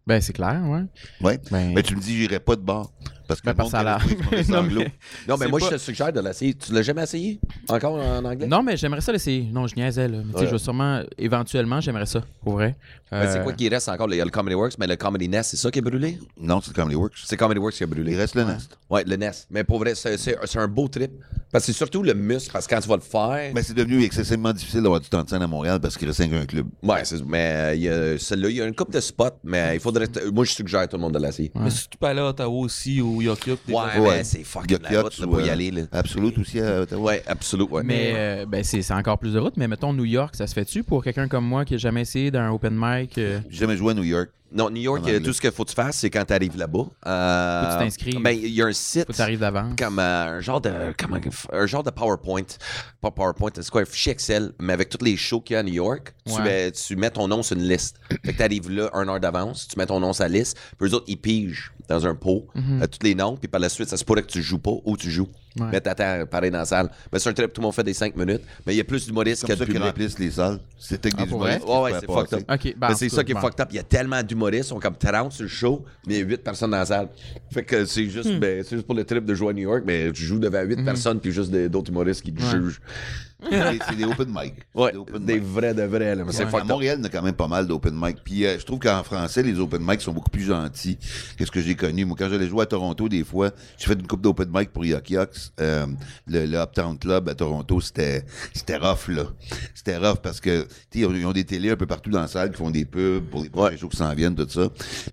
Ben, 0.06 0.20
c'est 0.20 0.32
clair, 0.32 0.62
ouais. 0.68 0.84
Ouais. 1.20 1.40
Ben- 1.50 1.72
Mais 1.74 1.82
tu 1.82 1.96
me 1.96 2.00
dis, 2.00 2.16
j'irai 2.16 2.38
pas 2.38 2.54
de 2.54 2.60
bar. 2.62 2.92
Parce 3.26 3.40
que 3.40 3.46
Ben, 3.46 3.52
le 3.52 3.56
parce 3.56 3.70
Non, 4.48 4.62
mais- 4.62 4.92
Non, 5.28 5.36
mais 5.38 5.48
moi, 5.48 5.58
pas- 5.60 5.66
je 5.66 5.70
te 5.72 5.76
suggère 5.78 6.12
de 6.12 6.20
l'essayer. 6.20 6.54
Tu 6.54 6.72
l'as 6.72 6.82
jamais 6.82 7.02
essayé? 7.02 7.40
Encore 7.68 7.94
en 7.94 8.24
anglais? 8.24 8.46
Non, 8.46 8.62
mais 8.62 8.76
j'aimerais 8.76 9.00
ça 9.00 9.12
l'essayer. 9.12 9.48
Non, 9.52 9.66
je 9.66 9.74
niaisais, 9.76 10.08
là. 10.08 10.18
Mais 10.18 10.24
tu 10.24 10.30
sais, 10.32 10.38
Ouais. 10.40 10.46
je 10.46 10.50
vais 10.52 10.58
sûrement, 10.58 11.02
éventuellement, 11.18 11.80
j'aimerais 11.80 12.06
ça, 12.06 12.22
pour 12.42 12.54
vrai. 12.54 12.76
Ben, 13.10 13.28
c'est 13.30 13.38
Euh, 13.38 13.42
quoi 13.44 13.52
qui 13.52 13.68
reste 13.68 13.88
encore? 13.88 14.08
Il 14.10 14.16
y 14.16 14.20
a 14.20 14.24
le 14.24 14.30
Comedy 14.30 14.54
Works, 14.56 14.74
mais 14.78 14.86
le 14.86 14.96
Comedy 14.96 15.28
Nest, 15.28 15.50
c'est 15.50 15.56
ça 15.56 15.70
qui 15.70 15.78
est 15.78 15.82
brûlé? 15.82 16.18
Non, 16.40 16.60
c'est 16.60 16.74
Comedy 16.74 16.96
Works. 16.96 17.14
C'est 17.24 17.36
Comedy 17.36 17.60
Works 17.60 17.74
qui 17.74 17.84
a 17.84 17.86
brûlé. 17.86 18.12
Il 18.12 18.18
reste 18.18 18.34
le 18.34 18.44
Nest. 18.44 18.76
Ouais, 18.90 19.04
le 19.06 19.16
Nest. 19.16 19.46
Mais 19.50 19.62
pour 19.64 19.78
vrai, 19.78 19.94
c'est 19.94 20.16
c'est- 20.18 20.36
c'est 20.44 20.58
un 20.58 20.68
beau 20.68 20.88
trip. 20.88 21.12
Parce 21.52 21.64
que 21.64 21.72
c'est 21.72 21.76
surtout 21.78 22.02
le 22.02 22.12
muscle, 22.14 22.50
parce 22.52 22.66
que 22.66 22.74
quand 22.74 22.80
tu 22.80 22.88
vas 22.88 22.96
le 22.96 23.00
faire. 23.02 23.52
Mais 23.54 23.62
c'est 23.62 23.72
devenu 23.74 24.02
excessivement 24.02 24.52
difficile 24.52 24.82
d'avoir 24.82 25.00
du 25.00 25.08
temps 25.08 25.22
de 25.22 25.28
scène 25.28 25.42
à 25.42 25.46
Montréal 25.46 25.78
parce 25.80 25.96
qu'il 25.96 26.08
restait 26.08 26.28
qu'un 26.28 26.44
club. 26.44 26.66
Ouais, 26.82 27.02
mais 27.26 27.52
euh, 27.54 27.74
il 27.74 27.82
y 27.82 27.88
a 27.88 28.18
celle-là, 28.18 28.48
il 28.50 28.56
y 28.56 28.60
a 28.60 28.66
une 28.66 28.74
coupe 28.74 28.92
de 28.92 29.00
spots, 29.00 29.38
mais 29.44 29.74
il 29.76 29.80
faudrait. 29.80 30.06
Moi, 30.32 30.44
je 30.44 30.50
suggère 30.52 30.88
tout 30.88 30.96
le 30.96 31.02
monde 31.02 31.14
de 31.14 31.18
l'essayer. 31.20 31.52
Mais 31.54 31.70
si 31.70 31.88
tu 31.88 31.96
peux 31.96 32.06
aller 32.06 32.20
à 32.20 32.26
Ottawa 32.26 32.58
aussi, 32.58 33.00
au 33.00 33.15
Yuk 33.22 33.46
Yuk, 33.46 33.58
t'es 33.66 33.72
Ouais, 33.72 33.82
pas- 33.94 34.00
Ouais. 34.00 34.24
c'est 34.24 34.44
fucking 34.44 34.78
la 34.82 34.92
Yuck 34.92 35.02
route 35.04 35.18
là, 35.18 35.26
ou, 35.26 35.30
pour 35.30 35.40
y 35.40 35.50
aller. 35.50 35.70
Là. 35.70 35.82
Absolute 35.92 36.38
aussi 36.38 36.60
à 36.60 36.80
Ottawa. 36.82 37.02
Ouais, 37.12 37.22
absolument. 37.26 37.70
Ouais. 37.72 37.82
Mais 37.84 38.12
euh, 38.14 38.46
ben, 38.46 38.62
c'est 38.64 38.82
c'est 38.82 38.94
encore 38.94 39.18
plus 39.18 39.32
de 39.34 39.38
route. 39.38 39.56
Mais 39.56 39.68
mettons 39.68 39.92
New 39.92 40.04
York, 40.04 40.34
ça 40.36 40.46
se 40.46 40.54
fait-tu 40.54 40.82
pour 40.82 41.02
quelqu'un 41.04 41.28
comme 41.28 41.44
moi 41.46 41.64
qui 41.64 41.74
a 41.74 41.78
jamais 41.78 42.02
essayé 42.02 42.30
d'un 42.30 42.50
open 42.50 42.74
mic? 42.78 43.18
euh, 43.18 43.40
J'ai 43.50 43.58
jamais 43.60 43.76
joué 43.76 43.92
à 43.92 43.94
New 43.94 44.04
York. 44.04 44.30
Non, 44.52 44.70
New 44.70 44.80
York, 44.80 45.02
euh, 45.08 45.18
tout 45.18 45.32
ce 45.32 45.40
qu'il 45.40 45.50
faut 45.50 45.64
que 45.64 45.70
tu 45.70 45.74
fasses, 45.74 45.96
c'est 45.96 46.08
quand 46.08 46.24
tu 46.24 46.32
arrives 46.32 46.56
là-bas. 46.56 46.84
Euh, 47.04 47.62
Faut 47.62 47.66
que 47.66 47.72
tu 47.72 47.84
t'inscrives. 47.84 48.22
Ben, 48.22 48.30
il 48.30 48.48
y 48.52 48.62
a 48.62 48.66
un 48.66 48.72
site. 48.72 49.04
Faut 49.06 49.12
que 49.12 49.16
t'arrives 49.18 49.40
d'avance. 49.40 49.74
Comme 49.76 49.98
euh, 49.98 50.36
un 50.38 50.40
genre 50.40 50.60
de. 50.60 50.70
Comment, 50.96 51.18
un 51.52 51.66
genre 51.66 51.82
de 51.82 51.90
PowerPoint. 51.90 52.42
Pas 53.00 53.10
PowerPoint, 53.10 53.50
c'est 53.56 53.68
quoi? 53.68 53.82
Un 53.82 53.84
fichier 53.86 54.12
Excel, 54.12 54.52
mais 54.60 54.72
avec 54.72 54.88
tous 54.88 55.04
les 55.04 55.16
shows 55.16 55.40
qu'il 55.40 55.54
y 55.54 55.56
a 55.56 55.60
à 55.60 55.62
New 55.64 55.74
York. 55.74 56.14
Tu, 56.24 56.32
Ouais. 56.34 56.42
mets, 56.44 56.72
tu 56.72 56.94
mets 56.94 57.10
ton 57.10 57.26
nom 57.26 57.42
sur 57.42 57.56
une 57.56 57.64
liste. 57.68 57.96
fait 58.08 58.32
que 58.32 58.36
tu 58.36 58.42
arrives 58.42 58.70
là 58.70 58.88
une 58.94 59.08
heure 59.08 59.20
d'avance, 59.20 59.66
tu 59.66 59.76
mets 59.78 59.86
ton 59.86 59.98
nom 59.98 60.12
sur 60.12 60.22
la 60.22 60.28
liste, 60.28 60.56
puis 60.78 60.88
eux 60.88 60.94
autres, 60.94 61.06
ils 61.08 61.16
pigent 61.18 61.72
dans 61.88 62.06
un 62.06 62.14
pot 62.14 62.46
euh, 62.56 62.86
tous 62.86 63.04
les 63.04 63.14
noms, 63.14 63.36
puis 63.36 63.48
par 63.48 63.60
la 63.60 63.68
suite, 63.68 63.88
ça 63.88 63.96
se 63.96 64.04
pourrait 64.04 64.22
que 64.22 64.30
tu 64.32 64.42
joues 64.42 64.58
pas 64.58 64.72
ou 64.84 64.96
tu 64.96 65.10
joues. 65.10 65.28
Ouais. 65.58 65.66
Mais 65.72 65.80
t'attends 65.80 66.26
pareil 66.26 66.50
dans 66.50 66.58
la 66.58 66.64
salle. 66.64 66.90
Mais 67.12 67.18
c'est 67.18 67.30
un 67.30 67.32
trip, 67.32 67.52
tout 67.52 67.60
le 67.60 67.64
monde 67.66 67.74
fait 67.74 67.82
des 67.84 67.94
5 67.94 68.14
minutes, 68.16 68.42
mais 68.66 68.74
il 68.74 68.76
y 68.76 68.80
a 68.80 68.84
plus 68.84 69.06
d'humoristes 69.06 69.42
C'est 69.46 69.54
que 69.54 69.58
de 69.58 69.64
public. 69.64 69.82
remplissent 69.82 70.18
les 70.18 70.30
salles. 70.30 70.58
C'était 70.78 71.08
avec 71.08 71.14
Ah, 71.20 71.24
des 71.24 71.30
humoristes. 71.30 71.64
qui 71.64 71.70
Ouais, 71.70 71.78
ouais, 71.80 71.92
c'est 72.00 72.06
fucked 72.06 72.34
up. 72.34 72.74
Ben, 72.76 72.90
en 72.90 72.94
c'est 72.94 73.08
ça 73.08 73.24
qui 73.24 73.32
est 73.32 73.40
fucked 73.40 73.60
up. 73.60 73.68
Il 73.70 73.76
y 73.76 73.78
a 73.78 73.82
tellement 73.82 74.22
d'humoristes, 74.22 74.66
ils 74.66 74.68
sont 74.68 74.80
comme 74.80 74.96
30 74.96 75.32
sur 75.32 75.42
le 75.44 75.48
show, 75.48 75.84
mais 76.06 76.14
il 76.14 76.18
y 76.20 76.22
a 76.22 76.26
8 76.26 76.42
personnes 76.44 76.70
dans 76.70 76.78
la 76.78 76.86
salle. 76.86 77.08
Fait 77.52 77.64
que 77.64 77.84
c'est 77.86 78.08
juste, 78.08 78.30
Hmm. 78.34 78.38
ben, 78.38 78.62
c'est 78.64 78.76
juste 78.76 78.86
pour 78.86 78.94
le 78.94 79.04
trip 79.04 79.24
de 79.24 79.34
jouer 79.34 79.50
à 79.50 79.52
New 79.52 79.62
York, 79.68 79.82
mais 79.86 80.10
tu 80.12 80.22
joues 80.24 80.38
devant 80.38 80.62
8 80.62 80.84
personnes, 80.84 81.20
puis 81.20 81.32
juste 81.32 81.50
d'autres 81.52 81.90
humoristes 81.90 82.22
qui 82.22 82.32
te 82.32 82.42
Ouais. 82.42 82.50
jugent. 82.50 82.80
C'est 83.50 83.78
c'est 83.90 83.96
des 83.96 84.04
open 84.04 84.28
mic. 84.30 84.54
Ouais, 84.74 84.92
Des 84.92 84.98
open 84.98 85.24
des 85.24 85.34
mic. 85.34 85.42
vrais 85.44 85.74
de 85.74 85.82
vrais, 85.82 86.14
là. 86.14 86.24
Mais 86.24 86.32
c'est 86.32 86.44
À 86.44 86.46
fucked 86.46 86.62
up. 86.64 86.68
Montréal, 86.70 86.96
il 86.98 87.04
y 87.04 87.06
a 87.06 87.10
quand 87.10 87.22
même 87.22 87.34
pas 87.34 87.46
mal 87.48 87.66
d'open 87.66 87.94
mic. 87.94 88.16
Puis 88.24 88.46
euh, 88.46 88.58
je 88.58 88.64
trouve 88.64 88.78
qu'en 88.78 89.02
français, 89.04 89.42
les 89.42 89.58
open 89.60 89.82
mic 89.86 90.00
sont 90.00 90.12
beaucoup 90.12 90.30
plus 90.30 90.44
gentils 90.44 90.98
que 91.38 91.44
ce 91.44 91.50
que 91.50 91.60
j'ai 91.60 91.74
connu. 91.74 92.06
Moi, 92.06 92.16
quand 92.18 92.30
j'allais 92.30 92.46
jouer 92.48 92.62
à 92.62 92.66
Toronto, 92.66 93.08
des 93.10 93.24
fois, 93.24 93.50
j'ai 93.78 93.86
fait 93.88 93.92
une 93.92 94.06
coupe 94.06 94.22
d'open 94.22 94.48
mic 94.52 94.72
pour 94.72 94.84
Yuck 94.86 95.10
Yucks. 95.10 95.45
Euh, 95.60 95.86
le, 96.26 96.46
le 96.46 96.58
Uptown 96.58 96.98
Club 96.98 97.28
à 97.28 97.34
Toronto, 97.34 97.80
c'était 97.80 98.24
c'était 98.54 98.76
rough, 98.76 99.08
là. 99.08 99.24
C'était 99.74 99.96
rough 99.96 100.18
parce 100.22 100.40
que, 100.40 100.62
tu 100.90 101.02
sais, 101.02 101.06
ils 101.10 101.26
ont- 101.26 101.32
des 101.32 101.44
télés 101.44 101.70
un 101.70 101.76
peu 101.76 101.86
partout 101.86 102.10
dans 102.10 102.20
la 102.20 102.28
salle 102.28 102.50
qui 102.50 102.56
font 102.56 102.70
des 102.70 102.84
pubs 102.84 103.24
pour 103.30 103.42
les 103.42 103.50
prochains 103.50 103.76
shows 103.76 103.88
qui 103.88 103.96
s'en 103.96 104.14
viennent, 104.14 104.34
tout 104.34 104.48
ça. 104.48 104.68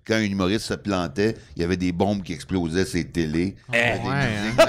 Quand 0.06 0.14
un 0.14 0.22
humoriste 0.22 0.66
se 0.66 0.74
plantait, 0.74 1.34
il 1.56 1.62
y 1.62 1.64
avait 1.64 1.76
des 1.76 1.92
bombes 1.92 2.22
qui 2.22 2.32
explosaient 2.32 2.84
ces 2.84 3.04
télés. 3.04 3.54
Y 3.72 3.76
avait 3.76 3.98
des 3.98 4.08
ouais, 4.08 4.52
musiques- 4.52 4.68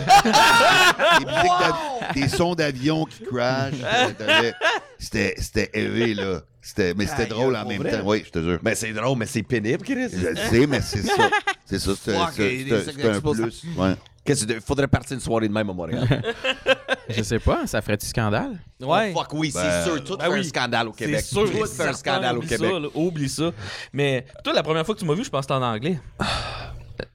des, 2.15 2.21
des 2.21 2.28
sons 2.28 2.56
d'avion 2.56 3.06
qui 3.06 3.23
crashent. 3.23 3.73
T'avais- 4.17 4.54
C'était 4.99 5.36
c'était 5.39 5.69
élevé, 5.73 6.13
là. 6.13 6.41
C'était, 6.62 6.93
mais 6.95 7.06
c'était 7.06 7.28
drôle 7.28 7.56
en 7.56 7.65
même 7.67 7.82
vrai? 7.82 7.91
temps. 7.91 8.01
Oui, 8.08 8.23
je 8.25 8.32
te 8.32 8.39
jure. 8.41 8.60
Mais 8.63 8.73
c'est 8.75 8.91
drôle, 8.91 9.17
mais 9.19 9.28
c'est 9.28 9.43
pénible, 9.43 9.84
Chris. 9.84 10.08
Je 10.12 10.30
le 10.30 10.36
sais, 10.36 10.65
mais 10.65 10.82
c'est 10.82 11.04
ça. 11.04 11.30
C'est 11.65 11.78
ça. 11.80 11.91
C'est 11.95 12.15
un 12.15 13.21
plus. 13.21 13.63
Ouais. 13.78 13.93
Qu'est-ce 14.26 14.46
que 14.46 14.60
faudrait 14.60 14.88
partir 14.88 15.14
une 15.16 15.22
soirée 15.22 15.48
de 15.48 15.54
même 15.54 15.70
à 15.70 15.74
Montréal. 15.74 16.24
Je 17.10 17.22
sais 17.22 17.38
pas, 17.40 17.68
ça 17.68 17.82
ferait-tu 17.82 18.08
scandale? 18.08 18.60
Ouais. 18.82 19.14
Oh, 19.16 19.20
fuck 19.20 19.34
oui, 19.34 19.52
Ben, 19.54 19.62
c'est 19.62 19.84
sûr. 19.90 20.04
Tout 20.04 20.18
ben 20.18 20.32
fait 20.32 20.40
un 20.40 20.44
scandale 20.44 20.88
au 20.88 20.92
Québec. 20.92 21.20
C'est 21.20 21.36
sûr, 21.36 21.44
Tout 21.52 21.66
fait 21.68 21.88
un 21.88 21.94
scandale 21.94 22.36
au 22.36 22.40
oublie 22.40 22.50
Québec. 22.50 22.72
Ça, 22.74 22.80
là, 22.80 22.88
oublie 22.96 23.30
ça. 23.30 23.52
Mais 23.94 24.26
toi, 24.44 24.54
la 24.54 24.64
première 24.64 24.84
fois 24.86 24.96
que 24.96 25.00
tu 25.00 25.06
m'as 25.06 25.14
vu, 25.14 25.24
je 25.24 25.30
pense 25.30 25.46
que 25.46 25.54
c'était 25.54 25.64
en 25.64 25.72
anglais. 25.72 26.00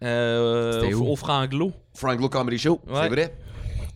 Euh, 0.05 0.81
C'était 0.83 0.95
au, 0.95 0.99
où? 1.01 1.09
au 1.13 1.17
Franglo. 1.17 1.73
Franglo 1.95 2.29
Comedy 2.29 2.59
Show, 2.59 2.81
Ouais. 2.87 3.01
c'est 3.03 3.09
vrai. 3.09 3.35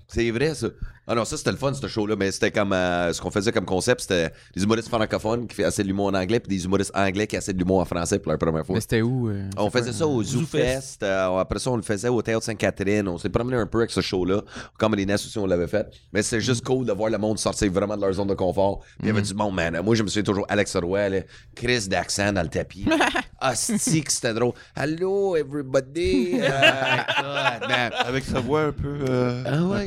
C'est 0.09 0.31
vrai, 0.31 0.55
ça. 0.55 0.69
Ah 1.07 1.15
non, 1.15 1.25
ça, 1.25 1.37
c'était 1.37 1.51
le 1.51 1.57
fun, 1.59 1.73
ce 1.75 1.87
show-là. 1.87 2.17
Mais 2.17 2.33
c'était 2.33 2.51
comme. 2.51 2.73
euh, 2.73 3.13
ce 3.13 3.21
qu'on 3.21 3.31
faisait 3.31 3.53
comme 3.53 3.65
concept, 3.67 4.01
c'était 4.03 4.31
des 4.57 4.63
humoristes 4.63 4.89
francophones 4.89 5.47
qui 5.47 5.55
faisaient 5.57 5.69
assez 5.69 5.83
de 5.83 5.89
l'humour 5.89 6.07
en 6.07 6.15
anglais, 6.15 6.41
puis 6.41 6.57
des 6.57 6.65
humoristes 6.65 6.93
anglais 6.95 7.27
qui 7.27 7.37
essaient 7.37 7.53
de 7.53 7.59
l'humour 7.59 7.81
en 7.81 7.85
français 7.85 8.19
pour 8.19 8.33
la 8.33 8.39
première 8.39 8.65
fois. 8.65 8.75
Mais 8.75 8.81
c'était 8.81 9.03
où? 9.03 9.29
euh, 9.29 9.49
On 9.59 9.71
faisait 9.71 9.91
quoi, 9.91 9.93
ça 9.93 10.07
au 10.07 10.21
euh, 10.21 10.25
Zoo. 10.25 10.41
Fest. 10.47 11.03
euh, 11.03 11.39
après 11.39 11.59
ça, 11.59 11.71
on 11.71 11.77
le 11.77 11.83
faisait 11.83 12.09
au 12.09 12.23
Théâtre 12.23 12.45
Sainte-Catherine. 12.45 13.07
On 13.09 13.19
s'est 13.19 13.29
promené 13.29 13.57
un 13.57 13.67
peu 13.67 13.79
avec 13.79 13.91
ce 13.91 14.01
show-là. 14.01 14.43
Comme 14.79 14.95
les 14.95 15.05
Nest 15.07 15.27
aussi, 15.27 15.39
on 15.39 15.47
l'avait 15.47 15.67
fait. 15.67 15.87
Mais 16.13 16.23
c'est 16.23 16.41
juste 16.41 16.65
cool 16.65 16.87
de 16.87 16.93
voir 16.93 17.11
le 17.11 17.19
monde 17.19 17.39
sortir 17.39 17.71
vraiment 17.71 17.97
de 17.97 18.01
leur 18.03 18.13
zone 18.13 18.29
de 18.29 18.35
confort. 18.35 18.81
Puis 18.81 18.89
Il 19.03 19.07
y 19.09 19.11
avait 19.11 19.23
du 19.23 19.35
monde, 19.35 19.55
man. 19.55 19.81
Moi, 19.85 19.95
je 19.95 20.03
me 20.03 20.09
souviens 20.09 20.23
toujours 20.23 20.47
Alex 20.49 20.75
là, 20.75 21.11
Chris 21.55 21.87
d'accent 21.89 22.33
dans 22.33 22.43
le 22.43 22.49
tapis. 22.49 22.87
Asti, 23.41 24.03
que 24.03 24.11
c'était 24.11 24.33
drôle. 24.33 24.53
Hello, 24.75 25.37
everybody? 25.37 26.33
God, 26.39 27.69
man. 27.69 27.93
Avec 28.07 28.25
sa 28.25 28.41
voix 28.41 28.63
un 28.63 28.73
peu. 28.73 28.97
euh, 29.09 29.43
Ah 29.47 29.65
ouais, 29.65 29.87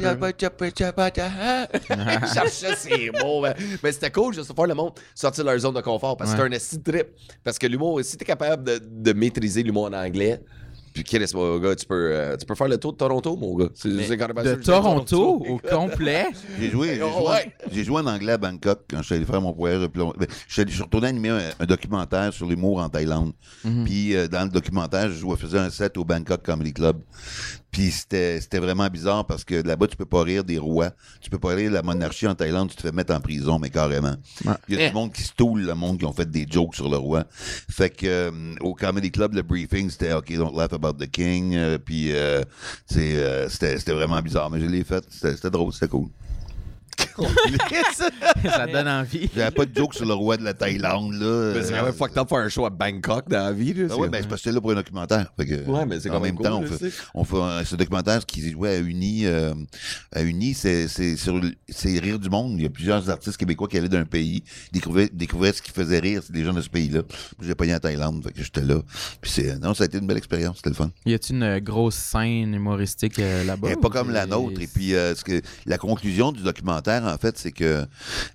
Je 1.16 2.34
cherchais 2.34 2.76
ces 2.76 3.12
mots. 3.24 3.46
Mais 3.84 3.92
c'était 3.92 4.12
cool 4.12 4.34
juste 4.34 4.54
voir 4.56 4.68
le 4.68 4.74
monde 4.76 4.92
sortir 5.16 5.44
de 5.44 5.50
leur 5.50 5.60
zone 5.60 5.74
de 5.76 5.82
confort 5.82 6.18
parce 6.18 6.34
que 6.34 6.42
Ouais. 6.42 6.60
c'est 6.60 6.78
un 6.78 6.82
trip. 6.92 7.08
Parce 7.44 7.58
que 7.60 7.68
l'humour, 7.68 8.00
si 8.04 8.18
t'es 8.18 8.26
capable 8.26 8.64
de, 8.64 8.80
de 8.84 9.14
maîtriser 9.14 9.64
l'humour 9.64 9.86
en 9.86 9.94
anglais, 9.94 10.42
puis 10.94 11.04
Chris, 11.04 11.30
mon 11.36 11.60
gars, 11.60 11.76
tu 11.76 11.86
peux, 11.86 12.10
euh, 12.12 12.36
tu 12.38 12.46
peux 12.48 12.56
faire 12.56 12.68
le 12.68 12.78
tour 12.80 12.92
de 12.94 12.98
Toronto, 12.98 13.36
mon 13.38 13.56
gars. 13.56 13.68
C'est- 13.76 14.02
c'est 14.04 14.18
quand 14.18 14.34
même 14.34 14.44
De 14.44 14.56
que 14.56 14.64
Toronto 14.64 15.46
au 15.48 15.60
complet? 15.60 16.26
J'ai 16.60 16.72
joué, 16.72 16.96
j'ai 16.96 17.04
Oh, 17.04 17.20
joué, 17.20 17.30
ouais. 17.30 17.54
j'ai 17.72 17.84
joué 17.84 18.02
en 18.02 18.08
anglais 18.08 18.32
à 18.32 18.38
Bangkok 18.40 18.80
quand 18.90 18.98
je 18.98 19.04
suis 19.04 19.16
allé 19.16 19.26
faire 19.26 19.40
mon 19.40 19.52
voyage 19.52 19.82
de 19.82 19.88
plus 19.88 20.00
long- 20.00 20.14
ben, 20.18 20.26
Je 20.48 20.54
suis 20.54 20.62
allé- 20.64 20.72
je 20.72 20.76
suis 20.76 20.84
retourné 20.84 21.08
animer 21.10 21.30
un, 21.30 21.40
un 21.60 21.66
documentaire 21.68 22.34
sur 22.34 22.48
l'humour 22.48 22.80
en 22.80 22.90
Thaïlande. 22.90 23.34
Puis 23.86 24.16
euh, 24.16 24.28
dans 24.28 24.46
le 24.46 24.50
documentaire, 24.50 25.12
je 25.12 25.36
faisais 25.36 25.60
un 25.60 25.70
set 25.70 25.98
au 25.98 26.04
Bangkok 26.04 26.44
Comedy 26.44 26.74
Club. 26.74 26.98
Puis 27.78 27.92
c'était 27.92 28.42
c'était 28.42 28.58
vraiment 28.58 28.88
bizarre 28.88 29.24
parce 29.28 29.44
que 29.44 29.54
là-bas, 29.54 29.86
tu 29.86 29.96
peux 29.96 30.06
pas 30.08 30.24
rire 30.24 30.44
des 30.44 30.58
rois. 30.58 30.90
Tu 31.22 31.30
peux 31.30 31.38
pas 31.38 31.50
rire 31.50 31.70
de 31.70 31.76
la 31.76 31.84
monarchie 31.84 32.26
en 32.26 32.34
Thaïlande, 32.34 32.72
tu 32.72 32.76
te 32.76 32.82
fais 32.82 32.92
mettre 32.92 33.14
en 33.14 33.20
prison, 33.20 33.60
mais 33.60 33.70
carrément. 33.70 34.16
Il 34.68 34.80
y 34.80 34.82
a 34.82 34.88
du 34.90 34.96
monde 34.96 35.14
qui 35.14 35.22
se 35.22 35.32
toule, 35.32 35.62
le 35.62 35.76
monde 35.76 36.00
qui 36.00 36.06
ont 36.06 36.12
fait 36.12 36.28
des 36.28 36.48
jokes 36.50 36.74
sur 36.74 36.90
le 36.90 36.98
roi. 36.98 37.26
Fait 37.70 37.92
que 37.92 38.08
euh, 38.08 38.32
au 38.62 38.74
Comedy 38.74 39.12
Club, 39.12 39.36
le 39.36 39.44
briefing, 39.44 39.92
c'était 39.92 40.12
OK, 40.14 40.34
don't 40.36 40.58
laugh 40.58 40.74
about 40.74 40.94
the 40.94 41.08
king. 41.08 41.54
euh, 41.54 41.78
puis 41.78 42.16
euh, 42.16 42.42
c'est, 42.88 43.18
euh, 43.18 43.48
c'était 43.48 43.78
c'était 43.78 43.94
vraiment 43.94 44.20
bizarre, 44.24 44.50
mais 44.50 44.60
je 44.60 44.66
l'ai 44.66 44.84
fait. 44.84 45.04
C'était 45.12 45.36
c'était 45.36 45.52
drôle, 45.52 45.72
c'était 45.72 45.88
cool. 45.88 46.08
ça 48.44 48.68
donne 48.68 48.88
envie. 48.88 49.30
J'avais 49.36 49.52
pas 49.52 49.66
de 49.66 49.76
joke 49.76 49.94
sur 49.94 50.06
le 50.06 50.14
roi 50.14 50.38
de 50.38 50.44
la 50.44 50.54
Thaïlande, 50.54 51.14
là. 51.14 51.54
Mais 51.56 51.64
c'est 51.64 51.74
quand 51.74 51.84
même 51.84 51.94
fucked 51.94 52.18
up 52.18 52.30
faire 52.30 52.38
un 52.40 52.50
show 52.50 52.66
à 52.66 52.70
Bangkok 52.70 53.30
dans 53.30 53.38
la 53.46 53.52
vie. 53.52 53.74
Là, 53.74 53.88
Ben 53.88 53.96
ouais, 53.96 54.10
ben 54.10 54.22
c'est 54.22 54.28
parce 54.30 54.42
que 54.42 54.50
c'est 54.50 54.54
là 54.56 54.62
pour 54.62 54.72
un 54.72 54.76
documentaire. 54.76 55.32
Fait 55.38 55.46
que, 55.46 55.70
Ouais, 55.70 55.86
mais 55.86 56.00
c'est 56.00 56.10
en 56.10 56.14
quand 56.14 56.20
même 56.20 56.36
même 56.36 56.44
temps, 56.44 56.60
on 56.60 56.66
fait, 56.66 56.92
on 57.14 57.24
fait 57.24 57.38
un- 57.42 57.64
ce 57.64 57.76
documentaire 57.76 58.26
qui 58.26 58.52
jouait 58.52 58.76
à 58.76 58.80
Uni. 58.80 59.26
euh, 59.26 59.54
à 60.14 60.22
Uni, 60.22 60.54
c'est 60.54 60.88
c'est 60.88 61.16
sur 61.18 61.38
le- 61.40 61.54
c'est 61.70 61.98
rire 62.00 62.20
du 62.20 62.30
monde. 62.30 62.54
Il 62.58 62.64
y 62.64 62.66
a 62.66 62.70
plusieurs 62.70 63.10
artistes 63.10 63.38
québécois 63.38 63.68
qui 63.68 63.78
allaient 63.78 63.90
d'un 63.90 64.06
pays, 64.06 64.44
découvraient, 64.72 65.10
découvraient 65.12 65.54
ce 65.54 65.62
qui 65.62 65.72
faisait 65.72 66.00
rire 66.00 66.22
des 66.30 66.44
gens 66.44 66.54
de 66.54 66.62
ce 66.62 66.70
pays-là. 66.70 67.04
Puis 67.04 67.48
J'ai 67.48 67.56
pogné 67.56 67.76
en 67.76 67.80
Thaïlande, 67.80 68.24
fait 68.24 68.32
que 68.34 68.44
j'étais 68.44 68.62
là. 68.62 68.82
Puis 69.22 69.32
c'est 69.32 69.60
non, 69.60 69.74
ça 69.74 69.84
a 69.84 69.86
été 69.86 69.98
une 69.98 70.08
belle 70.08 70.18
expérience, 70.18 70.58
c'était 70.58 70.70
le 70.70 70.76
fun. 70.76 70.92
Y 71.06 71.14
a-tu 71.14 71.34
une 71.34 71.44
euh, 71.44 71.60
grosse 71.60 71.96
scène 71.96 72.54
humoristique 72.54 73.20
euh, 73.20 73.44
là-bas? 73.44 73.70
Pas 73.82 73.90
comme 73.90 74.12
la 74.12 74.26
nôtre. 74.26 74.60
Et 74.62 74.68
puis, 74.68 74.94
euh, 74.96 75.14
que, 75.24 75.42
la 75.66 75.78
conclusion 75.78 76.32
du 76.32 76.42
documentaire, 76.44 76.87
en 76.88 77.18
fait, 77.18 77.38
c'est 77.38 77.52
que 77.52 77.86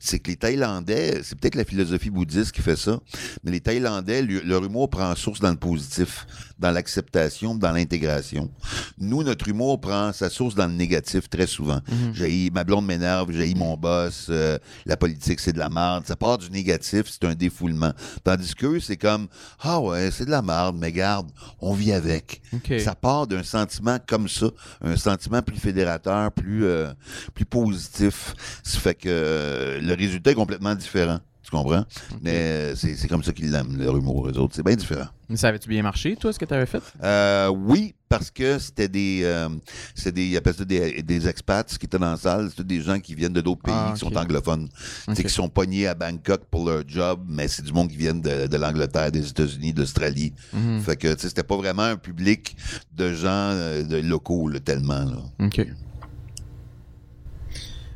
c'est 0.01 0.19
que 0.19 0.31
les 0.31 0.37
Thaïlandais, 0.37 1.21
c'est 1.23 1.39
peut-être 1.39 1.55
la 1.55 1.65
philosophie 1.65 2.11
bouddhiste 2.11 2.53
qui 2.53 2.63
fait 2.63 2.77
ça, 2.77 2.99
mais 3.45 3.51
les 3.51 3.61
Thaïlandais, 3.61 4.23
leur 4.23 4.65
humour 4.65 4.91
prend 4.91 5.15
source 5.15 5.41
dans 5.41 5.51
le 5.51 5.57
positif, 5.57 6.27
dans 6.63 6.71
l'acceptation, 6.71 7.55
dans 7.57 7.73
l'intégration. 7.73 8.49
Nous, 8.97 9.23
notre 9.23 9.49
humour 9.49 9.81
prend 9.81 10.13
sa 10.13 10.31
source 10.31 10.55
dans 10.55 10.69
le 10.69 10.73
négatif 10.73 11.29
très 11.29 11.47
souvent. 11.49 11.81
J'ai 12.15 12.51
ma 12.51 12.65
blonde 12.65 12.87
m'énerve, 12.87 13.33
j'ai 13.33 13.53
mon 13.55 13.77
boss, 13.77 14.29
euh, 14.31 14.59
la 14.87 14.97
politique 14.97 15.41
c'est 15.41 15.53
de 15.53 15.59
la 15.59 15.69
merde. 15.69 16.05
Ça 16.07 16.17
part 16.17 16.39
du 16.39 16.49
négatif, 16.51 17.05
c'est 17.07 17.25
un 17.27 17.35
défoulement. 17.35 17.93
Tandis 18.23 18.55
que 18.55 18.79
c'est 18.79 18.97
comme 18.97 19.27
ah 19.61 19.81
ouais, 19.81 20.11
c'est 20.13 20.25
de 20.25 20.31
la 20.31 20.41
merde, 20.41 20.77
mais 20.79 20.93
garde, 20.93 21.31
on 21.61 21.75
vit 21.75 21.93
avec. 21.93 22.41
Ça 22.79 22.95
part 22.95 23.27
d'un 23.27 23.43
sentiment 23.43 23.99
comme 24.07 24.29
ça, 24.29 24.47
un 24.83 24.97
sentiment 24.97 25.43
plus 25.43 25.59
fédérateur, 25.59 26.31
plus 26.31 26.65
euh, 26.65 26.93
plus 27.35 27.45
positif. 27.45 28.35
Ça 28.63 28.79
fait 28.79 28.95
que 28.95 29.09
euh, 29.09 29.81
le 29.81 29.95
résultat 29.95 30.31
est 30.31 30.35
complètement 30.35 30.75
différent. 30.77 31.19
Tu 31.53 31.59
comprends? 31.59 31.85
Mais 32.23 32.31
euh, 32.35 32.75
c'est 32.75 32.97
c'est 32.97 33.09
comme 33.09 33.23
ça 33.23 33.31
qu'ils 33.35 33.51
l'aiment, 33.51 33.77
leur 33.77 33.95
humour, 33.95 34.27
eux 34.27 34.39
autres. 34.39 34.55
C'est 34.57 34.65
bien 34.65 34.75
différent. 34.75 35.09
Mais 35.29 35.37
Ça 35.37 35.49
avait-tu 35.49 35.69
bien 35.69 35.83
marché, 35.83 36.17
toi, 36.17 36.33
ce 36.33 36.39
que 36.39 36.47
t'avais 36.47 36.65
fait? 36.65 36.83
Euh, 37.03 37.49
oui, 37.49 37.95
parce 38.09 38.31
que 38.31 38.59
c'était 38.59 38.89
des, 38.89 39.21
euh, 39.25 39.51
c'était 39.95 40.13
des, 40.13 40.27
ils 40.29 40.37
appellent 40.39 40.55
ça 40.55 40.65
des, 40.65 41.03
des 41.03 41.29
expats 41.29 41.77
qui 41.77 41.85
étaient 41.85 41.99
dans 41.99 42.11
la 42.13 42.17
salle. 42.17 42.49
C'était 42.49 42.65
des 42.65 42.81
gens 42.81 42.99
qui 43.01 43.15
viennent 43.15 43.35
de 43.35 43.43
d'autres 43.43 43.61
pays, 43.61 43.75
Ah, 43.77 43.91
qui 43.93 44.01
sont 44.01 44.17
anglophones. 44.17 44.71
Tu 44.71 44.75
sais, 45.05 45.11
Ok. 45.13 45.23
qui 45.27 45.29
sont 45.29 45.49
pognés 45.51 45.87
à 45.89 45.95
Bangkok 45.95 46.43
pour 46.51 46.65
leur 46.67 46.85
job, 46.89 47.21
mais 47.29 47.49
c'est 47.49 47.63
du 47.63 47.73
monde 47.75 47.91
qui 47.91 47.97
viennent 47.99 48.23
de, 48.23 48.47
de 48.47 48.57
l'Angleterre, 48.57 49.13
des 49.13 49.29
États-Unis, 49.29 49.75
d'Australie. 49.75 50.33
Mhm. 50.55 50.81
Fait 50.81 50.97
que, 50.97 51.13
tu 51.13 51.21
sais, 51.21 51.29
c'était 51.29 51.43
pas 51.43 51.57
vraiment 51.59 51.83
un 51.83 51.97
public 51.97 52.57
de 52.97 53.13
gens 53.13 53.29
euh, 53.29 53.83
de 53.83 53.97
locaux, 53.99 54.49
là, 54.49 54.59
tellement, 54.59 55.05
là. 55.05 55.19
OK. 55.47 55.67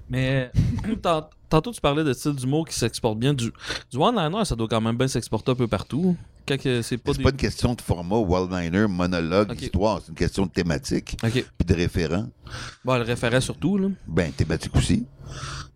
Mais 0.08 0.50
tant- 1.02 1.30
tantôt, 1.48 1.72
tu 1.72 1.80
parlais 1.80 2.04
de 2.04 2.12
style 2.12 2.32
d'humour 2.34 2.66
qui 2.68 2.74
s'exporte 2.78 3.18
bien. 3.18 3.34
Du, 3.34 3.52
du 3.90 3.96
one-liner, 3.98 4.44
ça 4.44 4.54
doit 4.56 4.68
quand 4.68 4.80
même 4.80 4.96
bien 4.96 5.08
s'exporter 5.08 5.52
un 5.52 5.54
peu 5.54 5.66
partout. 5.68 6.16
Quand 6.46 6.60
que 6.60 6.80
c'est 6.82 6.96
pas 6.96 7.10
C'est 7.12 7.18
des... 7.18 7.24
pas 7.24 7.30
une 7.30 7.36
question 7.36 7.74
de 7.74 7.80
format, 7.80 8.16
one-liner, 8.16 8.86
monologue, 8.88 9.50
Ok. 9.50 9.62
histoire. 9.62 10.00
C'est 10.00 10.08
une 10.10 10.14
question 10.14 10.46
de 10.46 10.50
thématique, 10.52 11.16
OK. 11.24 11.32
puis 11.32 11.66
de 11.66 11.74
référent. 11.74 12.28
Bon, 12.84 12.94
le 12.96 13.02
référent 13.02 13.40
surtout, 13.40 13.78
là. 13.78 13.88
Ben, 14.06 14.30
thématique 14.32 14.74
aussi. 14.76 15.06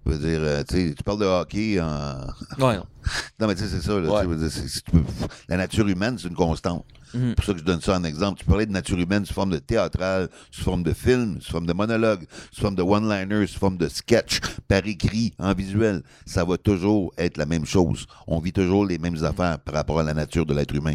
Je 0.07 0.13
veux 0.13 0.19
dire, 0.19 0.39
euh, 0.41 0.63
tu 0.69 0.89
sais, 0.89 0.95
tu 0.95 1.03
parles 1.03 1.19
de 1.21 1.25
hockey 1.25 1.81
en, 1.81 2.21
Ouais. 2.65 2.77
non. 3.41 3.47
Mais 3.49 3.55
tu 3.57 3.63
sais, 3.63 3.69
c'est 3.69 3.81
ça. 3.83 3.99
Là, 3.99 4.11
Ouais. 4.11 4.11
tu 4.11 4.17
sais, 4.17 4.23
je 4.23 4.29
veux 4.29 4.37
dire, 4.37 4.51
c'est- 4.51 4.69
c'est- 4.69 4.85
tu 4.85 4.91
peux- 4.93 5.03
la 5.49 5.57
nature 5.57 5.87
humaine, 5.89 6.17
c'est 6.19 6.29
une 6.29 6.35
constante. 6.35 6.85
Mhm. 7.15 7.29
C'est 7.31 7.35
pour 7.35 7.45
ça 7.45 7.53
que 7.53 7.59
je 7.59 7.65
donne 7.65 7.81
ça 7.81 7.97
en 7.97 8.05
exemple. 8.05 8.41
Tu 8.41 8.45
parlais 8.45 8.67
de 8.67 8.73
nature 8.73 8.99
humaine 8.99 9.25
sous 9.25 9.35
forme 9.35 9.51
de 9.51 9.59
théâtral, 9.59 10.29
sous 10.51 10.63
forme 10.63 10.83
de 10.83 10.93
film, 10.93 11.41
sous 11.41 11.53
forme 11.53 11.67
de 11.67 11.73
monologue, 11.73 12.25
sous 12.53 12.61
forme 12.61 12.75
de 12.75 12.83
one-liner, 12.83 13.47
sous 13.47 13.59
forme 13.59 13.77
de 13.77 13.89
sketch, 13.89 14.41
par 14.69 14.87
écrit, 14.87 15.33
en 15.39 15.55
visuel. 15.55 16.03
Ça 16.27 16.45
va 16.45 16.57
toujours 16.57 17.13
être 17.19 17.37
la 17.37 17.47
même 17.47 17.67
chose. 17.67 18.07
On 18.27 18.39
vit 18.39 18.53
toujours 18.53 18.87
les 18.87 18.99
mêmes 18.99 19.23
affaires 19.25 19.59
par 19.59 19.75
rapport 19.75 20.01
à 20.01 20.03
la 20.03 20.15
nature 20.15 20.47
de 20.47 20.55
l'être 20.55 20.75
humain. 20.75 20.95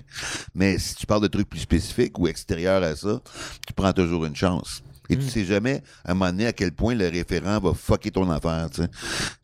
Mais 0.54 0.78
si 0.78 0.96
tu 0.96 1.06
parles 1.06 1.22
de 1.22 1.28
trucs 1.28 1.50
plus 1.50 1.60
spécifiques 1.60 2.18
ou 2.20 2.28
extérieurs 2.28 2.84
à 2.84 2.96
ça, 2.96 3.22
tu 3.68 3.74
prends 3.74 3.94
toujours 3.94 4.26
une 4.26 4.36
chance. 4.36 4.82
Et 5.10 5.18
tu 5.18 5.30
sais 5.30 5.46
jamais, 5.46 5.84
à 6.04 6.12
un 6.12 6.14
moment 6.16 6.32
donné, 6.32 6.48
à 6.48 6.54
quel 6.54 6.72
point 6.72 6.96
le 6.96 7.08
référent 7.08 7.60
va 7.60 7.74
fucker 7.74 8.12
ton 8.12 8.30
affaire, 8.30 8.70
tu 8.72 8.82
sais. 8.82 8.90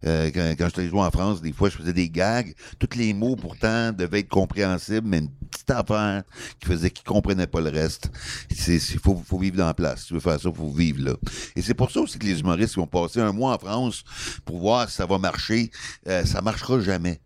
Euh, 0.05 0.31
quand, 0.33 0.55
quand 0.57 0.77
allé 0.79 0.89
jouer 0.89 1.01
en 1.01 1.11
France, 1.11 1.41
des 1.41 1.53
fois, 1.53 1.69
je 1.69 1.77
faisais 1.77 1.93
des 1.93 2.09
gags. 2.09 2.53
Tous 2.79 2.97
les 2.97 3.13
mots, 3.13 3.35
pourtant, 3.35 3.91
devaient 3.91 4.21
être 4.21 4.29
compréhensibles, 4.29 5.07
mais 5.07 5.19
une 5.19 5.29
petite 5.51 5.69
affaire 5.71 6.23
qui 6.59 6.67
faisait 6.67 6.89
qu'ils 6.89 7.05
comprenaient 7.05 7.47
pas 7.47 7.61
le 7.61 7.69
reste. 7.69 8.09
C'est- 8.49 8.79
faut, 8.99 9.21
faut 9.25 9.37
vivre 9.37 9.57
dans 9.57 9.67
la 9.67 9.73
place. 9.73 10.01
Si 10.01 10.07
tu 10.07 10.13
veux 10.15 10.19
faire 10.19 10.39
ça, 10.39 10.51
faut 10.51 10.71
vivre 10.71 11.03
là. 11.03 11.13
Et 11.55 11.61
c'est 11.61 11.73
pour 11.73 11.91
ça 11.91 12.01
aussi 12.01 12.17
que 12.17 12.25
les 12.25 12.39
humoristes 12.39 12.73
qui 12.73 12.79
vont 12.79 12.87
passer 12.87 13.19
un 13.19 13.31
mois 13.31 13.55
en 13.55 13.59
France 13.59 14.03
pour 14.45 14.59
voir 14.59 14.89
si 14.89 14.95
ça 14.95 15.05
va 15.05 15.17
marcher, 15.17 15.71
euh, 16.07 16.25
ça 16.25 16.41
marchera 16.41 16.79
jamais 16.79 17.19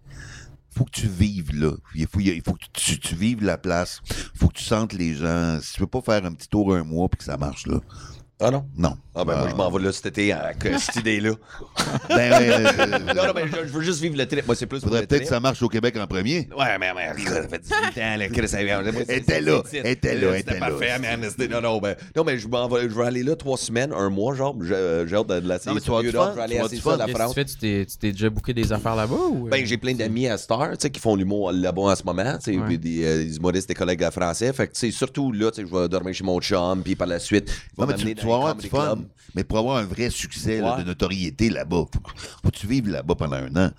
faut 0.77 0.83
que 0.83 0.91
tu 0.91 1.07
vives 1.07 1.55
là. 1.55 1.71
Il 1.95 2.05
faut, 2.05 2.19
il 2.19 2.41
faut 2.41 2.53
que 2.53 2.65
tu, 2.73 3.15
vives 3.15 3.43
la 3.43 3.57
place. 3.57 4.01
faut 4.35 4.49
que 4.49 4.55
tu 4.57 4.63
sentes 4.63 4.93
les 4.93 5.15
gens. 5.15 5.59
Si 5.61 5.73
tu 5.73 5.79
veux 5.79 5.87
pas 5.87 6.01
faire 6.01 6.25
un 6.25 6.33
petit 6.33 6.49
tour 6.49 6.75
un 6.75 6.83
mois 6.83 7.07
puis 7.07 7.17
que 7.19 7.23
ça 7.23 7.37
marche 7.37 7.65
là. 7.67 7.79
Ah 8.39 8.51
non? 8.51 8.65
Non. 8.77 8.97
Ah 9.17 9.23
ben 9.23 9.37
moi, 9.37 9.47
je 9.49 9.55
m'en 9.55 9.71
vais 9.71 9.81
là 9.81 9.91
cet 9.93 10.07
été 10.07 10.33
avec 10.33 10.65
euh, 10.65 10.77
cette 10.77 10.97
idée-là. 10.97 11.31
Ben, 12.09 12.33
euh, 12.33 12.99
non, 13.15 13.27
non, 13.27 13.31
mais 13.33 13.47
je, 13.47 13.55
je 13.67 13.71
veux 13.71 13.81
juste 13.81 14.01
vivre 14.01 14.17
le 14.17 14.25
trip. 14.27 14.45
Moi, 14.45 14.55
c'est 14.55 14.65
plus 14.65 14.81
faudrait 14.81 15.07
peut-être 15.07 15.21
que 15.23 15.27
ça 15.29 15.39
marche 15.39 15.61
au 15.63 15.69
Québec 15.69 15.95
en 15.97 16.05
premier. 16.05 16.49
Ouais, 16.57 16.77
mais, 16.77 16.91
mais 16.93 17.23
ça 17.23 17.47
fait 17.47 17.59
18 17.59 17.75
ans, 18.03 18.17
là, 18.17 18.27
Chris, 18.27 18.41
était 18.43 19.39
là, 19.39 19.61
elle 19.71 19.87
était 19.87 20.15
là, 20.15 20.37
était 20.37 20.59
là. 20.59 20.59
parfait, 20.59 20.99
man. 20.99 21.25
C'était- 21.29 21.47
Non, 21.47 21.61
non, 21.61 21.79
ben, 21.79 21.95
non, 22.13 22.25
mais 22.25 22.37
je 22.37 22.47
m'en 22.49 22.67
vais, 22.67 22.89
je 22.89 22.95
vais 22.95 23.05
aller 23.05 23.23
là 23.23 23.37
trois 23.37 23.57
semaines, 23.57 23.93
un 23.93 24.09
mois, 24.09 24.35
genre. 24.35 24.53
J'ai 24.61 25.05
j'ai 25.07 25.15
hâte 25.15 25.27
de, 25.27 25.39
de 25.39 25.47
l'essayer. 25.47 25.69
Non, 25.69 25.75
mais 25.75 25.81
tu 25.81 25.89
vas 25.91 25.97
aller 25.99 26.09
tu 26.11 26.17
vas 26.17 26.67
ça, 26.69 26.81
fun. 26.81 26.97
la 26.97 27.05
que 27.05 27.11
tu 27.11 27.15
France. 27.17 27.33
fais? 27.35 27.45
Tu 27.45 27.55
t'es, 27.55 27.85
tu 27.89 27.97
t'es 27.97 28.11
déjà 28.11 28.29
booké 28.29 28.53
des 28.53 28.73
affaires 28.73 28.97
là-bas? 28.97 29.15
Ou... 29.31 29.47
euh? 29.47 29.49
Ben, 29.49 29.65
j'ai 29.65 29.77
plein 29.77 29.93
d'amis 29.93 30.27
à 30.27 30.37
Star, 30.37 30.71
tu 30.71 30.75
sais, 30.79 30.89
qui 30.89 30.99
font 30.99 31.15
l'humour 31.15 31.53
là-bas 31.53 31.83
en 31.83 31.95
ce 31.95 32.03
moment, 32.03 32.37
tu 32.43 32.51
sais, 32.53 32.57
euh, 32.59 32.77
des 32.77 33.37
humoristes, 33.37 33.69
des 33.69 33.75
collègues 33.75 34.09
français. 34.11 34.51
Fait 34.51 34.67
que, 34.67 34.73
tu 34.73 34.79
sais, 34.79 34.91
surtout 34.91 35.31
là, 35.31 35.51
tu 35.51 35.61
sais, 35.61 35.67
je 35.71 35.73
vais 35.73 35.87
dormir 35.87 36.13
chez 36.13 36.25
mon 36.25 36.41
chum, 36.41 36.81
puis 36.83 36.95
par 36.97 37.07
la 37.07 37.19
suite, 37.19 37.49
tu, 38.25 38.31
tu 38.31 38.31
vas 38.31 38.35
avoir 38.35 38.55
du 38.55 38.67
fun. 38.67 38.99
Mais 39.33 39.43
pour 39.43 39.57
avoir 39.57 39.77
un 39.77 39.83
vrai 39.83 40.09
succès 40.09 40.61
là, 40.61 40.77
de 40.79 40.83
notoriété 40.83 41.49
là-bas, 41.49 41.83
faut, 41.93 41.99
faut 42.43 42.49
que 42.51 42.55
tu 42.57 42.67
vives 42.67 42.87
là-bas 42.87 43.15
pendant 43.15 43.35
un 43.35 43.53
an? 43.57 43.71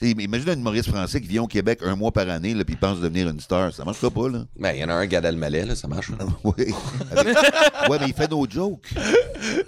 Tu 0.00 0.08
imagine 0.10 0.48
un 0.48 0.54
humoriste 0.56 0.88
français 0.88 1.20
qui 1.20 1.28
vient 1.28 1.42
au 1.42 1.46
Québec 1.46 1.80
un 1.84 1.94
mois 1.96 2.12
par 2.12 2.28
année, 2.30 2.54
puis 2.64 2.76
pense 2.76 2.98
devenir 2.98 3.28
une 3.28 3.38
star. 3.40 3.74
Ça 3.74 3.84
marchera 3.84 4.10
pas, 4.10 4.28
là. 4.30 4.44
Ben, 4.58 4.72
il 4.72 4.80
y 4.80 4.84
en 4.84 4.88
a 4.88 4.94
un, 4.94 5.04
Gad 5.06 5.24
Elmaleh, 5.26 5.66
là, 5.66 5.74
ça 5.76 5.86
marche. 5.86 6.10
Oui. 6.44 6.52
Avec- 7.10 7.36
Ouais, 7.90 7.98
mais 8.00 8.06
il 8.08 8.14
fait 8.14 8.30
nos 8.30 8.48
jokes. 8.48 8.88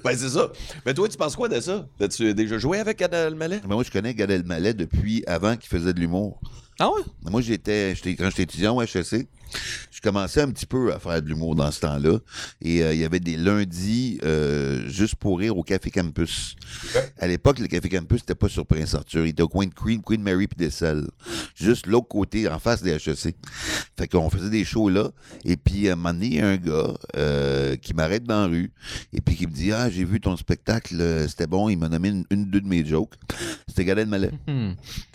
Ben, 0.03 0.17
c'est 0.17 0.31
ça. 0.31 0.51
Mais 0.87 0.95
toi, 0.95 1.09
tu 1.09 1.17
penses 1.19 1.37
quoi 1.37 1.49
de 1.49 1.61
ça? 1.61 1.87
As-tu 2.01 2.33
déjà 2.33 2.57
joué 2.59 2.79
avec 2.79 2.99
Gad 2.99 3.13
Elmaleh? 3.13 3.61
Moi, 3.69 3.83
je 3.85 3.91
connais 3.91 4.15
Gad 4.15 4.31
Elmaleh 4.31 4.73
depuis 4.73 5.25
avant 5.27 5.57
qu'il 5.57 5.69
faisait 5.69 5.93
de 5.93 6.01
l'humour. 6.01 6.41
Ah 6.79 6.89
ouais? 6.91 7.03
Moi, 7.31 7.41
j'étais, 7.43 7.95
j'étais- 7.95 8.15
quand 8.17 8.31
j'étais 8.31 8.43
étudiant 8.45 8.77
au 8.77 8.83
HEC, 8.83 9.29
je 9.91 10.01
commençais 10.01 10.41
un 10.43 10.51
petit 10.51 10.67
peu 10.67 10.93
à 10.93 10.99
faire 10.99 11.23
de 11.23 11.29
l'humour 11.29 11.55
dans 11.55 11.71
ce 11.71 11.81
temps-là. 11.81 12.19
Et 12.63 12.83
euh, 12.83 12.93
il 12.95 13.01
y 13.01 13.05
avait 13.05 13.21
des 13.21 13.37
lundis 13.37 14.19
euh, 14.25 14.89
juste 14.89 15.17
pour 15.17 15.39
rire 15.39 15.57
au 15.57 15.63
Café 15.63 15.91
Campus. 15.91 16.57
À 17.19 17.27
l'époque, 17.27 17.59
le 17.59 17.67
Café 17.69 17.89
Campus, 17.89 18.21
c'était 18.21 18.35
pas 18.35 18.49
sur 18.49 18.67
Prince-Arthur. 18.67 19.27
Il 19.27 19.31
était 19.31 19.43
au 19.43 19.49
coin 19.49 19.67
de 19.67 19.73
Queen, 19.75 20.03
Queen 20.03 20.23
Mary 20.23 20.47
puis 20.47 20.57
des 20.57 20.71
Selles. 20.71 21.07
Juste 21.55 21.87
l'autre 21.87 22.09
côté, 22.09 22.49
en 22.49 22.59
face 22.59 22.83
des 22.83 22.93
HEC. 22.93 23.35
Fait 23.99 24.09
qu'on 24.09 24.29
faisait 24.31 24.51
des 24.51 24.65
shows 24.65 24.89
là. 24.89 25.11
Et 25.45 25.57
puis, 25.57 25.89
à 25.89 25.93
un 25.93 25.97
moment 25.97 26.13
donné, 26.13 26.27
il 26.27 26.35
y 26.35 26.41
a 26.41 26.49
un 26.49 26.57
gars 26.57 26.95
euh, 27.17 27.77
qui 27.77 27.95
m'arrête 27.95 28.25
dans 28.25 28.43
la 28.43 28.47
rue 28.47 28.73
et 29.13 29.21
puis 29.21 29.37
qui 29.37 29.47
me 29.47 29.53
dit 29.53 29.73
«Ah, 29.73 29.89
j'ai 29.91 30.05
vu 30.05 30.21
ton 30.21 30.37
spectacle, 30.37 30.97
c'était 31.29 31.47
bon.» 31.47 31.69
Il 31.71 31.79
m'a 31.79 31.89
nommé 31.89 32.09
une, 32.11 32.25
une 32.31 32.45
deux 32.51 32.61
de 32.61 32.67
mes 32.69 32.85
jokes. 32.85 33.15
C'était 33.69 33.85
Gad 33.85 33.99
Elmaleh. 33.99 34.31
Hmm. 34.47 34.73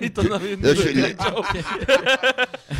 Il 0.00 0.12
t'a 0.12 0.22
donné 0.22 0.52
une 0.52 0.62
Là, 0.62 0.74
je- 0.74 0.82
bonne 0.82 1.34
joke. 1.34 1.46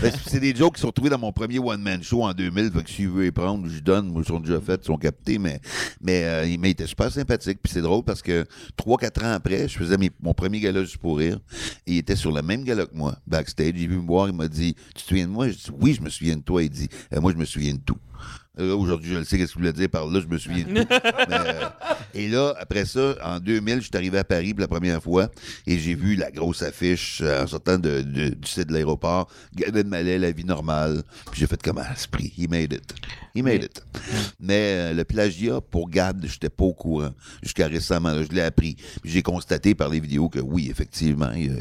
Ben, 0.03 0.13
c'est 0.27 0.41
des 0.41 0.55
jokes 0.55 0.77
qui 0.77 0.81
sont 0.81 0.92
trouvés 0.93 1.11
dans 1.11 1.19
mon 1.19 1.33
premier 1.33 1.59
one-man 1.59 2.03
show 2.03 2.23
en 2.23 2.33
2000. 2.33 2.71
Fait 2.73 2.83
que 2.85 2.91
s'il 2.91 3.09
veut 3.09 3.23
les 3.25 3.33
prendre, 3.33 3.69
je 3.69 3.81
donne. 3.81 4.13
Ils 4.17 4.25
sont 4.25 4.41
déjà 4.41 4.61
faits, 4.61 4.81
ils 4.85 4.87
sont 4.87 4.97
captés. 4.97 5.39
Mais, 5.39 5.61
mais, 6.01 6.25
euh, 6.25 6.47
il- 6.47 6.65
était 6.67 6.87
super 6.87 7.11
sympathique. 7.11 7.59
Puis 7.63 7.73
c'est 7.73 7.83
drôle 7.83 8.03
parce 8.05 8.23
que 8.23 8.45
3-4 8.77 9.25
ans 9.25 9.33
après, 9.33 9.69
je 9.69 9.77
faisais 9.79 9.97
mon 10.23 10.33
premier 10.35 10.61
gala 10.61 10.83
juste 10.83 10.99
pour 10.99 11.19
rire. 11.19 11.39
Et 11.87 11.93
il 11.95 11.99
était 11.99 12.17
sur 12.17 12.33
le 12.33 12.43
même 12.43 12.65
gala 12.65 12.87
que 12.87 12.95
moi, 12.95 13.17
backstage. 13.27 13.73
Il 13.77 13.85
est 13.85 13.87
venu 13.87 14.01
me 14.01 14.07
voir, 14.07 14.29
il 14.29 14.35
m'a 14.35 14.49
dit 14.49 14.75
Tu 14.95 15.03
te 15.03 15.09
souviens 15.09 15.27
de 15.27 15.33
moi 15.33 15.49
Je 15.49 15.55
dis 15.55 15.71
Oui, 15.81 15.95
je 15.95 16.03
me 16.03 16.09
souviens 16.11 16.37
de 16.37 16.43
toi. 16.43 16.63
Il 16.63 16.71
dit 16.71 16.89
Euh, 17.15 17.21
Moi, 17.21 17.33
je 17.33 17.39
me 17.39 17.45
souviens 17.45 17.75
de 17.75 17.81
tout. 17.81 17.97
Là, 18.59 18.77
Aujourd'hui, 18.77 19.13
je 19.15 19.19
le 19.19 19.25
sais 19.25 19.39
qu'est-ce 19.39 19.53
qu'il 19.53 19.63
voulait 19.63 19.73
dire 19.73 19.89
par 19.89 20.07
là, 20.07 20.21
je 20.21 20.27
me 20.27 20.37
souviens 20.37 20.65
de 20.65 20.83
tout. 20.83 20.89
Mais, 21.29 21.37
euh, 21.39 21.69
et 22.13 22.29
là, 22.29 22.55
après 22.61 22.85
ça, 22.85 23.15
en 23.25 23.41
2000, 23.41 23.77
je 23.77 23.81
suis 23.85 23.91
arrivé 23.95 24.19
à 24.19 24.25
Paris 24.25 24.53
pour 24.53 24.61
la 24.61 24.69
première 24.69 25.03
fois 25.03 25.31
et 25.67 25.79
j'ai 25.79 25.95
vu 25.95 26.17
la 26.17 26.31
grosse 26.31 26.61
affiche 26.61 27.21
euh, 27.23 27.45
en 27.45 27.47
sortant 27.47 27.79
de- 27.79 28.03
de- 28.03 28.29
du 28.35 28.49
site 28.49 28.69
de 28.69 28.75
l'aéroport. 28.75 29.31
Gad 29.55 29.75
Elmaleh, 29.75 30.19
la 30.19 30.33
vie 30.33 30.45
normale. 30.45 31.03
Puis 31.31 31.41
j'ai 31.41 31.47
fait 31.47 31.63
comme 31.63 31.79
à 31.79 31.89
l'esprit. 31.89 32.31
He 32.37 32.47
made 32.47 32.75
it. 32.75 32.93
He 33.35 33.43
made 33.43 33.65
it. 33.65 33.83
Mais 34.39 34.91
euh, 34.91 34.93
le 34.93 35.05
plagiat, 35.05 35.63
pour 35.63 35.89
Gad, 35.89 36.23
j'étais 36.23 36.51
pas 36.51 36.65
au 36.65 36.75
courant. 36.75 37.15
Jusqu'à 37.43 37.69
récemment, 37.69 38.11
là, 38.11 38.23
je 38.23 38.35
l'ai 38.37 38.43
appris. 38.43 38.75
Puis 39.01 39.11
j'ai 39.13 39.23
constaté 39.23 39.75
par 39.75 39.89
les 39.89 40.01
vidéos 40.01 40.29
que 40.29 40.41
oui, 40.41 40.69
effectivement, 40.71 41.31
il 41.35 41.47
y 41.47 41.49
a, 41.49 41.55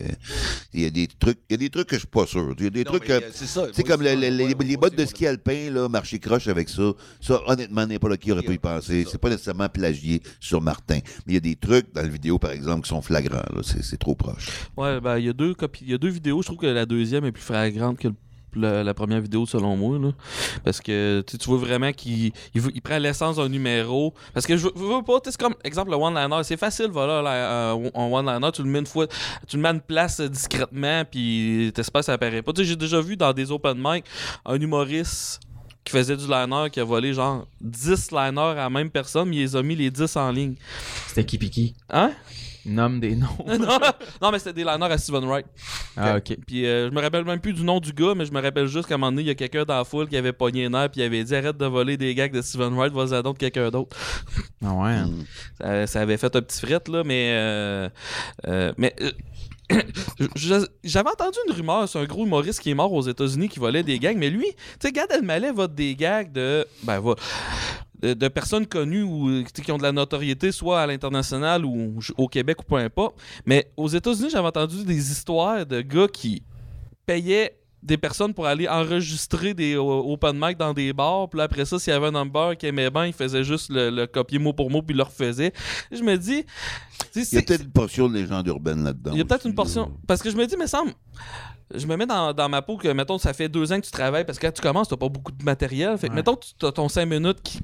il 0.73 0.81
y 0.81 0.85
a 0.85 0.89
des 0.89 1.07
trucs. 1.07 1.39
Il 1.49 1.53
y 1.53 1.55
a 1.55 1.57
des 1.57 1.69
trucs 1.69 1.87
que 1.87 1.95
je 1.95 2.01
suis 2.01 2.07
pas 2.09 2.25
sûr. 2.25 2.53
Il 2.57 2.63
y 2.65 2.67
a 2.67 2.69
des 2.69 2.83
Non, 2.83 2.91
trucs 2.91 3.05
que- 3.05 3.13
euh, 3.13 3.21
c'est 3.33 3.47
ça. 3.47 3.67
c'est 3.71 3.83
comme 3.83 4.01
le- 4.01 4.13
le- 4.15 4.53
les, 4.65 4.75
bottes 4.75 4.97
de 4.97 5.05
ski 5.05 5.25
alpin, 5.25 5.71
là, 5.71 5.87
marcher 5.87 6.19
croche 6.19 6.49
avec 6.49 6.67
ça. 6.67 6.80
Ça, 7.19 7.41
honnêtement, 7.47 7.85
n'importe 7.87 8.17
qui 8.17 8.31
aurait 8.31 8.41
pu 8.41 8.53
y 8.53 8.57
penser. 8.57 9.05
C'est 9.09 9.17
pas 9.17 9.29
nécessairement 9.29 9.69
plagié 9.69 10.21
sur 10.39 10.61
Martin. 10.61 10.99
Mais 11.25 11.33
il 11.33 11.33
y 11.35 11.37
a 11.37 11.41
des 11.41 11.55
trucs 11.55 11.93
dans 11.93 12.01
la 12.01 12.07
vidéo, 12.07 12.37
par 12.39 12.51
exemple, 12.51 12.83
qui 12.83 12.89
sont 12.89 13.01
flagrants. 13.01 13.41
C'est 13.63 13.83
c'est 13.83 13.97
trop 13.97 14.15
proche. 14.15 14.47
Ouais, 14.77 14.99
ben, 15.01 15.17
il 15.17 15.25
y 15.25 15.29
a 15.29 15.33
deux 15.33 15.53
copies. 15.53 15.83
Il 15.85 15.91
y 15.91 15.93
a 15.93 15.97
deux 15.97 16.09
vidéos. 16.09 16.41
Je 16.41 16.47
trouve 16.47 16.57
que 16.59 16.67
la 16.67 16.85
deuxième 16.85 17.25
est 17.25 17.31
plus 17.31 17.43
flagrante 17.43 17.97
que 17.97 18.07
le- 18.07 18.13
la, 18.53 18.83
la 18.83 18.93
première 18.93 19.21
vidéo, 19.21 19.45
selon 19.45 19.77
moi. 19.77 19.97
Là. 19.97 20.11
Parce 20.65 20.81
que 20.81 21.23
tu 21.25 21.37
vois 21.47 21.57
vraiment 21.57 21.93
qu'il 21.93 22.33
il, 22.53 22.81
prend 22.81 22.97
l'essence 22.97 23.37
d'un 23.37 23.47
numéro. 23.47 24.13
Parce 24.33 24.45
que 24.45 24.57
je 24.57 24.65
veux- 24.65 24.73
veux 24.75 25.03
pas, 25.03 25.21
tu 25.21 25.29
sais, 25.29 25.31
c'est 25.31 25.41
comme, 25.41 25.55
exemple, 25.63 25.89
le 25.91 25.95
one-liner. 25.95 26.43
C'est 26.43 26.57
facile, 26.57 26.89
voilà, 26.91 27.21
là, 27.21 27.71
un 27.71 27.75
un 27.95 28.11
one-liner. 28.11 28.51
Tu 28.53 28.61
le 28.61 28.67
mets 28.67 28.79
une 28.79 28.85
fois, 28.85 29.07
tu 29.47 29.55
le 29.55 29.61
mets 29.61 29.69
en 29.69 29.79
place 29.79 30.19
euh, 30.19 30.27
discrètement, 30.27 31.03
puis 31.09 31.71
t'espères 31.73 32.03
ça 32.03 32.11
apparaît 32.13 32.41
pas. 32.41 32.51
Tu 32.51 32.61
sais, 32.63 32.67
j'ai 32.67 32.75
déjà 32.75 32.99
vu 32.99 33.15
dans 33.15 33.31
des 33.31 33.51
open 33.53 33.77
mic 33.81 34.03
un 34.45 34.59
humoriste 34.59 35.39
qui 35.83 35.91
faisait 35.91 36.17
du 36.17 36.27
liner, 36.27 36.69
qui 36.71 36.79
a 36.79 36.83
volé 36.83 37.13
genre 37.13 37.47
10 37.61 38.11
liners 38.11 38.39
à 38.39 38.55
la 38.55 38.69
même 38.69 38.89
personne, 38.89 39.29
mais 39.29 39.37
il 39.37 39.41
les 39.41 39.55
a 39.55 39.63
mis 39.63 39.75
les 39.75 39.89
10 39.89 40.15
en 40.15 40.31
ligne. 40.31 40.55
C'était 41.07 41.25
qui 41.25 41.37
pis 41.37 41.49
qui? 41.49 41.75
Hein? 41.89 42.11
Nomme 42.65 42.99
des 42.99 43.15
noms. 43.15 43.27
non, 43.47 43.79
non, 44.21 44.31
mais 44.31 44.37
c'était 44.37 44.53
des 44.53 44.63
liners 44.63 44.91
à 44.91 44.97
Steven 44.97 45.25
Wright. 45.25 45.45
Ah, 45.97 46.17
ok. 46.17 46.37
Puis 46.45 46.65
euh, 46.65 46.89
je 46.89 46.93
me 46.93 47.01
rappelle 47.01 47.25
même 47.25 47.39
plus 47.39 47.53
du 47.53 47.63
nom 47.63 47.79
du 47.79 47.91
gars, 47.91 48.13
mais 48.15 48.25
je 48.25 48.31
me 48.31 48.39
rappelle 48.39 48.67
juste 48.67 48.87
qu'à 48.87 48.95
un 48.95 48.97
moment 48.97 49.11
donné, 49.11 49.23
il 49.23 49.27
y 49.27 49.31
a 49.31 49.35
quelqu'un 49.35 49.63
dans 49.63 49.77
la 49.77 49.83
foule 49.83 50.07
qui 50.07 50.15
avait 50.15 50.33
pogné 50.33 50.65
un 50.65 50.73
air 50.73 50.89
puis 50.89 51.01
il 51.01 51.03
avait 51.03 51.23
dit 51.23 51.35
arrête 51.35 51.57
de 51.57 51.65
voler 51.65 51.97
des 51.97 52.13
gags 52.13 52.31
de 52.31 52.41
Steven 52.41 52.73
Wright, 52.75 52.93
vas-y 52.93 53.23
donc 53.23 53.39
quelqu'un 53.39 53.69
d'autre. 53.71 53.97
Ah 54.63 54.73
ouais. 54.73 54.97
Ça, 55.59 55.87
ça 55.87 56.01
avait 56.01 56.17
fait 56.17 56.35
un 56.35 56.41
petit 56.41 56.59
fret 56.63 56.81
là, 56.87 57.03
mais 57.03 57.31
euh, 57.33 57.89
euh, 58.47 58.73
mais 58.77 58.93
euh, 59.01 59.11
j'avais 60.83 61.09
entendu 61.09 61.37
une 61.47 61.53
rumeur, 61.53 61.87
c'est 61.87 61.99
un 61.99 62.05
gros 62.05 62.25
humoriste 62.25 62.59
qui 62.59 62.71
est 62.71 62.75
mort 62.75 62.91
aux 62.91 63.01
États-Unis 63.01 63.49
qui 63.49 63.59
volait 63.59 63.83
des 63.83 63.99
gags, 63.99 64.17
mais 64.17 64.29
lui, 64.29 64.47
tu 64.79 64.87
sais, 64.87 64.91
Gad 64.91 65.11
Elmaleh 65.11 65.51
vote 65.51 65.73
des 65.73 65.95
gags 65.95 66.31
de 66.31 66.65
ben 66.83 66.99
va 66.99 67.15
de, 68.01 68.13
de 68.13 68.27
personnes 68.27 68.65
connues 68.65 69.03
ou 69.03 69.43
qui 69.43 69.71
ont 69.71 69.77
de 69.77 69.83
la 69.83 69.91
notoriété, 69.91 70.51
soit 70.51 70.81
à 70.81 70.87
l'international 70.87 71.65
ou 71.65 71.99
au 72.17 72.27
Québec 72.27 72.61
ou 72.61 72.63
peu 72.63 72.75
importe. 72.75 73.15
Mais 73.45 73.71
aux 73.77 73.87
États-Unis, 73.87 74.29
j'avais 74.31 74.47
entendu 74.47 74.83
des 74.83 75.11
histoires 75.11 75.65
de 75.65 75.81
gars 75.81 76.07
qui 76.07 76.43
payaient 77.05 77.60
des 77.83 77.97
personnes 77.97 78.33
pour 78.33 78.45
aller 78.45 78.67
enregistrer 78.67 79.53
des 79.53 79.75
open 79.75 80.37
mic 80.39 80.57
dans 80.57 80.73
des 80.73 80.93
bars. 80.93 81.27
Puis 81.29 81.37
là, 81.39 81.45
après 81.45 81.65
ça, 81.65 81.79
s'il 81.79 81.91
y 81.91 81.95
avait 81.95 82.07
un 82.07 82.11
number 82.11 82.55
qui 82.57 82.67
aimait 82.67 82.89
bien, 82.89 83.07
il 83.07 83.13
faisait 83.13 83.43
juste 83.43 83.71
le, 83.71 83.89
le 83.89 84.05
copier 84.07 84.37
mot 84.39 84.53
pour 84.53 84.69
mot 84.69 84.81
puis 84.81 84.93
il 84.93 84.97
le 84.97 85.03
refaisait. 85.03 85.51
Je 85.91 86.01
me 86.03 86.15
dis, 86.17 86.45
Il 87.15 87.19
y 87.19 87.21
a 87.21 87.25
c'est- 87.25 87.41
peut-être 87.45 87.63
une 87.63 87.71
portion 87.71 88.07
de 88.07 88.13
légende 88.13 88.45
urbaine 88.47 88.83
là-dedans. 88.83 89.11
il 89.13 89.17
y 89.17 89.21
a 89.21 89.25
peut-être 89.25 89.45
une 89.47 89.55
portion. 89.55 89.91
Parce 90.07 90.21
que 90.21 90.29
je 90.29 90.37
me 90.37 90.45
dis, 90.45 90.55
mais 90.57 90.67
semble. 90.67 90.91
Je 91.73 91.87
me 91.87 91.95
mets 91.95 92.05
dans, 92.05 92.33
dans 92.33 92.49
ma 92.49 92.61
peau 92.61 92.75
que, 92.77 92.89
mettons, 92.89 93.17
ça 93.17 93.33
fait 93.33 93.47
deux 93.47 93.71
ans 93.71 93.79
que 93.79 93.85
tu 93.85 93.91
travailles 93.91 94.25
parce 94.25 94.37
que 94.37 94.45
quand 94.45 94.51
tu 94.53 94.61
commences, 94.61 94.89
t'as 94.89 94.97
pas 94.97 95.07
beaucoup 95.09 95.31
de 95.31 95.43
matériel. 95.43 95.97
Fait 95.97 96.07
que, 96.07 96.11
Ouais. 96.11 96.17
mettons, 96.17 96.35
tu 96.35 96.65
as 96.65 96.71
ton 96.73 96.89
cinq 96.89 97.05
minutes 97.05 97.41
qui, 97.41 97.61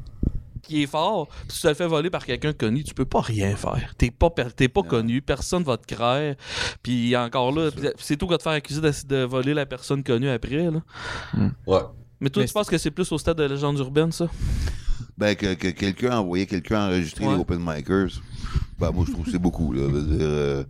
qui 0.61 0.83
est 0.83 0.87
fort, 0.87 1.27
puis 1.27 1.55
tu 1.55 1.61
te 1.61 1.67
le 1.67 1.73
fais 1.73 1.87
voler 1.87 2.09
par 2.09 2.25
quelqu'un 2.25 2.51
de 2.51 2.57
connu, 2.57 2.83
tu 2.83 2.93
peux 2.93 3.05
pas 3.05 3.21
rien 3.21 3.55
faire. 3.55 3.93
T'es 3.97 4.11
pas, 4.11 4.29
pas 4.29 4.83
connu, 4.83 5.21
personne 5.21 5.63
va 5.63 5.77
te 5.77 5.93
craindre. 5.93 6.35
Puis 6.83 7.15
encore 7.15 7.51
là, 7.51 7.69
c'est 7.97 8.17
tout 8.17 8.27
qu'à 8.27 8.37
te 8.37 8.43
faire 8.43 8.51
accuser 8.53 8.81
de, 8.81 8.91
de 9.07 9.23
voler 9.23 9.53
la 9.53 9.65
personne 9.65 10.03
connue 10.03 10.29
après. 10.29 10.69
Là. 10.71 10.81
Ouais. 11.65 11.79
Mais 12.19 12.29
toi, 12.29 12.41
Mais 12.43 12.47
tu 12.47 12.53
penses 12.53 12.69
que 12.69 12.77
c'est 12.77 12.91
plus 12.91 13.11
au 13.11 13.17
stade 13.17 13.37
de 13.37 13.43
légende 13.43 13.77
urbaine, 13.79 14.11
ça? 14.11 14.27
Ben, 15.17 15.35
que, 15.35 15.53
que 15.55 15.69
quelqu'un 15.69 16.11
a 16.11 16.19
envoyé 16.19 16.45
quelqu'un 16.45 16.87
enregistrer 16.87 17.25
Ouais. 17.25 17.33
les 17.33 17.39
open 17.39 17.59
micers. 17.59 18.21
Ben, 18.79 18.91
moi, 18.91 19.03
je 19.07 19.11
trouve 19.11 19.25
que 19.25 19.31
c'est 19.31 19.39
beaucoup, 19.39 19.73
là. 19.73 19.81
Euh, 19.81 20.63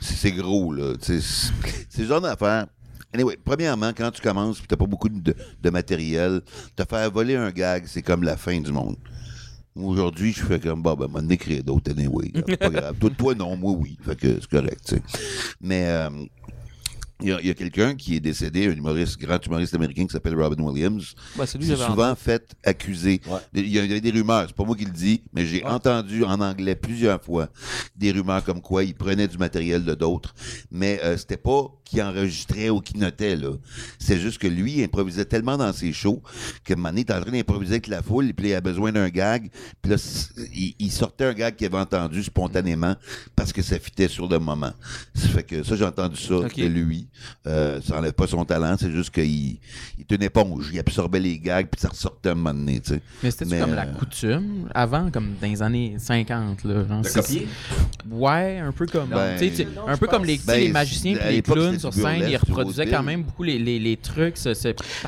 c'est 0.00 0.32
gros, 0.32 0.72
là. 0.72 0.94
C'est 1.00 2.04
genre 2.06 2.20
d'affaire. 2.20 2.66
Anyway, 3.14 3.38
premièrement, 3.42 3.92
quand 3.96 4.10
tu 4.10 4.20
commences 4.20 4.58
et 4.58 4.66
t'as 4.66 4.76
pas 4.76 4.86
beaucoup 4.86 5.08
de, 5.08 5.34
de 5.62 5.70
matériel, 5.70 6.40
te 6.74 6.84
faire 6.84 7.10
voler 7.10 7.36
un 7.36 7.50
gag, 7.50 7.84
c'est 7.86 8.02
comme 8.02 8.24
la 8.24 8.36
fin 8.36 8.60
du 8.60 8.72
monde. 8.72 8.96
Aujourd'hui, 9.76 10.32
je 10.32 10.44
fais 10.44 10.60
comme, 10.60 10.82
bah, 10.82 10.94
ben, 10.96 11.08
m'en 11.08 11.28
écrire 11.28 11.64
d'autres, 11.64 11.90
anyway. 11.90 12.30
C'est 12.34 12.56
pas 12.56 12.70
grave. 12.70 12.96
Toi, 13.00 13.10
toi, 13.18 13.34
non, 13.34 13.56
moi, 13.56 13.72
oui. 13.72 13.98
Fait 14.02 14.16
que 14.16 14.40
c'est 14.40 14.48
correct, 14.48 14.80
tu 14.86 14.94
sais. 14.94 15.02
Mais, 15.60 15.86
euh, 15.88 16.10
il 17.22 17.28
y 17.28 17.32
a, 17.32 17.40
il 17.40 17.46
y 17.46 17.50
a 17.50 17.54
quelqu'un 17.54 17.94
qui 17.94 18.16
est 18.16 18.20
décédé, 18.20 18.66
un 18.66 18.72
humoriste, 18.72 19.18
grand 19.18 19.38
humoriste 19.46 19.72
américain 19.74 20.04
qui 20.06 20.12
s'appelle 20.12 20.34
Robin 20.34 20.62
Williams. 20.62 21.14
Ben, 21.36 21.46
c'est 21.46 21.58
souvent 21.76 22.14
fait 22.16 22.54
accuser. 22.64 23.20
Ouais. 23.28 23.38
Il 23.54 23.68
y 23.68 23.78
a, 23.78 23.84
il 23.84 23.92
y 23.92 23.96
a 23.96 24.00
des 24.00 24.10
rumeurs, 24.10 24.44
c'est 24.48 24.56
pas 24.56 24.64
moi 24.64 24.76
qui 24.76 24.84
le 24.84 24.90
dis, 24.90 25.22
mais 25.32 25.46
j'ai 25.46 25.64
entendu 25.64 26.24
en 26.24 26.40
anglais 26.40 26.74
plusieurs 26.74 27.22
fois 27.22 27.48
des 27.96 28.10
rumeurs 28.10 28.42
comme 28.44 28.60
quoi 28.60 28.82
il 28.84 28.94
prenait 28.94 29.28
du 29.28 29.38
matériel 29.38 29.84
de 29.84 29.94
d'autres, 29.94 30.34
mais 30.70 31.00
euh, 31.04 31.16
c'était 31.16 31.36
pas 31.36 31.66
qu'il 31.84 32.02
enregistrait 32.02 32.70
ou 32.70 32.80
qu'il 32.80 32.98
notait 32.98 33.36
là. 33.36 33.52
C'est 33.98 34.18
juste 34.18 34.38
que 34.38 34.48
lui 34.48 34.78
il 34.78 34.84
improvisait 34.84 35.24
tellement 35.24 35.56
dans 35.56 35.72
ses 35.72 35.92
shows 35.92 36.22
que 36.64 36.72
un 36.72 36.76
moment 36.76 36.88
donné, 36.88 37.00
il 37.00 37.02
était 37.02 37.14
en 37.14 37.20
train 37.20 37.30
d'improviser 37.30 37.74
avec 37.74 37.86
la 37.86 38.02
foule, 38.02 38.28
et 38.30 38.32
puis 38.32 38.46
là, 38.46 38.52
il 38.52 38.56
a 38.56 38.60
besoin 38.60 38.90
d'un 38.90 39.08
gag, 39.08 39.50
puis 39.80 39.92
là 39.92 39.96
il, 40.52 40.74
il 40.78 40.90
sortait 40.90 41.24
un 41.26 41.34
gag 41.34 41.54
qu'il 41.56 41.66
avait 41.66 41.78
entendu 41.78 42.22
spontanément 42.24 42.96
parce 43.36 43.52
que 43.52 43.62
ça 43.62 43.78
fitait 43.78 44.08
sur 44.08 44.28
le 44.28 44.38
moment. 44.40 44.72
Ça 45.14 45.28
fait 45.28 45.44
que 45.44 45.62
ça 45.62 45.76
j'ai 45.76 45.84
entendu 45.84 46.16
ça 46.20 46.34
Ok. 46.34 46.56
de 46.58 46.66
lui. 46.66 47.03
Euh, 47.46 47.80
ça 47.80 47.98
enlève 47.98 48.12
pas 48.12 48.26
son 48.26 48.44
talent, 48.44 48.76
c'est 48.78 48.90
juste 48.90 49.10
qu'il 49.10 49.24
il 49.24 49.58
était 50.00 50.16
une 50.16 50.22
éponge, 50.22 50.70
il 50.72 50.78
absorbait 50.78 51.20
les 51.20 51.38
gags 51.38 51.66
puis 51.68 51.80
ça 51.80 51.88
ressortait 51.88 52.30
un 52.30 52.34
moment 52.34 52.54
donné. 52.54 52.80
Mais 53.22 53.30
c'était 53.30 53.58
comme 53.60 53.74
la 53.74 53.86
euh, 53.86 53.92
coutume 53.92 54.68
avant, 54.74 55.10
comme 55.10 55.34
dans 55.40 55.46
les 55.48 55.62
années 55.62 55.96
50, 55.98 56.64
là. 56.64 56.86
genre, 56.86 57.02
copier? 57.02 57.48
Ouais, 58.10 58.58
un 58.58 58.72
peu 58.72 58.86
comme. 58.86 59.08
Ben, 59.08 59.38
non, 59.74 59.88
un 59.88 59.96
peu 59.96 60.06
comme 60.06 60.24
les, 60.24 60.38
tu 60.38 60.44
sais, 60.44 60.46
Ben, 60.46 60.60
les 60.60 60.72
magiciens 60.72 61.16
puis 61.16 61.34
les 61.34 61.42
clowns 61.42 61.78
sur 61.78 61.92
scène, 61.92 62.24
ils 62.28 62.36
reproduisaient 62.36 62.86
quand 62.86 63.02
même 63.02 63.22
beaucoup 63.22 63.42
les, 63.42 63.58
les, 63.58 63.78
les 63.78 63.96
trucs. 63.96 64.36
Se 64.36 64.54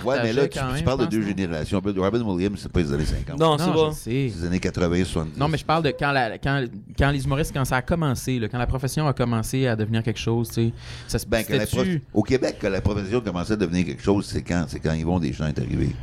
Ouais, 0.05 0.23
mais 0.23 0.33
là, 0.33 0.49
tu, 0.49 0.59
partageaient 0.59 0.61
quand 0.61 0.69
tu 0.69 0.75
même, 0.75 0.85
parles 0.85 1.01
de 1.01 1.07
deux 1.07 1.21
non? 1.21 1.27
générations. 1.27 1.83
Robin 1.85 2.21
Williams, 2.23 2.59
c'est 2.63 2.71
pas 2.71 2.81
les 2.81 2.93
années 2.93 3.05
50. 3.05 3.39
Non, 3.39 3.59
c'est 3.59 3.95
sais. 3.95 4.31
C'est 4.31 4.41
les 4.41 4.45
années 4.47 4.61
80, 4.61 5.05
70. 5.05 5.39
Non, 5.39 5.49
mais 5.49 5.59
je 5.59 5.65
parle 5.65 5.85
de 5.85 5.91
quand, 5.91 6.13
la, 6.13 6.39
quand, 6.39 6.65
quand 6.99 7.11
les 7.11 7.25
humoristes, 7.25 7.53
quand 7.55 7.65
ça 7.65 7.77
a 7.77 7.83
commencé, 7.83 8.39
là, 8.39 8.49
quand 8.49 8.59
la 8.59 8.67
profession 8.67 9.07
a 9.07 9.13
commencé 9.13 9.67
à 9.67 9.77
devenir 9.77 10.03
quelque 10.03 10.21
chose, 10.21 10.49
tu 10.49 10.55
sais. 10.55 10.73
Ça 11.09 11.19
se 11.19 11.27
Ben, 11.27 11.45
la 11.49 11.67
Au 12.15 12.23
Québec, 12.23 12.57
quand 12.61 12.71
la 12.71 12.81
profession 12.81 13.21
commençait 13.21 13.55
à 13.55 13.57
devenir 13.57 13.85
quelque 13.87 14.03
chose, 14.03 14.27
c'est 14.27 14.43
quand, 14.43 14.67
c'est 14.69 14.81
quand 14.81 14.93
Yvon 14.93 15.19
Deschamps 15.19 15.47
est 15.47 15.59
arrivé. 15.59 15.95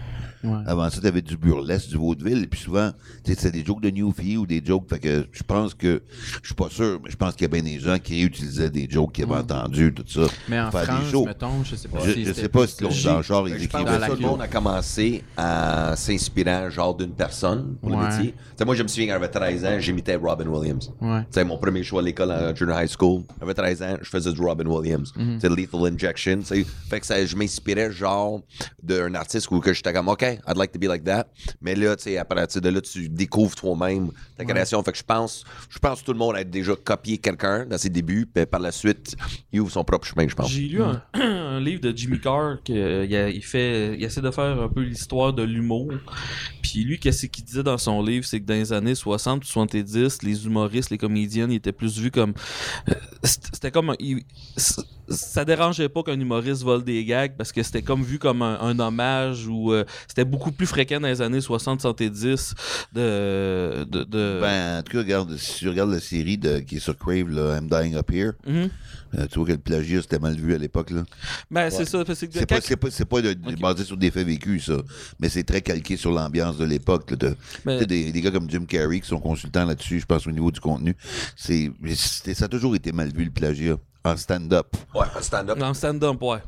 Ouais. 0.43 0.59
Avant 0.65 0.89
ça, 0.89 0.99
t'avais 1.01 1.21
du 1.21 1.37
burlesque, 1.37 1.89
du 1.89 1.95
vaudeville. 1.97 2.43
Et 2.43 2.47
puis 2.47 2.59
souvent, 2.59 2.91
tu 3.23 3.31
sais, 3.33 3.39
c'était 3.39 3.59
des 3.59 3.65
jokes 3.65 3.81
de 3.81 3.89
Newfie 3.89 4.37
ou 4.37 4.45
des 4.45 4.61
jokes. 4.63 4.89
Fait 4.89 4.99
que 4.99 5.27
je 5.31 5.43
pense 5.43 5.73
que, 5.73 6.01
je 6.41 6.47
suis 6.47 6.55
pas 6.55 6.69
sûr, 6.69 6.99
mais 7.03 7.09
je 7.09 7.15
pense 7.15 7.33
qu'il 7.33 7.43
y 7.43 7.45
a 7.45 7.47
bien 7.47 7.63
des 7.63 7.79
gens 7.79 7.97
qui 7.99 8.19
réutilisaient 8.21 8.69
des 8.69 8.87
jokes 8.89 9.13
qu'ils 9.13 9.23
avaient 9.25 9.35
entendus, 9.35 9.93
tout 9.93 10.03
ça. 10.07 10.31
Mais 10.49 10.59
en 10.59 10.69
faire 10.71 10.81
des 10.81 10.85
France, 10.87 11.11
shows. 11.11 11.25
mettons, 11.25 11.63
je 11.63 11.75
sais 11.75 11.87
pas 11.87 11.99
Je, 12.05 12.11
si 12.11 12.25
je 12.25 12.33
sais 12.33 12.49
pas 12.49 12.61
plus, 12.61 12.69
si 12.71 12.83
l'autre 12.83 13.03
dans 13.03 13.17
le 13.17 13.23
genre, 13.23 13.47
ils 13.47 13.63
écrivaient 13.63 13.99
ça. 13.99 14.07
tout 14.09 14.15
le 14.15 14.27
monde 14.27 14.41
a 14.41 14.47
commencé 14.47 15.23
à 15.37 15.95
s'inspirer 15.95 16.69
genre 16.71 16.95
d'une 16.95 17.11
personne 17.13 17.75
pour 17.81 17.89
le 17.91 17.95
Ouais. 17.97 18.09
métier. 18.09 18.31
Tu 18.31 18.37
sais, 18.57 18.65
moi, 18.65 18.75
je 18.75 18.83
me 18.83 18.87
souviens 18.87 19.07
quand 19.07 19.13
j'avais 19.13 19.29
13 19.29 19.65
ans, 19.65 19.79
j'imitais 19.79 20.15
Robin 20.15 20.47
Williams. 20.47 20.91
Ouais. 21.01 21.21
Tu 21.21 21.27
sais, 21.31 21.43
mon 21.45 21.57
premier 21.57 21.83
show 21.83 21.99
à 21.99 22.01
l'école 22.01 22.31
à 22.31 22.53
junior 22.53 22.81
high 22.81 22.89
school, 22.89 23.23
j'avais 23.39 23.53
13 23.53 23.81
ans, 23.83 23.97
je 24.01 24.09
faisais 24.09 24.31
du 24.33 24.41
Robin 24.41 24.65
Williams. 24.65 25.11
Tu 25.15 25.39
sais, 25.39 25.49
Lethal 25.49 25.93
Injection. 25.93 26.39
tu 26.39 26.45
sais. 26.45 26.65
Fait 26.89 26.99
que 26.99 27.05
ça, 27.05 27.25
je 27.25 27.35
m'inspirais 27.35 27.91
genre 27.91 28.41
d'un 28.81 29.13
artiste 29.15 29.49
où 29.51 29.59
que 29.59 29.73
j'étais 29.73 29.93
comme, 29.93 30.07
OK, 30.09 30.25
I'd 30.47 30.57
like 30.57 30.71
to 30.71 30.79
be 30.79 30.86
like 30.86 31.03
that. 31.03 31.27
Mais 31.61 31.75
là, 31.75 31.95
tu 31.95 32.03
sais, 32.03 32.17
à 32.17 32.25
partir 32.25 32.61
de 32.61 32.69
là, 32.69 32.81
tu 32.81 33.09
découvres 33.09 33.55
toi-même 33.55 34.11
ta 34.38 34.45
création. 34.45 34.81
Fait 34.84 34.91
que 34.91 34.97
je 34.97 35.03
pense, 35.03 35.43
je 35.69 35.79
pense 35.79 36.01
que 36.01 36.05
tout 36.05 36.13
le 36.13 36.19
monde 36.19 36.36
a 36.36 36.43
déjà 36.43 36.75
copié 36.75 37.17
quelqu'un 37.17 37.65
dans 37.65 37.77
ses 37.77 37.89
débuts, 37.89 38.25
puis 38.25 38.45
par 38.45 38.59
la 38.59 38.71
suite, 38.71 39.15
il 39.51 39.61
ouvre 39.61 39.71
son 39.71 39.84
propre 39.84 40.05
chemin, 40.05 40.27
je 40.27 40.36
pense. 40.36 40.49
J'ai 40.49 40.67
lu 40.67 40.81
un, 40.81 41.01
un 41.13 41.59
livre 41.59 41.81
de 41.81 41.95
Jimmy 41.95 42.19
Carr 42.19 42.61
qu'il 42.63 42.75
il 42.75 43.43
fait, 43.43 43.95
il 43.95 44.03
essaie 44.03 44.21
de 44.21 44.31
faire 44.31 44.61
un 44.61 44.69
peu 44.69 44.81
l'histoire 44.81 45.34
de 45.34 45.43
l'humour. 45.43 45.91
Puis 46.61 46.84
lui, 46.84 46.99
qu'est-ce 46.99 47.27
qu'il 47.27 47.43
disait 47.43 47.63
dans 47.63 47.77
son 47.77 48.01
livre, 48.01 48.25
c'est 48.25 48.39
que 48.39 48.45
dans 48.45 48.53
les 48.53 48.73
années 48.73 48.95
60 48.95 49.43
70, 49.43 50.23
les 50.23 50.45
humoristes, 50.45 50.89
les 50.89 50.97
comédiennes, 50.97 51.51
ils 51.51 51.57
étaient 51.57 51.71
plus 51.71 51.99
vus 51.99 52.11
comme, 52.11 52.34
euh, 52.89 52.93
c'était 53.23 53.71
comme, 53.71 53.95
ça 55.10 55.43
dérangeait 55.45 55.89
pas 55.89 56.04
qu'un 56.04 56.20
humoriste 56.20 56.64
vole 56.64 56.84
des 56.84 57.04
gags 57.06 57.34
parce 57.38 57.51
que 57.51 57.62
c'était 57.64 57.82
comme 57.82 58.04
vu 58.04 58.20
comme 58.20 58.41
un, 58.41 58.60
un 58.62 58.80
hommage 58.80 59.47
ou 59.47 59.74
euh, 59.74 59.84
c'était 60.08 60.26
beaucoup 60.26 60.51
plus 60.51 60.68
fréquent 60.68 60.99
dans 60.99 61.08
les 61.08 61.22
années 61.22 61.41
60 61.41 61.82
70 61.82 62.54
de, 62.93 63.84
de, 63.89 64.04
de- 64.04 64.39
Ben, 64.41 64.80
en 64.80 64.84
tout 64.84 64.91
cas, 64.93 64.97
regarde, 64.99 65.36
si 65.38 65.60
tu 65.60 65.70
regardes 65.70 65.91
la 65.91 65.99
série 65.99 66.38
de, 66.38 66.60
qui 66.60 66.78
est 66.78 66.80
sur 66.80 66.97
Crave, 66.97 67.30
là, 67.30 67.58
I'm 67.58 67.68
Dying 67.70 67.95
Up 67.95 68.12
Here, 68.12 68.32
Mhm. 68.47 68.70
euh, 69.18 69.28
tu 69.32 69.39
vois 69.39 69.47
que 69.47 69.51
le 69.54 69.58
plagiat, 69.58 70.01
c'était 70.01 70.20
mal 70.20 70.36
vu 70.36 70.54
à 70.54 70.58
l'époque, 70.58 70.91
là. 70.91 71.04
Ben, 71.51 71.70
c'est 71.70 71.86
ça, 71.86 72.04
que 72.04 72.14
C'est 72.14 72.28
quand- 72.45 72.78
pas, 72.80 72.89
pas, 73.06 73.22
de- 73.22 73.56
basé 73.62 73.84
sur 73.84 73.97
des 73.97 74.12
faits 74.12 74.26
vécus, 74.28 74.66
ça. 74.68 74.78
Mais 75.20 75.30
c'est 75.30 75.43
très 75.43 75.62
calqué 75.62 75.97
sur 75.97 76.12
l'ambiance 76.12 76.58
de 76.58 76.66
l'époque. 76.66 77.14
sais, 77.80 77.86
des, 77.86 78.12
des 78.12 78.22
gars 78.22 78.32
comme 78.32 78.49
Jim 78.49 78.66
Carrey 78.68 78.99
qui 78.99 79.08
sont 79.08 79.20
consultants 79.20 79.66
là-dessus, 79.66 79.99
je 79.99 80.06
pense, 80.06 80.26
au 80.28 80.32
niveau 80.32 80.51
du 80.51 80.60
contenu. 80.60 80.95
C'est, 81.36 81.72
ça 82.34 82.45
a 82.45 82.47
toujours 82.47 82.76
été 82.76 82.91
mal 82.91 83.12
vu, 83.14 83.26
le 83.26 83.32
plagiat. 83.32 83.78
En 84.06 84.18
stand-up. 84.18 84.68
Ouais, 84.93 85.06
stand-up. 85.22 85.58
dans 85.58 85.70
le 85.70 85.74
stand-up, 85.74 86.22
ouais. 86.22 86.39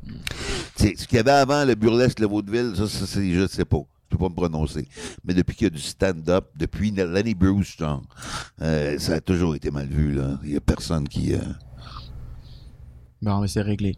Tu 0.75 0.87
sais, 0.89 0.93
ce 0.97 1.07
qu'il 1.07 1.15
y 1.17 1.19
avait 1.19 1.31
avant, 1.31 1.63
le 1.63 1.73
burlesque, 1.75 2.19
le 2.19 2.27
vaudeville, 2.27 2.73
ça, 2.75 2.87
ça 2.87 3.05
c'est, 3.07 3.31
je 3.31 3.47
sais 3.47 3.63
pas. 3.65 3.79
Je 4.11 4.17
peux 4.17 4.23
pas 4.23 4.29
me 4.29 4.35
prononcer. 4.35 4.87
Mais 5.23 5.33
depuis 5.33 5.55
qu'il 5.55 5.65
y 5.65 5.67
a 5.67 5.69
du 5.71 5.79
stand-up, 5.81 6.45
depuis 6.57 6.91
Lenny 6.91 7.33
Bruce, 7.33 7.75
genre, 7.77 8.01
euh, 8.61 8.99
ça 8.99 9.15
a 9.15 9.21
toujours 9.21 9.55
été 9.55 9.71
mal 9.71 9.87
vu, 9.87 10.13
là. 10.13 10.37
Il 10.43 10.51
y 10.51 10.57
a 10.57 10.61
personne 10.61 11.07
qui... 11.07 11.33
euh, 11.33 11.39
Bon, 13.21 13.39
mais 13.41 13.47
c'est 13.47 13.61
réglé. 13.61 13.95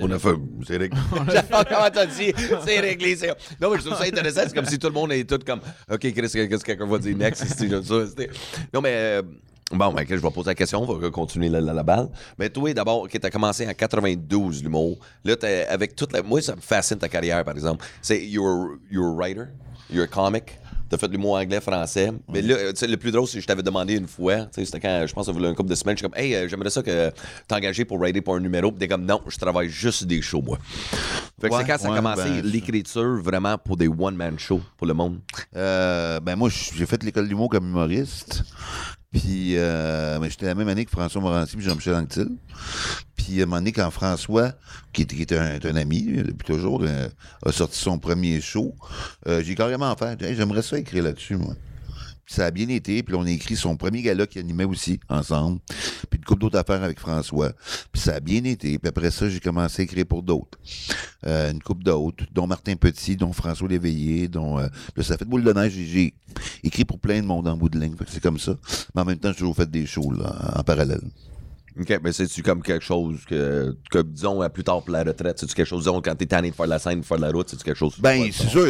On 0.00 0.10
a 0.10 0.18
fait. 0.18 0.34
C'est 0.66 0.76
réglé. 0.76 0.98
Comment 1.10 1.90
t'as 1.92 2.06
dit. 2.06 2.32
C'est 2.64 2.80
réglé. 2.80 3.16
c'est- 3.16 3.28
Non, 3.60 3.70
mais 3.70 3.78
je 3.78 3.84
trouve 3.86 3.96
ça 3.98 4.04
intéressant. 4.04 4.40
C'est 4.46 4.54
comme 4.54 4.66
si 4.66 4.78
tout 4.78 4.88
le 4.88 4.92
monde 4.92 5.12
est 5.12 5.24
tout 5.28 5.38
comme. 5.46 5.60
OK, 5.90 5.98
Chris, 6.00 6.12
qu'est-ce 6.14 6.36
que 6.36 6.64
quelqu'un 6.64 6.86
va 6.86 6.98
dire 6.98 7.16
next? 7.16 7.44
C'est 7.56 7.68
comme 7.68 7.84
ça, 7.84 8.06
c'était- 8.08 8.30
Non, 8.72 8.80
mais. 8.80 8.92
euh, 8.92 9.22
Bon, 9.74 9.92
ben, 9.92 10.04
je 10.08 10.14
vais 10.14 10.30
poser 10.30 10.50
la 10.50 10.54
question, 10.54 10.82
on 10.82 10.94
va 10.98 11.10
continuer 11.10 11.48
la, 11.48 11.60
la- 11.60 11.72
la 11.72 11.82
balle. 11.82 12.08
Mais 12.38 12.48
toi, 12.50 12.72
d'abord, 12.72 13.02
OK, 13.02 13.18
t'as 13.20 13.30
commencé 13.30 13.66
en 13.66 13.74
92, 13.74 14.62
l'humour. 14.62 14.98
Là, 15.24 15.36
t'es 15.36 15.66
avec 15.68 15.96
toute 15.96 16.12
la. 16.12 16.22
Moi, 16.22 16.40
ça 16.42 16.54
me 16.56 16.60
fascine 16.60 16.98
ta 16.98 17.08
carrière, 17.08 17.44
par 17.44 17.54
exemple. 17.54 17.84
C'est 18.02 18.24
you're, 18.24 18.76
you're 18.90 19.06
a 19.10 19.14
writer, 19.14 19.44
you're 19.90 20.04
a 20.04 20.08
comic. 20.08 20.58
T'as 20.90 20.98
fait 20.98 21.08
de 21.08 21.12
l'humour 21.12 21.36
anglais, 21.36 21.60
français. 21.62 22.12
Mais 22.28 22.42
là, 22.42 22.56
tu 22.72 22.76
sais, 22.80 22.86
le 22.86 22.98
plus 22.98 23.10
drôle, 23.10 23.26
c'est 23.26 23.38
que 23.38 23.40
je 23.40 23.46
t'avais 23.46 23.62
demandé 23.62 23.94
une 23.94 24.06
fois, 24.06 24.40
tu 24.42 24.48
sais, 24.52 24.64
c'était 24.66 24.80
quand, 24.80 25.06
je 25.08 25.14
pense, 25.14 25.24
ça 25.26 25.32
voulait 25.32 25.48
un 25.48 25.54
couple 25.54 25.70
de 25.70 25.74
semaines, 25.74 25.96
je 25.96 26.02
suis 26.04 26.08
comme, 26.10 26.16
hey, 26.20 26.34
euh, 26.34 26.46
j'aimerais 26.46 26.68
ça 26.68 26.82
que 26.82 27.10
t'es 27.48 27.54
engagé 27.54 27.86
pour 27.86 27.98
writer 27.98 28.20
pour 28.20 28.36
un 28.36 28.40
numéro. 28.40 28.70
Puis 28.70 28.80
t'es 28.80 28.86
comme, 28.88 29.06
non, 29.06 29.20
je 29.26 29.38
travaille 29.38 29.70
juste 29.70 30.04
des 30.04 30.20
shows, 30.20 30.42
moi. 30.42 30.58
Fait 31.40 31.48
que 31.48 31.54
Ouais, 31.54 31.62
c'est 31.62 31.66
quand 31.72 31.78
ça 31.78 31.92
a 31.92 31.96
commencé 31.96 32.22
ben, 32.24 32.42
l'écriture 32.44 33.16
vraiment 33.22 33.56
pour 33.56 33.78
des 33.78 33.88
one-man 33.88 34.38
shows 34.38 34.60
pour 34.76 34.86
le 34.86 34.92
monde? 34.94 35.20
Euh, 35.56 36.20
ben 36.20 36.36
moi, 36.36 36.50
j'ai 36.50 36.86
fait 36.86 37.02
l'école 37.02 37.28
d'humour 37.28 37.48
comme 37.48 37.64
humoriste. 37.66 38.44
Puis, 39.14 39.56
euh, 39.56 40.18
ben, 40.18 40.28
j'étais 40.28 40.46
la 40.46 40.56
même 40.56 40.66
année 40.66 40.84
que 40.84 40.90
François 40.90 41.20
Morancy 41.20 41.56
et 41.56 41.60
Jean-Michel 41.60 41.94
Anctil. 41.94 42.30
Puis, 43.14 43.38
à 43.38 43.44
un 43.44 43.46
moment 43.46 43.58
donné, 43.58 43.70
quand 43.70 43.88
François, 43.92 44.54
qui 44.92 45.02
était, 45.02 45.38
un, 45.38 45.76
ami 45.76 46.00
lui, 46.00 46.16
depuis 46.24 46.44
toujours, 46.44 46.82
euh, 46.82 47.06
a 47.46 47.52
sorti 47.52 47.78
son 47.78 48.00
premier 48.00 48.40
show, 48.40 48.74
euh, 49.28 49.40
j'ai 49.44 49.54
carrément 49.54 49.94
fait, 49.94 50.34
j'aimerais 50.34 50.62
ça 50.62 50.78
écrire 50.78 51.04
là-dessus, 51.04 51.36
moi. 51.36 51.54
Ça 52.26 52.46
a 52.46 52.50
bien 52.50 52.68
été, 52.68 53.02
puis 53.02 53.14
on 53.14 53.22
a 53.22 53.30
écrit 53.30 53.54
son 53.56 53.76
premier 53.76 54.00
gala 54.02 54.26
qui 54.26 54.38
animait 54.38 54.64
aussi 54.64 54.98
ensemble, 55.08 55.60
puis 56.10 56.18
une 56.18 56.24
couple 56.24 56.40
d'autres 56.40 56.58
affaires 56.58 56.82
avec 56.82 56.98
François. 56.98 57.52
Puis 57.92 58.00
ça 58.00 58.14
a 58.14 58.20
bien 58.20 58.42
été, 58.44 58.78
puis 58.78 58.88
après 58.88 59.10
ça, 59.10 59.28
j'ai 59.28 59.40
commencé 59.40 59.82
à 59.82 59.84
écrire 59.84 60.06
pour 60.06 60.22
d'autres. 60.22 60.58
Euh, 61.26 61.50
une 61.52 61.62
couple 61.62 61.84
d'autres, 61.84 62.24
dont 62.32 62.46
Martin 62.46 62.76
Petit, 62.76 63.16
dont 63.16 63.32
François 63.32 63.68
Léveillé, 63.68 64.28
dont... 64.28 64.58
Euh, 64.58 64.68
ça 65.02 65.18
fait 65.18 65.24
de 65.26 65.30
boule 65.30 65.44
de 65.44 65.52
neige, 65.52 65.72
j'ai- 65.72 66.14
écrit 66.62 66.84
pour 66.84 66.98
plein 66.98 67.20
de 67.20 67.26
monde 67.26 67.46
en 67.46 67.56
bout 67.56 67.68
de 67.68 67.78
ligne, 67.78 67.94
c'est 68.08 68.22
comme 68.22 68.38
ça. 68.38 68.56
Mais 68.94 69.02
en 69.02 69.04
même 69.04 69.18
temps, 69.18 69.28
j'ai 69.30 69.38
toujours 69.38 69.56
fait 69.56 69.70
des 69.70 69.84
shows, 69.86 70.10
là, 70.12 70.54
en 70.56 70.62
parallèle. 70.62 71.02
OK, 71.80 72.00
mais 72.02 72.12
c'est-tu 72.12 72.42
comme 72.42 72.62
quelque 72.62 72.84
chose 72.84 73.20
que, 73.26 73.76
que, 73.90 73.98
disons, 73.98 74.40
à 74.40 74.48
plus 74.48 74.62
tard 74.62 74.82
pour 74.82 74.92
la 74.92 75.02
retraite, 75.02 75.38
c'est-tu 75.40 75.54
quelque 75.54 75.66
chose, 75.66 75.84
disons, 75.84 76.00
quand 76.00 76.14
t'es 76.14 76.26
tanné 76.26 76.50
de 76.50 76.54
faire 76.54 76.66
de 76.66 76.70
la 76.70 76.78
scène, 76.78 77.00
de 77.00 77.04
faire 77.04 77.16
de 77.16 77.22
la 77.22 77.30
route, 77.30 77.48
c'est-tu 77.48 77.64
quelque 77.64 77.76
chose? 77.78 77.96
Ben, 77.98 78.30
c'est 78.32 78.48
sûr, 78.48 78.66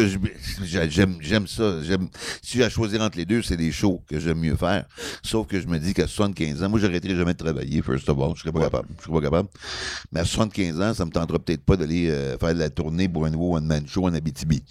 j'aime, 0.65 1.17
j'aime 1.21 1.47
ça. 1.47 1.83
J'aime, 1.83 2.09
si 2.41 2.59
j'ai 2.59 2.65
à 2.65 2.71
choisir 2.71 3.03
entre 3.03 3.19
les 3.19 3.27
deux, 3.27 3.43
c'est 3.43 3.57
des 3.57 3.73
shows 3.73 4.03
que 4.09 4.19
j'aime 4.19 4.39
mieux 4.39 4.57
faire. 4.57 4.87
Sauf 5.23 5.47
que 5.47 5.61
je 5.61 5.67
me 5.67 5.79
dis 5.79 5.93
qu'à 5.93 6.07
75 6.07 6.63
ans, 6.63 6.69
moi, 6.71 6.79
j'arrêterai 6.79 7.15
jamais 7.15 7.35
de 7.35 7.39
travailler, 7.39 7.83
first 7.83 8.09
of 8.09 8.19
all. 8.19 8.33
Je 8.35 8.41
serais 8.41 8.53
pas 8.53 8.61
capable. 8.61 8.89
Je 8.99 9.05
serais 9.05 9.13
pas 9.13 9.21
capable. 9.21 9.49
Mais 10.11 10.21
à 10.21 10.25
75 10.25 10.81
ans, 10.81 10.95
ça 10.95 11.05
me 11.05 11.11
tentera 11.11 11.39
peut-être 11.39 11.63
pas 11.63 11.77
d'aller 11.77 12.09
euh, 12.09 12.39
faire 12.39 12.55
de 12.55 12.59
la 12.59 12.71
tournée 12.71 13.09
pour 13.09 13.27
un 13.27 13.31
nouveau 13.31 13.57
one-man 13.57 13.87
show 13.87 14.07
en 14.07 14.15
Abitibi. 14.15 14.63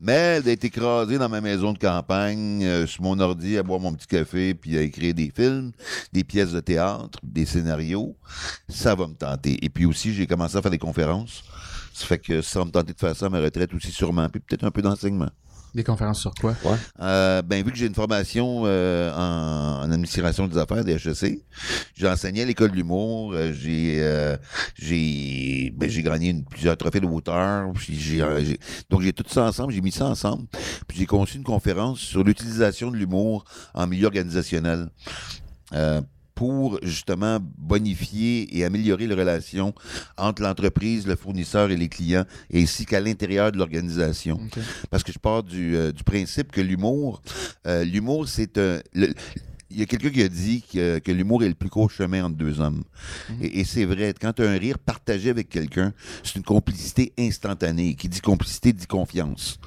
Mais 0.00 0.42
d'être 0.42 0.64
écrasé 0.64 1.16
dans 1.16 1.28
ma 1.28 1.40
maison 1.40 1.72
de 1.72 1.78
campagne, 1.78 2.64
euh, 2.64 2.86
sur 2.86 3.02
mon 3.02 3.18
ordi, 3.18 3.56
à 3.56 3.62
boire 3.62 3.80
mon 3.80 3.94
petit 3.94 4.06
café, 4.06 4.54
puis 4.54 4.76
à 4.76 4.82
écrire 4.82 5.14
des 5.14 5.32
films, 5.34 5.72
des 6.12 6.24
pièces 6.24 6.52
de 6.52 6.60
théâtre, 6.60 7.18
des 7.22 7.46
scénarios, 7.46 7.61
ça 8.68 8.94
va 8.94 9.06
me 9.06 9.14
tenter. 9.14 9.58
Et 9.64 9.68
puis 9.68 9.84
aussi, 9.86 10.12
j'ai 10.14 10.26
commencé 10.26 10.56
à 10.56 10.62
faire 10.62 10.70
des 10.70 10.78
conférences. 10.78 11.42
Ça 11.94 12.06
fait 12.06 12.18
que 12.18 12.40
ça 12.42 12.58
va 12.60 12.64
me 12.64 12.70
tenter 12.70 12.92
de 12.94 12.98
faire 12.98 13.14
ça 13.16 13.26
à 13.26 13.28
ma 13.28 13.40
retraite 13.40 13.72
aussi 13.74 13.90
sûrement, 13.92 14.28
puis 14.28 14.40
peut-être 14.40 14.64
un 14.64 14.70
peu 14.70 14.82
d'enseignement. 14.82 15.28
Des 15.74 15.84
conférences 15.84 16.20
sur 16.20 16.34
quoi? 16.34 16.54
Euh, 17.00 17.40
ben, 17.40 17.64
vu 17.64 17.72
que 17.72 17.78
j'ai 17.78 17.86
une 17.86 17.94
formation 17.94 18.64
euh, 18.66 19.10
en, 19.14 19.80
en 19.86 19.90
administration 19.90 20.46
des 20.46 20.58
affaires 20.58 20.84
des 20.84 20.92
HEC, 20.92 21.40
j'ai 21.94 22.06
enseigné 22.08 22.42
à 22.42 22.44
l'école 22.44 22.72
de 22.72 22.76
l'humour, 22.76 23.32
euh, 23.32 23.54
j'ai 23.54 23.96
euh, 24.02 24.36
j'ai 24.74 25.72
ben, 25.74 25.88
j'ai 25.88 26.02
gagné 26.02 26.28
une- 26.28 26.44
plusieurs 26.44 26.76
trophées 26.76 27.00
de 27.00 27.06
hauteur, 27.06 27.72
puis 27.72 27.98
j'ai 27.98 28.18
j'ai- 28.44 28.58
donc 28.90 29.00
j'ai 29.00 29.14
tout 29.14 29.24
ça 29.26 29.44
ensemble, 29.44 29.72
j'ai 29.72 29.80
mis 29.80 29.92
ça 29.92 30.04
ensemble, 30.06 30.46
puis 30.86 30.98
j'ai 30.98 31.06
conçu 31.06 31.38
une 31.38 31.44
conférence 31.44 32.00
sur 32.00 32.22
l'utilisation 32.22 32.90
de 32.90 32.96
l'humour 32.98 33.46
en 33.72 33.86
milieu 33.86 34.06
organisationnel. 34.08 34.90
Pour 36.42 36.80
justement 36.82 37.38
bonifier 37.56 38.48
et 38.58 38.64
améliorer 38.64 39.06
les 39.06 39.14
relations 39.14 39.72
entre 40.18 40.42
l'entreprise, 40.42 41.06
le 41.06 41.14
fournisseur 41.14 41.70
et 41.70 41.76
les 41.76 41.88
clients, 41.88 42.24
ainsi 42.52 42.84
qu'à 42.84 42.98
l'intérieur 43.00 43.52
de 43.52 43.58
l'organisation 43.58 44.40
parce 44.90 45.04
que 45.04 45.12
je 45.12 45.20
pars 45.20 45.44
du, 45.44 45.76
euh, 45.76 45.92
du 45.92 46.02
principe 46.02 46.50
que 46.50 46.60
l'humour, 46.60 47.22
euh, 47.68 47.84
l'humour, 47.84 48.28
c'est 48.28 48.58
un. 48.58 48.80
le- 48.92 49.14
il 49.72 49.80
y 49.80 49.82
a 49.82 49.86
quelqu'un 49.86 50.10
qui 50.10 50.22
a 50.22 50.28
dit 50.28 50.62
que, 50.62 50.98
que 50.98 51.12
l'humour 51.12 51.42
est 51.42 51.48
le 51.48 51.54
plus 51.54 51.70
court 51.70 51.90
chemin 51.90 52.24
entre 52.24 52.36
deux 52.36 52.60
hommes. 52.60 52.82
Et, 53.40 53.60
et 53.60 53.64
c'est 53.64 53.84
vrai. 53.84 54.14
Quand 54.20 54.32
tu 54.32 54.42
as 54.42 54.50
un 54.50 54.58
rire 54.58 54.78
partagé 54.78 55.30
avec 55.30 55.48
quelqu'un, 55.48 55.92
c'est 56.22 56.36
une 56.36 56.42
complicité 56.42 57.12
instantanée. 57.18 57.94
Qui 57.94 58.08
dit 58.08 58.20
complicité 58.20 58.72
dit 58.72 58.86
confiance. 58.86 59.58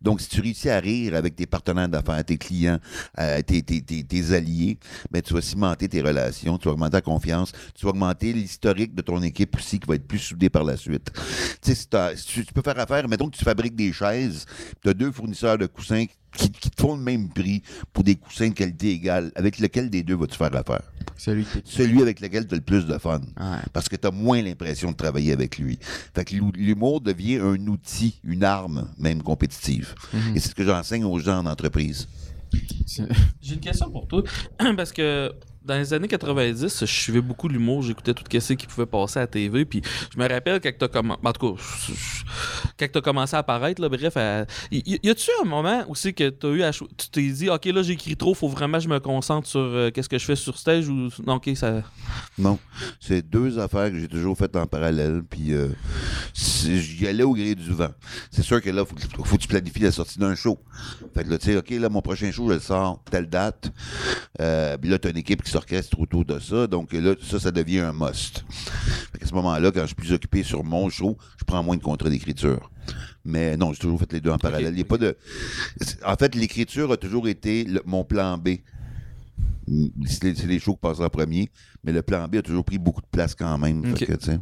Donc, 0.00 0.20
si 0.20 0.28
tu 0.28 0.40
réussis 0.40 0.70
à 0.70 0.78
rire 0.78 1.14
avec 1.14 1.36
tes 1.36 1.46
partenaires 1.46 1.88
d'affaires, 1.88 2.24
tes 2.24 2.38
clients, 2.38 2.78
euh, 3.18 3.42
tes, 3.42 3.62
tes, 3.62 3.82
tes, 3.82 4.04
tes 4.04 4.32
alliés, 4.32 4.78
ben, 5.10 5.22
tu 5.22 5.34
vas 5.34 5.40
cimenter 5.40 5.88
tes 5.88 6.00
relations, 6.00 6.58
tu 6.58 6.68
vas 6.68 6.72
augmenter 6.72 6.92
ta 6.92 7.00
confiance, 7.00 7.52
tu 7.74 7.84
vas 7.84 7.90
augmenter 7.90 8.32
l'historique 8.32 8.94
de 8.94 9.02
ton 9.02 9.22
équipe 9.22 9.56
aussi 9.56 9.78
qui 9.78 9.86
va 9.88 9.96
être 9.96 10.06
plus 10.06 10.18
soudée 10.18 10.50
par 10.50 10.64
la 10.64 10.76
suite. 10.76 11.10
Tu 11.62 11.74
sais, 11.74 11.88
si, 12.16 12.24
tu, 12.26 12.46
tu 12.46 12.52
peux 12.52 12.62
faire 12.62 12.78
affaire, 12.78 13.08
mettons 13.08 13.28
que 13.28 13.36
tu 13.36 13.44
fabriques 13.44 13.76
des 13.76 13.92
chaises, 13.92 14.46
tu 14.82 14.88
as 14.88 14.94
deux 14.94 15.10
fournisseurs 15.10 15.58
de 15.58 15.66
coussins 15.66 16.06
qui, 16.06 16.16
qui 16.38 16.70
te 16.70 16.80
font 16.80 16.96
le 16.96 17.02
même 17.02 17.28
prix 17.28 17.62
pour 17.92 18.04
des 18.04 18.16
coussins 18.16 18.48
de 18.48 18.54
qualité 18.54 18.90
égale. 18.90 19.32
Avec 19.34 19.58
lequel 19.58 19.90
des 19.90 20.02
deux 20.02 20.16
vas-tu 20.16 20.36
faire 20.36 20.54
affaire? 20.54 20.82
Celui 21.16 21.44
qui. 21.44 21.60
Celui 21.64 22.00
avec 22.02 22.20
lequel 22.20 22.46
tu 22.46 22.54
as 22.54 22.56
le 22.56 22.62
plus 22.62 22.86
de 22.86 22.96
fun. 22.98 23.20
Ouais. 23.38 23.56
Parce 23.72 23.88
que 23.88 23.96
tu 23.96 24.06
as 24.06 24.10
moins 24.10 24.40
l'impression 24.42 24.92
de 24.92 24.96
travailler 24.96 25.32
avec 25.32 25.58
lui. 25.58 25.78
Fait 26.14 26.24
que 26.24 26.34
l'humour 26.34 27.00
devient 27.00 27.36
un 27.36 27.66
outil, 27.66 28.20
une 28.24 28.44
arme, 28.44 28.88
même 28.98 29.22
compétitive. 29.22 29.94
Mhm. 30.12 30.36
Et 30.36 30.40
c'est 30.40 30.50
ce 30.50 30.54
que 30.54 30.64
j'enseigne 30.64 31.04
aux 31.04 31.18
gens 31.18 31.38
en 31.38 31.46
entreprise. 31.46 32.08
J'ai 33.40 33.54
une 33.54 33.60
question 33.60 33.90
pour 33.90 34.06
toi. 34.06 34.22
Parce 34.76 34.92
que 34.92 35.32
dans 35.64 35.74
les 35.76 35.92
années 35.92 36.08
90, 36.08 36.80
je 36.80 36.84
suivais 36.86 37.20
beaucoup 37.20 37.48
l'humour, 37.48 37.82
j'écoutais 37.82 38.14
tout 38.14 38.24
ce 38.40 38.52
qui 38.54 38.66
pouvait 38.66 38.86
passer 38.86 39.18
à 39.18 39.22
la 39.22 39.26
TV, 39.26 39.64
puis 39.64 39.82
je 40.14 40.18
me 40.18 40.28
rappelle 40.28 40.60
quand 40.60 40.70
t'as 40.78 40.88
commencé, 40.88 41.18
quand 42.78 42.86
t'as 42.92 43.00
commencé 43.00 43.36
à 43.36 43.40
apparaître, 43.40 43.80
là, 43.82 43.88
bref, 43.88 44.16
y, 44.70 45.08
a-tu 45.08 45.30
un 45.42 45.44
moment 45.48 45.84
aussi 45.88 46.14
que 46.14 46.28
t'as 46.30 46.48
eu 46.48 46.62
à 46.62 46.72
tu 46.72 47.10
t'es 47.10 47.28
dit, 47.28 47.50
ok, 47.50 47.64
là 47.66 47.82
j'écris 47.82 48.16
trop, 48.16 48.34
faut 48.34 48.48
vraiment 48.48 48.78
que 48.78 48.84
je 48.84 48.88
me 48.88 49.00
concentre 49.00 49.48
sur 49.48 49.60
euh, 49.60 49.90
qu'est-ce 49.90 50.08
que 50.08 50.18
je 50.18 50.24
fais 50.24 50.36
sur 50.36 50.58
stage 50.58 50.88
ou 50.88 51.08
non, 51.26 51.40
ça. 51.54 51.82
Non. 52.36 52.58
C'est 53.00 53.22
deux 53.28 53.58
affaires 53.58 53.90
que 53.90 53.98
j'ai 53.98 54.08
toujours 54.08 54.36
faites 54.36 54.56
en 54.56 54.66
parallèle. 54.66 55.22
Puis 55.28 55.52
euh, 55.52 55.68
j'y 56.34 57.06
allais 57.06 57.22
au 57.22 57.34
gré 57.34 57.54
du 57.54 57.72
vent. 57.72 57.90
C'est 58.30 58.42
sûr 58.42 58.60
que 58.60 58.70
là, 58.70 58.84
faut, 58.84 58.94
que- 58.94 59.24
faut 59.24 59.36
que 59.36 59.42
tu 59.42 59.48
planifies 59.48 59.80
la 59.80 59.92
sortie 59.92 60.18
d'un 60.18 60.34
show. 60.34 60.58
Fait 61.14 61.24
que 61.24 61.30
là, 61.30 61.38
tu 61.38 61.46
sais, 61.46 61.56
OK, 61.56 61.70
là, 61.70 61.88
mon 61.88 62.02
prochain 62.02 62.30
show, 62.30 62.48
je 62.48 62.54
le 62.54 62.60
sors 62.60 63.02
telle 63.10 63.28
date. 63.28 63.72
Euh, 64.40 64.76
là, 64.82 64.98
tu 64.98 65.08
as 65.08 65.10
une 65.10 65.16
équipe 65.18 65.42
qui 65.42 65.50
s'orchestre 65.58 66.00
autour 66.00 66.24
de 66.24 66.38
ça. 66.38 66.66
Donc 66.66 66.92
là, 66.92 67.14
ça, 67.22 67.38
ça 67.40 67.50
devient 67.50 67.80
un 67.80 67.92
must. 67.92 68.44
Fait 69.12 69.18
qu'à 69.18 69.26
ce 69.26 69.34
moment-là, 69.34 69.70
quand 69.70 69.82
je 69.82 69.86
suis 69.86 69.94
plus 69.94 70.12
occupé 70.12 70.42
sur 70.42 70.64
mon 70.64 70.88
show, 70.88 71.16
je 71.38 71.44
prends 71.44 71.62
moins 71.62 71.76
de 71.76 71.82
contrats 71.82 72.10
d'écriture. 72.10 72.70
Mais 73.24 73.56
non, 73.56 73.72
j'ai 73.72 73.80
toujours 73.80 73.98
fait 73.98 74.12
les 74.12 74.20
deux 74.20 74.30
en 74.30 74.38
parallèle. 74.38 74.72
Il 74.72 74.78
y 74.78 74.82
a 74.82 74.84
pas 74.84 74.98
de. 74.98 75.16
En 76.04 76.16
fait, 76.16 76.34
l'écriture 76.34 76.92
a 76.92 76.96
toujours 76.96 77.28
été 77.28 77.64
le- 77.64 77.82
mon 77.84 78.04
plan 78.04 78.38
B. 78.38 78.50
C'est 80.06 80.46
les, 80.46 80.58
shows 80.58 80.74
qui 80.74 80.80
passent 80.80 81.00
en 81.00 81.10
premier, 81.10 81.50
mais 81.84 81.92
le 81.92 82.00
plan 82.00 82.26
B 82.26 82.36
a 82.36 82.42
toujours 82.42 82.64
pris 82.64 82.78
beaucoup 82.78 83.02
de 83.02 83.06
place 83.10 83.34
quand 83.34 83.58
même. 83.58 83.84
Fait 83.96 84.06
que, 84.06 84.24
sais. 84.24 84.40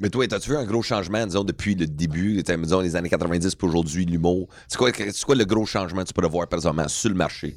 Mais 0.00 0.10
toi, 0.10 0.24
as-tu 0.32 0.50
vu 0.50 0.56
un 0.56 0.64
gros 0.64 0.82
changement, 0.82 1.24
disons, 1.24 1.44
depuis 1.44 1.76
le 1.76 1.86
début, 1.86 2.42
disons, 2.42 2.80
les 2.80 2.96
années 2.96 3.08
90 3.08 3.54
pour 3.54 3.68
aujourd'hui, 3.68 4.04
l'humour? 4.04 4.48
C'est 4.66 4.78
quoi, 4.78 4.90
le 4.90 5.44
gros 5.44 5.66
changement 5.66 6.02
que 6.02 6.08
tu 6.08 6.14
pourrais 6.14 6.28
voir 6.28 6.48
présentement 6.48 6.88
sur 6.88 7.10
le 7.10 7.16
marché? 7.16 7.56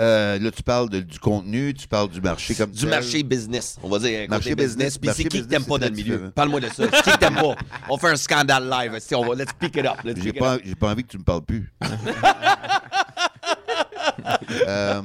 Euh, 0.00 0.38
là, 0.38 0.50
tu 0.50 0.62
parles 0.62 0.88
de- 0.88 1.00
du 1.00 1.18
contenu, 1.18 1.74
tu 1.74 1.86
parles 1.86 2.08
du 2.08 2.20
marché 2.22 2.54
comme 2.54 2.70
Du 2.70 2.80
tel. 2.80 2.88
marché 2.88 3.22
business. 3.22 3.76
On 3.82 3.88
va 3.90 3.98
dire 3.98 4.26
Marché 4.30 4.54
business, 4.54 4.96
Puis 4.96 5.10
c'est 5.14 5.24
qui 5.24 5.42
que 5.42 5.46
t'aimes 5.46 5.64
pas 5.66 5.76
dans 5.76 5.86
le 5.88 5.92
milieu? 5.94 6.30
Parle-moi 6.34 6.60
de 6.60 6.68
ça. 6.68 6.84
C'est 6.90 7.02
qui 7.02 7.10
que 7.12 7.18
t'aimes 7.18 7.34
pas? 7.34 7.54
On 7.88 7.98
fait 7.98 8.08
un 8.08 8.16
scandale 8.16 8.66
live. 8.68 8.96
Si 9.00 9.14
on 9.14 9.22
va, 9.28 9.34
let's 9.34 9.52
pick 9.58 9.76
it 9.76 9.84
up. 9.84 9.96
J'ai 10.16 10.32
pas, 10.32 10.54
up. 10.54 10.62
pas 10.78 10.90
envie 10.92 11.02
que 11.04 11.08
tu 11.10 11.18
me 11.18 11.24
parles 11.24 11.42
plus. 11.44 11.70
Euh, 14.66 15.02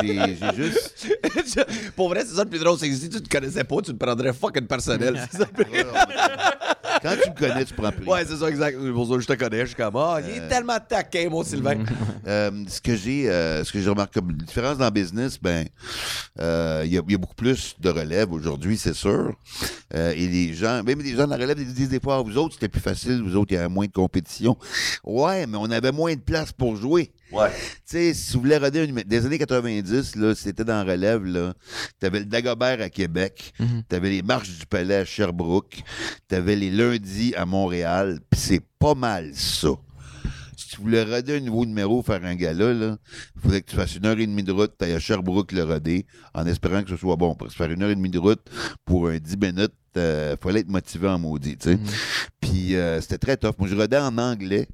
j'ai 0.00 0.36
j'ai 0.36 0.54
juste. 0.56 1.06
Pour 1.96 2.08
vrai, 2.08 2.22
c'est 2.26 2.34
ça 2.34 2.44
le 2.44 2.50
plus 2.50 2.58
drôle. 2.60 2.78
C'est 2.78 2.88
que 2.88 2.94
si 2.94 3.08
tu 3.08 3.20
te 3.20 3.28
connaissais 3.28 3.64
pas, 3.64 3.76
tu 3.76 3.92
te 3.92 3.96
prendrais 4.04 4.32
fucking 4.32 4.66
personnel. 4.66 5.20
C'est 5.30 5.38
ça. 5.38 5.46
Quand 7.02 7.14
tu 7.22 7.30
me 7.30 7.34
connais, 7.34 7.64
tu 7.64 7.74
prends 7.74 7.90
plus. 7.90 8.06
Ouais, 8.06 8.24
c'est 8.24 8.36
ça, 8.36 8.48
exact. 8.48 8.78
Pour 8.92 9.08
ça, 9.08 9.18
je 9.18 9.26
te 9.26 9.32
connais. 9.32 9.60
Je 9.60 9.66
suis 9.66 9.74
comme, 9.74 9.96
ah, 9.96 10.20
il 10.22 10.36
est 10.36 10.48
tellement 10.48 10.78
taquin, 10.86 11.28
mon 11.28 11.42
Sylvain. 11.42 11.84
Euh, 12.24 12.50
ce 12.68 12.80
que 12.80 12.94
j'ai 12.94 13.28
euh, 13.28 13.64
ce 13.64 13.72
que 13.72 13.80
j'ai 13.80 13.88
remarqué 13.90 14.20
comme 14.20 14.32
différence 14.32 14.78
dans 14.78 14.84
le 14.84 14.90
business, 14.92 15.40
ben 15.40 15.66
euh, 16.38 16.82
il 16.84 16.92
y, 16.92 16.98
a, 16.98 17.02
il 17.04 17.12
y 17.12 17.14
a 17.16 17.18
beaucoup 17.18 17.34
plus 17.34 17.74
de 17.80 17.90
relève 17.90 18.32
aujourd'hui, 18.32 18.76
c'est 18.76 18.94
sûr. 18.94 19.34
Euh, 19.94 20.12
et 20.12 20.28
les 20.28 20.54
gens, 20.54 20.84
même 20.84 21.00
les 21.00 21.16
gens 21.16 21.24
de 21.24 21.30
la 21.30 21.36
relève 21.36 21.58
ils 21.58 21.74
disent 21.74 21.88
des 21.88 21.98
fois, 21.98 22.22
vous 22.22 22.36
autres, 22.38 22.54
c'était 22.54 22.68
plus 22.68 22.80
facile, 22.80 23.22
vous 23.22 23.34
autres, 23.34 23.50
il 23.50 23.54
y 23.54 23.58
avait 23.58 23.68
moins 23.68 23.86
de 23.86 23.92
compétition. 23.92 24.56
Ouais, 25.02 25.46
mais 25.46 25.58
on 25.58 25.70
avait 25.70 25.90
moins 25.90 26.14
de 26.14 26.20
place 26.20 26.52
pour 26.52 26.76
jouer. 26.76 27.10
Ouais. 27.32 27.50
Tu 27.50 27.80
sais, 27.84 28.14
si 28.14 28.32
tu 28.32 28.38
voulais 28.38 28.58
roder 28.58 28.80
un 28.82 28.86
numé- 28.86 29.04
des 29.04 29.24
années 29.26 29.38
90, 29.38 30.16
là, 30.16 30.34
c'était 30.34 30.64
dans 30.64 30.84
relève, 30.86 31.24
là. 31.24 31.54
T'avais 31.98 32.20
le 32.20 32.26
Dagobert 32.26 32.80
à 32.80 32.90
Québec, 32.90 33.52
t'avais 33.88 34.10
les 34.10 34.22
marches 34.22 34.50
du 34.50 34.66
Palais 34.66 34.96
à 34.96 35.04
Sherbrooke, 35.04 35.82
t'avais 36.28 36.56
les 36.56 36.70
lundis 36.70 37.34
à 37.36 37.46
Montréal, 37.46 38.20
puis 38.30 38.40
c'est 38.40 38.62
pas 38.78 38.94
mal 38.94 39.30
ça. 39.34 39.70
Si 40.56 40.68
tu 40.76 40.80
voulais 40.82 41.02
roder 41.02 41.36
un 41.36 41.40
nouveau 41.40 41.64
numéro, 41.66 42.02
faire 42.02 42.24
un 42.24 42.34
gala, 42.34 42.72
là, 42.74 42.96
il 43.36 43.40
faudrait 43.42 43.60
que 43.62 43.70
tu 43.70 43.76
fasses 43.76 43.96
une 43.96 44.06
heure 44.06 44.18
et 44.18 44.26
demie 44.26 44.42
de 44.42 44.52
route, 44.52 44.72
t'ailles 44.78 44.92
à 44.92 45.00
Sherbrooke 45.00 45.52
le 45.52 45.64
roder, 45.64 46.06
en 46.34 46.46
espérant 46.46 46.82
que 46.82 46.90
ce 46.90 46.96
soit 46.96 47.16
bon. 47.16 47.34
Parce 47.34 47.52
que 47.52 47.56
faire 47.56 47.70
une 47.70 47.82
heure 47.82 47.90
et 47.90 47.94
demie 47.94 48.10
de 48.10 48.18
route 48.18 48.40
pour 48.84 49.08
un 49.08 49.18
10 49.18 49.36
minutes, 49.38 49.72
euh, 49.96 50.36
fallait 50.42 50.60
être 50.60 50.70
motivé 50.70 51.08
en 51.08 51.18
maudit, 51.18 51.56
tu 51.58 51.70
sais. 51.70 51.78
Puis 52.40 52.76
euh, 52.76 53.00
c'était 53.00 53.18
très 53.18 53.36
tough. 53.36 53.54
Moi, 53.58 53.68
je 53.68 53.74
rodais 53.74 53.98
en 53.98 54.16
anglais, 54.18 54.68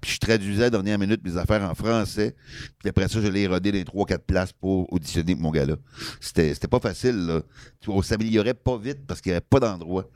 puis 0.00 0.12
je 0.12 0.18
traduisais 0.18 0.62
à 0.62 0.66
la 0.66 0.70
dernière 0.70 0.98
minute 0.98 1.20
mes 1.24 1.36
affaires 1.36 1.62
en 1.62 1.74
français. 1.74 2.34
Puis 2.78 2.88
après 2.88 3.08
ça, 3.08 3.20
je 3.20 3.26
l'ai 3.28 3.46
rodé 3.46 3.72
les 3.72 3.84
3-4 3.84 4.18
places 4.18 4.52
pour 4.52 4.92
auditionner 4.92 5.34
pour 5.34 5.42
mon 5.44 5.50
gars-là. 5.50 5.76
C'était 6.20 6.54
c'était 6.54 6.68
pas 6.68 6.80
facile, 6.80 7.16
là. 7.26 7.42
On 7.86 8.02
s'améliorait 8.02 8.54
pas 8.54 8.76
vite 8.78 8.98
parce 9.06 9.20
qu'il 9.20 9.30
n'y 9.32 9.36
avait 9.36 9.46
pas 9.48 9.60
d'endroit 9.60 10.08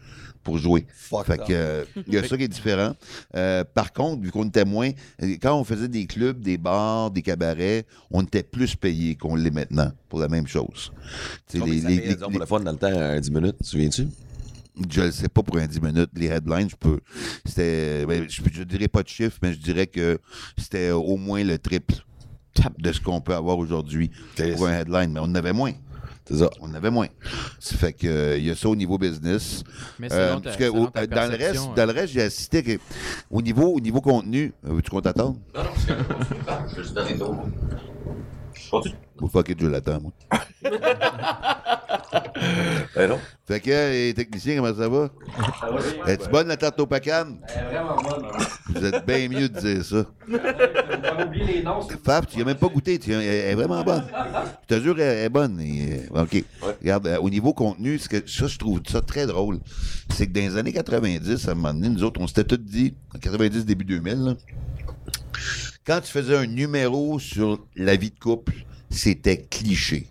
pour 0.43 0.59
jouer. 0.59 0.87
Fuck 0.93 1.27
Fait 1.27 1.39
que 1.39 1.45
euh, 1.53 1.85
il 2.09 2.15
y 2.15 2.19
a 2.19 2.27
ça 2.27 2.37
qui 2.37 2.43
est 2.43 2.49
différent. 2.49 2.95
Euh, 3.37 3.63
par 3.63 3.93
contre, 3.93 4.23
vu 4.23 4.33
qu'on 4.33 4.45
était 4.49 4.65
moins, 4.65 4.91
euh, 5.23 5.37
quand 5.41 5.55
on 5.57 5.63
faisait 5.63 5.87
des 5.87 6.07
clubs, 6.07 6.41
des 6.41 6.59
bars, 6.59 7.13
des 7.13 7.23
cabarets, 7.23 7.87
on 8.11 8.23
était 8.23 8.43
plus 8.43 8.75
payé 8.75 9.15
qu'on 9.15 9.37
l'est 9.37 9.53
maintenant 9.53 9.93
pour 10.09 10.19
la 10.19 10.27
même 10.29 10.49
chose. 10.49 10.93
Tu 11.47 11.53
sais, 11.53 11.59
Combien 11.61 11.75
les- 11.89 11.97
les- 11.97 12.09
les- 12.09 12.17
pour 12.17 12.31
le 12.41 12.47
fun, 12.47 12.59
dans 12.61 12.73
le 12.73 12.77
temps, 12.79 12.89
un 12.89 13.21
10 13.21 13.31
minutes, 13.31 13.57
tu 13.59 13.65
te 13.65 13.69
souviens-tu? 13.69 14.09
Je 14.91 15.01
ne 15.03 15.11
sais 15.11 15.29
pas 15.29 15.43
pour 15.43 15.57
un 15.59 15.67
10 15.67 15.81
minutes. 15.81 16.11
Les 16.15 16.27
headlines, 16.27 16.71
je 16.71 16.77
peux. 16.77 17.01
C'était. 17.45 18.07
ben, 18.07 18.27
je, 18.29 18.43
je 18.53 18.63
dirais 18.63 18.89
pas 18.89 19.03
de 19.03 19.09
chiffre, 19.09 19.39
mais 19.43 19.53
je 19.53 19.59
dirais 19.59 19.87
que 19.87 20.19
c'était 20.57 20.91
au 20.91 21.17
moins 21.17 21.43
le 21.45 21.59
triple 21.59 21.95
de 22.79 22.93
ce 22.93 23.01
qu'on 23.01 23.21
peut 23.21 23.35
avoir 23.35 23.59
aujourd'hui 23.59 24.11
pour 24.55 24.67
un 24.69 24.81
headline. 24.81 25.13
Mais 25.13 25.21
on 25.21 25.25
en 25.25 25.35
avait 25.35 25.53
moins. 25.53 25.73
C'est 26.29 26.37
ça. 26.39 26.49
On 26.61 26.71
en 26.71 26.75
avait 26.75 26.91
moins. 26.91 27.09
Ça 27.59 27.77
fait 27.77 27.93
que 27.93 28.07
euh, 28.07 28.39
il 28.39 28.45
y 28.47 28.51
a 28.51 28.55
ça 28.55 28.69
au 28.69 28.77
niveau 28.77 28.97
business. 28.97 29.65
Mais 29.99 30.09
Euh, 30.13 30.39
parce 30.39 30.57
que 30.57 30.69
au- 30.69 30.87
ta 30.87 31.05
dans 31.07 31.29
le 31.31 31.37
reste, 31.37 31.69
dans 31.75 31.85
le 31.87 31.93
reste, 31.93 32.13
j'ai 32.13 32.23
assisté 32.23 32.63
que 32.63 32.79
au 33.29 33.43
niveau, 33.43 33.75
au 33.75 33.81
niveau 33.81 34.01
contenu, 34.01 34.53
euh, 34.65 34.75
veux-tu 34.75 34.89
qu'on 34.91 35.01
t'attende? 35.01 35.39
Non, 35.55 35.65
non, 35.65 35.71
c'est 36.69 36.77
juste 36.77 36.95
donner 36.95 37.15
d'eau. 37.15 37.33
Bon, 37.35 37.51
fuck 39.31 39.49
it, 39.49 39.61
je 39.61 39.67
l'attends, 39.67 40.01
moi. 40.01 40.13
Ben 42.95 43.09
non. 43.09 43.19
Fait 43.47 43.61
que, 43.61 43.71
euh, 43.71 43.91
les 43.91 44.15
techniciens, 44.15 44.57
comment 44.57 44.75
ça 44.75 44.89
va? 44.89 45.09
Es-tu 46.07 46.29
bonne 46.29 46.49
la 46.49 46.57
tarte 46.57 46.79
au 46.81 46.87
pacane? 46.87 47.39
vraiment 47.71 47.97
bonne. 48.03 48.27
Vous 48.69 48.85
êtes 48.85 49.07
bien 49.07 49.29
mieux 49.29 49.49
de 49.49 49.59
dire 49.59 49.85
ça. 49.85 50.05
J'avais 50.29 51.25
oublié 51.25 51.45
les 51.47 51.63
noms. 51.63 51.81
c'est- 51.89 52.03
Faf, 52.05 52.27
tu 52.27 52.39
n'as 52.39 52.45
même 52.45 52.57
pas 52.57 52.69
goûté. 52.69 52.99
Tu, 52.99 53.13
elle 53.13 53.23
est 53.23 53.55
vraiment 53.55 53.83
bonne. 53.83 54.05
Je 54.69 54.75
te 54.77 54.81
jure, 54.83 55.01
elle 55.01 55.25
est 55.25 55.29
bonne. 55.31 55.59
Et, 55.61 56.03
euh, 56.15 56.23
OK. 56.23 56.45
Regarde, 56.81 57.07
euh, 57.07 57.19
au 57.19 57.31
niveau 57.31 57.53
contenu, 57.55 57.99
ce 57.99 58.09
que, 58.09 58.17
ça, 58.29 58.47
je 58.47 58.59
trouve 58.59 58.81
ça 58.87 59.01
très 59.01 59.27
drôle. 59.27 59.59
C'est 60.11 60.27
que 60.27 60.33
dans 60.33 60.41
les 60.41 60.57
années 60.57 60.73
90, 60.73 61.49
à 61.49 61.53
un 61.53 61.55
moment 61.55 61.73
donné, 61.73 61.89
nous 61.89 62.03
autres, 62.05 62.21
on 62.21 62.27
s'était 62.27 62.45
tous 62.45 62.59
dit, 62.59 62.95
en 63.15 63.19
90, 63.19 63.65
début 63.65 63.85
2000, 63.85 64.15
là, 64.25 64.35
quand 65.85 66.01
tu 66.01 66.11
faisais 66.13 66.37
un 66.37 66.47
numéro 66.47 67.19
sur 67.19 67.67
la 67.77 67.97
vie 67.97 68.11
de 68.11 68.19
couple, 68.19 68.55
c'était 68.91 69.39
cliché. 69.39 70.09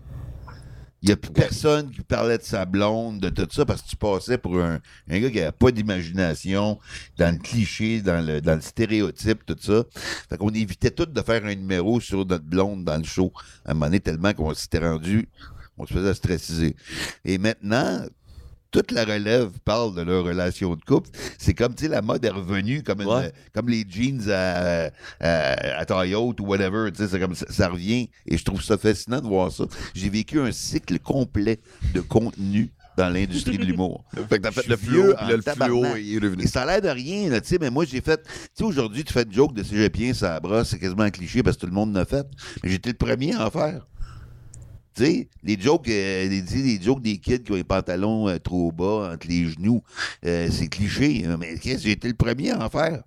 Il 1.02 1.06
n'y 1.06 1.12
a 1.12 1.16
plus 1.16 1.32
personne 1.32 1.90
qui 1.90 2.00
parlait 2.02 2.38
de 2.38 2.44
sa 2.44 2.64
blonde, 2.64 3.18
de 3.18 3.28
tout 3.28 3.48
ça, 3.50 3.64
parce 3.64 3.82
que 3.82 3.88
tu 3.88 3.96
passais 3.96 4.38
pour 4.38 4.60
un, 4.60 4.78
un 5.10 5.18
gars 5.18 5.30
qui 5.30 5.38
n'avait 5.38 5.50
pas 5.50 5.72
d'imagination, 5.72 6.78
dans 7.18 7.34
le 7.34 7.38
cliché, 7.38 8.00
dans 8.02 8.24
le, 8.24 8.40
dans 8.40 8.54
le 8.54 8.60
stéréotype, 8.60 9.44
tout 9.44 9.56
ça. 9.60 9.82
Fait 10.28 10.36
qu'on 10.36 10.50
évitait 10.50 10.92
tout 10.92 11.06
de 11.06 11.22
faire 11.22 11.44
un 11.44 11.56
numéro 11.56 11.98
sur 11.98 12.24
notre 12.24 12.44
blonde 12.44 12.84
dans 12.84 12.98
le 12.98 13.04
show. 13.04 13.32
À 13.64 13.72
un 13.72 13.74
moment 13.74 13.86
donné, 13.86 13.98
tellement 13.98 14.32
qu'on 14.32 14.54
s'était 14.54 14.78
rendu, 14.78 15.28
on 15.76 15.86
se 15.86 15.92
faisait 15.92 16.14
stressiser. 16.14 16.76
Et 17.24 17.36
maintenant, 17.38 18.04
toute 18.72 18.90
la 18.90 19.04
relève 19.04 19.50
parle 19.64 19.94
de 19.94 20.02
leur 20.02 20.24
relation 20.24 20.74
de 20.74 20.82
couple. 20.82 21.10
C'est 21.38 21.54
comme, 21.54 21.74
tu 21.74 21.84
sais, 21.84 21.88
la 21.90 22.02
mode 22.02 22.24
est 22.24 22.30
revenue, 22.30 22.82
comme, 22.82 23.02
une- 23.02 23.08
Ouais. 23.08 23.32
comme 23.54 23.68
les 23.68 23.84
jeans 23.88 24.28
à, 24.30 24.90
à, 25.20 25.78
à 25.78 25.84
taille 25.84 26.14
haute 26.14 26.40
ou 26.40 26.46
whatever. 26.46 26.90
Tu 26.90 27.02
sais, 27.02 27.08
c'est 27.08 27.20
comme 27.20 27.34
ça, 27.34 27.46
ça 27.50 27.68
revient. 27.68 28.08
Et 28.26 28.36
je 28.38 28.44
trouve 28.44 28.62
ça 28.62 28.76
fascinant 28.78 29.20
de 29.20 29.26
voir 29.26 29.52
ça. 29.52 29.64
J'ai 29.94 30.08
vécu 30.08 30.40
un 30.40 30.50
cycle 30.52 30.98
complet 30.98 31.60
de 31.94 32.00
contenu 32.00 32.72
dans 32.96 33.08
l'industrie 33.08 33.56
de 33.58 33.64
l'humour. 33.64 34.04
Fait 34.28 34.36
que 34.38 34.42
t'as 34.42 34.50
fait 34.50 34.66
le 34.66 34.76
fluo, 34.76 35.14
le 35.28 35.40
fluo 35.40 35.84
est 35.84 36.18
revenu. 36.18 36.42
Et 36.44 36.46
ça 36.46 36.62
a 36.62 36.66
l'air 36.66 36.82
de 36.82 36.88
rien, 36.88 37.30
là, 37.30 37.40
tu 37.40 37.48
sais, 37.48 37.58
mais 37.60 37.70
moi, 37.70 37.84
j'ai 37.86 38.00
fait. 38.02 38.22
Tu 38.22 38.30
sais, 38.54 38.64
aujourd'hui, 38.64 39.02
tu 39.04 39.12
fais 39.14 39.22
une 39.22 39.32
joke 39.32 39.54
de 39.54 39.62
cégepien, 39.62 40.12
ça 40.12 40.38
brosse, 40.40 40.68
c'est 40.70 40.78
quasiment 40.78 41.04
un 41.04 41.10
cliché 41.10 41.42
parce 41.42 41.56
que 41.56 41.62
tout 41.62 41.66
le 41.68 41.72
monde 41.72 41.94
l'a 41.94 42.04
fait. 42.04 42.26
Mais 42.62 42.68
j'étais 42.70 42.90
le 42.90 42.96
premier 42.96 43.34
à 43.34 43.46
en 43.46 43.50
faire. 43.50 43.86
Tu 44.94 45.04
sais, 45.04 45.28
les 45.42 45.58
jokes, 45.58 45.88
euh, 45.88 46.28
les, 46.28 46.42
les 46.42 46.82
jokes 46.82 47.02
des 47.02 47.16
kids 47.18 47.42
qui 47.42 47.52
ont 47.52 47.56
les 47.56 47.64
pantalons 47.64 48.28
euh, 48.28 48.38
trop 48.38 48.70
bas 48.72 49.12
entre 49.14 49.26
les 49.26 49.48
genoux, 49.48 49.82
euh, 50.26 50.48
c'est 50.50 50.68
cliché. 50.68 51.24
Mais 51.38 51.58
qu'est-ce, 51.58 51.82
j'ai 51.84 51.92
été 51.92 52.08
le 52.08 52.14
premier 52.14 52.50
à 52.50 52.64
en 52.64 52.68
faire. 52.68 53.02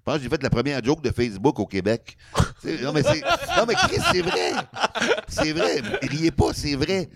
Je 0.00 0.04
pense 0.04 0.16
que 0.16 0.22
j'ai 0.22 0.28
fait 0.30 0.42
la 0.42 0.50
première 0.50 0.82
joke 0.82 1.02
de 1.02 1.10
Facebook 1.10 1.58
au 1.60 1.66
Québec. 1.66 2.16
Non, 2.82 2.92
mais 2.92 3.02
c'est, 3.02 3.20
non, 3.56 3.64
mais 3.68 3.74
Chris, 3.74 4.00
c'est 4.12 4.22
vrai. 4.22 4.52
C'est 5.28 5.52
vrai. 5.52 5.82
Riez 6.02 6.30
pas, 6.30 6.52
c'est 6.54 6.74
vrai. 6.74 7.08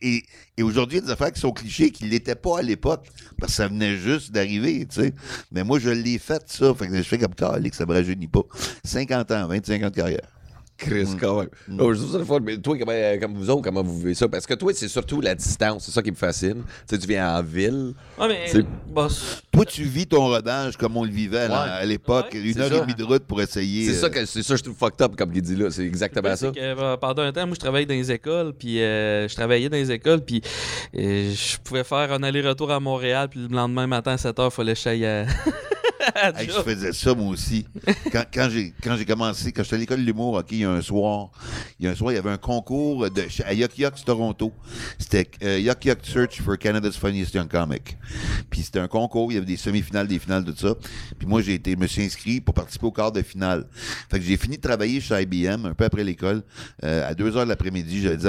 Et, 0.00 0.22
et 0.56 0.62
aujourd'hui, 0.62 0.98
il 0.98 1.00
y 1.00 1.04
a 1.04 1.06
des 1.06 1.12
affaires 1.12 1.32
qui 1.32 1.40
sont 1.40 1.52
clichés 1.52 1.90
qui 1.90 2.04
ne 2.04 2.10
l'étaient 2.10 2.34
pas 2.34 2.58
à 2.58 2.62
l'époque. 2.62 3.06
Parce 3.38 3.52
que 3.52 3.56
ça 3.56 3.68
venait 3.68 3.96
juste 3.96 4.32
d'arriver, 4.32 4.86
tu 4.86 5.02
sais. 5.02 5.14
Mais 5.50 5.62
moi, 5.62 5.78
je 5.78 5.90
l'ai 5.90 6.18
fait, 6.18 6.42
ça. 6.46 6.74
Fait 6.74 6.88
que 6.88 6.96
je 6.96 7.02
fais 7.02 7.18
comme 7.18 7.34
calique, 7.34 7.74
ça 7.74 7.84
me 7.86 7.92
rajeunit 7.92 8.28
pas. 8.28 8.42
50 8.84 9.30
ans, 9.30 9.46
25 9.48 9.82
ans 9.82 9.90
de 9.90 9.94
carrière. 9.94 10.31
Chris, 10.82 11.08
quand 11.20 11.38
même. 11.40 11.48
Oh, 11.78 11.92
je 11.94 12.00
trouve 12.02 12.26
ça. 12.26 12.40
Mais 12.42 12.56
toi, 12.58 12.76
comment, 12.78 12.92
euh, 12.92 13.18
comme 13.18 13.34
vous 13.34 13.48
autres, 13.50 13.62
comment 13.62 13.82
vous 13.82 13.98
vivez 13.98 14.14
ça? 14.14 14.28
Parce 14.28 14.46
que 14.46 14.54
toi, 14.54 14.72
c'est 14.74 14.88
surtout 14.88 15.20
la 15.20 15.34
distance. 15.34 15.84
C'est 15.84 15.92
ça 15.92 16.02
qui 16.02 16.10
me 16.10 16.16
fascine. 16.16 16.62
Tu 16.88 16.94
sais, 16.94 16.98
tu 16.98 17.06
viens 17.08 17.36
en 17.38 17.42
ville. 17.42 17.94
Ouais, 18.18 18.28
mais. 18.28 18.48
C'est- 18.48 18.66
bah, 18.92 19.06
c'est- 19.10 19.42
Toi, 19.52 19.64
tu 19.64 19.84
vis 19.84 20.06
ton 20.06 20.26
rodage 20.26 20.76
comme 20.76 20.96
on 20.96 21.04
le 21.04 21.10
vivait 21.10 21.46
Ouais. 21.46 21.52
à 21.54 21.84
l'époque, 21.84 22.30
Ouais. 22.32 22.40
une 22.40 22.60
heure 22.60 22.68
ça. 22.70 22.76
et 22.78 22.80
demie 22.80 22.94
de 22.94 23.04
route 23.04 23.24
pour 23.24 23.40
essayer. 23.40 23.84
C'est 23.86 23.96
euh, 23.98 24.00
ça 24.00 24.10
que 24.10 24.24
c'est 24.24 24.42
ça 24.42 24.54
que 24.54 24.58
je 24.58 24.64
trouve 24.64 24.76
fucked 24.76 25.00
up, 25.02 25.16
comme 25.16 25.32
il 25.34 25.42
dit 25.42 25.56
là. 25.56 25.70
C'est 25.70 25.84
exactement 25.84 26.34
ça. 26.36 26.50
que, 26.50 26.58
euh, 26.58 26.96
pendant 26.96 27.22
un 27.22 27.32
temps, 27.32 27.46
moi, 27.46 27.54
je 27.54 27.60
travaillais 27.60 27.86
dans 27.86 27.94
les 27.94 28.10
écoles, 28.10 28.52
puis 28.58 28.80
euh, 28.82 29.28
je 29.28 29.34
travaillais 29.34 29.68
dans 29.68 29.76
les 29.76 29.90
écoles, 29.90 30.20
puis 30.20 30.40
euh, 30.96 31.32
je 31.34 31.58
pouvais 31.58 31.84
faire 31.84 32.12
un 32.12 32.22
aller-retour 32.22 32.70
à 32.70 32.80
Montréal, 32.80 33.28
puis 33.30 33.40
le 33.40 33.54
lendemain 33.54 33.86
matin 33.86 34.12
à 34.12 34.18
7 34.18 34.36
h, 34.36 34.44
il 34.46 34.50
fallait 34.50 34.74
que 34.74 35.26
Hey, 36.36 36.46
je 36.46 36.62
faisais 36.62 36.92
ça 36.92 37.14
moi 37.14 37.28
aussi. 37.28 37.66
Quand, 38.12 38.24
quand 38.32 38.96
j'ai 38.96 39.04
commencé, 39.04 39.52
quand 39.52 39.62
j'étais 39.62 39.76
à 39.76 39.78
l'école 39.78 40.00
de 40.00 40.04
l'humour, 40.04 40.34
ok, 40.34 40.46
il 40.52 40.58
y 40.58 40.64
a 40.64 40.70
un 40.70 40.82
soir, 40.82 41.30
il 41.78 41.86
y 41.86 41.88
a 41.88 41.92
un 41.92 41.94
soir, 41.94 42.12
il 42.12 42.16
y 42.16 42.18
avait 42.18 42.30
un 42.30 42.38
concours 42.38 43.10
de 43.10 43.22
à 43.44 43.54
Yuck 43.54 43.72
Toronto. 44.04 44.52
C'était 44.98 45.28
euh, 45.42 45.72
Search 46.02 46.40
for 46.42 46.58
Canada's 46.58 46.96
Funniest 46.96 47.34
Young 47.34 47.48
Comic. 47.48 47.96
Puis 48.50 48.62
c'était 48.62 48.78
un 48.78 48.88
concours, 48.88 49.30
il 49.30 49.34
y 49.34 49.38
avait 49.38 49.46
des 49.46 49.56
semi-finales, 49.56 50.06
des 50.08 50.18
finales, 50.18 50.44
tout 50.44 50.56
ça. 50.56 50.74
Puis 51.18 51.26
moi 51.26 51.42
j'ai 51.42 51.54
été, 51.54 51.76
me 51.76 51.86
suis 51.86 52.02
inscrit 52.02 52.40
pour 52.40 52.54
participer 52.54 52.86
au 52.86 52.92
quart 52.92 53.12
de 53.12 53.22
finale. 53.22 53.66
Fait 54.10 54.18
que 54.18 54.24
j'ai 54.24 54.36
fini 54.36 54.56
de 54.56 54.62
travailler 54.62 55.00
chez 55.00 55.22
IBM 55.22 55.66
un 55.66 55.74
peu 55.74 55.84
après 55.84 56.04
l'école. 56.04 56.42
Euh, 56.84 57.08
à 57.08 57.14
2 57.14 57.36
heures 57.36 57.44
de 57.44 57.48
l'après-midi, 57.48 58.02
j'avais 58.02 58.16
dit, 58.16 58.28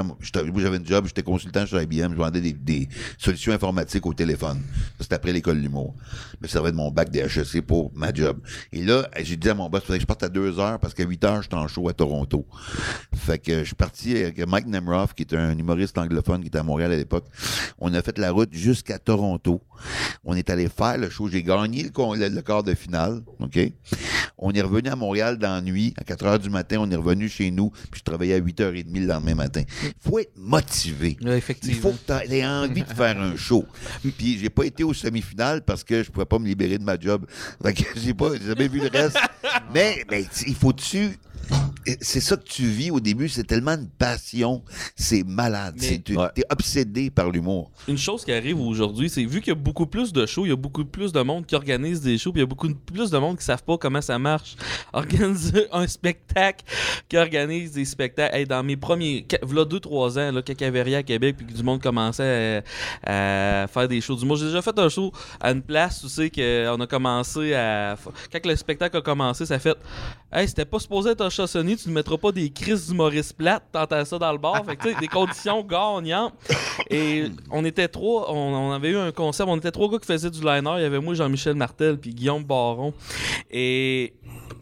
j'avais 0.57 0.77
une 0.77 0.87
job, 0.87 1.05
j'étais 1.07 1.23
consultant 1.23 1.65
chez 1.65 1.81
IBM, 1.81 2.11
je 2.11 2.17
vendais 2.17 2.41
des, 2.41 2.53
des 2.53 2.89
solutions 3.17 3.53
informatiques 3.53 4.05
au 4.05 4.13
téléphone. 4.13 4.61
C'était 4.99 5.15
après 5.15 5.33
l'école 5.33 5.57
de 5.57 5.61
l'humour. 5.61 5.95
Je 6.33 6.37
me 6.41 6.47
servais 6.47 6.71
de 6.71 6.77
mon 6.77 6.91
bac 6.91 7.09
des 7.09 7.19
HEC 7.19 7.62
pour 7.63 7.91
ma 7.95 8.13
job. 8.13 8.39
Et 8.71 8.83
là, 8.83 9.07
j'ai 9.21 9.35
dit 9.37 9.49
à 9.49 9.53
mon 9.53 9.69
boss, 9.69 9.83
fallait 9.83 9.99
que 9.99 10.03
je 10.03 10.07
parte 10.07 10.23
à 10.23 10.29
2 10.29 10.59
heures 10.59 10.79
parce 10.79 10.93
qu'à 10.93 11.03
8 11.05 11.23
heures, 11.23 11.41
j'étais 11.41 11.55
en 11.55 11.67
show 11.67 11.87
à 11.89 11.93
Toronto. 11.93 12.45
Fait 13.15 13.39
que 13.39 13.59
je 13.59 13.65
suis 13.65 13.75
parti 13.75 14.15
avec 14.17 14.45
Mike 14.47 14.67
Nemroff, 14.67 15.13
qui 15.13 15.23
est 15.23 15.33
un 15.33 15.57
humoriste 15.57 15.97
anglophone 15.97 16.41
qui 16.41 16.47
était 16.47 16.59
à 16.59 16.63
Montréal 16.63 16.91
à 16.91 16.97
l'époque. 16.97 17.25
On 17.79 17.93
a 17.93 18.01
fait 18.01 18.17
la 18.17 18.31
route 18.31 18.49
jusqu'à 18.53 18.99
Toronto. 18.99 19.61
On 20.23 20.35
est 20.35 20.49
allé 20.49 20.69
faire 20.69 20.97
le 20.97 21.09
show. 21.09 21.27
J'ai 21.27 21.43
gagné 21.43 21.83
le, 21.83 21.89
le- 22.19 22.29
le 22.29 22.41
quart 22.41 22.63
de 22.63 22.73
finale. 22.73 23.21
OK? 23.39 23.59
On 24.37 24.51
est 24.51 24.61
revenu 24.61 24.89
à 24.89 24.95
Montréal 24.95 25.37
dans 25.37 25.53
la 25.55 25.61
nuit. 25.61 25.93
À 25.97 26.03
4 26.03 26.25
heures 26.25 26.39
du 26.39 26.49
matin, 26.49 26.77
on 26.79 26.89
est 26.91 26.95
revenu 26.95 27.29
chez 27.29 27.51
nous. 27.51 27.69
Puis 27.91 27.99
je 27.99 28.03
travaillais 28.03 28.33
à 28.35 28.39
8h30 28.39 28.99
le 28.99 29.05
lendemain 29.05 29.35
matin. 29.35 29.63
Il 29.83 29.93
faut 30.09 30.19
être 30.19 30.33
motivé. 30.35 31.17
Il 31.69 31.75
faut 31.75 31.91
que 31.91 31.97
tu 32.27 32.33
aies 32.33 32.45
envie 32.45 32.83
de 32.83 32.93
faire 32.93 33.19
un 33.19 33.35
show. 33.35 33.65
Puis 34.17 34.37
j'ai 34.39 34.49
pas 34.49 34.65
été 34.65 34.83
aux 34.83 34.93
semi-finales 34.93 35.61
parce 35.63 35.83
que 35.83 36.03
je 36.03 36.11
pouvais 36.11 36.25
pas 36.25 36.39
me 36.39 36.47
libérer 36.47 36.77
de 36.77 36.83
ma 36.83 36.99
job. 36.99 37.25
J'ai 37.95 38.13
pas 38.13 38.29
j'ai 38.35 38.47
jamais 38.47 38.67
vu 38.67 38.79
le 38.79 38.89
reste. 38.89 39.17
mais, 39.73 40.05
il 40.47 40.55
faut-tu 40.55 41.17
c'est 42.01 42.19
ça 42.21 42.37
que 42.37 42.43
tu 42.43 42.63
vis 42.65 42.91
au 42.91 42.99
début, 42.99 43.29
c'est 43.29 43.43
tellement 43.43 43.71
une 43.73 43.89
passion, 43.89 44.63
c'est 44.95 45.23
malade. 45.23 45.75
Tu 46.05 46.15
Ouais. 46.17 46.27
es 46.37 46.43
obsédé 46.49 47.09
par 47.09 47.29
l'humour. 47.31 47.71
Une 47.87 47.97
chose 47.97 48.23
qui 48.25 48.31
arrive 48.31 48.59
aujourd'hui, 48.59 49.09
c'est 49.09 49.23
vu 49.25 49.39
qu'il 49.41 49.49
y 49.49 49.55
a 49.55 49.59
beaucoup 49.59 49.85
plus 49.87 50.13
de 50.13 50.25
shows, 50.25 50.45
il 50.45 50.49
y 50.49 50.53
a 50.53 50.55
beaucoup 50.57 50.85
plus 50.85 51.11
de 51.11 51.21
monde 51.21 51.45
qui 51.45 51.55
organise 51.55 52.01
des 52.01 52.17
shows, 52.17 52.31
puis 52.31 52.39
il 52.39 52.43
y 52.43 52.45
a 52.45 52.47
beaucoup 52.47 52.69
plus 52.73 53.09
de 53.09 53.17
monde 53.17 53.37
qui 53.37 53.45
savent 53.45 53.63
pas 53.63 53.77
comment 53.77 54.01
ça 54.01 54.17
marche. 54.19 54.55
Organiser 54.93 55.67
un 55.71 55.87
spectacle, 55.87 56.63
qui 57.09 57.17
organise 57.17 57.71
des 57.71 57.85
spectacles. 57.85 58.35
Hey, 58.35 58.45
dans 58.45 58.63
mes 58.63 58.77
premiers, 58.77 59.25
voilà 59.41 59.65
deux 59.65 59.79
trois 59.79 60.17
ans, 60.19 60.31
là, 60.31 60.41
quand 60.45 60.53
il 60.53 60.61
y 60.63 60.65
avait 60.65 60.81
rien 60.83 60.99
à 60.99 61.03
Québec, 61.03 61.35
puis 61.37 61.45
que 61.47 61.53
du 61.53 61.63
monde 61.63 61.81
commençait 61.81 62.61
à, 63.03 63.63
à 63.63 63.67
faire 63.67 63.87
des 63.87 64.01
shows 64.01 64.15
du. 64.15 64.27
J'ai 64.35 64.45
déjà 64.45 64.61
fait 64.61 64.77
un 64.79 64.89
show 64.89 65.11
à 65.39 65.51
une 65.51 65.61
place, 65.61 66.01
tu 66.01 66.09
sais, 66.09 66.29
qu'on 66.29 66.79
a 66.81 66.87
commencé 66.87 67.53
à. 67.53 67.95
Quand 68.31 68.45
le 68.45 68.55
spectacle 68.55 68.97
a 68.97 69.01
commencé, 69.01 69.45
ça 69.45 69.59
fait. 69.59 69.77
Hey, 70.31 70.47
c'était 70.47 70.65
pas 70.65 70.79
supposé 70.79 71.11
être 71.11 71.21
un 71.21 71.29
tu 71.77 71.89
ne 71.89 71.93
mettras 71.93 72.17
pas 72.17 72.31
des 72.31 72.49
crises 72.51 72.87
d'humoristes 72.87 73.33
plates, 73.37 73.63
t'entends 73.71 74.05
ça 74.05 74.17
dans 74.19 74.31
le 74.31 74.37
bar. 74.37 74.63
Fait 74.65 74.75
que, 74.75 74.83
tu 74.87 74.93
sais, 74.93 74.99
des 74.99 75.07
conditions 75.09 75.63
gagnantes. 75.63 76.33
Et 76.89 77.25
on 77.51 77.63
était 77.65 77.87
trois, 77.87 78.31
on, 78.31 78.53
on 78.53 78.71
avait 78.71 78.89
eu 78.89 78.97
un 78.97 79.11
concept, 79.11 79.49
on 79.49 79.57
était 79.57 79.71
trois 79.71 79.89
gars 79.89 79.99
qui 79.99 80.07
faisaient 80.07 80.29
du 80.31 80.41
liner. 80.41 80.73
Il 80.77 80.81
y 80.81 80.85
avait 80.85 80.99
moi, 80.99 81.13
Jean-Michel 81.13 81.55
Martel, 81.55 81.97
puis 81.97 82.13
Guillaume 82.13 82.43
Baron. 82.43 82.93
Et 83.51 84.13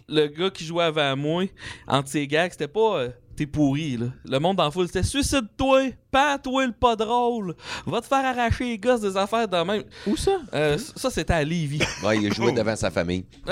le 0.09 0.27
gars 0.27 0.49
qui 0.49 0.65
jouait 0.65 0.83
avant 0.85 1.15
moi, 1.15 1.43
entre 1.87 2.09
ses 2.09 2.27
gags, 2.27 2.51
c'était 2.51 2.67
pas. 2.67 2.97
euh, 2.99 3.09
T'es 3.33 3.45
pourri, 3.47 3.95
là. 3.95 4.07
Le 4.25 4.39
monde 4.39 4.57
dans 4.57 4.65
la 4.65 4.71
foule, 4.71 4.87
c'était 4.87 5.03
suicide-toi, 5.03 5.91
pas-toi 6.11 6.65
le 6.67 6.73
pas 6.73 6.97
drôle, 6.97 7.55
va 7.87 8.01
te 8.01 8.05
faire 8.05 8.25
arracher 8.25 8.65
les 8.65 8.77
gosses 8.77 8.99
des 8.99 9.15
affaires 9.15 9.47
de 9.47 9.55
même. 9.63 9.83
Où 10.05 10.17
ça? 10.17 10.31
Euh, 10.53 10.77
ça, 10.77 11.09
c'était 11.09 11.33
à 11.33 11.43
Lévis. 11.43 11.81
Ouais, 12.03 12.17
il 12.17 12.29
a 12.29 12.33
joué 12.33 12.51
devant 12.51 12.75
sa 12.75 12.91
famille. 12.91 13.23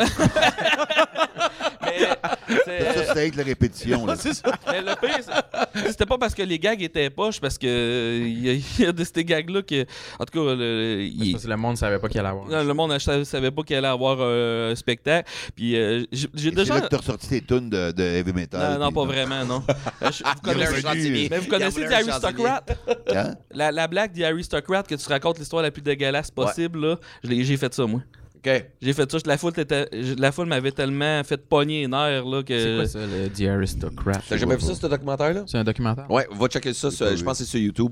C'est- 2.66 2.80
Ça, 2.94 2.94
c'était 3.08 3.20
avec 3.20 3.36
la 3.36 3.44
répétition. 3.44 4.06
là. 4.06 4.16
Mais 4.68 4.82
le 4.82 4.96
pire, 5.00 5.20
c'est- 5.22 5.88
c'était 5.90 6.06
pas 6.06 6.18
parce 6.18 6.34
que 6.34 6.42
les 6.44 6.58
gags 6.60 6.82
étaient 6.82 7.10
poches, 7.10 7.40
parce 7.40 7.58
que 7.58 7.68
euh, 7.68 8.24
il 8.26 8.46
y, 8.46 8.50
a- 8.50 8.54
il 8.54 8.86
y 8.86 8.86
a 8.88 8.92
de 8.92 9.04
ces 9.04 9.24
gags-là 9.24 9.62
que. 9.62 9.84
En 10.20 10.26
tout 10.26 10.34
cas, 10.46 10.56
le, 10.56 11.02
il- 11.02 11.32
Parce 11.34 11.44
que 11.44 11.50
le 11.50 11.58
monde 11.58 11.78
savait 11.78 12.00
pas 12.00 12.08
qu'il 12.10 12.20
allait 12.20 12.30
avoir. 12.30 12.48
non, 12.48 12.64
le 12.64 12.74
monde 12.74 12.92
ne 12.94 13.00
savait, 13.00 13.26
savait 13.26 13.52
pas 13.52 13.64
qu'il 13.64 13.76
allait 13.76 13.88
avoir 13.88 14.18
euh, 14.20 14.72
un 14.72 14.76
spectacle. 14.76 15.30
Puis 15.56 15.76
euh, 15.76 16.04
j'ai 16.12 16.28
j'ai 16.34 16.50
C'est 16.50 16.56
déjà. 16.56 16.76
là 16.76 16.82
que 16.82 16.88
t'as 16.88 16.98
ressorti 16.98 17.28
tes 17.30 17.42
tunes 17.42 17.70
de, 17.70 17.92
de 17.92 18.04
heavy 18.04 18.34
metal. 18.34 18.74
Non, 18.74 18.80
non, 18.80 18.86
puis- 18.88 18.96
pas 18.96 19.06
vraiment, 19.06 19.46
non. 19.46 19.64
Euh, 20.02 20.12
je- 20.12 20.24
vous 20.24 20.42
connaissez, 20.42 21.28
mais 21.30 21.38
vous 21.40 21.48
connaissez 21.50 21.86
The 21.86 21.92
Aristocrat? 21.92 22.64
Hein? 23.14 23.36
La, 23.52 23.72
la 23.72 23.88
blague 23.88 24.14
The 24.18 24.24
Aristocrat 24.24 24.84
que 24.84 24.96
tu 24.96 25.08
racontes 25.10 25.40
l'histoire 25.40 25.62
la 25.62 25.72
plus 25.72 25.82
dégueulasse 25.82 26.32
possible, 26.32 26.80
là, 26.80 26.96
je 27.24 27.30
l'ai- 27.30 27.44
j'ai 27.44 27.58
fait 27.58 27.74
ça, 27.74 27.86
moi. 27.86 28.02
OK. 28.46 28.66
J'ai 28.82 28.94
fait 28.94 29.12
ça. 29.12 29.18
La 29.26 29.38
foule, 29.38 29.52
était- 29.58 29.90
la 30.18 30.32
foule 30.32 30.48
m'avait 30.48 30.72
tellement 30.72 31.22
fait 31.26 31.38
pogner 31.46 31.82
les 31.82 31.88
nerfs 31.88 32.24
là, 32.26 32.42
que. 32.42 32.58
C'est 32.58 32.76
quoi 32.76 32.88
ça, 32.88 33.00
le 33.06 33.30
The 33.30 33.50
Aristocrat? 33.50 34.22
T'as 34.28 34.38
jamais 34.38 34.56
vu 34.56 34.62
ça, 34.62 34.76
ce 34.76 34.88
documentaire-là? 34.88 35.44
C'est 35.46 35.58
un 35.58 35.64
documentaire? 35.64 36.10
Ouais, 36.10 36.26
va 36.32 36.48
checker 36.48 36.74
ça. 36.74 36.90
sur- 36.90 37.16
je 37.18 37.24
pense 37.24 37.38
que 37.40 37.44
c'est 37.44 37.50
sur 37.50 37.60
YouTube. 37.60 37.92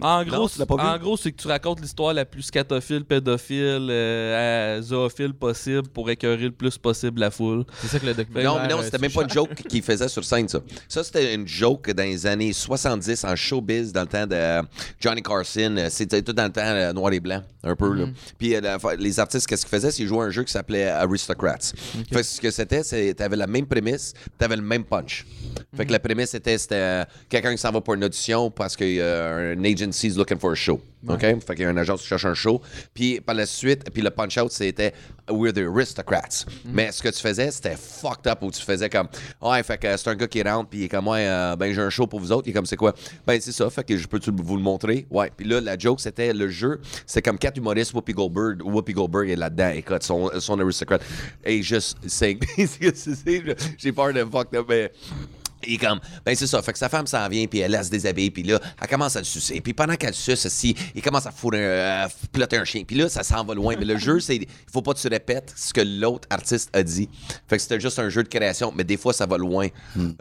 En 0.00 0.22
gros, 0.24 0.48
en 0.78 0.98
gros, 0.98 1.16
c'est 1.16 1.32
que 1.32 1.40
tu 1.40 1.48
racontes 1.48 1.80
l'histoire 1.80 2.12
la 2.12 2.24
plus 2.26 2.42
scatophile, 2.42 3.04
pédophile, 3.04 3.88
euh, 3.90 4.76
à- 4.78 4.82
zoophile 4.82 5.32
possible 5.32 5.88
pour 5.88 6.10
écœurer 6.10 6.44
le 6.44 6.50
plus 6.52 6.76
possible 6.76 7.20
la 7.20 7.30
foule. 7.30 7.64
C'est 7.80 7.88
ça 7.88 7.98
que 7.98 8.06
le 8.06 8.14
documentaire... 8.14 8.52
Non, 8.52 8.60
mais 8.60 8.68
non, 8.68 8.80
euh, 8.80 8.82
c'était 8.82 8.98
même 8.98 9.10
pas 9.10 9.22
une 9.22 9.30
joke 9.30 9.54
qu'il 9.68 9.82
faisait 9.82 10.08
sur 10.08 10.24
scène, 10.24 10.48
ça. 10.48 10.60
Ça, 10.88 11.02
c'était 11.02 11.34
une 11.34 11.48
joke 11.48 11.90
dans 11.92 12.02
les 12.02 12.26
années 12.26 12.52
70 12.52 13.24
en 13.24 13.34
showbiz, 13.36 13.92
dans 13.92 14.02
le 14.02 14.06
temps 14.06 14.26
de 14.26 14.60
Johnny 15.00 15.22
Carson. 15.22 15.74
Euh, 15.78 15.88
C'était 15.90 16.20
tout 16.22 16.32
dans 16.32 16.44
le 16.44 16.52
temps 16.52 16.92
noir 16.92 17.12
et 17.12 17.20
blanc, 17.20 17.42
un 17.64 17.74
peu. 17.74 17.92
là. 17.94 18.04
Puis 18.38 18.54
euh, 18.54 18.60
la- 18.60 18.78
les 18.98 19.18
artistes, 19.20 19.46
qu'est-ce 19.46 19.62
qu'ils 19.64 19.70
faisaient? 19.70 19.77
C'est 19.80 19.92
qu'ils 19.92 20.06
jouaient 20.06 20.24
à 20.24 20.28
un 20.28 20.30
jeu 20.30 20.44
qui 20.44 20.52
s'appelait 20.52 20.88
Aristocrats. 20.88 21.72
Fait 22.10 22.16
que 22.16 22.22
ce 22.22 22.40
que 22.40 22.50
c'était, 22.50 22.82
c'est 22.82 23.14
t'avais 23.14 23.36
la 23.36 23.46
même 23.46 23.66
prémisse, 23.66 24.14
t'avais 24.38 24.56
le 24.56 24.62
même 24.62 24.84
punch. 24.84 25.26
Fait 25.76 25.86
que 25.86 25.92
la 25.92 25.98
prémisse, 25.98 26.30
c'était 26.30 26.58
c'était, 26.58 26.74
euh, 26.74 27.04
quelqu'un 27.28 27.52
qui 27.52 27.58
s'en 27.58 27.70
va 27.70 27.80
pour 27.80 27.94
une 27.94 28.04
audition 28.04 28.50
parce 28.50 28.76
qu'un 28.76 29.64
agency 29.64 30.08
is 30.08 30.16
looking 30.16 30.38
for 30.38 30.52
a 30.52 30.54
show. 30.54 30.80
OK? 31.06 31.20
Fait 31.20 31.54
qu'il 31.54 31.60
y 31.60 31.64
a 31.64 31.70
un 31.70 31.76
agence 31.76 32.02
qui 32.02 32.08
cherche 32.08 32.24
un 32.24 32.34
show. 32.34 32.60
Puis 32.94 33.20
par 33.20 33.34
la 33.34 33.46
suite, 33.46 33.90
puis 33.92 34.02
le 34.02 34.10
punch-out, 34.10 34.50
c'était 34.50 34.92
We're 35.30 35.52
the 35.52 35.58
Aristocrats. 35.58 36.44
Mais 36.64 36.90
ce 36.92 37.02
que 37.02 37.08
tu 37.08 37.20
faisais, 37.20 37.50
c'était 37.50 37.76
fucked 37.76 38.26
up 38.26 38.38
où 38.42 38.50
tu 38.50 38.62
faisais 38.62 38.88
comme 38.88 39.08
Ouais, 39.40 39.62
fait 39.62 39.78
que 39.78 39.96
c'est 39.96 40.08
un 40.08 40.14
gars 40.14 40.26
qui 40.26 40.42
rentre, 40.42 40.70
puis 40.70 40.80
il 40.80 40.84
est 40.84 40.88
comme 40.88 41.08
Ouais, 41.08 41.26
euh, 41.26 41.56
ben 41.56 41.72
j'ai 41.72 41.80
un 41.80 41.90
show 41.90 42.06
pour 42.06 42.20
vous 42.20 42.32
autres. 42.32 42.48
Il 42.48 42.50
est 42.50 42.54
comme 42.54 42.66
C'est 42.66 42.76
quoi? 42.76 42.94
Ben 43.26 43.40
c'est 43.40 43.52
ça, 43.52 43.68
fait 43.70 43.84
que 43.84 43.96
je 43.96 44.06
peux 44.06 44.20
vous 44.26 44.56
le 44.56 44.62
montrer? 44.62 45.06
Ouais. 45.10 45.30
Puis 45.36 45.46
là, 45.46 45.60
la 45.60 45.78
joke, 45.78 46.00
c'était 46.00 46.32
le 46.32 46.48
jeu, 46.48 46.80
c'est 47.06 47.22
comme 47.22 47.38
quatre 47.38 47.58
humoristes, 47.58 47.92
Whoopi 47.94 48.12
Goldberg, 48.12 48.62
Whoopi 48.64 48.92
Goldberg 48.92 49.30
est 49.30 49.36
là-dedans, 49.36 49.70
écoute, 49.70 50.02
son, 50.02 50.30
son 50.40 50.58
aristocrate. 50.58 51.02
Et 51.44 51.62
juste 51.62 51.98
sing. 52.06 52.38
j'ai 53.78 53.92
peur 53.92 54.12
de 54.12 54.24
fucked 54.24 54.58
up, 54.58 54.66
mais. 54.68 54.90
Il 55.66 55.74
est 55.74 55.78
comme, 55.78 55.98
ben 56.24 56.34
c'est 56.36 56.46
ça, 56.46 56.62
fait 56.62 56.72
que 56.72 56.78
sa 56.78 56.88
femme 56.88 57.06
s'en 57.06 57.28
vient, 57.28 57.46
puis 57.46 57.58
elle, 57.60 57.74
elle 57.74 57.84
se 57.84 57.90
déshabille, 57.90 58.30
puis 58.30 58.42
là, 58.44 58.60
elle 58.80 58.88
commence 58.88 59.16
à 59.16 59.18
le 59.18 59.24
sucer. 59.24 59.60
Puis 59.60 59.72
pendant 59.74 59.96
qu'elle 59.96 60.10
le 60.10 60.14
suce, 60.14 60.46
aussi, 60.46 60.74
il 60.94 61.02
commence 61.02 61.26
à 61.26 61.30
fourrer, 61.32 61.80
à 61.90 62.08
plotter 62.32 62.56
un 62.58 62.64
chien. 62.64 62.84
Puis 62.86 62.96
là, 62.96 63.08
ça 63.08 63.22
s'en 63.22 63.44
va 63.44 63.54
loin. 63.54 63.74
Mais 63.78 63.84
le 63.84 63.96
jeu, 63.98 64.20
c'est, 64.20 64.36
il 64.36 64.46
faut 64.72 64.82
pas 64.82 64.94
que 64.94 64.98
tu 65.00 65.08
répètes 65.08 65.52
ce 65.56 65.72
que 65.72 65.80
l'autre 65.80 66.28
artiste 66.30 66.70
a 66.74 66.82
dit. 66.82 67.08
Fait 67.48 67.56
que 67.56 67.62
c'était 67.62 67.80
juste 67.80 67.98
un 67.98 68.08
jeu 68.08 68.22
de 68.22 68.28
création, 68.28 68.72
mais 68.76 68.84
des 68.84 68.96
fois, 68.96 69.12
ça 69.12 69.26
va 69.26 69.36
loin. 69.36 69.68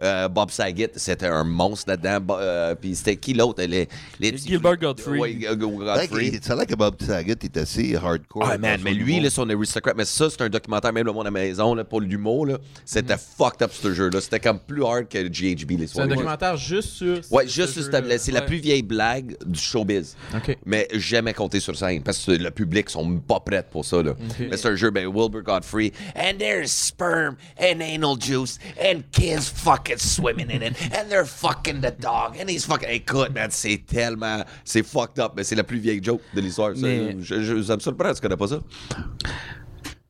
Euh, 0.04 0.28
Bob 0.28 0.50
Saget, 0.52 0.92
c'était 0.96 1.28
un 1.28 1.44
monstre 1.44 1.90
là-dedans. 1.90 2.20
Bo- 2.22 2.38
euh, 2.40 2.76
puis 2.76 2.96
c'était 2.96 3.16
qui 3.18 3.34
l'autre? 3.34 3.62
Les, 3.64 3.88
les 4.20 4.32
petits- 4.32 4.48
Gilbert 4.50 4.78
Gottfried. 4.78 5.20
Ouais, 5.22 5.36
Godfrey. 5.56 6.40
Ça 6.42 6.54
a 6.54 6.56
l'air 6.56 6.66
que 6.68 6.76
Bob 6.76 6.96
Saget 7.02 7.38
est 7.44 7.58
assez 7.58 7.96
hardcore. 7.96 8.48
Ah, 8.50 8.58
man, 8.58 8.80
mais 8.84 8.94
lui, 8.94 9.20
là, 9.20 9.30
son 9.30 9.50
aristocrate, 9.50 9.96
mais 9.98 10.06
ça, 10.06 10.30
c'est 10.30 10.42
un 10.42 10.50
documentaire, 10.50 10.92
même 10.94 11.06
le 11.06 11.12
monde 11.14 11.24
à 11.28 11.30
la 11.30 11.32
maison, 11.32 11.76
là, 11.76 11.84
pour 11.84 12.02
l'humour, 12.02 12.46
là. 12.48 12.58
C'était 12.86 13.18
fucked 13.18 13.62
up, 13.62 13.72
ce 13.74 13.94
jeu-là. 13.94 14.22
C'était 14.22 14.40
comme 14.40 14.60
plus 14.60 14.84
hard 14.84 15.08
que 15.08 15.27
GHB, 15.28 15.72
les 15.80 15.88
C'est 15.88 16.02
un 16.02 16.08
documentaire 16.08 16.58
juste 16.58 16.90
sur... 16.90 17.20
Ouais, 17.32 17.48
juste 17.48 17.74
sur 17.74 17.84
cette- 17.84 18.20
c'est 18.20 18.32
la 18.32 18.42
plus 18.42 18.58
vieille 18.58 18.82
blague 18.84 19.36
du 19.46 19.60
showbiz. 19.60 20.16
OK. 20.36 20.58
Mais 20.66 20.88
jamais 20.94 21.34
compté 21.34 21.60
sur 21.60 21.76
scène 21.76 22.02
parce 22.04 22.24
que 22.26 22.32
le 22.32 22.52
public 22.52 22.90
sont 22.90 23.18
pas 23.20 23.40
prêts 23.40 23.66
pour 23.70 23.86
ça. 23.86 24.02
Là. 24.02 24.14
Mais 24.40 24.58
c'est 24.58 24.68
un 24.70 24.76
jeu, 24.76 24.90
ben, 24.92 25.08
Wilbur 25.08 25.44
Godfrey. 25.44 25.92
And 26.16 26.38
there's 26.40 26.72
sperm 26.72 27.36
and 27.60 27.82
anal 27.82 28.18
juice 28.20 28.58
and 28.82 29.02
kids 29.12 29.50
fucking 29.54 29.98
swimming 29.98 30.50
in 30.52 30.62
it. 30.62 30.74
And 30.94 31.10
they're 31.10 31.26
fucking 31.26 31.82
the 31.82 31.94
dog. 32.00 32.38
And 32.42 32.50
he's 32.50 32.66
fucking. 32.66 32.90
Écoute, 32.90 33.34
man, 33.34 33.50
c'est 33.52 33.84
tellement. 33.86 34.44
C'est 34.64 34.84
fucked 34.86 35.20
up. 35.20 35.34
Mais 35.36 35.44
c'est 35.44 35.56
la 35.56 35.64
plus 35.64 35.80
vieille 35.80 36.04
joke 36.04 36.22
de 36.34 36.42
l'histoire. 36.42 36.76
Ça, 36.76 36.82
Mais- 36.82 37.16
Je, 37.22 37.42
je, 37.42 37.62
ça 37.64 37.76
me 37.76 37.82
surprend, 37.82 38.14
tu 38.14 38.22
connais 38.22 38.38
pas 38.38 38.48
ça? 38.48 38.60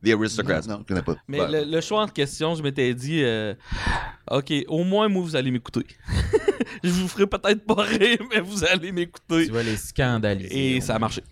The 0.04 0.10
Aristocrats. 0.10 0.62
Non, 0.68 0.76
non, 0.76 0.80
je 0.82 0.88
connais 0.88 1.02
pas. 1.02 1.16
Mais 1.28 1.40
le, 1.48 1.64
le 1.66 1.82
choix 1.82 2.04
en 2.04 2.08
question, 2.08 2.56
je 2.56 2.64
m'étais 2.64 2.94
dit, 2.94 3.24
euh, 3.24 3.54
OK, 4.30 4.54
au 4.68 4.84
moins, 4.84 5.08
moi, 5.10 5.24
vous 5.24 5.36
allez 5.36 5.52
m'écouter. 5.52 5.86
je 6.84 6.90
vous 6.90 7.08
ferai 7.08 7.28
peut-être 7.28 7.66
pas 7.66 7.82
rire, 7.84 8.20
mais 8.30 8.40
vous 8.40 8.64
allez 8.64 8.92
m'écouter. 8.92 9.48
Tu 9.48 9.52
vas 9.52 9.64
les 9.64 9.78
scandaliser. 9.78 10.76
Et 10.76 10.82
ça 10.82 10.96
a 10.96 11.00
marché. 11.00 11.24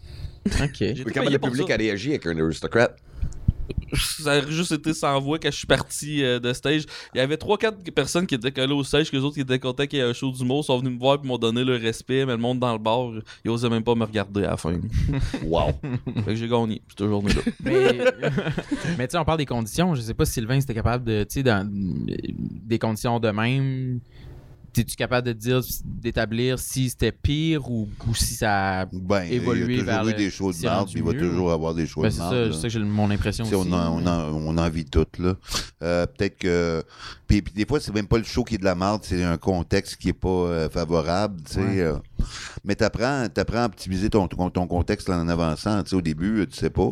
OK. 0.46 0.84
Comment 1.14 1.30
le 1.30 1.40
public 1.40 1.68
ça. 1.68 1.74
a 1.74 1.78
réagi 1.78 2.10
avec 2.10 2.26
un 2.26 2.38
Aristocrat? 2.44 2.90
Ça 3.94 4.32
a 4.32 4.42
juste 4.46 4.72
été 4.72 4.94
sans 4.94 5.20
voix 5.20 5.40
quand 5.40 5.52
je 5.52 5.58
suis 5.58 5.68
parti 5.68 6.24
euh, 6.24 6.40
de 6.40 6.54
stage. 6.54 6.84
Il 7.14 7.18
y 7.18 7.22
avait 7.22 7.36
3-4 7.36 7.92
personnes 7.92 8.28
qui 8.28 8.36
étaient 8.36 8.52
collées 8.52 8.74
au 8.74 8.84
stage, 8.84 9.10
que 9.10 9.16
les 9.16 9.24
autres 9.24 9.36
qui 9.36 9.42
étaient 9.42 9.60
contents 9.60 9.86
qu'il 9.86 10.00
y 10.00 10.02
ait 10.02 10.06
un 10.06 10.14
show 10.14 10.32
d'humour 10.32 10.64
sont 10.66 10.78
venus 10.78 10.94
me 10.94 11.00
voir 11.00 11.20
et 11.24 11.28
m'ont 11.28 11.38
donné 11.38 11.64
le 11.64 11.76
respect, 11.76 12.26
mais 12.26 12.34
le 12.34 12.38
monde 12.38 12.60
dans 12.60 12.74
le 12.74 12.80
bar, 12.80 13.12
ils 13.44 13.52
osaient 13.52 13.70
même 13.70 13.84
pas 13.84 13.96
me 13.96 14.04
regarder 14.04 14.44
à 14.44 14.52
la 14.52 14.58
fin. 14.58 14.76
Wow. 15.44 15.74
fait 16.16 16.24
que 16.26 16.36
j'ai 16.36 16.48
gagné. 16.48 16.82
Je 16.88 16.92
suis 16.92 16.96
toujours 16.96 17.24
né 17.24 17.34
là. 17.34 17.42
Mais, 17.64 18.00
mais 18.98 19.08
tu 19.08 19.12
sais, 19.12 19.18
on 19.18 19.26
parle 19.26 19.38
des 19.38 19.46
conditions. 19.46 19.96
Je 19.96 20.02
sais 20.02 20.14
pas 20.14 20.26
si 20.26 20.34
Sylvain 20.34 20.60
c'était 20.60 20.74
capable 20.74 21.06
de, 21.06 21.24
tu 21.24 21.36
sais, 21.36 21.44
dans 21.44 21.68
des 21.70 22.80
conditions 22.80 23.20
de 23.20 23.30
même. 23.30 24.00
Es-tu 24.78 24.96
capable 24.96 25.28
de 25.28 25.34
dire, 25.34 25.62
d'établir 25.86 26.60
si 26.60 26.90
c'était 26.90 27.12
pire 27.12 27.70
ou, 27.72 27.88
ou 28.08 28.14
si 28.16 28.34
ça. 28.36 28.86
Ben, 28.92 29.24
évoluer 29.24 29.76
il 29.76 29.78
y 29.78 29.82
a 29.82 29.84
vers 29.84 30.08
eu 30.08 30.14
des 30.14 30.30
shows 30.30 30.52
de 30.52 30.68
rendu 30.68 30.94
puis 30.94 31.02
il 31.02 31.06
va 31.06 31.14
toujours 31.14 31.52
avoir 31.52 31.74
des 31.74 31.88
shows 31.88 32.02
Ben, 32.02 32.10
de 32.10 32.14
c'est 32.14 32.20
marde. 32.20 32.34
ça, 32.34 32.40
là. 32.42 32.48
c'est 32.52 32.58
ça 32.58 32.62
que 32.64 32.70
j'ai 32.70 32.80
mon 32.80 33.10
impression 33.10 33.46
aussi. 33.46 33.54
on, 33.56 33.72
en, 33.72 34.02
on, 34.02 34.06
en, 34.06 34.34
on 34.34 34.58
en 34.58 34.70
vit 34.70 34.86
toutes, 34.86 35.18
là. 35.20 35.36
Euh, 35.82 36.06
Peut-être 36.06 36.38
que. 36.38 36.84
Puis, 37.28 37.42
puis 37.42 37.54
des 37.54 37.66
fois, 37.66 37.80
c'est 37.80 37.94
même 37.94 38.08
pas 38.08 38.18
le 38.18 38.24
show 38.24 38.44
qui 38.44 38.56
est 38.56 38.60
de 38.60 38.66
la 38.66 38.76
merde, 38.76 39.02
c'est 39.04 39.24
un 39.24 39.38
contexte 39.38 39.96
qui 39.98 40.10
est 40.10 40.14
pas 40.14 40.28
euh, 40.30 40.70
favorable, 40.70 41.42
tu 41.48 41.54
sais. 41.54 41.60
Ouais. 41.62 41.80
euh. 41.82 41.98
mais 42.64 42.76
t'apprends, 42.76 43.28
t'apprends 43.34 43.64
à 43.64 43.66
optimiser 43.66 44.10
ton, 44.10 44.28
ton, 44.28 44.50
ton 44.50 44.68
contexte 44.68 45.10
en 45.10 45.28
avançant, 45.28 45.82
tu 45.84 45.90
sais. 45.92 45.96
Au 45.96 46.02
début, 46.02 46.46
tu 46.52 46.58
sais 46.58 46.70
pas. 46.70 46.90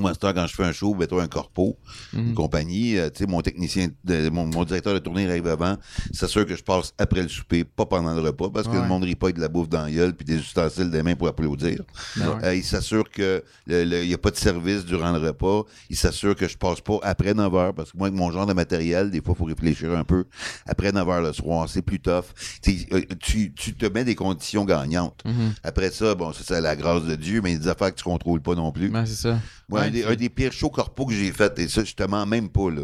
Moi, 0.00 0.12
c'est 0.14 0.34
quand 0.34 0.46
je 0.46 0.54
fais 0.54 0.64
un 0.64 0.72
show, 0.72 0.94
mettons 0.94 1.18
un 1.20 1.28
corpo, 1.28 1.76
Mhm. 2.12 2.28
une 2.28 2.34
compagnie, 2.34 2.98
euh, 2.98 3.08
tu 3.10 3.18
sais, 3.24 3.26
mon 3.26 3.40
technicien, 3.40 3.88
de- 4.04 4.28
mon, 4.30 4.46
mon 4.46 4.64
directeur 4.64 4.94
de 4.94 4.98
tournée 4.98 5.28
arrive 5.28 5.46
avant, 5.46 5.76
c'est 6.12 6.26
sûr 6.28 6.46
que 6.46 6.56
je 6.56 6.62
passe 6.62 6.92
après 6.98 7.22
le 7.22 7.28
souper, 7.28 7.64
pas 7.64 7.86
pendant 7.86 8.14
le 8.14 8.20
repas, 8.20 8.50
parce 8.52 8.66
que 8.68 8.72
Ouais. 8.74 8.82
le 8.82 8.88
monde 8.88 9.04
rit 9.04 9.14
pas 9.14 9.26
avec 9.26 9.36
de 9.36 9.40
la 9.40 9.48
bouffe 9.48 9.68
dans 9.68 9.82
la 9.82 9.90
gueule 9.90 10.14
puis 10.14 10.24
des 10.24 10.36
ustensiles 10.38 10.90
des 10.90 11.02
mains 11.02 11.14
pour 11.16 11.28
applaudir. 11.28 11.82
Ben 12.16 12.28
ouais. 12.28 12.44
Euh, 12.44 12.54
il 12.54 12.64
s'assure 12.64 13.08
que 13.10 13.42
il 13.68 13.88
n'y 14.06 14.14
a 14.14 14.18
pas 14.18 14.30
de 14.30 14.36
service 14.36 14.84
durant 14.84 15.12
le 15.12 15.18
repas. 15.18 15.62
Il 15.90 15.96
s'assure 15.96 16.34
que 16.36 16.48
je 16.48 16.56
passe 16.56 16.80
pas 16.80 16.98
après 17.02 17.34
9 17.34 17.52
h 17.52 17.72
parce 17.74 17.92
que 17.92 17.96
moi, 17.98 18.08
avec 18.08 18.18
mon 18.18 18.30
genre 18.30 18.46
de 18.46 18.52
matériel, 18.52 19.10
des 19.10 19.20
fois, 19.20 19.34
il 19.36 19.38
faut 19.38 19.44
réfléchir 19.44 19.92
un 19.96 20.04
peu. 20.04 20.24
Après 20.66 20.92
9 20.92 21.06
h 21.06 21.22
le 21.22 21.32
soir, 21.32 21.68
c'est 21.68 21.82
plus 21.82 22.00
tough. 22.00 22.24
Euh, 22.68 23.00
tu, 23.20 23.52
tu 23.54 23.74
te 23.74 23.86
mets 23.86 24.04
des 24.04 24.14
conditions 24.14 24.64
gagnantes. 24.64 25.22
Mhm. 25.24 25.52
Après 25.62 25.90
ça, 25.90 26.14
bon, 26.14 26.32
c'est 26.32 26.60
la 26.60 26.76
grâce 26.76 27.04
de 27.04 27.14
Dieu, 27.14 27.40
mais 27.42 27.50
il 27.50 27.52
y 27.54 27.56
a 27.56 27.60
des 27.60 27.68
affaires 27.68 27.90
que 27.92 27.98
tu 27.98 28.04
contrôles 28.04 28.40
pas 28.40 28.54
non 28.54 28.72
plus. 28.72 28.88
Ben, 28.90 29.04
c'est 29.06 29.14
ça. 29.14 29.38
Ouais, 29.68 29.85
un, 29.86 30.14
des, 30.14 30.28
pires 30.28 30.52
shows 30.52 30.70
corpo 30.70 31.06
que 31.06 31.14
j'ai 31.14 31.32
fait, 31.32 31.58
et 31.58 31.68
ça, 31.68 31.84
je 31.84 31.94
te 31.94 32.02
mens 32.02 32.26
même 32.26 32.48
pas, 32.48 32.70
là. 32.70 32.82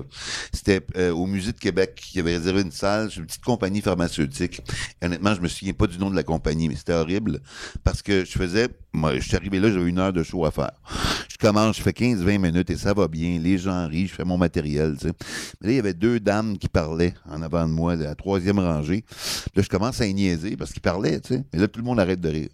C'était 0.53 0.81
euh, 0.97 1.11
au 1.11 1.27
Musée 1.27 1.53
de 1.53 1.59
Québec, 1.59 1.95
qui 1.95 2.21
avait 2.21 2.37
réservé 2.37 2.63
une 2.63 2.71
salle, 2.71 3.11
c'est 3.11 3.21
une 3.21 3.27
petite 3.27 3.45
compagnie 3.45 3.81
pharmaceutique. 3.81 4.61
Honnêtement, 5.03 5.35
je 5.35 5.41
me 5.41 5.49
souviens 5.49 5.73
pas 5.73 5.87
du 5.87 5.99
nom 5.99 6.11
de 6.11 6.17
la 6.17 6.23
compagnie, 6.23 6.69
mais 6.69 6.77
c'était 6.77 6.95
horrible. 6.95 7.41
Parce 7.85 8.03
que 8.03 8.25
je 8.25 8.33
faisais, 8.33 8.69
moi, 8.93 9.15
je 9.15 9.21
suis 9.21 9.37
arrivé 9.37 9.59
là, 9.61 9.71
j'avais 9.71 9.89
une 9.89 9.99
heure 9.99 10.13
de 10.13 10.23
show 10.23 10.45
à 10.45 10.51
faire. 10.51 10.73
Je 11.29 11.37
commence, 11.37 11.77
je 11.79 11.83
fais 11.83 11.91
15-20 11.91 12.39
minutes 12.39 12.71
et 12.71 12.77
ça 12.77 12.95
va 12.95 13.09
bien. 13.09 13.39
Les 13.39 13.59
gens 13.59 13.89
rient, 13.89 14.07
je 14.07 14.15
fais 14.15 14.25
mon 14.25 14.39
matériel, 14.39 14.97
tu 14.99 15.09
sais. 15.09 15.15
Mais 15.61 15.69
là, 15.69 15.73
il 15.73 15.77
y 15.77 15.81
avait 15.81 15.95
deux 15.95 16.21
dames 16.21 16.59
qui 16.59 16.69
parlaient 16.69 17.15
en 17.29 17.43
avant 17.43 17.67
de 17.67 17.73
moi, 17.73 17.97
de 17.97 18.05
la 18.05 18.15
troisième 18.15 18.59
rangée. 18.59 19.05
Là, 19.55 19.63
je 19.63 19.69
commence 19.69 20.01
à 20.01 20.07
niaiser 20.07 20.57
parce 20.57 20.73
qu'ils 20.73 20.83
parlaient, 20.83 21.21
tu 21.21 21.35
sais. 21.35 21.45
Mais 21.53 21.59
là, 21.61 21.69
tout 21.69 21.81
le 21.81 21.85
monde 21.85 22.01
arrête 22.01 22.21
de 22.21 22.29
rire. 22.29 22.49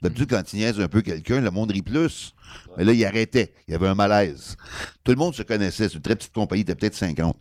D'habitude, 0.00 0.28
quand 0.30 0.42
tu 0.42 0.56
niaises 0.56 0.80
un 0.80 0.88
peu 0.88 1.02
quelqu'un, 1.02 1.40
le 1.40 1.50
monde 1.50 1.72
rit 1.72 1.82
plus. 1.82 2.34
Mais 2.76 2.84
là, 2.84 2.92
il 2.92 3.04
arrêtait. 3.04 3.52
Il 3.66 3.72
y 3.72 3.74
avait 3.74 3.88
un 3.88 3.94
malaise. 3.94 4.56
Tout 5.02 5.12
le 5.12 5.18
monde 5.18 5.34
se 5.34 5.42
connaissait. 5.42 5.88
C'est 5.88 5.96
une 5.96 6.02
très 6.02 6.14
petite 6.16 6.32
compagnie, 6.32 6.60
il 6.60 6.62
était 6.62 6.74
peut-être 6.74 6.94
50. 6.94 7.36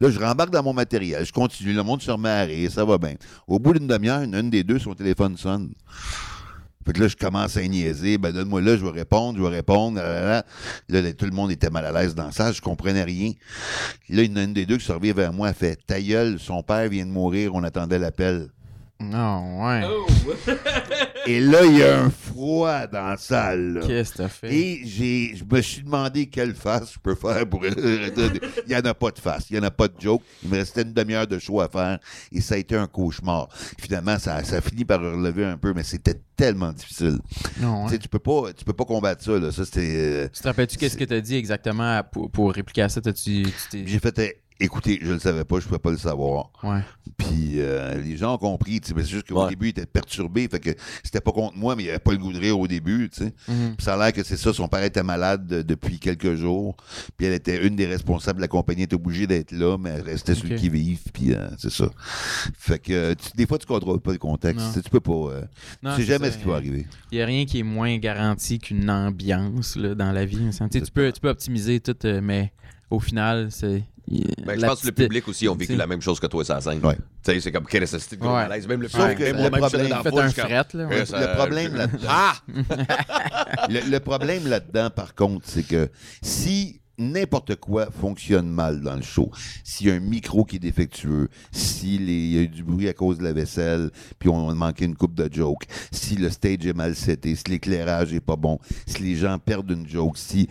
Là, 0.00 0.10
je 0.10 0.18
rembarque 0.18 0.50
dans 0.50 0.62
mon 0.62 0.72
matériel. 0.72 1.24
Je 1.24 1.32
continue. 1.32 1.72
Le 1.72 1.82
monde 1.82 2.02
se 2.02 2.10
remet 2.10 2.28
à 2.28 2.42
rire. 2.42 2.70
Ça 2.70 2.84
va 2.84 2.98
bien. 2.98 3.14
Au 3.46 3.58
bout 3.58 3.74
d'une 3.74 3.86
demi-heure, 3.86 4.22
une, 4.22 4.34
une 4.34 4.50
des 4.50 4.64
deux, 4.64 4.78
son 4.78 4.94
téléphone 4.94 5.36
sonne. 5.36 5.70
Fait 6.84 6.94
que 6.94 7.00
là, 7.00 7.08
je 7.08 7.16
commence 7.16 7.56
à 7.56 7.62
niaiser. 7.62 8.18
Ben, 8.18 8.32
donne-moi 8.32 8.62
là, 8.62 8.76
je 8.76 8.84
vais 8.84 8.90
répondre, 8.90 9.38
je 9.38 9.42
vais 9.42 9.56
répondre. 9.56 9.98
Là, 9.98 10.12
là, 10.12 10.20
là. 10.22 10.44
Là, 10.88 11.02
là, 11.02 11.12
tout 11.12 11.26
le 11.26 11.30
monde 11.30 11.50
était 11.50 11.70
mal 11.70 11.84
à 11.84 11.92
l'aise 11.92 12.14
dans 12.14 12.32
ça. 12.32 12.52
Je 12.52 12.60
comprenais 12.60 13.04
rien. 13.04 13.32
Là, 14.08 14.22
une, 14.22 14.38
une 14.38 14.54
des 14.54 14.66
deux 14.66 14.78
qui 14.78 14.86
se 14.86 14.92
revient 14.92 15.12
vers 15.12 15.32
moi, 15.32 15.50
elle 15.50 15.54
fait 15.54 15.78
Ta 15.86 16.00
gueule, 16.00 16.38
son 16.40 16.62
père 16.62 16.88
vient 16.88 17.04
de 17.04 17.10
mourir, 17.10 17.54
on 17.54 17.62
attendait 17.62 17.98
l'appel. 17.98 18.48
Non, 18.98 19.64
ouais. 19.64 19.82
Et 21.26 21.40
là, 21.40 21.64
il 21.64 21.76
y 21.78 21.82
a 21.82 22.02
un 22.02 22.10
froid 22.10 22.86
dans 22.86 23.06
la 23.08 23.16
salle. 23.16 23.74
là. 23.74 23.80
Qu'est-ce 23.86 24.12
que 24.12 24.16
t'as 24.18 24.28
fait? 24.28 24.54
Et 24.54 24.80
j'ai, 24.86 25.34
je 25.36 25.44
me 25.44 25.60
suis 25.60 25.82
demandé 25.82 26.26
quelle 26.26 26.54
face 26.54 26.94
je 26.94 26.98
peux 26.98 27.14
faire 27.14 27.46
pour. 27.48 27.64
Il 27.66 27.72
n'y 28.68 28.76
en 28.76 28.80
a 28.84 28.94
pas 28.94 29.10
de 29.10 29.18
face, 29.18 29.50
il 29.50 29.54
n'y 29.54 29.60
en 29.60 29.66
a 29.66 29.70
pas 29.70 29.88
de 29.88 29.94
joke. 29.98 30.22
Il 30.42 30.50
me 30.50 30.56
restait 30.56 30.82
une 30.82 30.92
demi-heure 30.92 31.26
de 31.26 31.38
show 31.38 31.60
à 31.60 31.68
faire 31.68 31.98
et 32.32 32.40
ça 32.40 32.54
a 32.54 32.58
été 32.58 32.76
un 32.76 32.86
cauchemar. 32.86 33.48
Finalement, 33.78 34.18
ça, 34.18 34.42
ça 34.44 34.56
a 34.56 34.60
fini 34.60 34.84
par 34.84 35.00
relever 35.00 35.44
un 35.44 35.56
peu, 35.56 35.72
mais 35.74 35.82
c'était 35.82 36.20
tellement 36.36 36.72
difficile. 36.72 37.18
Non, 37.60 37.86
Tu 37.86 37.92
ouais. 37.92 37.98
tu 37.98 38.08
peux 38.08 38.18
pas, 38.18 38.52
tu 38.56 38.64
peux 38.64 38.72
pas 38.72 38.84
combattre 38.84 39.22
ça. 39.22 39.38
Là. 39.38 39.52
Ça, 39.52 39.64
c'était. 39.64 39.80
euh, 39.96 40.28
Tu 40.32 40.40
te 40.40 40.48
rappelles-tu 40.48 40.76
qu'est-ce 40.78 40.96
que 40.96 41.04
t'as 41.04 41.20
dit 41.20 41.36
exactement 41.36 42.02
pour, 42.10 42.30
pour 42.30 42.52
répliquer 42.52 42.82
à 42.82 42.88
ça? 42.88 43.00
T'as-tu. 43.00 43.42
tu 43.42 43.52
t'es- 43.70 43.84
j'ai 43.86 43.98
fait. 43.98 44.40
Écoutez, 44.62 44.98
je 45.02 45.12
le 45.12 45.18
savais 45.18 45.44
pas, 45.44 45.58
je 45.58 45.66
pouvais 45.66 45.78
pas 45.78 45.90
le 45.90 45.96
savoir. 45.96 46.50
Ouais. 46.62 46.80
Puis 47.16 47.54
euh, 47.56 48.00
les 48.00 48.16
gens 48.16 48.34
ont 48.34 48.38
compris, 48.38 48.80
tu 48.80 48.88
sais, 48.88 48.94
mais 48.94 49.02
c'est 49.02 49.08
juste 49.10 49.26
qu'au 49.28 49.42
Ouais. 49.44 49.48
début, 49.48 49.66
il 49.66 49.70
était 49.70 49.86
perturbé, 49.86 50.46
fait 50.48 50.60
que 50.60 50.70
c'était 51.02 51.20
pas 51.20 51.32
contre 51.32 51.56
moi, 51.56 51.74
mais 51.76 51.84
il 51.84 51.88
avait 51.90 51.98
pas 51.98 52.12
le 52.12 52.18
goût 52.18 52.32
de 52.32 52.38
rire 52.38 52.58
au 52.58 52.68
début, 52.68 53.08
tu 53.10 53.24
sais. 53.24 53.32
Mhm. 53.48 53.76
Puis 53.76 53.84
ça 53.84 53.94
a 53.94 53.96
l'air 53.96 54.12
que 54.12 54.22
c'est 54.22 54.36
ça, 54.36 54.52
son 54.52 54.68
père 54.68 54.82
était 54.84 55.02
malade 55.02 55.46
de- 55.46 55.62
depuis 55.62 55.98
quelques 55.98 56.34
jours, 56.34 56.76
puis 57.16 57.26
elle 57.26 57.32
était 57.32 57.66
une 57.66 57.74
des 57.76 57.86
responsables 57.86 58.36
de 58.38 58.42
la 58.42 58.48
compagnie, 58.48 58.80
elle 58.82 58.84
était 58.86 58.96
obligée 58.96 59.26
d'être 59.26 59.52
là, 59.52 59.78
mais 59.78 59.90
elle 59.90 60.02
restait 60.02 60.34
sur 60.34 60.46
le 60.46 60.54
Ok. 60.54 60.60
qui-vive, 60.60 61.00
puis 61.12 61.32
euh, 61.34 61.48
c'est 61.58 61.70
ça. 61.72 61.88
Fait 62.58 62.78
que 62.78 62.92
euh, 62.92 63.14
tu- 63.14 63.30
des 63.36 63.46
fois, 63.46 63.58
tu 63.58 63.66
contrôles 63.66 64.00
pas 64.00 64.12
le 64.12 64.18
contexte, 64.18 64.66
tu 64.68 64.72
sais, 64.74 64.82
tu 64.82 64.90
peux 64.90 65.00
pas, 65.00 65.12
euh, 65.12 65.40
Non, 65.82 65.90
tu 65.90 65.96
sais 65.96 66.02
c'est 66.02 66.12
jamais 66.12 66.26
ça, 66.26 66.32
ce 66.34 66.38
qui 66.38 66.44
va 66.44 66.52
euh, 66.52 66.56
arriver. 66.56 66.86
Il 67.12 67.16
n'y 67.16 67.22
a 67.22 67.26
rien 67.26 67.44
qui 67.46 67.60
est 67.60 67.64
moins 67.64 67.96
garanti 67.98 68.58
qu'une 68.58 68.90
ambiance 68.90 69.76
là, 69.76 69.94
dans 69.94 70.12
la 70.12 70.24
vie. 70.26 70.36
Tu, 70.50 70.52
sais, 70.52 70.68
tu, 70.68 70.90
peux, 70.92 71.10
tu 71.12 71.20
peux 71.20 71.28
optimiser 71.30 71.80
tout, 71.80 71.96
euh, 72.04 72.20
mais 72.22 72.52
au 72.90 73.00
final, 73.00 73.48
c'est. 73.50 73.82
Ben, 74.44 74.58
je 74.58 74.66
pense 74.66 74.80
que 74.80 74.86
le 74.86 74.92
public 74.92 75.28
aussi 75.28 75.46
ont 75.48 75.54
vécu 75.54 75.76
la 75.76 75.86
même 75.86 76.00
chose 76.00 76.18
que 76.18 76.26
toi, 76.26 76.44
ça 76.44 76.60
scène. 76.60 76.84
Ouais. 76.84 76.96
Tu 77.22 77.32
sais, 77.32 77.40
c'est 77.40 77.52
comme 77.52 77.64
quelle 77.66 77.84
est 77.84 78.14
gros 78.18 78.28
Ouais. 78.28 78.48
malaise? 78.48 78.66
Même 78.66 78.82
le 78.82 78.88
Sauf 78.88 79.02
public, 79.02 79.18
que 79.18 79.22
même 79.22 79.36
le 79.44 79.50
problème- 79.50 79.92
un 79.92 80.30
fret, 80.30 80.66
là. 80.74 80.86
ouais. 80.86 81.06
Ça- 81.06 81.20
Le 81.20 81.36
problème 81.36 81.74
là 81.76 81.86
Ah! 82.08 82.34
le, 83.68 83.88
le 83.88 84.00
problème 84.00 84.48
là-dedans, 84.48 84.90
par 84.90 85.14
contre, 85.14 85.46
c'est 85.48 85.62
que 85.62 85.90
si 86.22 86.80
n'importe 86.98 87.56
quoi 87.56 87.88
fonctionne 87.90 88.48
mal 88.48 88.80
dans 88.82 88.94
le 88.96 89.00
show, 89.02 89.30
s'il 89.64 89.86
y 89.86 89.90
a 89.90 89.94
un 89.94 90.00
micro 90.00 90.44
qui 90.44 90.56
est 90.56 90.60
défectueux, 90.60 91.28
s'il 91.52 92.10
y 92.10 92.36
a 92.38 92.42
eu 92.42 92.48
du 92.48 92.62
bruit 92.62 92.88
à 92.88 92.92
cause 92.92 93.16
de 93.18 93.22
la 93.24 93.32
vaisselle, 93.32 93.90
puis 94.18 94.28
on 94.28 94.50
a 94.50 94.54
manqué 94.54 94.84
une 94.84 94.96
coupe 94.96 95.14
de 95.14 95.32
joke, 95.32 95.62
si 95.92 96.16
le 96.16 96.28
stage 96.30 96.66
est 96.66 96.74
mal 96.76 96.94
seté, 96.94 97.34
si 97.36 97.44
l'éclairage 97.48 98.12
est 98.12 98.20
pas 98.20 98.36
bon, 98.36 98.58
si 98.86 99.02
les 99.02 99.14
gens 99.16 99.38
perdent 99.38 99.70
une 99.70 99.88
joke, 99.88 100.18
si 100.18 100.48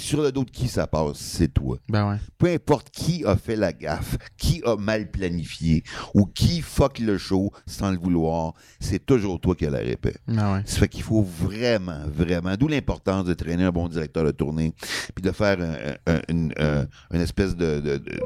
sur 0.00 0.22
le 0.22 0.32
dos 0.32 0.44
de 0.44 0.50
qui 0.50 0.68
ça 0.68 0.86
passe, 0.86 1.18
c'est 1.18 1.52
toi 1.52 1.78
Ben 1.88 2.08
ouais. 2.10 2.16
peu 2.38 2.48
importe 2.48 2.90
qui 2.90 3.24
a 3.24 3.36
fait 3.36 3.56
la 3.56 3.72
gaffe, 3.72 4.16
qui 4.36 4.62
a 4.64 4.76
mal 4.76 5.10
planifié 5.10 5.84
ou 6.14 6.24
qui 6.26 6.60
fuck 6.62 6.98
le 6.98 7.18
show 7.18 7.52
sans 7.66 7.90
le 7.90 7.98
vouloir, 7.98 8.54
c'est 8.80 9.04
toujours 9.04 9.38
toi 9.40 9.54
qui 9.54 9.66
as 9.66 9.70
la 9.70 9.78
répète. 9.78 10.18
Ben 10.26 10.54
ouais. 10.54 10.62
Ça 10.64 10.78
fait 10.78 10.88
qu'il 10.88 11.02
faut 11.02 11.22
vraiment, 11.22 12.00
vraiment, 12.06 12.56
d'où 12.56 12.68
l'importance 12.68 13.24
de 13.26 13.34
traîner 13.34 13.64
un 13.64 13.70
bon 13.70 13.88
directeur 13.88 14.24
de 14.24 14.30
tournée, 14.30 14.72
puis 15.14 15.22
de 15.22 15.30
faire 15.30 15.58
un- 15.60 16.12
un- 16.12 16.20
une, 16.28 16.52
un- 16.58 16.86
une 17.12 17.20
espèce 17.20 17.54
de, 17.54 17.80
de- 17.80 17.98
de- 17.98 18.20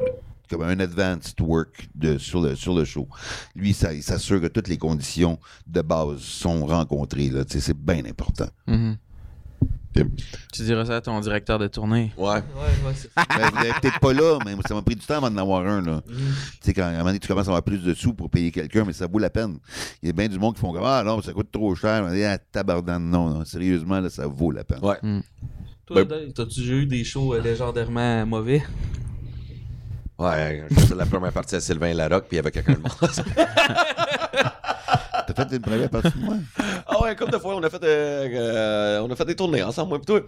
comme 0.49 0.61
un 0.61 0.79
advanced 0.79 1.39
work 1.41 1.89
de, 1.93 2.17
sur, 2.17 2.41
le, 2.41 2.55
sur 2.55 2.73
le 2.73 2.85
show. 2.85 3.05
Lui, 3.55 3.73
ça, 3.73 3.93
il 3.93 4.01
s'assure 4.01 4.39
que 4.39 4.47
toutes 4.47 4.69
les 4.69 4.77
conditions 4.77 5.37
de 5.67 5.81
base 5.81 6.19
sont 6.19 6.65
rencontrées. 6.65 7.29
C'est 7.49 7.77
bien 7.77 8.05
important. 8.05 8.47
Tu 10.53 10.63
diras 10.63 10.85
ça 10.85 10.97
à 10.97 11.01
ton 11.01 11.19
directeur 11.19 11.59
de 11.59 11.67
tournée. 11.67 12.11
Ouais. 12.17 12.27
Ouais, 12.27 12.35
ouais, 12.85 12.93
c'est 12.95 13.09
Ben, 13.15 13.49
vous 13.53 13.63
n'êtes 13.63 13.79
peut-être 13.81 13.99
pas 13.99 14.13
là, 14.13 14.39
mais 14.45 14.55
ça 14.67 14.73
m'a 14.73 14.81
pris 14.81 14.95
du 14.95 15.05
temps 15.05 15.17
avant 15.17 15.29
d'en 15.29 15.41
avoir 15.41 15.65
un. 15.67 15.81
Là. 15.81 16.01
Tu 16.07 16.13
sais, 16.61 16.73
quand 16.73 16.83
à 16.83 16.87
un 16.87 16.91
moment 16.93 17.05
donné, 17.05 17.19
tu 17.19 17.27
commences 17.27 17.47
à 17.47 17.49
avoir 17.51 17.63
plus 17.63 17.83
de 17.83 17.93
sous 17.93 18.13
pour 18.13 18.29
payer 18.29 18.51
quelqu'un, 18.51 18.83
mais 18.85 18.93
ça 18.93 19.07
vaut 19.07 19.19
la 19.19 19.29
peine. 19.29 19.57
Il 20.01 20.07
y 20.07 20.09
a 20.09 20.13
bien 20.13 20.27
du 20.27 20.39
monde 20.39 20.55
qui 20.55 20.61
font 20.61 20.71
comme 20.73 20.83
Ah 20.85 21.03
non, 21.05 21.21
ça 21.21 21.33
coûte 21.33 21.51
trop 21.51 21.73
cher. 21.75 22.03
On 22.07 22.11
dit, 22.13 22.23
ah, 22.23 22.37
tabardane, 22.37 23.03
non, 23.09 23.29
non, 23.29 23.45
sérieusement, 23.45 23.99
là, 23.99 24.09
ça 24.09 24.27
vaut 24.27 24.51
la 24.51 24.63
peine. 24.63 24.79
Ouais. 24.83 24.97
Toi, 25.85 26.03
Ben- 26.03 26.31
t'as-tu 26.33 26.59
déjà 26.61 26.73
eu 26.73 26.85
des 26.85 27.03
shows 27.03 27.33
euh, 27.33 27.41
légendairement 27.41 28.25
mauvais? 28.25 28.61
Ouais, 30.19 30.63
je 30.71 30.75
faisais 30.79 30.95
la 30.95 31.05
première 31.05 31.31
partie 31.31 31.55
à 31.55 31.59
Sylvain 31.61 31.93
Larocque, 31.93 32.25
puis 32.27 32.35
il 32.35 32.37
y 32.37 32.39
avait 32.39 32.51
quelqu'un 32.51 32.73
de 32.73 32.79
mort. 32.79 32.99
T'as 35.27 35.33
fait 35.45 35.55
une 35.57 35.61
première 35.61 35.89
partie 35.89 36.17
de 36.17 36.23
moi? 36.23 36.35
Ah 36.87 37.01
ouais, 37.01 37.15
comme 37.15 37.29
de 37.29 37.37
fois, 37.37 37.55
on 37.55 37.63
a 37.63 37.69
fait, 37.69 37.83
euh, 37.83 38.27
euh, 38.33 38.99
on 39.01 39.11
a 39.11 39.15
fait 39.15 39.25
des 39.25 39.35
tournées 39.35 39.61
ensemble, 39.61 39.89
moi, 39.89 39.99
toi? 40.05 40.21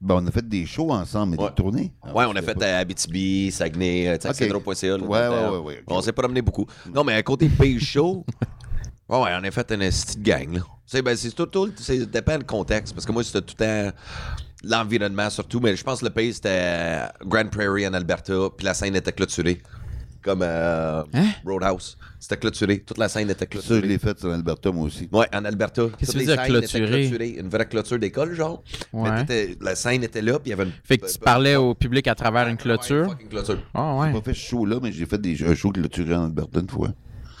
Ben, 0.00 0.16
on 0.16 0.26
a 0.26 0.30
fait 0.30 0.46
des 0.48 0.66
shows 0.66 0.90
ensemble, 0.92 1.32
mais 1.36 1.42
Ouais. 1.42 1.48
des 1.48 1.54
tournées. 1.54 1.92
Ouais, 2.14 2.24
on 2.28 2.36
a 2.36 2.42
fait 2.42 2.62
à 2.62 2.78
Abitibi, 2.78 3.50
Saguenay, 3.50 4.08
euh, 4.08 4.16
tu 4.16 4.22
sais, 4.22 4.28
Ok. 4.28 4.34
Cedro.ca, 4.36 4.96
là, 4.98 5.02
Ouais, 5.02 5.08
ouais, 5.08 5.22
le 5.24 5.28
temps. 5.30 5.52
ouais, 5.52 5.58
ouais, 5.58 5.78
ok. 5.78 5.84
On 5.88 6.00
s'est 6.02 6.12
promené 6.12 6.42
beaucoup. 6.42 6.66
Non, 6.94 7.02
mais 7.04 7.14
à 7.14 7.22
côté 7.22 7.48
Pays 7.48 7.80
Show, 7.80 8.24
ouais, 9.08 9.18
ouais, 9.22 9.30
on 9.40 9.44
a 9.44 9.50
fait 9.50 9.72
une 9.72 9.78
petite 9.80 10.22
gang, 10.22 10.52
là. 10.54 10.60
Tu 10.60 10.66
sais, 10.96 11.02
ben, 11.02 11.16
c'est 11.16 11.30
tout, 11.32 11.46
tout, 11.46 11.72
c'est 11.76 12.04
dépend 12.10 12.38
du 12.38 12.44
contexte, 12.44 12.94
parce 12.94 13.04
que 13.06 13.12
moi, 13.12 13.24
c'était 13.24 13.40
tout 13.42 13.54
le 13.58 13.64
temps. 13.90 13.96
l'environnement 14.64 15.30
surtout, 15.30 15.60
mais 15.60 15.74
je 15.76 15.84
pense 15.84 16.00
que 16.00 16.04
le 16.06 16.10
pays 16.10 16.34
c'était 16.34 16.48
euh, 16.50 17.06
Grand 17.24 17.48
Prairie 17.48 17.86
en 17.86 17.94
Alberta, 17.94 18.32
puis 18.56 18.64
la 18.66 18.74
scène 18.74 18.96
était 18.96 19.12
clôturée. 19.12 19.62
Comme 20.22 20.40
euh, 20.42 21.02
Hein? 21.14 21.26
Roadhouse. 21.46 21.96
C'était 22.18 22.36
clôturé. 22.36 22.80
Toute 22.80 22.98
la 22.98 23.08
scène 23.08 23.30
était 23.30 23.44
Ça, 23.44 23.46
je 23.52 23.66
clôturée. 23.68 23.88
l'ai 23.88 23.98
fait 23.98 24.18
sur 24.18 24.30
Alberta, 24.32 24.70
moi 24.72 24.86
aussi. 24.86 25.08
Ouais, 25.12 25.26
en 25.34 25.44
Alberta. 25.44 25.82
Qu'est-ce 25.98 26.12
Toutes 26.12 26.20
que 26.22 26.26
les 26.30 26.34
ça 26.36 26.42
veut 26.42 26.60
dire 26.60 26.68
scènes 26.68 26.78
étaient 26.78 26.78
clôturé? 26.78 27.08
clôturées. 27.08 27.40
Une 27.40 27.48
vraie 27.48 27.66
clôture 27.68 27.98
d'école, 27.98 28.34
genre. 28.34 28.62
Ouais. 28.92 29.10
Mais 29.28 29.56
la 29.60 29.74
scène 29.76 30.02
était 30.02 30.22
là, 30.22 30.32
puis 30.40 30.46
il 30.46 30.50
y 30.50 30.52
avait 30.54 30.64
une. 30.64 30.72
Fait 30.84 30.98
que 30.98 31.06
tu 31.10 31.18
parlais 31.18 31.54
au 31.56 31.74
public 31.74 32.08
à 32.08 32.14
travers 32.14 32.46
une 32.48 32.54
Ouais, 32.54 32.56
clôture? 32.56 33.10
fucking 33.10 33.28
clôture. 33.28 33.58
Ah 33.74 33.94
J'ai 34.02 34.06
ouais. 34.08 34.12
pas 34.20 34.24
fait 34.24 34.34
ce 34.34 34.40
show-là, 34.48 34.78
mais 34.82 34.90
j'ai 34.92 35.06
fait 35.06 35.20
des, 35.20 35.42
un 35.44 35.54
show 35.54 35.70
clôturé 35.70 36.14
en 36.16 36.24
Alberta 36.24 36.60
une 36.60 36.68
fois. 36.68 36.88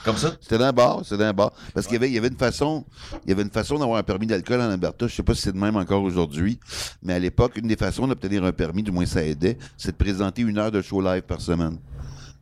Comme 0.04 0.16
ça? 0.16 0.36
C'était 0.40 0.58
dans 0.58 0.66
un 0.66 0.72
bar, 0.72 1.00
c'était 1.02 1.18
dans 1.18 1.24
un 1.24 1.32
bar. 1.34 1.52
Parce 1.74 1.86
qu'il 1.86 1.94
y 1.94 1.96
avait, 1.96 2.08
il 2.08 2.14
y 2.14 2.18
avait 2.18 2.28
une 2.28 2.36
façon, 2.38 2.84
il 3.26 3.30
y 3.30 3.32
avait 3.32 3.42
une 3.42 3.50
façon 3.50 3.78
d'avoir 3.78 3.98
un 3.98 4.04
permis 4.04 4.28
d'alcool 4.28 4.60
en 4.60 4.70
Alberta. 4.70 5.08
Je 5.08 5.14
sais 5.14 5.24
pas 5.24 5.34
si 5.34 5.42
c'est 5.42 5.52
de 5.52 5.58
même 5.58 5.76
encore 5.76 6.02
aujourd'hui, 6.04 6.60
mais 7.02 7.14
à 7.14 7.18
l'époque, 7.18 7.56
une 7.56 7.66
des 7.66 7.76
façons 7.76 8.06
d'obtenir 8.06 8.44
un 8.44 8.52
permis, 8.52 8.84
du 8.84 8.92
moins 8.92 9.04
ça 9.06 9.24
aidait, 9.24 9.58
c'est 9.76 9.90
de 9.90 9.96
présenter 9.96 10.42
une 10.42 10.56
heure 10.56 10.70
de 10.70 10.80
show 10.80 11.02
live 11.02 11.22
par 11.22 11.40
semaine. 11.40 11.78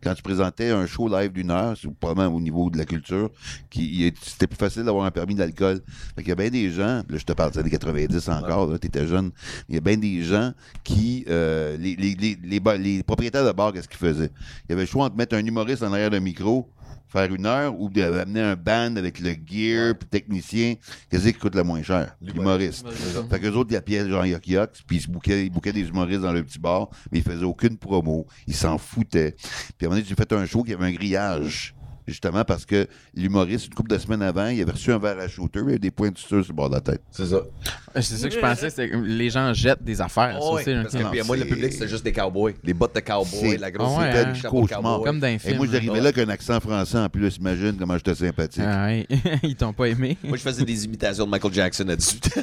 Quand 0.06 0.14
tu 0.14 0.22
présentais 0.22 0.70
un 0.70 0.86
show 0.86 1.08
live 1.08 1.32
d'une 1.32 1.50
heure, 1.50 1.74
probablement 1.98 2.36
au 2.36 2.40
niveau 2.40 2.70
de 2.70 2.78
la 2.78 2.84
culture, 2.84 3.28
qui, 3.70 4.14
c'était 4.22 4.46
plus 4.46 4.56
facile 4.56 4.84
d'avoir 4.84 5.04
un 5.04 5.10
permis 5.10 5.34
d'alcool. 5.34 5.80
Fait 6.14 6.22
qu'il 6.22 6.28
y 6.28 6.32
a 6.32 6.36
bien 6.36 6.48
des 6.48 6.70
gens, 6.70 7.02
là 7.08 7.16
je 7.16 7.24
te 7.24 7.32
parle 7.32 7.50
des 7.50 7.58
années 7.58 7.70
90 7.70 8.28
encore, 8.28 8.70
là, 8.70 8.78
t'étais 8.78 9.04
jeune, 9.04 9.32
il 9.68 9.74
y 9.74 9.78
a 9.78 9.80
bien 9.80 9.96
des 9.96 10.22
gens 10.22 10.52
qui, 10.84 11.24
euh, 11.28 11.76
les, 11.76 11.96
les, 11.96 12.14
les, 12.14 12.38
les, 12.40 12.60
ba- 12.60 12.76
les 12.76 13.02
propriétaires 13.02 13.44
de 13.44 13.50
bar, 13.50 13.72
qu'est-ce 13.72 13.88
qu'ils 13.88 13.98
faisaient? 13.98 14.30
Il 14.68 14.70
y 14.70 14.72
avait 14.74 14.82
le 14.82 14.86
choix 14.86 15.06
entre 15.06 15.16
mettre 15.16 15.34
un 15.34 15.44
humoriste 15.44 15.82
en 15.82 15.92
arrière 15.92 16.10
d'un 16.10 16.20
micro, 16.20 16.68
faire 17.08 17.32
une 17.32 17.46
heure, 17.46 17.78
ou 17.78 17.88
d'amener 17.88 18.40
un 18.40 18.56
band 18.56 18.96
avec 18.96 19.20
le 19.20 19.30
gear, 19.30 19.94
puis 19.98 20.08
technicien, 20.08 20.74
qu'est-ce 21.10 21.28
qui 21.28 21.34
coûte 21.34 21.54
le 21.54 21.62
moins 21.62 21.82
cher? 21.82 22.16
L'humoriste. 22.20 22.86
Fait 23.30 23.40
qu'eux 23.40 23.52
autres, 23.52 23.70
ils 23.72 23.76
appuyaient 23.76 24.08
genre 24.08 24.26
Yuck 24.26 24.46
Yuck, 24.48 24.70
puis 24.86 24.96
ils 24.96 25.02
se 25.02 25.08
bouquaient, 25.08 25.46
ils 25.46 25.50
bouquaient 25.50 25.72
des 25.72 25.88
humoristes 25.88 26.22
dans 26.22 26.32
le 26.32 26.42
petit 26.42 26.58
bar, 26.58 26.88
mais 27.12 27.18
ils 27.18 27.24
faisaient 27.24 27.44
aucune 27.44 27.76
promo. 27.76 28.26
Ils 28.46 28.54
s'en 28.54 28.78
foutaient. 28.78 29.36
Puis 29.36 29.46
à 29.48 29.86
un 29.86 29.88
moment 29.88 29.96
donné, 29.96 30.08
j'ai 30.08 30.14
fait 30.14 30.32
un 30.32 30.46
show 30.46 30.62
qui 30.62 30.74
avait 30.74 30.86
un 30.86 30.92
grillage. 30.92 31.75
Justement 32.06 32.44
parce 32.44 32.64
que 32.64 32.86
l'humoriste, 33.14 33.66
une 33.66 33.74
couple 33.74 33.90
de 33.90 33.98
semaines 33.98 34.22
avant, 34.22 34.46
il 34.48 34.60
avait 34.62 34.72
reçu 34.72 34.92
un 34.92 34.98
verre 34.98 35.18
à 35.18 35.26
shooter, 35.28 35.60
il 35.64 35.68
avait 35.70 35.78
des 35.78 35.90
points 35.90 36.10
de 36.10 36.16
suture 36.18 36.42
sur 36.44 36.52
le 36.52 36.56
bord 36.56 36.68
de 36.70 36.74
la 36.76 36.80
tête. 36.80 37.02
C'est 37.10 37.26
ça. 37.26 37.40
C'est 37.96 38.02
ça 38.16 38.28
que 38.28 38.34
je 38.34 38.38
pensais, 38.40 38.70
c'est 38.70 38.88
que 38.90 38.96
les 38.96 39.30
gens 39.30 39.52
jettent 39.52 39.82
des 39.82 40.00
affaires. 40.00 40.38
Oh, 40.40 40.58
c'est 40.62 40.72
un- 40.74 40.82
parce 40.82 40.94
que, 40.94 41.02
Non, 41.02 41.10
puis, 41.10 41.20
moi, 41.26 41.36
le 41.36 41.42
c'est- 41.42 41.48
public, 41.48 41.72
c'était 41.72 41.88
juste 41.88 42.04
des 42.04 42.12
cowboys. 42.12 42.54
Les 42.62 42.74
bottes 42.74 42.94
de 42.94 43.00
cowboys, 43.00 43.50
C'est- 43.50 43.56
la 43.58 43.70
grosse 43.70 43.92
Ah 43.96 44.00
ouais, 44.00 44.18
hein? 44.18 44.32
Cauchemar. 44.48 45.00
Comme 45.02 45.24
Et 45.24 45.54
moi, 45.54 45.66
j'arrivais 45.70 46.00
là 46.00 46.08
avec 46.10 46.18
un 46.18 46.28
accent 46.28 46.60
français 46.60 46.98
en 46.98 47.08
plus, 47.08 47.36
imagine 47.38 47.76
comment 47.78 47.96
j'étais 47.96 48.14
sympathique. 48.14 48.62
Ah 48.64 48.86
ouais. 48.86 49.06
Ils 49.42 49.56
t'ont 49.56 49.72
pas 49.72 49.86
aimé. 49.88 50.16
Moi, 50.22 50.36
je 50.36 50.42
faisais 50.42 50.64
des 50.64 50.84
imitations 50.84 51.24
de 51.24 51.30
Michael 51.30 51.52
Jackson 51.54 51.88
à 51.88 51.96
18 51.96 52.26
ans. 52.38 52.42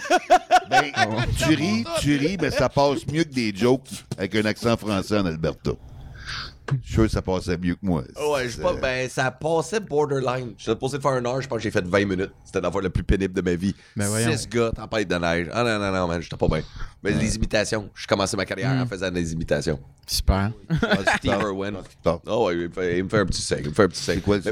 Ben, 0.69 0.91
tu 1.37 1.53
ris, 1.55 1.83
tu 2.01 2.17
ris, 2.17 2.37
mais 2.41 2.51
ça 2.51 2.67
passe 2.67 3.05
mieux 3.07 3.23
que 3.23 3.33
des 3.33 3.53
jokes 3.55 3.89
avec 4.17 4.35
un 4.35 4.45
accent 4.45 4.75
français 4.75 5.17
en 5.19 5.25
Alberta. 5.25 5.71
Je 6.71 6.85
suis 6.85 6.93
sûr 6.93 7.03
que 7.03 7.09
ça 7.09 7.21
passait 7.21 7.57
mieux 7.57 7.75
que 7.75 7.79
moi. 7.81 8.03
Ouais, 8.31 8.45
je 8.47 8.55
sais 8.55 8.61
pas, 8.61 8.73
ben, 8.73 9.09
ça 9.09 9.31
passait 9.31 9.79
borderline. 9.79 10.53
J'étais 10.57 10.71
supposé 10.71 10.97
de 10.97 11.01
faire 11.01 11.17
une 11.17 11.27
heure, 11.27 11.41
je 11.41 11.47
pense 11.47 11.57
que 11.57 11.63
j'ai 11.63 11.71
fait 11.71 11.85
20 11.85 12.05
minutes. 12.05 12.31
C'était 12.45 12.61
l'affaire 12.61 12.81
la 12.81 12.89
plus 12.89 13.03
pénible 13.03 13.33
de 13.33 13.41
ma 13.41 13.55
vie. 13.55 13.75
Ben 13.95 14.07
voyons. 14.07 14.31
Six 14.35 14.47
gars, 14.49 14.71
tempête 14.75 15.07
de 15.07 15.15
neige. 15.15 15.49
Ah 15.51 15.63
non, 15.63 15.79
non, 15.79 15.91
non, 15.91 16.07
man, 16.07 16.21
j'étais 16.21 16.37
pas 16.37 16.47
bien. 16.47 16.61
Mais 17.03 17.11
les 17.11 17.35
imitations, 17.35 17.89
je 17.93 18.07
commençais 18.07 18.37
ma 18.37 18.45
carrière 18.45 18.71
en 18.81 18.85
faisant 18.85 19.11
des 19.11 19.33
imitations. 19.33 19.79
Super. 20.05 20.51
Steve 21.17 21.31
Irwin. 21.39 21.75
Oh 22.27 22.47
ouais, 22.47 22.55
il 22.55 22.67
me, 22.67 22.69
fait, 22.73 22.97
il 22.97 23.03
me 23.05 23.09
fait 23.09 23.19
un 23.19 23.25
petit 23.25 23.41
sec. 23.41 23.59
Il 23.63 23.69
me 23.69 23.73
fait 23.73 23.83
un 23.83 23.87
petit 23.87 24.01
sec. 24.01 24.15
C'est 24.15 24.21
quoi 24.23 24.37
le 24.37 24.43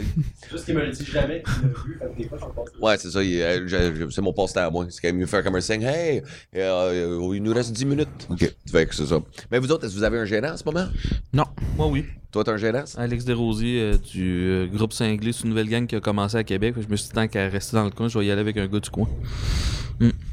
Juste 0.49 0.65
qu'il 0.65 0.75
me 0.75 0.81
le 0.85 0.91
dit 0.91 1.05
jamais 1.05 1.43
qu'il 1.43 1.99
l'a 1.99 2.07
vu, 2.07 2.15
des 2.17 2.27
fois, 2.29 2.37
j'en 2.39 2.49
passe. 2.49 2.69
Ouais, 2.81 2.97
c'est 2.97 3.11
ça. 3.11 3.19
euh, 3.19 3.63
je- 3.67 3.95
je- 3.95 4.09
c'est 4.09 4.21
mon 4.21 4.31
passe-temps 4.33 4.65
à 4.65 4.69
moi. 4.69 4.85
C'est 4.89 5.01
quand 5.01 5.09
même 5.09 5.17
me 5.17 5.25
faire 5.25 5.43
comme 5.43 5.55
un 5.55 5.61
signe. 5.61 5.83
Hey, 5.83 6.23
euh, 6.55 7.31
il 7.33 7.43
nous 7.43 7.53
reste 7.53 7.71
10 7.73 7.85
minutes. 7.85 8.07
OK. 8.29 8.49
Fait 8.71 8.85
que 8.85 8.95
c'est 8.95 9.05
ça. 9.07 9.19
Mais 9.51 9.59
vous 9.59 9.69
autres, 9.71 9.85
est-ce 9.85 9.93
que 9.93 9.97
vous 9.99 10.03
avez 10.05 10.19
un 10.19 10.25
gérant 10.25 10.51
en 10.53 10.57
ce 10.57 10.63
moment? 10.63 10.87
Non. 11.33 11.45
Moi, 11.77 11.87
oui. 11.87 12.00
Toi, 12.31 12.43
t'as 12.43 12.53
un 12.53 12.57
gérant? 12.57 12.83
Alex 12.97 13.25
Desrosiers 13.25 13.81
euh, 13.81 13.97
du 13.97 14.47
euh, 14.47 14.65
groupe 14.67 14.93
c'est 14.93 15.13
une 15.13 15.49
nouvelle 15.49 15.67
gang 15.67 15.85
qui 15.85 15.95
a 15.95 15.99
commencé 15.99 16.37
à 16.37 16.43
Québec. 16.43 16.75
Je 16.77 16.87
me 16.87 16.95
suis 16.95 17.09
dit, 17.09 17.13
tant 17.13 17.27
qu'à 17.27 17.49
rester 17.49 17.75
dans 17.75 17.83
le 17.83 17.91
coin, 17.91 18.07
je 18.07 18.17
vais 18.17 18.25
y 18.25 18.31
aller 18.31 18.41
avec 18.41 18.55
un 18.57 18.67
gars 18.67 18.79
du 18.79 18.89
coin. 18.89 19.07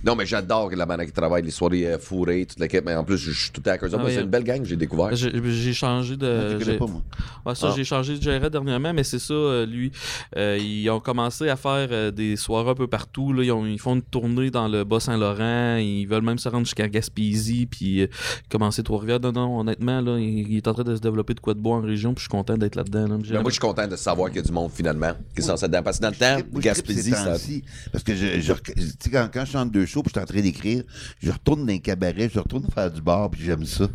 Non, 0.04 0.14
mais 0.14 0.26
j'adore 0.26 0.70
la 0.70 0.86
manière 0.86 1.06
qui 1.06 1.12
travaille, 1.12 1.42
les 1.42 1.50
soirées 1.50 1.86
euh, 1.86 1.98
fourrées, 1.98 2.46
toute 2.46 2.60
l'équipe. 2.60 2.84
Mais 2.84 2.94
en 2.94 3.04
plus, 3.04 3.16
je 3.18 3.32
suis 3.32 3.50
tout 3.50 3.62
à 3.66 3.76
cause. 3.78 3.94
Ah, 3.94 3.98
c'est 4.06 4.16
ouais. 4.16 4.22
une 4.22 4.28
belle 4.30 4.44
gang 4.44 4.62
que 4.62 4.68
j'ai 4.68 4.76
découvert. 4.76 5.14
J'ai 5.14 5.72
changé 5.72 6.16
de. 6.16 6.58
Je 6.60 6.72
pas, 6.72 6.86
moi. 6.86 7.02
Ouais, 7.44 7.54
ça, 7.54 7.68
Ah. 7.70 7.74
j'ai 7.76 7.84
changé 7.84 8.16
de 8.16 8.22
gérant 8.22 8.48
dernièrement, 8.48 8.92
mais 8.92 9.02
c'est 9.04 9.18
ça, 9.18 9.34
euh, 9.34 9.66
lui. 9.66 9.90
Euh, 10.36 10.58
ils 10.60 10.88
ont 10.90 11.00
commencé 11.00 11.48
à 11.48 11.56
faire 11.56 11.88
euh, 11.90 12.10
des 12.10 12.36
soirées 12.36 12.70
un 12.70 12.74
peu 12.74 12.86
partout. 12.86 13.32
Là. 13.32 13.42
Ils, 13.42 13.50
ont- 13.52 13.66
ils 13.66 13.78
font 13.78 13.94
une 13.96 14.02
tournée 14.02 14.50
dans 14.50 14.68
le 14.68 14.84
Bas-Saint-Laurent. 14.84 15.76
Ils 15.76 16.06
veulent 16.06 16.22
même 16.22 16.38
se 16.38 16.48
rendre 16.48 16.64
jusqu'à 16.66 16.88
Gaspésie, 16.88 17.66
puis 17.66 18.02
euh, 18.02 18.06
commencer 18.50 18.82
Trois-Rivières. 18.82 19.20
Non, 19.20 19.32
non, 19.32 19.60
honnêtement, 19.60 20.00
là, 20.00 20.18
il, 20.18 20.48
il 20.52 20.56
est 20.56 20.68
en 20.68 20.74
train 20.74 20.84
de 20.84 20.94
se 20.94 21.00
développer 21.00 21.34
de 21.34 21.40
quoi 21.40 21.54
de 21.54 21.60
bois 21.60 21.76
en 21.76 21.80
région, 21.80 22.14
puis 22.14 22.20
je 22.20 22.24
suis 22.24 22.30
content 22.30 22.56
d'être 22.56 22.76
là-dedans. 22.76 23.08
là. 23.08 23.16
Mais 23.30 23.40
moi, 23.40 23.44
je 23.46 23.52
suis 23.52 23.60
content 23.60 23.86
de 23.88 23.96
savoir 23.96 24.28
qu'il 24.28 24.36
y 24.36 24.40
a 24.40 24.46
du 24.46 24.52
monde 24.52 24.70
finalement 24.72 25.12
qui 25.34 25.40
est 25.40 25.44
censé 25.44 25.66
dedans. 25.66 25.82
Parce 25.82 25.98
que 25.98 26.02
dans 26.02 26.10
le 26.10 26.14
temps, 26.16 26.36
Gaspésie, 26.60 27.10
ça. 27.10 27.34
Parce 27.92 28.04
que 28.04 28.14
je, 28.14 28.40
je 28.40 28.52
rec- 28.52 28.74
tu 28.76 28.82
sais, 29.00 29.10
quand, 29.10 29.28
quand 29.32 29.44
je 29.44 29.50
chante 29.52 29.72
deux 29.72 29.86
puis 30.02 30.12
je 30.14 30.20
suis 30.20 30.24
en 30.24 30.26
train 30.26 30.40
d'écrire, 30.40 30.82
je 31.20 31.30
retourne 31.30 31.66
dans 31.66 31.72
un 31.72 31.78
cabaret, 31.78 32.30
je 32.32 32.38
retourne 32.38 32.64
faire 32.72 32.90
du 32.90 33.00
bar 33.00 33.30
puis 33.30 33.42
j'aime 33.42 33.64
ça. 33.64 33.88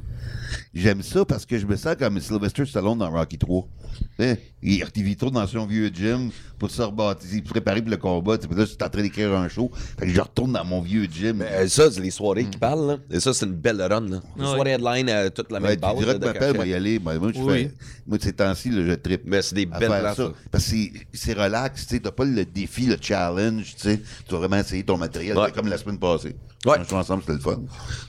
J'aime 0.74 1.02
ça 1.04 1.24
parce 1.26 1.46
que 1.46 1.58
je 1.60 1.66
me 1.66 1.76
sens 1.76 1.96
comme 1.98 2.20
Sylvester 2.20 2.66
Stallone 2.66 2.98
dans 2.98 3.12
Rocky 3.12 3.38
3. 3.38 3.68
Tu 3.94 4.06
sais, 4.20 4.42
il, 4.62 4.84
il 4.96 5.10
retourne 5.12 5.34
dans 5.36 5.46
son 5.48 5.66
vieux 5.68 5.92
gym 5.94 6.32
pour 6.58 6.72
se 6.72 6.82
rebâtir, 6.82 7.30
se 7.30 7.50
préparer 7.50 7.82
pour 7.82 7.92
le 7.92 7.98
combat. 7.98 8.38
Tu 8.38 8.44
sais, 8.44 8.48
puis 8.48 8.58
là, 8.58 8.64
je 8.66 8.70
suis 8.70 8.78
en 8.84 8.90
train 8.90 9.02
d'écrire 9.02 9.34
un 9.34 9.48
show. 9.48 9.70
Fait 10.00 10.08
que 10.08 10.12
je 10.12 10.20
retourne 10.22 10.54
dans 10.54 10.66
mon 10.66 10.82
vieux 10.82 11.06
gym. 11.12 11.38
Mais 11.38 11.46
euh, 11.52 11.68
ça, 11.68 11.92
c'est 11.92 12.02
les 12.02 12.10
soirées 12.12 12.46
qui 12.46 12.58
parlent. 12.58 12.88
Là. 12.88 12.98
Et 13.12 13.20
ça, 13.20 13.34
c'est 13.34 13.46
une 13.46 13.54
belle 13.54 13.82
run. 13.82 14.02
Là. 14.10 14.22
Ouais. 14.38 14.46
soirées 14.46 14.72
headline, 14.72 15.10
euh, 15.10 15.30
toute 15.30 15.52
la 15.52 15.60
Ouais, 15.60 15.70
même 15.70 15.80
base. 15.80 16.06
m'appelle, 16.06 16.34
cachet. 16.34 16.54
moi 16.54 16.66
y 16.66 16.74
aller. 16.74 17.00
Moi, 17.00 17.20
moi, 17.20 17.32
je 17.36 17.40
Oui. 17.40 17.54
fais, 17.66 17.72
moi, 18.08 18.18
de 18.18 18.24
ces 18.24 18.34
temps-ci, 18.34 18.70
là, 18.70 18.84
je 18.88 18.94
trippe. 18.94 19.22
Mais 19.26 19.42
c'est 19.42 19.56
des 19.56 19.66
belles 19.68 19.80
faire 19.90 20.00
places. 20.02 20.18
ça. 20.18 20.32
Parce 20.52 20.64
que 20.66 20.70
c'est- 20.72 20.92
c'est 21.14 21.34
relax, 21.34 21.86
tu 21.88 21.96
sais, 21.96 22.00
t'as 22.00 22.12
pas 22.12 22.26
le 22.26 22.46
défi, 22.46 22.88
le 22.88 22.98
challenge, 23.00 23.76
tu 23.76 23.82
sais. 23.82 24.02
Tu 24.28 24.32
vas 24.34 24.40
vraiment 24.40 24.58
essayer 24.58 24.84
ton 24.84 24.98
matériel, 24.98 25.38
Ouais. 25.38 25.46
C'est 25.48 25.56
comme 25.56 25.68
la 25.68 25.78
semaine 25.78 26.00
passée. 26.00 26.36
Ouais. 26.66 26.78
On 26.80 26.84
joue 26.84 26.96
ensemble, 26.96 27.22
c'était 27.24 27.34
le 27.34 27.40
fun. 27.40 27.62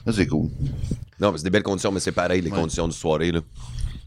Ça, 0.05 0.13
c'est 0.13 0.27
cool. 0.27 0.49
Non, 1.19 1.31
mais 1.31 1.37
c'est 1.37 1.43
des 1.43 1.49
belles 1.49 1.63
conditions, 1.63 1.91
mais 1.91 1.99
c'est 1.99 2.11
pareil, 2.11 2.41
les 2.41 2.49
Ouais. 2.51 2.57
conditions 2.57 2.87
de 2.87 2.93
soirée. 2.93 3.31
Là. 3.31 3.41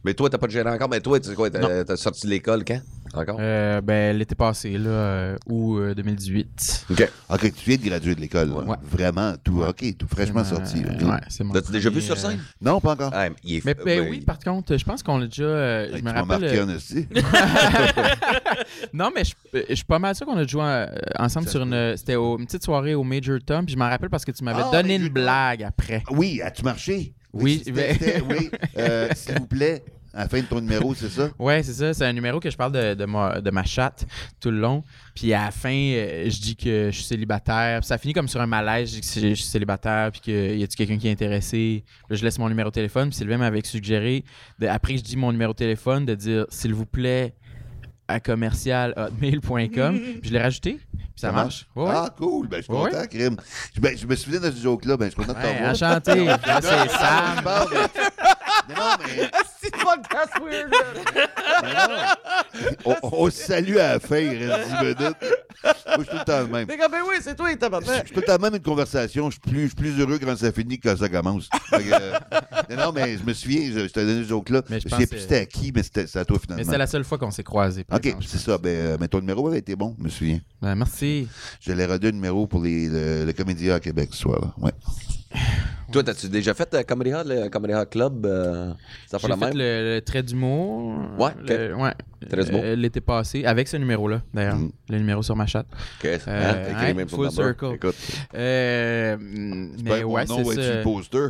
Mais 0.05 0.15
toi, 0.15 0.31
t'as 0.31 0.39
pas 0.39 0.47
de 0.47 0.53
gérant 0.53 0.73
encore? 0.73 0.89
Mais 0.89 1.01
toi, 1.01 1.19
tu 1.19 1.29
sais 1.29 1.35
quoi, 1.35 1.51
t'as 1.51 1.85
t'as 1.85 1.97
sorti 1.97 2.27
de 2.27 2.31
l'école 2.31 2.65
quand 2.65 2.81
Encore? 3.15 3.37
Euh, 3.41 3.81
ben, 3.81 4.17
l'été 4.17 4.35
passé, 4.37 4.79
là, 4.79 4.89
euh, 4.91 5.37
août 5.47 5.79
euh, 5.81 5.95
2018. 5.95 6.87
Ok. 6.91 7.11
OK, 7.31 7.41
tu 7.53 7.65
viens 7.69 7.77
de 7.79 7.83
graduer 7.85 8.15
de 8.15 8.21
l'école. 8.21 8.49
là. 8.51 8.55
Ouais. 8.61 8.77
Vraiment, 8.85 9.35
tout, 9.43 9.61
OK, 9.63 9.85
tout 9.99 10.07
fraîchement 10.07 10.43
Euh, 10.43 10.45
sorti. 10.45 10.85
là. 10.85 10.93
Ouais, 10.93 11.21
c'est 11.29 11.43
mon 11.43 11.53
L'as-tu 11.53 11.73
déjà 11.73 11.89
vu 11.91 11.97
premier, 11.97 12.07
sur 12.07 12.15
euh, 12.15 12.31
scène 12.31 12.39
Non, 12.61 12.81
pas 12.81 12.93
encore. 12.93 13.11
Ah, 13.13 13.27
il 13.43 13.57
est 13.57 13.65
Mais 13.65 13.73
euh, 13.79 13.85
ben 13.85 14.05
ben, 14.05 14.11
oui, 14.11 14.21
par 14.21 14.39
contre, 14.39 14.77
je 14.77 14.85
pense 14.85 15.03
qu'on 15.03 15.19
l'a 15.19 15.27
déjà. 15.27 15.43
euh, 15.43 15.85
Hey, 15.87 15.91
je 15.93 15.97
tu 15.97 16.03
me 16.05 16.13
m'as 16.13 16.21
rappelle. 16.23 16.41
marqué 16.43 16.59
euh, 16.59 16.65
en 16.65 16.69
esti. 16.71 17.09
non, 18.93 19.11
mais 19.15 19.25
je, 19.25 19.33
je 19.69 19.75
suis 19.75 19.85
pas 19.85 19.99
mal 19.99 20.15
sûr 20.15 20.27
qu'on 20.27 20.37
a 20.37 20.47
joué 20.47 20.63
euh, 20.63 20.87
ensemble 21.19 21.47
Ça 21.47 21.53
sur 21.53 21.63
une. 21.63 21.97
C'était 21.97 22.17
au- 22.17 22.39
une 22.39 22.47
petite 22.47 22.65
soirée 22.65 22.95
au 22.95 23.03
Major 23.05 23.39
Tom. 23.45 23.65
Puis 23.65 23.75
je 23.75 23.79
m'en 23.79 23.89
rappelle 23.89 24.11
parce 24.11 24.25
que 24.25 24.31
tu 24.33 24.45
m'avais 24.45 24.63
Ah, 24.65 24.71
donné 24.71 24.95
Major 24.99 25.07
une 25.09 25.15
Tom. 25.15 25.23
blague 25.25 25.63
après. 25.65 26.03
Oui, 26.11 26.41
as-tu 26.43 26.63
marché? 26.63 27.15
Oui, 27.33 27.63
oui. 27.67 28.51
Euh, 28.77 29.09
S'il 29.15 29.39
vous 29.39 29.47
plaît, 29.47 29.83
à 30.15 30.23
la 30.23 30.29
fin 30.29 30.41
de 30.41 30.47
ton 30.47 30.61
numéro, 30.61 30.95
c'est 30.95 31.11
ça? 31.11 31.31
Ouais, 31.39 31.63
c'est 31.63 31.75
ça. 31.75 31.93
C'est 31.93 32.05
un 32.05 32.13
numéro 32.13 32.41
que 32.41 32.51
je 32.51 32.57
parle 32.57 32.73
de, 32.73 32.95
de, 32.95 33.05
ma, 33.05 33.41
de 33.41 33.51
ma 33.51 33.63
chatte 33.65 34.07
tout 34.41 34.51
le 34.51 34.59
long. 34.59 34.83
Puis 35.15 35.33
à 35.35 35.45
la 35.45 35.51
fin, 35.51 35.71
euh, 35.71 36.25
je 36.29 36.41
dis 36.41 36.57
que 36.57 36.89
je 36.91 36.97
suis 36.97 37.05
célibataire. 37.05 37.81
Puis 37.81 37.87
ça 37.89 37.99
finit 37.99 38.15
comme 38.15 38.29
sur 38.29 38.41
un 38.41 38.47
malaise. 38.47 38.89
Je 38.91 39.01
dis 39.01 39.01
que 39.01 39.29
je 39.31 39.35
suis 39.35 39.45
célibataire. 39.45 40.11
Puis 40.11 40.21
qu'il 40.23 40.59
y 40.59 40.65
a 40.65 40.67
quelqu'un 40.67 40.97
qui 40.97 41.09
est 41.09 41.13
intéressé? 41.13 41.85
Puis 42.09 42.17
je 42.19 42.25
laisse 42.25 42.39
mon 42.39 42.49
numéro 42.49 42.71
de 42.71 42.75
téléphone. 42.75 43.11
Puis 43.11 43.19
Sylvain 43.19 43.37
m'avait 43.39 43.61
suggéré, 43.65 44.25
de, 44.59 44.67
après 44.67 44.95
que 44.95 45.01
je 45.01 45.05
dis 45.05 45.17
mon 45.17 45.31
numéro 45.31 45.53
de 45.53 45.59
téléphone, 45.59 46.07
de 46.07 46.15
dire 46.15 46.47
s'il 46.49 46.75
vous 46.75 46.87
plaît 46.87 47.35
à 48.09 48.21
commercial 48.21 48.93
hotmail.com. 48.97 49.99
Puis 49.99 50.21
je 50.25 50.31
l'ai 50.33 50.41
rajouté. 50.41 50.79
Puis 50.93 51.03
ça, 51.17 51.33
marche. 51.33 51.67
Ouais, 51.77 51.85
ouais. 51.85 51.91
Ah, 51.95 52.11
cool. 52.17 52.49
Ben, 52.49 52.59
je 52.59 52.63
suis 52.63 52.73
Ouais. 52.73 52.91
content, 52.91 53.07
Crime. 53.11 53.37
Je, 53.75 53.81
ben, 53.81 53.97
je 53.97 54.07
me 54.07 54.15
souviens 54.17 54.41
de 54.41 54.51
ce 54.51 54.63
joke-là. 54.63 54.97
Ben, 54.97 55.07
je 55.07 55.11
suis 55.11 55.17
content 55.17 55.33
de 55.33 55.39
Ouais, 55.39 55.55
t'avoir. 55.55 55.71
enchanté. 55.73 56.13
C'est 56.63 56.91
Sam. 56.91 57.45
Non, 58.69 58.97
mais. 59.05 59.31
Mais 61.63 61.73
non. 61.75 61.97
On, 62.85 62.97
on 63.03 63.31
se 63.31 63.37
salue 63.43 63.77
à 63.77 63.95
la 63.95 64.01
fin, 64.01 64.19
il 64.19 64.45
reste 64.51 64.69
10 64.71 64.75
minutes. 64.83 65.01
Moi, 65.01 65.15
je 65.99 66.03
suis 66.03 66.11
tout 66.11 66.17
le 66.19 66.25
temps 66.25 66.41
le 66.41 66.47
même. 66.47 66.67
ben 66.67 66.77
oui, 67.09 67.17
c'est 67.21 67.35
toi, 67.37 67.51
il 67.51 67.59
t'a 67.59 67.69
Je 67.81 67.93
suis 68.05 68.15
tout 68.15 68.21
le 68.21 68.27
temps 68.27 68.39
même 68.39 68.55
une 68.55 68.63
conversation. 68.63 69.31
Je 69.31 69.33
suis 69.33 69.41
plus, 69.41 69.63
je 69.63 69.67
suis 69.69 69.75
plus 69.77 70.01
heureux 70.01 70.19
quand 70.19 70.37
ça 70.37 70.53
finit 70.53 70.79
que 70.79 70.89
quand 70.89 70.97
ça 70.97 71.09
commence. 71.09 71.49
Fait 71.71 71.83
que, 71.83 71.93
euh, 71.93 72.77
non, 72.77 72.93
mais 72.93 73.17
je 73.19 73.25
me 73.25 73.33
souviens, 73.35 73.71
je, 73.73 73.81
je 73.81 73.93
t'ai 73.93 74.05
donné 74.05 74.23
ce 74.23 74.29
joke-là. 74.29 74.63
Mais 74.71 74.77
Je 74.81 74.85
je 74.85 74.89
sais 74.89 74.97
pense 74.97 75.07
plus 75.07 75.17
que- 75.17 75.19
c'était 75.23 75.39
à 75.41 75.47
qui, 75.47 75.73
mais 75.75 75.83
c'était 75.83 76.07
c'est 76.07 76.19
à 76.21 76.25
toi 76.25 76.37
Mais 76.39 76.43
finalement. 76.43 76.65
c'était 76.65 76.79
la 76.79 76.87
seule 76.87 77.05
fois 77.05 77.19
qu'on 77.19 77.31
s'est 77.31 77.43
croisés. 77.43 77.85
par 77.85 77.99
OK, 77.99 78.07
exemple, 78.07 78.25
je 78.25 78.29
c'est 78.29 78.37
pense. 78.37 78.45
ça. 78.47 78.59
Ben, 78.59 78.69
euh, 78.71 78.97
mais 79.01 79.09
ton 79.09 79.21
numéro 79.21 79.49
avait 79.49 79.59
été 79.59 79.75
bon, 79.77 79.95
je 79.99 80.05
me 80.05 80.09
souviens. 80.09 80.41
Ben, 80.63 80.75
merci. 80.75 81.29
Je 81.61 81.73
l'ai 81.73 81.85
redonné 81.87 82.09
un 82.09 82.13
numéro 82.13 82.47
pour 82.47 82.63
les, 82.63 82.89
le, 82.89 83.25
le 83.25 83.33
Comédia 83.33 83.77
à 83.77 83.81
Québec 83.81 84.11
ce 84.13 84.19
soir. 84.19 84.55
Ouais. 84.59 84.73
Toi, 85.91 86.03
t'as-tu 86.03 86.29
déjà 86.29 86.53
fait 86.53 86.69
euh, 86.75 86.83
Comedy 86.83 87.15
Hall, 87.15 87.27
le 87.29 87.49
Comedy 87.49 87.73
Hall 87.73 87.89
Club? 87.89 88.27
euh, 88.27 88.75
ça 89.07 89.19
fait 89.19 89.27
J'ai 89.27 89.33
la 89.33 89.39
fait 89.39 89.45
même? 89.47 89.57
le, 89.57 89.95
le 89.95 90.01
trait 90.03 90.23
d'humour. 90.23 90.95
Ouais, 91.19 91.31
le- 91.47 91.75
ouais. 91.77 91.93
Euh, 92.31 92.77
L'été 92.77 93.01
passé, 93.01 93.45
avec 93.47 93.69
ce 93.69 93.79
numéro-là, 93.79 94.21
d'ailleurs. 94.35 94.57
Mm. 94.57 94.71
Le 94.91 94.99
numéro 94.99 95.23
sur 95.23 95.35
ma 95.35 95.47
chatte. 95.47 95.67
Ok, 95.73 96.11
hein, 96.11 96.19
Euh, 96.29 96.75
ouais, 96.75 96.93
même 96.95 97.09
full 97.09 97.25
le 97.27 97.31
circle. 97.31 97.73
Écoute. 97.77 97.95
Euh, 98.35 99.17
mais 99.19 100.03
mon 100.05 100.13
ouais, 100.13 100.25
nom 100.27 100.37
c'est 100.39 100.43
va 100.43 100.53
être 100.53 100.63
sur 100.63 100.73
ça. 100.73 100.77
le 100.77 100.83
poster. 100.83 101.29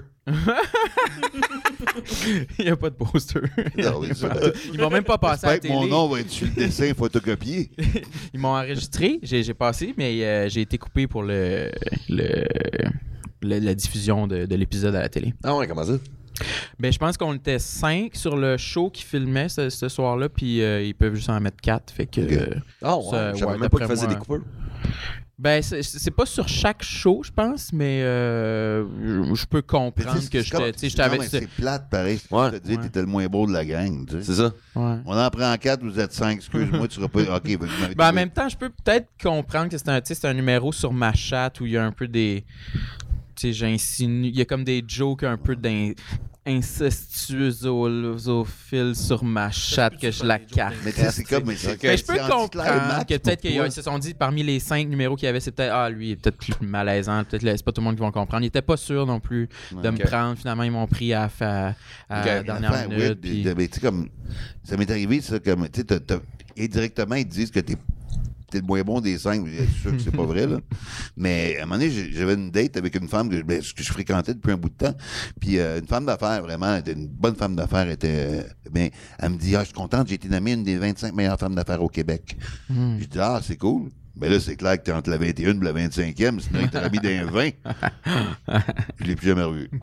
Il 2.58 2.64
n'y 2.64 2.70
a 2.70 2.76
pas 2.76 2.90
de 2.90 2.94
poster. 2.96 3.40
Non, 3.78 3.98
oui, 4.00 4.08
ça. 4.14 4.32
Ils 4.72 4.80
m'ont 4.80 4.90
même 4.90 5.04
pas 5.04 5.18
passé 5.18 5.46
à 5.46 5.50
la 5.50 5.58
que 5.60 5.68
mon 5.68 5.80
télé. 5.80 5.90
nom 5.90 6.08
va 6.08 6.20
être 6.20 6.30
sur 6.30 6.46
le 6.46 6.52
dessin 6.52 6.92
photocopié. 6.96 7.70
Ils 8.34 8.40
m'ont 8.40 8.48
enregistré, 8.56 9.20
j'ai 9.22 9.42
j'ai 9.42 9.54
passé, 9.54 9.94
mais 9.96 10.24
euh, 10.24 10.48
j'ai 10.48 10.62
été 10.62 10.78
coupé 10.78 11.06
pour 11.06 11.22
le, 11.22 11.70
le, 12.08 12.44
la 13.42 13.74
diffusion 13.74 14.26
de, 14.26 14.46
de 14.46 14.54
l'épisode 14.56 14.94
à 14.94 15.00
la 15.00 15.08
télé. 15.08 15.34
Ah 15.44 15.56
ouais, 15.56 15.66
comment 15.66 15.84
ça? 15.84 15.94
Ben, 16.78 16.92
je 16.92 16.98
pense 16.98 17.16
qu'on 17.16 17.34
était 17.34 17.58
cinq 17.58 18.14
sur 18.14 18.36
le 18.36 18.56
show 18.56 18.90
qui 18.90 19.02
filmait 19.02 19.48
ce, 19.48 19.70
ce 19.70 19.88
soir-là, 19.88 20.28
puis 20.28 20.62
euh, 20.62 20.82
ils 20.82 20.94
peuvent 20.94 21.14
juste 21.16 21.30
en 21.30 21.40
mettre 21.40 21.56
quatre. 21.60 21.92
Fait 21.92 22.06
que. 22.06 22.20
Ok. 22.20 22.32
euh, 22.32 22.46
Ah 22.82 22.96
ouais, 22.96 23.02
Ça, 23.10 23.32
ouais, 23.46 23.58
même 23.58 23.68
pas 23.68 23.78
qu'ils 23.78 23.86
faisaient 23.88 24.06
des 24.06 24.14
coupeurs. 24.14 24.42
ben, 25.36 25.60
c'est- 25.62 26.10
pas 26.12 26.26
sur 26.26 26.46
chaque 26.46 26.84
show, 26.84 27.22
je 27.24 27.32
pense, 27.32 27.72
mais 27.72 28.02
euh, 28.04 28.84
je 29.32 29.34
je 29.34 29.46
peux 29.46 29.62
comprendre 29.62 30.20
tu 30.20 30.28
que 30.28 30.40
j'étais 30.40 30.72
tu 30.72 31.00
avec. 31.00 31.24
C'est 31.24 31.48
plate, 31.48 31.90
pareil. 31.90 32.20
Ouais. 32.30 32.50
Je 32.52 32.58
te 32.58 32.64
dis, 32.68 32.76
Ouais. 32.76 32.82
t'étais 32.82 33.00
le 33.00 33.06
moins 33.06 33.26
beau 33.26 33.44
de 33.48 33.52
la 33.52 33.64
gang. 33.64 34.06
tu 34.06 34.18
sais. 34.18 34.22
C'est 34.22 34.34
ça? 34.34 34.52
Ouais. 34.76 34.96
On 35.06 35.16
en 35.18 35.30
prend 35.30 35.56
quatre, 35.56 35.82
vous 35.82 35.98
êtes 35.98 36.12
cinq. 36.12 36.36
Excuse-moi, 36.36 36.86
tu 36.86 36.94
seras 36.96 37.08
pas. 37.08 37.20
OK, 37.36 37.58
Ben, 37.96 38.10
en 38.10 38.12
même 38.12 38.30
temps, 38.30 38.48
je 38.48 38.56
peux 38.56 38.70
peut-être 38.70 39.08
comprendre 39.20 39.70
que 39.70 39.76
c'est 39.76 39.88
un, 39.88 40.00
tu 40.00 40.14
un 40.22 40.34
numéro 40.34 40.70
sur 40.70 40.92
ma 40.92 41.12
chatte 41.12 41.60
où 41.60 41.66
il 41.66 41.72
y 41.72 41.76
a 41.76 41.84
un 41.84 41.90
peu 41.92 42.06
des. 42.06 42.44
Tu 43.38 43.48
sais, 43.48 43.52
j'insinue. 43.52 44.28
Il 44.28 44.36
y 44.36 44.40
a 44.40 44.44
comme 44.44 44.64
des 44.64 44.82
jokes 44.86 45.22
un 45.22 45.36
peu 45.36 45.54
d'in- 45.54 45.92
incestueuses 46.44 47.68
sur 48.94 49.22
ma 49.24 49.50
chatte 49.50 49.98
que 50.00 50.10
je 50.10 50.24
la 50.24 50.38
cache. 50.38 50.74
Mais 50.84 50.92
tu 50.92 51.00
sais, 51.00 51.10
c'est 51.10 51.24
comme. 51.24 51.44
Mais 51.44 51.56
je 51.56 52.04
peux 52.04 52.18
comprendre 52.18 53.06
que 53.06 53.16
peut-être 53.18 53.40
qu'ils 53.40 53.72
se 53.72 53.82
sont 53.82 53.98
dit 53.98 54.14
parmi 54.14 54.42
les 54.42 54.58
cinq 54.60 54.88
numéros 54.88 55.14
qu'il 55.16 55.26
y 55.26 55.28
avait, 55.28 55.40
c'est 55.40 55.52
peut-être 55.52 55.72
ah 55.74 55.90
lui 55.90 56.08
il 56.08 56.12
est 56.12 56.16
peut-être 56.16 56.38
plus 56.38 56.54
malaisant, 56.66 57.22
peut-être 57.24 57.42
là, 57.42 57.56
c'est 57.56 57.64
pas 57.64 57.72
tout 57.72 57.80
le 57.80 57.86
monde 57.86 57.96
qui 57.96 58.02
va 58.02 58.10
comprendre. 58.10 58.42
Ils 58.44 58.48
étaient 58.48 58.62
pas 58.62 58.76
sûrs 58.76 59.06
non 59.06 59.20
plus 59.20 59.48
de 59.70 59.90
me 59.90 59.98
prendre. 59.98 60.36
Finalement 60.38 60.62
ils 60.62 60.72
m'ont 60.72 60.86
pris 60.86 61.12
à, 61.12 61.28
fa- 61.28 61.74
à 62.08 62.20
Ok. 62.20 62.26
la 62.26 62.42
dernière 62.42 62.88
minute. 62.88 62.98
oui, 62.98 63.14
puis- 63.30 63.42
de- 63.42 63.50
de- 63.50 63.54
mais 63.54 63.68
tu 63.68 63.74
sais, 63.74 63.80
comme. 63.80 64.08
Ça 64.64 64.76
m'est 64.76 64.90
arrivé, 64.90 65.20
ça, 65.20 65.38
comme. 65.38 65.68
Tu 65.68 65.82
sais, 65.82 65.96
indirectement, 66.58 67.14
ils 67.14 67.26
disent 67.28 67.50
que 67.50 67.60
t'es. 67.60 67.76
Le 68.52 68.62
moins 68.62 68.82
bon 68.82 69.00
des 69.00 69.18
cinq, 69.18 69.42
mais 69.44 69.52
je 69.52 69.64
suis 69.64 69.80
sûr 69.82 69.92
que 69.92 69.98
c'est 69.98 70.14
pas 70.16 70.24
vrai, 70.24 70.46
là. 70.46 70.58
Mais 71.16 71.58
à 71.58 71.62
un 71.62 71.66
moment 71.66 71.78
donné, 71.78 71.90
j'avais 72.12 72.34
une 72.34 72.50
date 72.50 72.76
avec 72.76 72.94
une 72.94 73.08
femme 73.08 73.28
que, 73.28 73.42
ben, 73.42 73.60
que 73.60 73.82
je 73.82 73.92
fréquentais 73.92 74.34
depuis 74.34 74.52
un 74.52 74.56
bout 74.56 74.70
de 74.70 74.74
temps. 74.86 74.94
Puis 75.40 75.58
euh, 75.58 75.78
une 75.80 75.86
femme 75.86 76.06
d'affaires, 76.06 76.42
vraiment, 76.42 76.76
était 76.76 76.92
une 76.92 77.08
bonne 77.08 77.36
femme 77.36 77.54
d'affaires. 77.54 77.80
elle 77.80 77.92
Était, 77.92 78.08
euh, 78.08 78.42
ben, 78.72 78.88
elle 79.18 79.30
me 79.30 79.36
dit 79.36 79.54
Ah, 79.54 79.60
je 79.60 79.66
suis 79.66 79.74
contente, 79.74 80.08
j'ai 80.08 80.14
été 80.14 80.28
nommée 80.28 80.52
une 80.52 80.64
des 80.64 80.78
25 80.78 81.14
meilleures 81.14 81.38
femmes 81.38 81.54
d'affaires 81.54 81.82
au 81.82 81.88
Québec. 81.88 82.36
Hmm. 82.70 82.98
Je 82.98 83.04
dis 83.04 83.18
Ah, 83.20 83.40
c'est 83.42 83.56
cool. 83.56 83.90
Mais 84.20 84.28
là, 84.28 84.40
c'est 84.40 84.56
clair 84.56 84.76
que 84.78 84.82
t'es 84.82 84.92
entre 84.92 85.10
la 85.10 85.18
21 85.18 85.60
et 85.60 85.64
la 85.64 85.72
25e, 85.72 86.40
sinon 86.40 86.60
il 86.60 86.70
t'aurait 86.70 86.90
mis 86.90 86.98
dans 86.98 87.30
20. 87.30 87.50
Je 89.00 89.04
l'ai 89.04 89.14
plus 89.14 89.28
jamais 89.28 89.44
revu. 89.44 89.70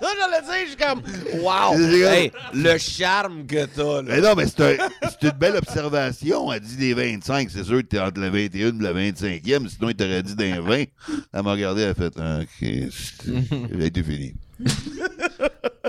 Ça, 0.00 0.08
j'allais 0.18 0.42
dire. 0.42 0.54
Je 0.64 0.68
suis 0.68 0.76
comme, 0.76 1.42
wow! 1.42 1.74
Hey, 2.06 2.32
le 2.54 2.78
charme 2.78 3.46
que 3.46 3.64
t'as, 3.66 4.02
là. 4.02 4.02
Mais 4.02 4.20
non, 4.20 4.34
mais 4.36 4.46
c'est 4.46 4.80
un- 4.80 4.88
c'est 5.02 5.22
une 5.28 5.38
belle 5.38 5.56
observation. 5.56 6.52
Elle 6.52 6.60
dit 6.60 6.76
des 6.76 6.94
25, 6.94 7.48
c'est 7.50 7.64
sûr 7.64 7.78
que 7.78 7.82
t'es 7.86 7.98
entre 8.00 8.20
la 8.20 8.30
21 8.30 8.68
et 8.68 8.82
la 8.82 8.92
25e, 8.92 9.68
sinon 9.68 9.88
il 9.90 9.94
t'aurait 9.96 10.22
dit 10.22 10.34
des 10.36 10.52
20. 10.58 10.84
Elle 11.32 11.42
m'a 11.42 11.52
regardé, 11.52 11.82
elle 11.82 11.90
a 11.90 11.94
fait 11.94 12.06
OK, 12.16 12.48
c'est- 12.60 13.30
il 13.74 13.82
a 13.82 13.84
été 13.86 14.02
fini. 14.02 14.34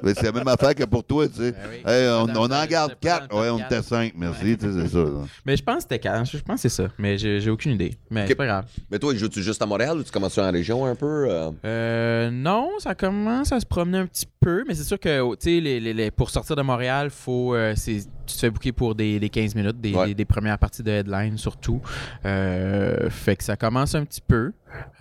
Mais 0.04 0.14
c'est 0.14 0.24
la 0.28 0.32
même 0.32 0.48
affaire 0.48 0.76
que 0.76 0.84
pour 0.86 1.04
toi, 1.04 1.28
tu 1.28 1.36
sais. 1.36 1.52
Ben 1.52 1.58
oui. 1.70 1.92
Hey, 1.92 2.08
on, 2.10 2.30
en 2.30 2.66
garde 2.66 2.92
c'était 2.92 3.10
pas 3.10 3.20
4. 3.20 3.28
dans 3.30 3.36
le 3.38 3.42
Ouais, 3.42 3.50
on 3.50 3.60
était 3.66 3.82
5, 3.82 4.14
merci, 4.16 4.58
tu 4.58 4.66
sais, 4.66 4.72
c'est 4.82 4.88
ça. 4.90 4.98
là. 5.00 5.26
Mais 5.46 5.58
je 5.58 5.64
pense 5.64 5.76
que 5.78 5.82
c'était 5.84 6.00
quatre. 6.00 6.26
Je 6.26 6.38
pense 6.40 6.56
que 6.62 6.70
c'est 6.70 6.84
ça. 6.84 6.90
Mais 6.98 7.18
j'ai 7.18 7.40
j'ai 7.40 7.50
aucune 7.50 7.74
idée. 7.74 7.98
Mais 8.10 8.28
c'est 8.28 8.36
pas 8.36 8.46
grave. 8.46 8.66
Mais 8.92 9.00
toi, 9.00 9.14
joues-tu 9.16 9.42
juste 9.42 9.62
à 9.62 9.66
Montréal 9.66 9.98
ou 9.98 10.04
tu 10.04 10.12
commences 10.12 10.38
en 10.38 10.52
région 10.52 10.86
un 10.86 10.96
peu? 10.96 11.28
euh? 11.30 11.52
Euh, 11.66 12.30
non, 12.32 12.70
ça 12.80 12.96
commence 12.96 13.52
à 13.52 13.60
se 13.60 13.66
promener 13.66 13.98
un 14.00 14.06
petit 14.06 14.28
peu, 14.40 14.64
mais 14.68 14.76
c'est 14.76 14.84
sûr 14.84 15.00
que 15.00 15.36
tu 15.36 15.38
sais, 15.56 15.60
les, 15.60 15.80
les- 15.80 15.94
les- 15.94 16.12
pour 16.12 16.30
sortir 16.30 16.56
de 16.56 16.62
Montréal, 16.62 17.10
faut, 17.10 17.54
euh, 17.56 17.74
c'est- 17.76 18.08
tu 18.26 18.34
te 18.36 18.40
fais 18.40 18.50
booker 18.50 18.72
pour 18.72 18.94
des, 18.96 19.20
des 19.20 19.30
15 19.30 19.56
minutes, 19.56 19.80
des, 19.82 19.94
Ouais. 19.94 20.08
des- 20.08 20.16
des 20.16 20.26
premières 20.26 20.58
parties 20.60 20.84
de 20.84 20.92
headline 20.92 21.38
surtout. 21.38 21.82
Euh, 22.26 23.10
fait 23.10 23.36
que 23.36 23.44
ça 23.44 23.56
commence 23.56 23.96
un 23.96 24.04
petit 24.06 24.22
peu, 24.22 24.52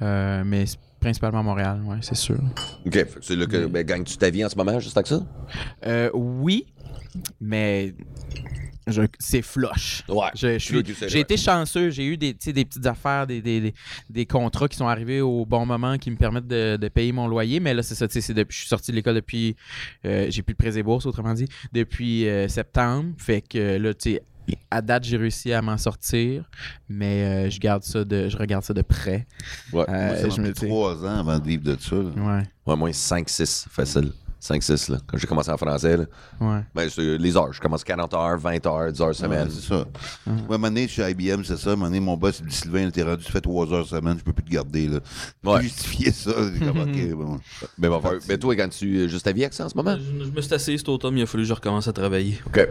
euh, 0.03 0.43
mais 0.45 0.67
c'est 0.67 0.79
principalement 1.07 1.45
Montréal, 1.45 1.81
ouais, 1.85 1.99
c'est 2.01 2.17
sûr. 2.17 2.37
OK. 2.85 3.07
C'est 3.21 3.37
là 3.37 3.47
que 3.47 3.67
ben, 3.67 3.87
gagnes-tu 3.87 4.17
ta 4.17 4.29
vie 4.29 4.45
en 4.45 4.49
ce 4.49 4.57
moment, 4.57 4.81
juste 4.81 4.97
avec 4.97 5.07
ça? 5.07 5.25
Euh, 5.87 6.11
oui, 6.15 6.67
mais 7.41 7.95
c'est 9.21 9.43
flush. 9.43 10.03
Ouais. 10.09 10.31
J'ai 10.35 11.21
été 11.21 11.37
chanceux. 11.37 11.91
J'ai 11.91 12.05
eu 12.07 12.17
des, 12.17 12.33
tu 12.33 12.47
sais, 12.47 12.53
des 12.53 12.65
petites 12.65 12.87
affaires, 12.87 13.27
des, 13.29 13.41
des, 13.41 13.61
des, 13.61 13.75
des 14.11 14.27
contrats 14.27 14.67
qui 14.67 14.77
sont 14.77 14.89
arrivés 14.89 15.21
au 15.21 15.47
bon 15.47 15.65
moment 15.65 15.97
qui 15.97 16.11
me 16.11 16.17
permettent 16.17 16.49
de, 16.49 16.77
de 16.77 16.89
payer 16.89 17.13
mon 17.13 17.29
loyer. 17.29 17.61
Mais 17.61 17.73
là, 17.73 17.85
c'est 17.85 17.95
ça. 17.95 18.09
tu 18.09 18.15
sais, 18.15 18.21
c'est 18.21 18.35
depuis- 18.35 18.55
Je 18.55 18.59
suis 18.63 18.69
sorti 18.69 18.91
de 18.91 18.97
l'école 18.97 19.15
depuis. 19.15 19.55
euh, 20.05 20.27
j'ai 20.29 20.43
plus 20.43 20.55
de 20.55 20.59
prêts 20.59 20.77
et 20.77 20.83
bourses, 20.83 21.07
autrement 21.07 21.35
dit, 21.35 21.47
depuis 21.73 22.29
euh, 22.29 22.49
septembre. 22.49 23.11
Fait 23.17 23.43
que 23.43 23.77
là, 23.79 23.95
tu 23.95 24.15
sais. 24.15 24.23
À 24.71 24.81
date, 24.83 25.05
j'ai 25.05 25.17
réussi 25.17 25.53
à 25.53 25.61
m'en 25.63 25.77
sortir, 25.79 26.45
mais 26.89 27.25
euh, 27.47 27.51
je 27.51 27.59
garde 27.59 27.83
ça 27.83 28.05
de, 28.05 28.29
je 28.29 28.37
regarde 28.37 28.63
ça 28.65 28.75
de 28.75 28.83
près. 28.83 29.27
Ouais. 29.73 29.85
Euh, 29.89 30.07
Moi, 30.09 30.17
ça 30.17 30.29
je 30.29 30.41
me 30.41 30.53
3 30.53 31.05
ans 31.07 31.19
avant 31.21 31.39
de 31.39 31.45
vivre 31.47 31.65
de 31.65 31.77
ça. 31.81 31.97
là. 31.97 32.03
Ouais, 32.17 32.43
Ouais, 32.67 32.77
moi, 32.77 32.91
5-6, 32.91 33.67
facile. 33.71 34.13
5-6, 34.43 34.93
là. 34.93 34.99
Quand 35.07 35.17
j'ai 35.19 35.27
commencé 35.27 35.51
en 35.51 35.57
français, 35.57 35.97
là. 35.97 36.05
ouais. 36.41 36.61
Ben, 36.75 36.89
c'est 36.89 37.19
les 37.19 37.37
heures. 37.37 37.53
Je 37.53 37.61
commence 37.61 37.83
40 37.83 38.15
heures, 38.15 38.39
20 38.39 38.67
heures, 38.67 38.93
10 38.93 39.01
heures 39.01 39.15
semaine. 39.15 39.49
Ouais, 39.49 39.53
c'est 39.55 39.67
ça. 39.69 39.79
Ouais, 39.79 39.83
à 40.27 40.31
un 40.31 40.35
moment 40.49 40.69
donné, 40.69 40.87
chez 40.89 41.11
IBM, 41.11 41.43
c'est 41.45 41.57
ça. 41.57 41.71
À 41.71 41.73
un 41.73 41.77
moment 41.77 41.87
donné, 41.89 42.01
mon 42.01 42.17
boss, 42.17 42.39
il 42.41 42.47
dit 42.47 42.55
Sylvain, 42.55 42.91
t'es 42.91 43.03
rendu, 43.03 43.25
tu 43.25 43.33
fais 43.33 43.41
3 43.41 43.73
heures 43.73 43.87
semaine, 43.87 44.17
je 44.19 44.25
peux 44.25 44.33
plus 44.33 44.45
te 44.45 44.51
garder. 44.51 44.89
Là. 44.89 45.01
Ouais. 45.45 45.63
Justifier 45.63 46.13
ça. 46.13 46.33
comme, 46.61 46.81
OK, 46.81 47.11
bon. 47.15 47.41
Mais, 47.79 47.89
bon, 47.89 48.01
faire- 48.01 48.19
mais 48.29 48.39
toi, 48.39 48.55
quand 48.57 48.69
tu 48.69 48.99
euh, 48.99 49.09
juste 49.09 49.25
ta 49.25 49.33
vie 49.33 49.43
avec 49.43 49.55
ça 49.55 49.65
en 49.65 49.69
ce 49.69 49.77
moment? 49.77 49.97
Je, 49.97 50.25
je 50.25 50.31
me 50.31 50.41
suis 50.41 50.55
assis 50.55 50.79
cet 50.79 50.89
automne, 50.89 51.17
il 51.19 51.23
a 51.23 51.27
fallu 51.27 51.45
que 51.45 51.49
je 51.49 51.55
recommence 51.55 51.89
à 51.89 51.93
travailler. 51.93 52.39
OK. 52.47 52.69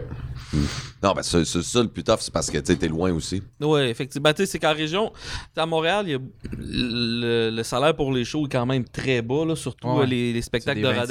Non, 1.02 1.12
ben, 1.12 1.22
c'est 1.22 1.44
c'est 1.44 1.62
ça 1.62 1.82
le 1.82 1.88
plus 1.88 2.04
tough, 2.04 2.18
c'est 2.20 2.32
parce 2.32 2.50
que 2.50 2.58
tu 2.58 2.66
sais, 2.72 2.76
t'es 2.78 2.88
loin 2.88 3.12
aussi. 3.12 3.42
Ouais, 3.60 3.90
effectivement. 3.90 4.24
Ben, 4.30 4.34
tu 4.34 4.44
sais, 4.44 4.52
c'est 4.52 4.58
qu'en 4.58 4.72
région, 4.74 5.12
tu 5.14 5.20
sais, 5.54 5.60
à 5.60 5.66
Montréal, 5.66 6.04
il 6.06 6.12
y 6.12 6.14
a 6.14 6.18
le, 6.58 7.50
le 7.50 7.62
salaire 7.62 7.94
pour 7.94 8.12
les 8.12 8.24
shows 8.24 8.46
est 8.46 8.50
quand 8.52 8.66
même 8.66 8.84
très 8.84 9.22
bas, 9.22 9.44
là, 9.44 9.54
surtout 9.56 9.88
Ouais. 9.88 10.02
euh, 10.02 10.06
les, 10.06 10.32
les 10.32 10.40
C'est 10.40 10.46
spectacles 10.46 10.80
des 10.80 10.86
de 10.88 10.92
25 10.92 11.06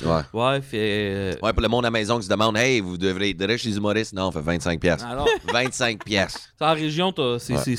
piastres. 0.00 0.34
Ouais. 0.34 0.40
Ouais, 0.40 0.60
fait. 0.60 0.78
euh, 0.80 1.32
Ouais, 1.42 1.52
pour 1.52 1.62
le 1.62 1.68
monde 1.68 1.84
à 1.84 1.88
la 1.88 1.90
maison 1.90 2.18
qui 2.18 2.24
se 2.24 2.30
demande, 2.30 2.56
hey, 2.56 2.80
vous 2.80 2.96
devrez 2.98 3.30
être 3.30 3.44
riche 3.44 3.64
les 3.64 3.76
humoristes? 3.76 4.12
Non, 4.12 4.28
on 4.28 4.32
fait 4.32 4.40
25 4.40 4.80
pièces. 4.80 5.02
Alors, 5.02 5.28
25 5.52 6.04
pièces. 6.04 6.38
en 6.60 6.72
région, 6.74 7.12
t'as- 7.12 7.38
c'est. 7.38 7.76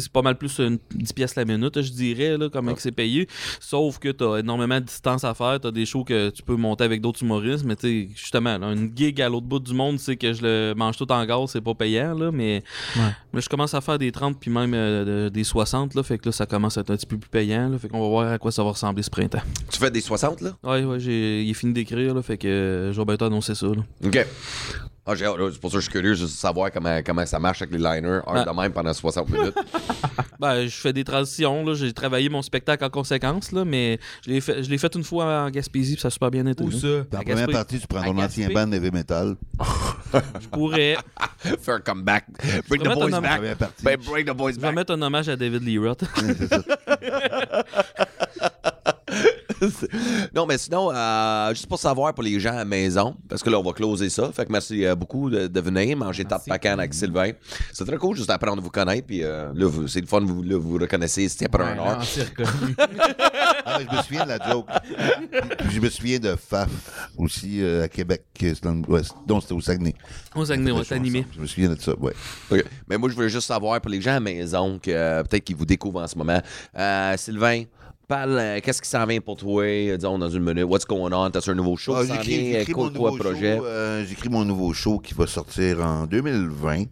C'est- 0.00 0.08
pas 0.12 0.22
mal 0.22 0.36
plus 0.36 0.58
une 0.58 0.78
10 0.94 1.12
pièces 1.12 1.34
la 1.36 1.44
minute, 1.44 1.80
je 1.80 1.90
dirais, 1.92 2.36
là, 2.38 2.48
comment 2.52 2.74
que 2.74 2.82
c'est 2.82 2.92
payé. 2.92 3.28
Sauf 3.60 3.98
que 3.98 4.08
t'as 4.10 4.38
énormément 4.38 4.80
de 4.80 4.84
distance 4.86 5.24
à 5.24 5.34
faire. 5.34 5.58
T'as 5.60 5.70
des 5.70 5.86
shows 5.86 6.04
que 6.04 6.30
tu 6.30 6.42
peux 6.42 6.56
monter 6.56 6.84
avec 6.84 7.00
d'autres 7.00 7.22
humoristes, 7.22 7.64
mais 7.64 7.76
tu 7.76 8.06
sais, 8.06 8.08
justement, 8.14 8.58
là, 8.58 8.72
une 8.72 8.90
gig 8.96 9.20
à 9.22 9.28
l'autre 9.28 9.46
bout 9.46 9.58
du 9.60 9.74
monde, 9.74 9.98
c'est 9.98 10.16
que 10.16 10.32
je 10.32 10.42
le 10.42 10.74
mange 10.76 10.96
tout 10.96 11.10
en 11.12 11.24
gaz, 11.24 11.50
c'est 11.50 11.60
pas 11.60 11.74
payant, 11.74 12.14
là, 12.14 12.30
mais, 12.32 12.62
Ouais. 12.96 13.02
mais 13.32 13.40
je 13.40 13.48
commence 13.48 13.74
à 13.74 13.80
faire 13.80 13.98
des 13.98 14.12
30 14.12 14.38
puis 14.40 14.50
même 14.50 14.72
euh, 14.74 15.26
de- 15.26 15.28
des 15.28 15.44
60, 15.44 15.94
là, 15.94 16.02
fait 16.02 16.18
que 16.18 16.26
là, 16.28 16.32
ça 16.32 16.46
commence 16.46 16.76
à 16.78 16.82
être 16.82 16.90
un 16.90 16.96
petit 16.96 17.06
peu 17.06 17.18
plus 17.18 17.30
payant, 17.30 17.68
là, 17.68 17.78
fait 17.78 17.88
qu'on 17.88 18.00
va 18.00 18.08
voir 18.08 18.32
à 18.32 18.38
quoi 18.38 18.50
ça 18.52 18.62
va 18.64 18.70
ressembler 18.70 19.02
ce 19.02 19.10
printemps. 19.10 19.42
Tu 19.70 19.78
fais 19.78 19.90
des 19.90 20.00
60, 20.00 20.40
là? 20.40 20.50
Ouais, 20.62 20.84
ouais, 20.84 21.00
j'ai, 21.00 21.42
il 21.42 21.50
est 21.50 21.54
fini 21.54 21.72
d'écrire, 21.72 22.14
là, 22.14 22.22
fait 22.22 22.38
que 22.38 22.46
euh, 22.48 22.92
je 22.92 22.98
vais 22.98 23.04
bientôt 23.04 23.24
annoncer 23.26 23.54
ça, 23.54 23.66
là. 23.66 23.82
OK. 24.04 24.26
Ah, 25.04 25.16
j'ai 25.16 25.24
hâte, 25.26 25.34
c'est 25.52 25.60
pour 25.60 25.70
ça 25.70 25.78
que 25.78 25.80
je 25.80 25.90
suis 25.90 25.92
curieux 25.92 26.14
juste 26.14 26.34
de 26.34 26.38
savoir 26.38 26.70
comment, 26.70 27.00
comment 27.04 27.26
ça 27.26 27.40
marche 27.40 27.60
avec 27.60 27.72
les 27.74 27.78
liners, 27.78 28.08
heure 28.24 28.32
Ben- 28.32 28.44
de 28.44 28.50
même 28.60 28.72
pendant 28.72 28.92
60 28.92 29.28
minutes. 29.30 29.54
Ben, 30.38 30.66
je 30.66 30.74
fais 30.76 30.92
des 30.92 31.04
transitions, 31.04 31.64
là. 31.64 31.74
J'ai 31.74 31.92
travaillé 31.92 32.28
mon 32.28 32.42
spectacle 32.42 32.84
en 32.84 32.90
conséquence, 32.90 33.52
là, 33.52 33.64
mais 33.64 34.00
je 34.26 34.30
l'ai 34.32 34.40
fait, 34.40 34.64
je 34.64 34.68
l'ai 34.70 34.78
fait 34.78 34.92
une 34.96 35.04
fois 35.04 35.44
en 35.44 35.50
Gaspésie, 35.50 35.92
puis 35.94 36.00
ça 36.02 36.08
a 36.08 36.10
super 36.10 36.32
bien 36.32 36.44
été. 36.46 36.64
Où 36.64 36.70
là. 36.70 36.76
ça? 36.76 36.88
Dans 36.88 37.18
la 37.18 37.18
première 37.18 37.36
Gaspé. 37.36 37.52
partie, 37.52 37.78
tu 37.78 37.86
prends 37.86 38.00
À 38.00 38.04
ton 38.06 38.18
ancien 38.18 38.48
Gaspé. 38.48 38.54
band 38.66 38.72
heavy 38.72 38.90
metal. 38.90 39.36
Je 40.40 40.48
pourrais. 40.48 40.96
Faire 41.62 41.74
un 41.76 41.80
comeback. 41.80 42.24
Bring 42.68 42.82
the 42.82 42.88
mettre 42.88 43.00
boys 43.00 43.14
un 43.14 43.20
back. 43.20 43.36
Première 43.36 43.56
partie. 43.56 43.84
Ben, 43.84 43.96
bring 44.04 44.26
the 44.26 44.30
boys 44.36 44.50
Je 44.50 44.56
vais 44.56 44.62
back. 44.62 44.74
mettre 44.74 44.92
un 44.94 45.02
hommage 45.02 45.28
à 45.28 45.36
David 45.36 45.62
Lee 45.62 45.78
Roth. 45.78 46.02
non, 50.34 50.46
mais 50.46 50.58
sinon, 50.58 50.90
euh, 50.92 51.50
juste 51.50 51.66
pour 51.66 51.78
savoir 51.78 52.12
pour 52.14 52.22
les 52.24 52.38
gens 52.40 52.52
à 52.52 52.56
la 52.56 52.64
maison, 52.64 53.16
parce 53.28 53.42
que 53.42 53.50
là, 53.50 53.58
on 53.58 53.62
va 53.62 53.72
closer 53.72 54.10
ça. 54.10 54.30
Fait 54.32 54.44
que 54.46 54.52
merci 54.52 54.84
euh, 54.84 54.94
beaucoup 54.94 55.30
de, 55.30 55.46
de 55.46 55.60
venir 55.60 55.96
manger 55.96 56.24
tarte 56.24 56.46
pacane 56.48 56.78
avec 56.80 56.94
Sylvain. 56.94 57.30
C'est 57.72 57.84
très 57.84 57.96
cool 57.96 58.16
juste 58.16 58.28
d'apprendre 58.28 58.58
à 58.58 58.60
vous 58.62 58.70
connaître. 58.70 59.06
Puis 59.06 59.22
euh, 59.22 59.50
là, 59.54 59.66
vous- 59.66 59.88
c'est 59.88 60.00
le 60.00 60.06
fun, 60.06 60.20
vous, 60.20 60.42
là, 60.42 60.56
vous 60.58 60.78
reconnaissez, 60.78 61.28
c'était 61.28 61.46
après 61.46 61.64
un 61.64 61.78
heure. 61.78 62.04
s'est. 62.04 62.26
Ah, 63.64 63.78
mais 63.78 63.86
je 63.90 63.96
me 63.96 64.02
souviens 64.02 64.24
de 64.24 64.28
la 64.30 64.50
joke. 64.50 64.66
Puis 65.58 65.70
je 65.70 65.80
me 65.80 65.88
souviens 65.88 66.18
de 66.18 66.34
Faf 66.36 66.68
aussi 67.16 67.62
euh, 67.62 67.84
à 67.84 67.88
Québec. 67.88 68.22
c'est 68.38 68.62
dans 68.64 68.74
l'ouest. 68.74 69.12
Donc, 69.26 69.42
c'était 69.42 69.54
au 69.54 69.60
Saguenay. 69.60 69.94
On 70.34 70.44
Saguenay, 70.44 70.72
on 70.72 70.80
être 70.80 70.92
animé. 70.92 71.24
Je 71.34 71.40
me 71.40 71.46
souviens 71.46 71.68
de 71.72 71.80
ça, 71.80 71.92
ouais. 72.00 72.12
Mais 72.88 72.98
moi, 72.98 73.08
je 73.08 73.14
voulais 73.14 73.28
juste 73.28 73.46
savoir 73.46 73.80
pour 73.80 73.90
les 73.90 74.00
gens 74.00 74.10
à 74.10 74.14
la 74.14 74.20
maison, 74.20 74.78
que 74.82 74.90
euh, 74.90 75.22
peut-être 75.22 75.44
qu'ils 75.44 75.56
vous 75.56 75.64
découvrent 75.64 76.02
en 76.02 76.08
ce 76.08 76.18
moment. 76.18 76.40
Euh, 76.76 77.16
Sylvain, 77.16 77.62
Parle, 78.08 78.36
euh, 78.38 78.60
qu'est-ce 78.62 78.82
qui 78.82 78.88
s'en 78.88 79.06
vient 79.06 79.20
pour 79.20 79.36
toi, 79.36 79.62
euh, 79.64 79.96
disons, 79.96 80.18
dans 80.18 80.28
une 80.28 80.42
minute? 80.42 80.64
What's 80.64 80.84
going 80.84 81.12
on? 81.12 81.30
T'as-tu 81.30 81.50
un 81.50 81.54
nouveau 81.54 81.76
show 81.76 81.94
Ah, 81.94 82.02
qui 82.02 82.08
s'en 82.08 82.14
j'écris- 82.16 82.38
vient? 82.50 82.58
j'écris 82.58 82.72
Quoi, 82.72 82.84
mon 82.84 82.90
quoi, 82.98 83.10
nouveau 83.12 83.22
projet? 83.22 83.56
show, 83.56 83.64
euh, 83.64 84.04
J'écris 84.04 84.28
mon 84.28 84.44
nouveau 84.44 84.72
show 84.72 84.98
qui 84.98 85.14
va 85.14 85.26
sortir 85.26 85.80
en 85.80 86.06
2020. 86.06 86.84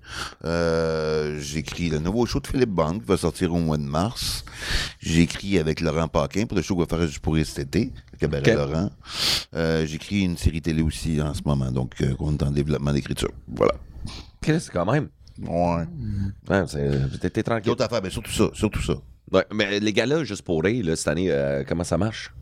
Euh, 0.44 1.38
J'écris 1.40 1.90
le 1.90 1.98
nouveau 1.98 2.26
show 2.26 2.40
de 2.40 2.46
Philippe 2.46 2.70
Bond 2.70 3.00
qui 3.00 3.06
va 3.06 3.16
sortir 3.16 3.52
au 3.52 3.58
mois 3.58 3.76
de 3.76 3.82
mars. 3.82 4.44
J'écris 5.00 5.58
avec 5.58 5.80
Laurent 5.80 6.08
Paquin 6.08 6.46
pour 6.46 6.56
le 6.56 6.62
show 6.62 6.74
qu'on 6.74 6.82
va 6.82 6.86
faire 6.86 7.06
juste 7.06 7.18
pour 7.18 7.36
cet 7.44 7.58
été, 7.58 7.92
le 8.12 8.18
Cabaret. 8.18 8.54
Laurent. 8.54 8.90
J'écris 9.84 10.22
une 10.22 10.36
série 10.36 10.62
télé 10.62 10.80
aussi 10.82 11.20
en 11.20 11.34
ce 11.34 11.40
moment, 11.44 11.70
donc 11.72 11.96
on 12.20 12.32
est 12.34 12.42
en 12.42 12.50
développement 12.50 12.92
d'écriture. 12.92 13.30
Voilà. 13.48 13.72
Qu'est-ce 14.40 14.70
quand 14.70 14.90
même? 14.90 15.08
Ouais. 15.42 15.84
Ouais, 16.48 16.64
c'est- 16.66 17.18
t'es- 17.20 17.30
t'es 17.30 17.42
tranquille. 17.42 17.66
D'autres 17.66 17.84
affaires, 17.84 18.00
mais 18.02 18.10
surtout 18.10 18.30
ça, 18.32 18.44
surtout 18.54 18.82
ça. 18.82 18.94
Ouais, 19.32 19.44
mais 19.52 19.78
les 19.80 19.92
gars-là, 19.92 20.24
juste 20.24 20.42
pour 20.42 20.62
rire, 20.62 20.84
là, 20.84 20.96
cette 20.96 21.08
année, 21.08 21.30
euh, 21.30 21.62
comment 21.66 21.84
ça 21.84 21.96
marche? 21.98 22.32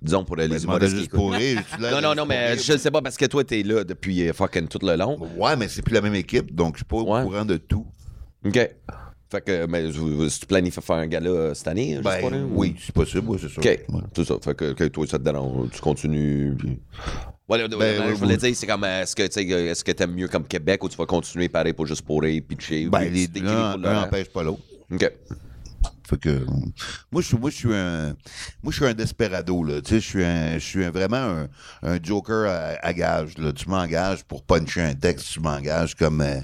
Disons 0.00 0.24
pour 0.24 0.36
les 0.36 0.46
Ben, 0.48 0.58
humoristes 0.62 0.96
juste 0.96 1.10
pour 1.10 1.32
rire, 1.32 1.60
Non, 1.80 2.00
non, 2.00 2.14
non, 2.14 2.24
mais 2.24 2.56
je 2.56 2.76
sais 2.76 2.90
pas 2.90 3.02
parce 3.02 3.16
que 3.16 3.26
toi, 3.26 3.42
t'es 3.44 3.62
là 3.64 3.82
depuis 3.84 4.28
euh, 4.28 4.32
fucking 4.32 4.68
tout 4.68 4.78
le 4.82 4.94
long. 4.96 5.18
Ouais, 5.36 5.56
mais 5.56 5.68
c'est 5.68 5.82
plus 5.82 5.94
la 5.94 6.00
même 6.00 6.14
équipe, 6.14 6.54
donc 6.54 6.74
je 6.74 6.78
suis 6.78 6.84
pas 6.84 6.98
Ouais. 6.98 7.22
au 7.22 7.26
courant 7.28 7.44
de 7.44 7.56
tout. 7.56 7.84
OK. 8.46 8.70
Fait 9.30 9.42
que, 9.44 9.66
mais 9.66 9.92
si 10.30 10.40
tu 10.40 10.46
planifies 10.46 10.80
faire 10.80 10.96
un 10.96 11.06
gala 11.06 11.28
euh, 11.28 11.52
cette 11.54 11.68
année, 11.68 11.96
juste 11.96 12.02
Ben, 12.04 12.48
oui, 12.52 12.76
c'est 12.80 12.94
possible, 12.94 13.24
oui, 13.28 13.38
c'est 13.42 13.48
sûr. 13.48 13.58
OK. 13.58 13.66
Ouais. 13.66 14.00
C'est 14.16 14.24
ça. 14.24 14.36
Fait 14.42 14.54
que, 14.54 14.72
que 14.72 14.84
toi, 14.84 15.06
ça 15.06 15.18
te 15.18 15.24
dérange. 15.24 15.68
Tu 15.72 15.80
continues. 15.80 16.54
Puis... 16.58 16.78
Ouais, 17.48 17.58
ouais, 17.58 17.64
ouais, 17.64 17.98
Ben, 17.98 18.08
je 18.08 18.14
voulais 18.14 18.36
dire, 18.38 18.54
c'est 18.56 18.66
comme, 18.66 18.84
est-ce 18.84 19.14
que 19.14 19.26
tu 19.26 19.40
est-ce 19.52 19.84
que 19.84 19.92
t'aimes 19.92 20.14
mieux 20.14 20.28
comme 20.28 20.44
Québec 20.46 20.82
ou 20.84 20.88
tu 20.88 20.96
vas 20.96 21.04
continuer 21.06 21.48
pareil 21.50 21.74
pour 21.74 21.86
juste 21.86 22.02
pour 22.02 22.22
rire, 22.22 22.40
pitcher? 22.48 22.86
ou 22.86 22.90
Ben, 22.90 23.00
les 23.12 23.26
deux, 23.26 23.40
un 23.40 23.44
pour 23.44 23.52
un 23.52 23.76
Laurent? 23.76 24.00
n'empêche 24.02 24.28
pas 24.30 24.42
l'autre. 24.44 24.62
OK. 24.92 25.12
Fait 26.08 26.16
que 26.18 26.44
moi 27.12 27.20
je 27.20 27.26
suis 27.26 27.36
moi 27.36 27.50
je 27.50 27.56
suis 27.56 27.74
un 27.74 28.16
moi 28.62 28.72
je 28.72 28.76
suis 28.76 28.86
un 28.86 28.94
desperado 28.94 29.62
là, 29.62 29.82
tu 29.82 29.90
sais 29.90 30.00
je 30.00 30.06
suis 30.08 30.24
un 30.24 30.54
je 30.54 30.64
suis 30.64 30.84
un- 30.84 30.90
vraiment 30.90 31.16
un, 31.16 31.48
un 31.82 31.98
joker 32.02 32.48
à, 32.48 32.78
à 32.86 32.92
gage 32.94 33.36
là, 33.36 33.52
tu 33.52 33.68
m'engages 33.68 34.24
pour 34.24 34.42
puncher 34.42 34.80
un 34.82 34.94
texte, 34.94 35.26
tu 35.32 35.40
m'engages 35.40 35.94
comme 35.94 36.22
euh, 36.22 36.40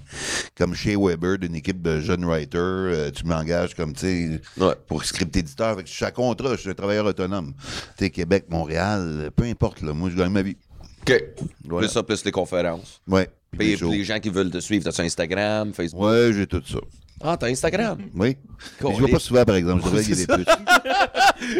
comme 0.56 0.74
Shea 0.74 0.96
Weber 0.98 1.38
d'une 1.38 1.54
équipe 1.54 1.80
de 1.80 2.00
jeunes 2.00 2.24
writers, 2.26 2.60
euh, 2.60 3.10
tu 3.10 3.24
m'engages 3.24 3.74
comme 3.74 3.94
tu 3.94 4.00
sais 4.00 4.40
Ouais. 4.58 4.74
pour 4.86 5.04
script 5.04 5.34
éditeur, 5.36 5.76
fait 5.76 5.84
que 5.84 5.88
je 5.88 5.94
suis 5.94 6.04
à 6.04 6.10
contrat, 6.10 6.56
je 6.56 6.60
suis 6.60 6.70
un 6.70 6.74
travailleur 6.74 7.06
autonome. 7.06 7.54
Tu 7.96 8.04
sais 8.04 8.10
Québec, 8.10 8.44
Montréal, 8.50 9.30
peu 9.34 9.44
importe 9.44 9.80
là, 9.80 9.92
moi 9.94 10.10
je 10.10 10.16
gagne 10.16 10.30
ma 10.32 10.42
vie. 10.42 10.56
OK. 11.02 11.22
Voilà. 11.64 11.86
Plus 11.86 11.92
ça, 11.94 12.02
plus 12.02 12.24
les 12.24 12.32
conférences. 12.32 13.00
Ouais. 13.06 13.28
Puis 13.56 13.76
les 13.76 14.04
gens 14.04 14.18
qui 14.20 14.30
veulent 14.30 14.50
te 14.50 14.58
suivre, 14.58 14.84
t'as-tu 14.84 15.00
Instagram, 15.02 15.72
Facebook? 15.72 16.02
Ouais, 16.02 16.32
j'ai 16.34 16.46
tout 16.46 16.62
ça. 16.66 16.78
Ah, 17.26 17.36
t'as 17.38 17.46
Instagram? 17.48 17.96
Oui. 18.14 18.36
Cool. 18.78 18.90
Mais 18.90 18.94
je 18.96 19.00
vois 19.00 19.08
pas 19.12 19.18
souvent 19.18 19.44
par 19.44 19.56
exemple, 19.56 19.82
je 19.82 19.88
devrais 19.88 20.02
y 20.04 20.12
aller 20.12 20.26
plus. 20.26 20.44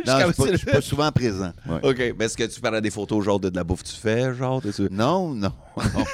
non, 0.07 0.19
je 0.19 0.33
suis 0.33 0.43
pas, 0.43 0.51
je 0.53 0.57
suis 0.57 0.67
pas 0.67 0.81
souvent 0.83 1.11
présent. 1.11 1.53
Ouais. 1.67 1.79
OK. 1.83 2.15
Mais 2.19 2.25
est-ce 2.27 2.37
que 2.37 2.45
tu 2.45 2.61
feras 2.61 2.81
des 2.83 2.91
photos 2.91 3.25
genre 3.25 3.41
de, 3.41 3.49
de 3.49 3.57
la 3.57 3.65
bouffe 3.65 3.83
que 3.83 3.89
tu 3.89 3.97
fais, 3.97 4.35
genre? 4.35 4.63
ça? 4.63 4.83
Non, 4.91 5.31
non. 5.31 5.53
non. 5.77 6.05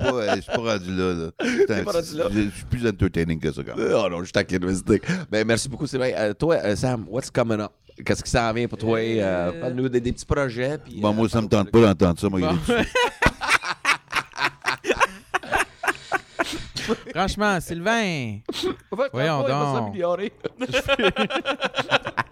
Euh, 0.00 0.34
je 0.36 0.40
suis 0.40 0.52
pas 0.52 0.72
rendu 0.72 0.94
là. 0.96 1.12
là. 1.14 1.30
Putain, 1.60 1.84
pas 1.84 1.92
rendu 1.92 2.16
là? 2.16 2.24
Je 2.32 2.40
je 2.42 2.50
suis 2.50 2.64
plus 2.64 2.86
entertaining 2.86 3.38
que 3.38 3.52
ça 3.52 3.62
quand 3.62 3.76
même. 3.76 3.92
Oh 3.94 4.08
non, 4.10 4.24
je 4.24 4.32
t'inquiète, 4.32 4.64
vas-y. 4.64 5.00
Ben, 5.30 5.46
merci 5.46 5.68
beaucoup, 5.68 5.86
Sylvain. 5.86 6.10
Euh, 6.16 6.34
toi, 6.34 6.56
euh, 6.64 6.74
Sam, 6.76 7.06
what's 7.08 7.30
coming 7.30 7.60
up? 7.60 7.70
Qu'est-ce 8.04 8.22
qui 8.22 8.30
s'en 8.30 8.52
vient 8.52 8.66
pour 8.68 8.76
toi? 8.78 8.98
Euh, 8.98 9.60
Parle-nous 9.60 9.88
des, 9.88 10.00
des 10.00 10.12
petits 10.12 10.26
projets. 10.26 10.78
Puis, 10.78 11.00
Bon, 11.00 11.10
euh, 11.10 11.12
moi, 11.12 11.28
ça 11.28 11.40
me 11.40 11.48
tente 11.48 11.70
pas 11.70 11.80
d'entendre 11.80 12.20
ça. 12.20 12.28
Moi, 12.28 12.40
Franchement, 17.14 17.60
Sylvain. 17.60 18.38
Voyons 19.12 19.42
il 19.42 19.48
va 19.48 19.48
donc. 19.48 19.76
s'améliorer. 19.76 20.32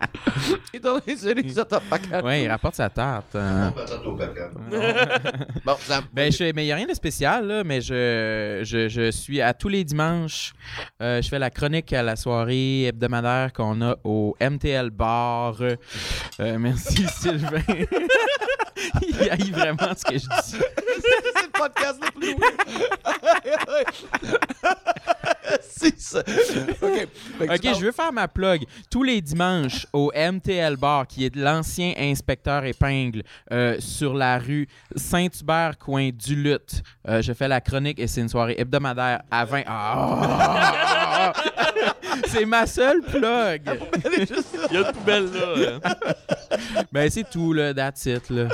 Il 0.73 0.77
est 0.79 0.81
dans 0.81 0.99
les 1.07 1.17
séries, 1.17 1.51
ça 1.53 1.65
tape 1.65 1.85
pas 1.85 1.99
calme. 1.99 2.25
Ouais, 2.27 2.43
il 2.45 2.49
rapporte 2.51 2.75
sa 2.77 2.89
tarte. 2.89 3.35
hein. 3.37 3.73
Bon, 5.65 5.77
Sam. 5.81 6.05
Ben, 6.13 6.31
je, 6.33 6.53
mais 6.53 6.63
il 6.65 6.67
n'y 6.67 6.73
a 6.73 6.77
rien 6.77 6.87
de 6.87 6.95
spécial, 6.95 7.47
là, 7.47 7.65
mais 7.65 7.81
je, 7.81 8.61
je, 8.65 8.89
je 8.89 9.11
suis 9.11 9.41
à 9.41 9.55
tous 9.55 9.69
les 9.69 9.85
dimanches. 9.85 10.53
euh, 11.03 11.21
je 11.23 11.29
fais 11.29 11.39
la 11.39 11.51
chronique 11.51 11.93
à 11.93 12.03
la 12.03 12.17
soirée 12.17 12.85
hebdomadaire 12.87 13.53
qu'on 13.53 13.81
a 13.83 13.97
au 14.05 14.37
MTL 14.41 14.91
Bar. 14.91 15.57
Euh, 15.61 15.77
merci, 16.59 17.07
Sylvain. 17.21 17.63
il 19.07 19.31
haït 19.31 19.51
vraiment 19.51 19.95
ce 19.97 20.05
que 20.05 20.15
je 20.19 20.27
dis. 20.27 20.29
c'est 20.43 20.59
le 20.59 21.53
podcast 21.59 22.01
le 22.03 22.11
plus 22.21 22.35
C'est 25.63 26.01
ça. 26.01 26.21
OK. 26.21 27.61
Je 27.63 27.85
veux 27.85 27.93
faire 27.93 28.13
ma 28.13 28.29
plug. 28.29 28.65
Tous 28.91 29.03
les 29.03 29.21
dimanches 29.21 29.87
au 29.93 30.11
MTL 30.15 30.77
Bar, 30.77 31.07
qui 31.07 31.25
est 31.25 31.31
de 31.31 31.43
l'ancien 31.43 31.93
inspecteur 31.99 32.65
épingle 32.65 33.23
euh, 33.53 33.77
sur 33.79 34.15
la 34.15 34.39
rue 34.39 34.69
Saint-Hubert, 34.97 35.79
coin 35.79 36.11
du 36.11 36.35
Lutte. 36.37 36.83
Euh, 37.09 37.21
je 37.23 37.33
fais 37.33 37.49
la 37.49 37.61
chronique 37.61 37.99
et 37.99 38.07
c'est 38.07 38.21
une 38.21 38.29
soirée 38.29 38.55
hebdomadaire 38.59 39.21
à 39.31 39.45
20. 39.45 39.63
Ah! 39.67 41.33
c'est 42.29 42.45
ma 42.47 42.67
seule 42.67 43.03
plug. 43.03 43.63
Il 44.71 44.75
y 44.75 44.77
a 44.77 44.81
une 44.87 44.93
poubelle 44.93 45.29
là. 45.33 45.79
hein. 45.85 45.95
Ben, 46.93 47.11
c'est 47.11 47.29
tout, 47.29 47.53
là. 47.53 47.75
That's 47.75 48.07
it, 48.07 48.31
là. 48.31 48.49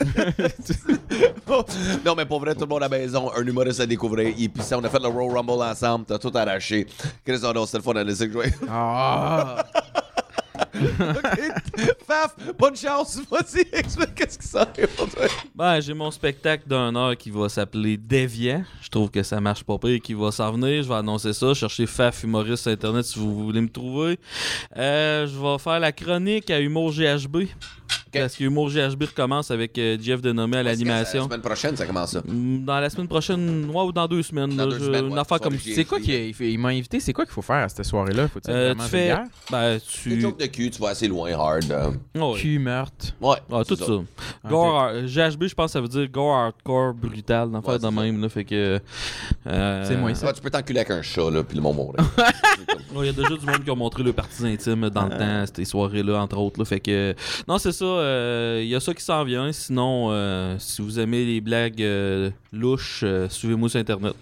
non, 2.04 2.14
mais 2.16 2.26
pour 2.26 2.40
vrai, 2.40 2.54
tout 2.54 2.60
le 2.60 2.66
monde 2.66 2.82
à 2.82 2.88
la 2.88 2.98
maison, 2.98 3.30
un 3.34 3.44
humoriste 3.44 3.80
à 3.80 3.86
découvrir. 3.86 4.34
Et 4.38 4.48
puis 4.48 4.62
ça, 4.62 4.78
on 4.78 4.84
a 4.84 4.88
fait 4.88 5.00
le 5.00 5.08
Roll 5.08 5.36
Rumble 5.36 5.62
ensemble, 5.62 6.04
t'as 6.06 6.18
tout 6.18 6.30
arraché. 6.34 6.86
Chris, 7.24 7.40
oh 7.42 7.52
non, 7.52 7.66
c'était 7.66 7.78
le 7.78 7.82
fun 7.82 7.96
à 7.96 8.04
laisser 8.04 8.30
jouer. 8.30 8.52
Ah! 8.68 9.64
Faf, 12.06 12.34
bonne 12.58 12.76
chance. 12.76 13.20
Vas-y, 13.30 13.66
explique 13.72 14.14
qu'est-ce 14.14 14.38
qui 14.38 14.80
est 14.80 14.86
pour 14.86 15.08
toi. 15.08 15.26
Ben, 15.54 15.80
j'ai 15.80 15.94
mon 15.94 16.10
spectacle 16.10 16.64
d'un 16.68 16.94
heure 16.96 17.16
qui 17.16 17.30
va 17.30 17.48
s'appeler 17.48 17.96
Déviant. 17.96 18.64
Je 18.82 18.88
trouve 18.88 19.10
que 19.10 19.22
ça 19.22 19.40
marche 19.40 19.64
pas 19.64 19.78
pire, 19.78 20.00
qui 20.00 20.14
va 20.14 20.30
s'en 20.30 20.52
venir. 20.52 20.82
Je 20.82 20.88
vais 20.88 20.94
annoncer 20.94 21.32
ça. 21.32 21.54
Cherchez 21.54 21.86
Faf 21.86 22.22
Humoriste 22.24 22.62
sur 22.64 22.72
Internet 22.72 23.04
si 23.04 23.18
vous 23.18 23.44
voulez 23.44 23.60
me 23.60 23.68
trouver. 23.70 24.18
Euh, 24.76 25.26
je 25.26 25.38
vais 25.38 25.58
faire 25.58 25.80
la 25.80 25.92
chronique 25.92 26.50
à 26.50 26.60
Humour 26.60 26.92
GHB. 26.92 27.44
Parce 28.10 28.36
que 28.36 28.44
Humour 28.44 28.70
GHB 28.70 29.02
recommence 29.04 29.50
avec 29.50 29.76
euh, 29.78 29.98
Jeff 30.00 30.22
Denomé 30.22 30.56
à 30.58 30.62
La 30.62 30.70
l'animation. 30.70 31.24
semaine 31.24 31.42
prochaine, 31.42 31.76
ça 31.76 31.84
commence 31.86 32.12
ça. 32.12 32.22
Mm, 32.26 32.64
Dans 32.64 32.80
la 32.80 32.88
semaine 32.88 33.06
prochaine, 33.08 33.68
ouais, 33.70 33.82
ou 33.82 33.92
dans 33.92 34.08
deux 34.08 34.22
semaines. 34.22 34.56
Dans 34.56 34.64
là, 34.64 34.72
deux 34.72 34.78
je- 34.78 34.84
semaines, 34.86 35.06
une 35.06 35.12
ouais. 35.12 35.18
affaire 35.18 35.38
comme 35.40 35.58
C'est 35.58 35.84
quoi 35.84 36.00
qu'il 36.00 36.34
il 36.40 36.58
m'a 36.58 36.68
invité? 36.68 37.00
C'est 37.00 37.12
quoi 37.12 37.24
qu'il 37.26 37.34
faut 37.34 37.42
faire 37.42 37.56
à 37.64 37.68
cette 37.68 37.84
soirée-là? 37.84 38.28
Faut-il 38.28 38.50
Euh, 38.50 38.64
vraiment 38.68 38.84
tu 38.84 38.90
fais. 38.90 39.14
Ben, 39.50 39.74
Des 39.74 39.80
tu. 39.80 40.20
jokes 40.22 40.40
de 40.40 40.46
cul, 40.46 40.67
tu 40.70 40.80
vas 40.80 40.88
assez 40.90 41.08
loin, 41.08 41.32
hard. 41.32 41.70
euh. 41.70 41.90
Ouais. 42.14 42.38
Cul, 42.38 42.58
meurtre. 42.58 43.14
Ouais, 43.20 43.36
Ouais, 43.50 43.64
tout 43.64 43.76
ça. 43.76 43.86
Gore, 44.48 44.74
hard- 44.78 45.06
GHB, 45.06 45.44
je 45.48 45.54
pense 45.54 45.66
que 45.66 45.72
ça 45.72 45.80
veut 45.80 45.88
dire 45.88 46.08
gore 46.08 46.34
hardcore 46.36 46.94
brutal, 46.94 47.50
d'en 47.50 47.62
faire 47.62 47.78
de 47.78 47.88
même. 47.88 48.20
Là, 48.20 48.28
fait 48.28 48.44
que. 48.44 48.80
euh, 49.46 49.84
C'est 49.84 49.96
moi, 49.96 50.14
ça. 50.14 50.26
Ouais, 50.26 50.32
tu 50.32 50.40
peux 50.40 50.50
t'enculer 50.50 50.80
avec 50.80 50.90
un 50.90 51.02
chat, 51.02 51.30
là, 51.30 51.42
puis 51.42 51.56
le 51.56 51.62
monde 51.62 51.76
mourrait. 51.76 51.98
Ouais, 52.94 53.04
Il 53.04 53.06
y 53.06 53.08
a 53.10 53.12
déjà 53.12 53.36
du 53.36 53.44
monde 53.46 53.62
qui 53.64 53.70
ont 53.70 53.76
montré 53.76 54.02
le 54.02 54.12
parties 54.12 54.46
intimes 54.46 54.88
dans 54.90 55.04
le 55.04 55.10
temps, 55.10 55.44
ces 55.54 55.64
soirées-là, 55.64 56.20
entre 56.22 56.38
autres. 56.38 56.58
Là, 56.58 56.64
fait 56.64 56.80
que. 56.80 57.14
Non, 57.46 57.58
c'est 57.58 57.72
ça. 57.72 57.84
euh, 57.84 58.60
Il 58.62 58.68
y 58.68 58.74
a 58.74 58.80
ça 58.80 58.94
qui 58.94 59.02
s'en 59.04 59.22
vient. 59.24 59.52
Sinon, 59.52 60.08
euh, 60.10 60.56
si 60.58 60.80
vous 60.82 60.98
aimez 60.98 61.24
les 61.24 61.40
blagues 61.40 61.82
euh, 61.82 62.30
louches, 62.52 63.00
euh, 63.04 63.28
suivez-moi 63.28 63.68
sur 63.68 63.78
Internet. 63.80 64.14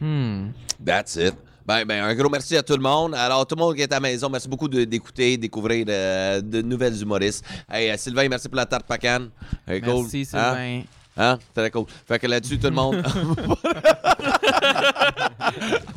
Hmm. 0.00 0.48
That's 0.84 1.16
it. 1.16 1.34
Ben, 1.66 1.84
ben, 1.84 2.02
un 2.04 2.14
gros 2.14 2.28
merci 2.28 2.56
à 2.56 2.62
tout 2.62 2.74
le 2.76 2.82
monde. 2.82 3.14
Alors, 3.14 3.46
tout 3.46 3.54
le 3.54 3.60
monde 3.60 3.74
qui 3.76 3.82
est 3.82 3.92
à 3.92 3.96
la 3.96 4.00
maison, 4.00 4.28
merci 4.28 4.48
beaucoup 4.48 4.68
de- 4.68 4.84
d'écouter, 4.84 5.36
découvrir 5.36 5.84
euh, 5.88 6.40
de 6.40 6.62
nouvelles 6.62 7.00
humoristes. 7.00 7.44
Hey, 7.70 7.90
euh, 7.90 7.96
Sylvain, 7.96 8.28
merci 8.28 8.48
pour 8.48 8.56
la 8.56 8.66
tarte 8.66 8.86
pacane. 8.86 9.30
Hey, 9.66 9.80
cool. 9.80 10.02
Merci, 10.02 10.26
Hein? 10.32 10.54
Sylvain. 10.54 10.82
Hein? 11.16 11.38
Très 11.54 11.70
cool. 11.70 11.84
Fait 12.08 12.18
que 12.18 12.26
là-dessus, 12.26 12.58
tout 12.58 12.68
le 12.68 12.74
monde. 12.74 13.02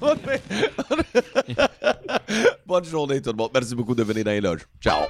Bonne 2.65 2.85
journée, 2.85 3.21
tout 3.21 3.31
le 3.31 3.35
monde. 3.37 3.51
Merci 3.53 3.75
beaucoup 3.75 3.95
de 3.95 4.03
venir 4.03 4.23
dans 4.25 4.31
les 4.31 4.41
loges. 4.41 4.65
Ciao. 4.81 5.03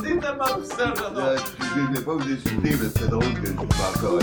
Euh, 0.00 1.36
excusez, 1.36 1.70
je 1.74 1.92
vais 1.98 2.04
pas 2.04 2.14
vous 2.14 2.20
insulter, 2.22 2.76
mais 2.80 2.88
c'est 2.96 3.08
drôle 3.08 3.34
que 3.34 3.46
je 3.46 3.52
vous 3.52 3.62
en 3.62 3.92
colle. 4.00 4.22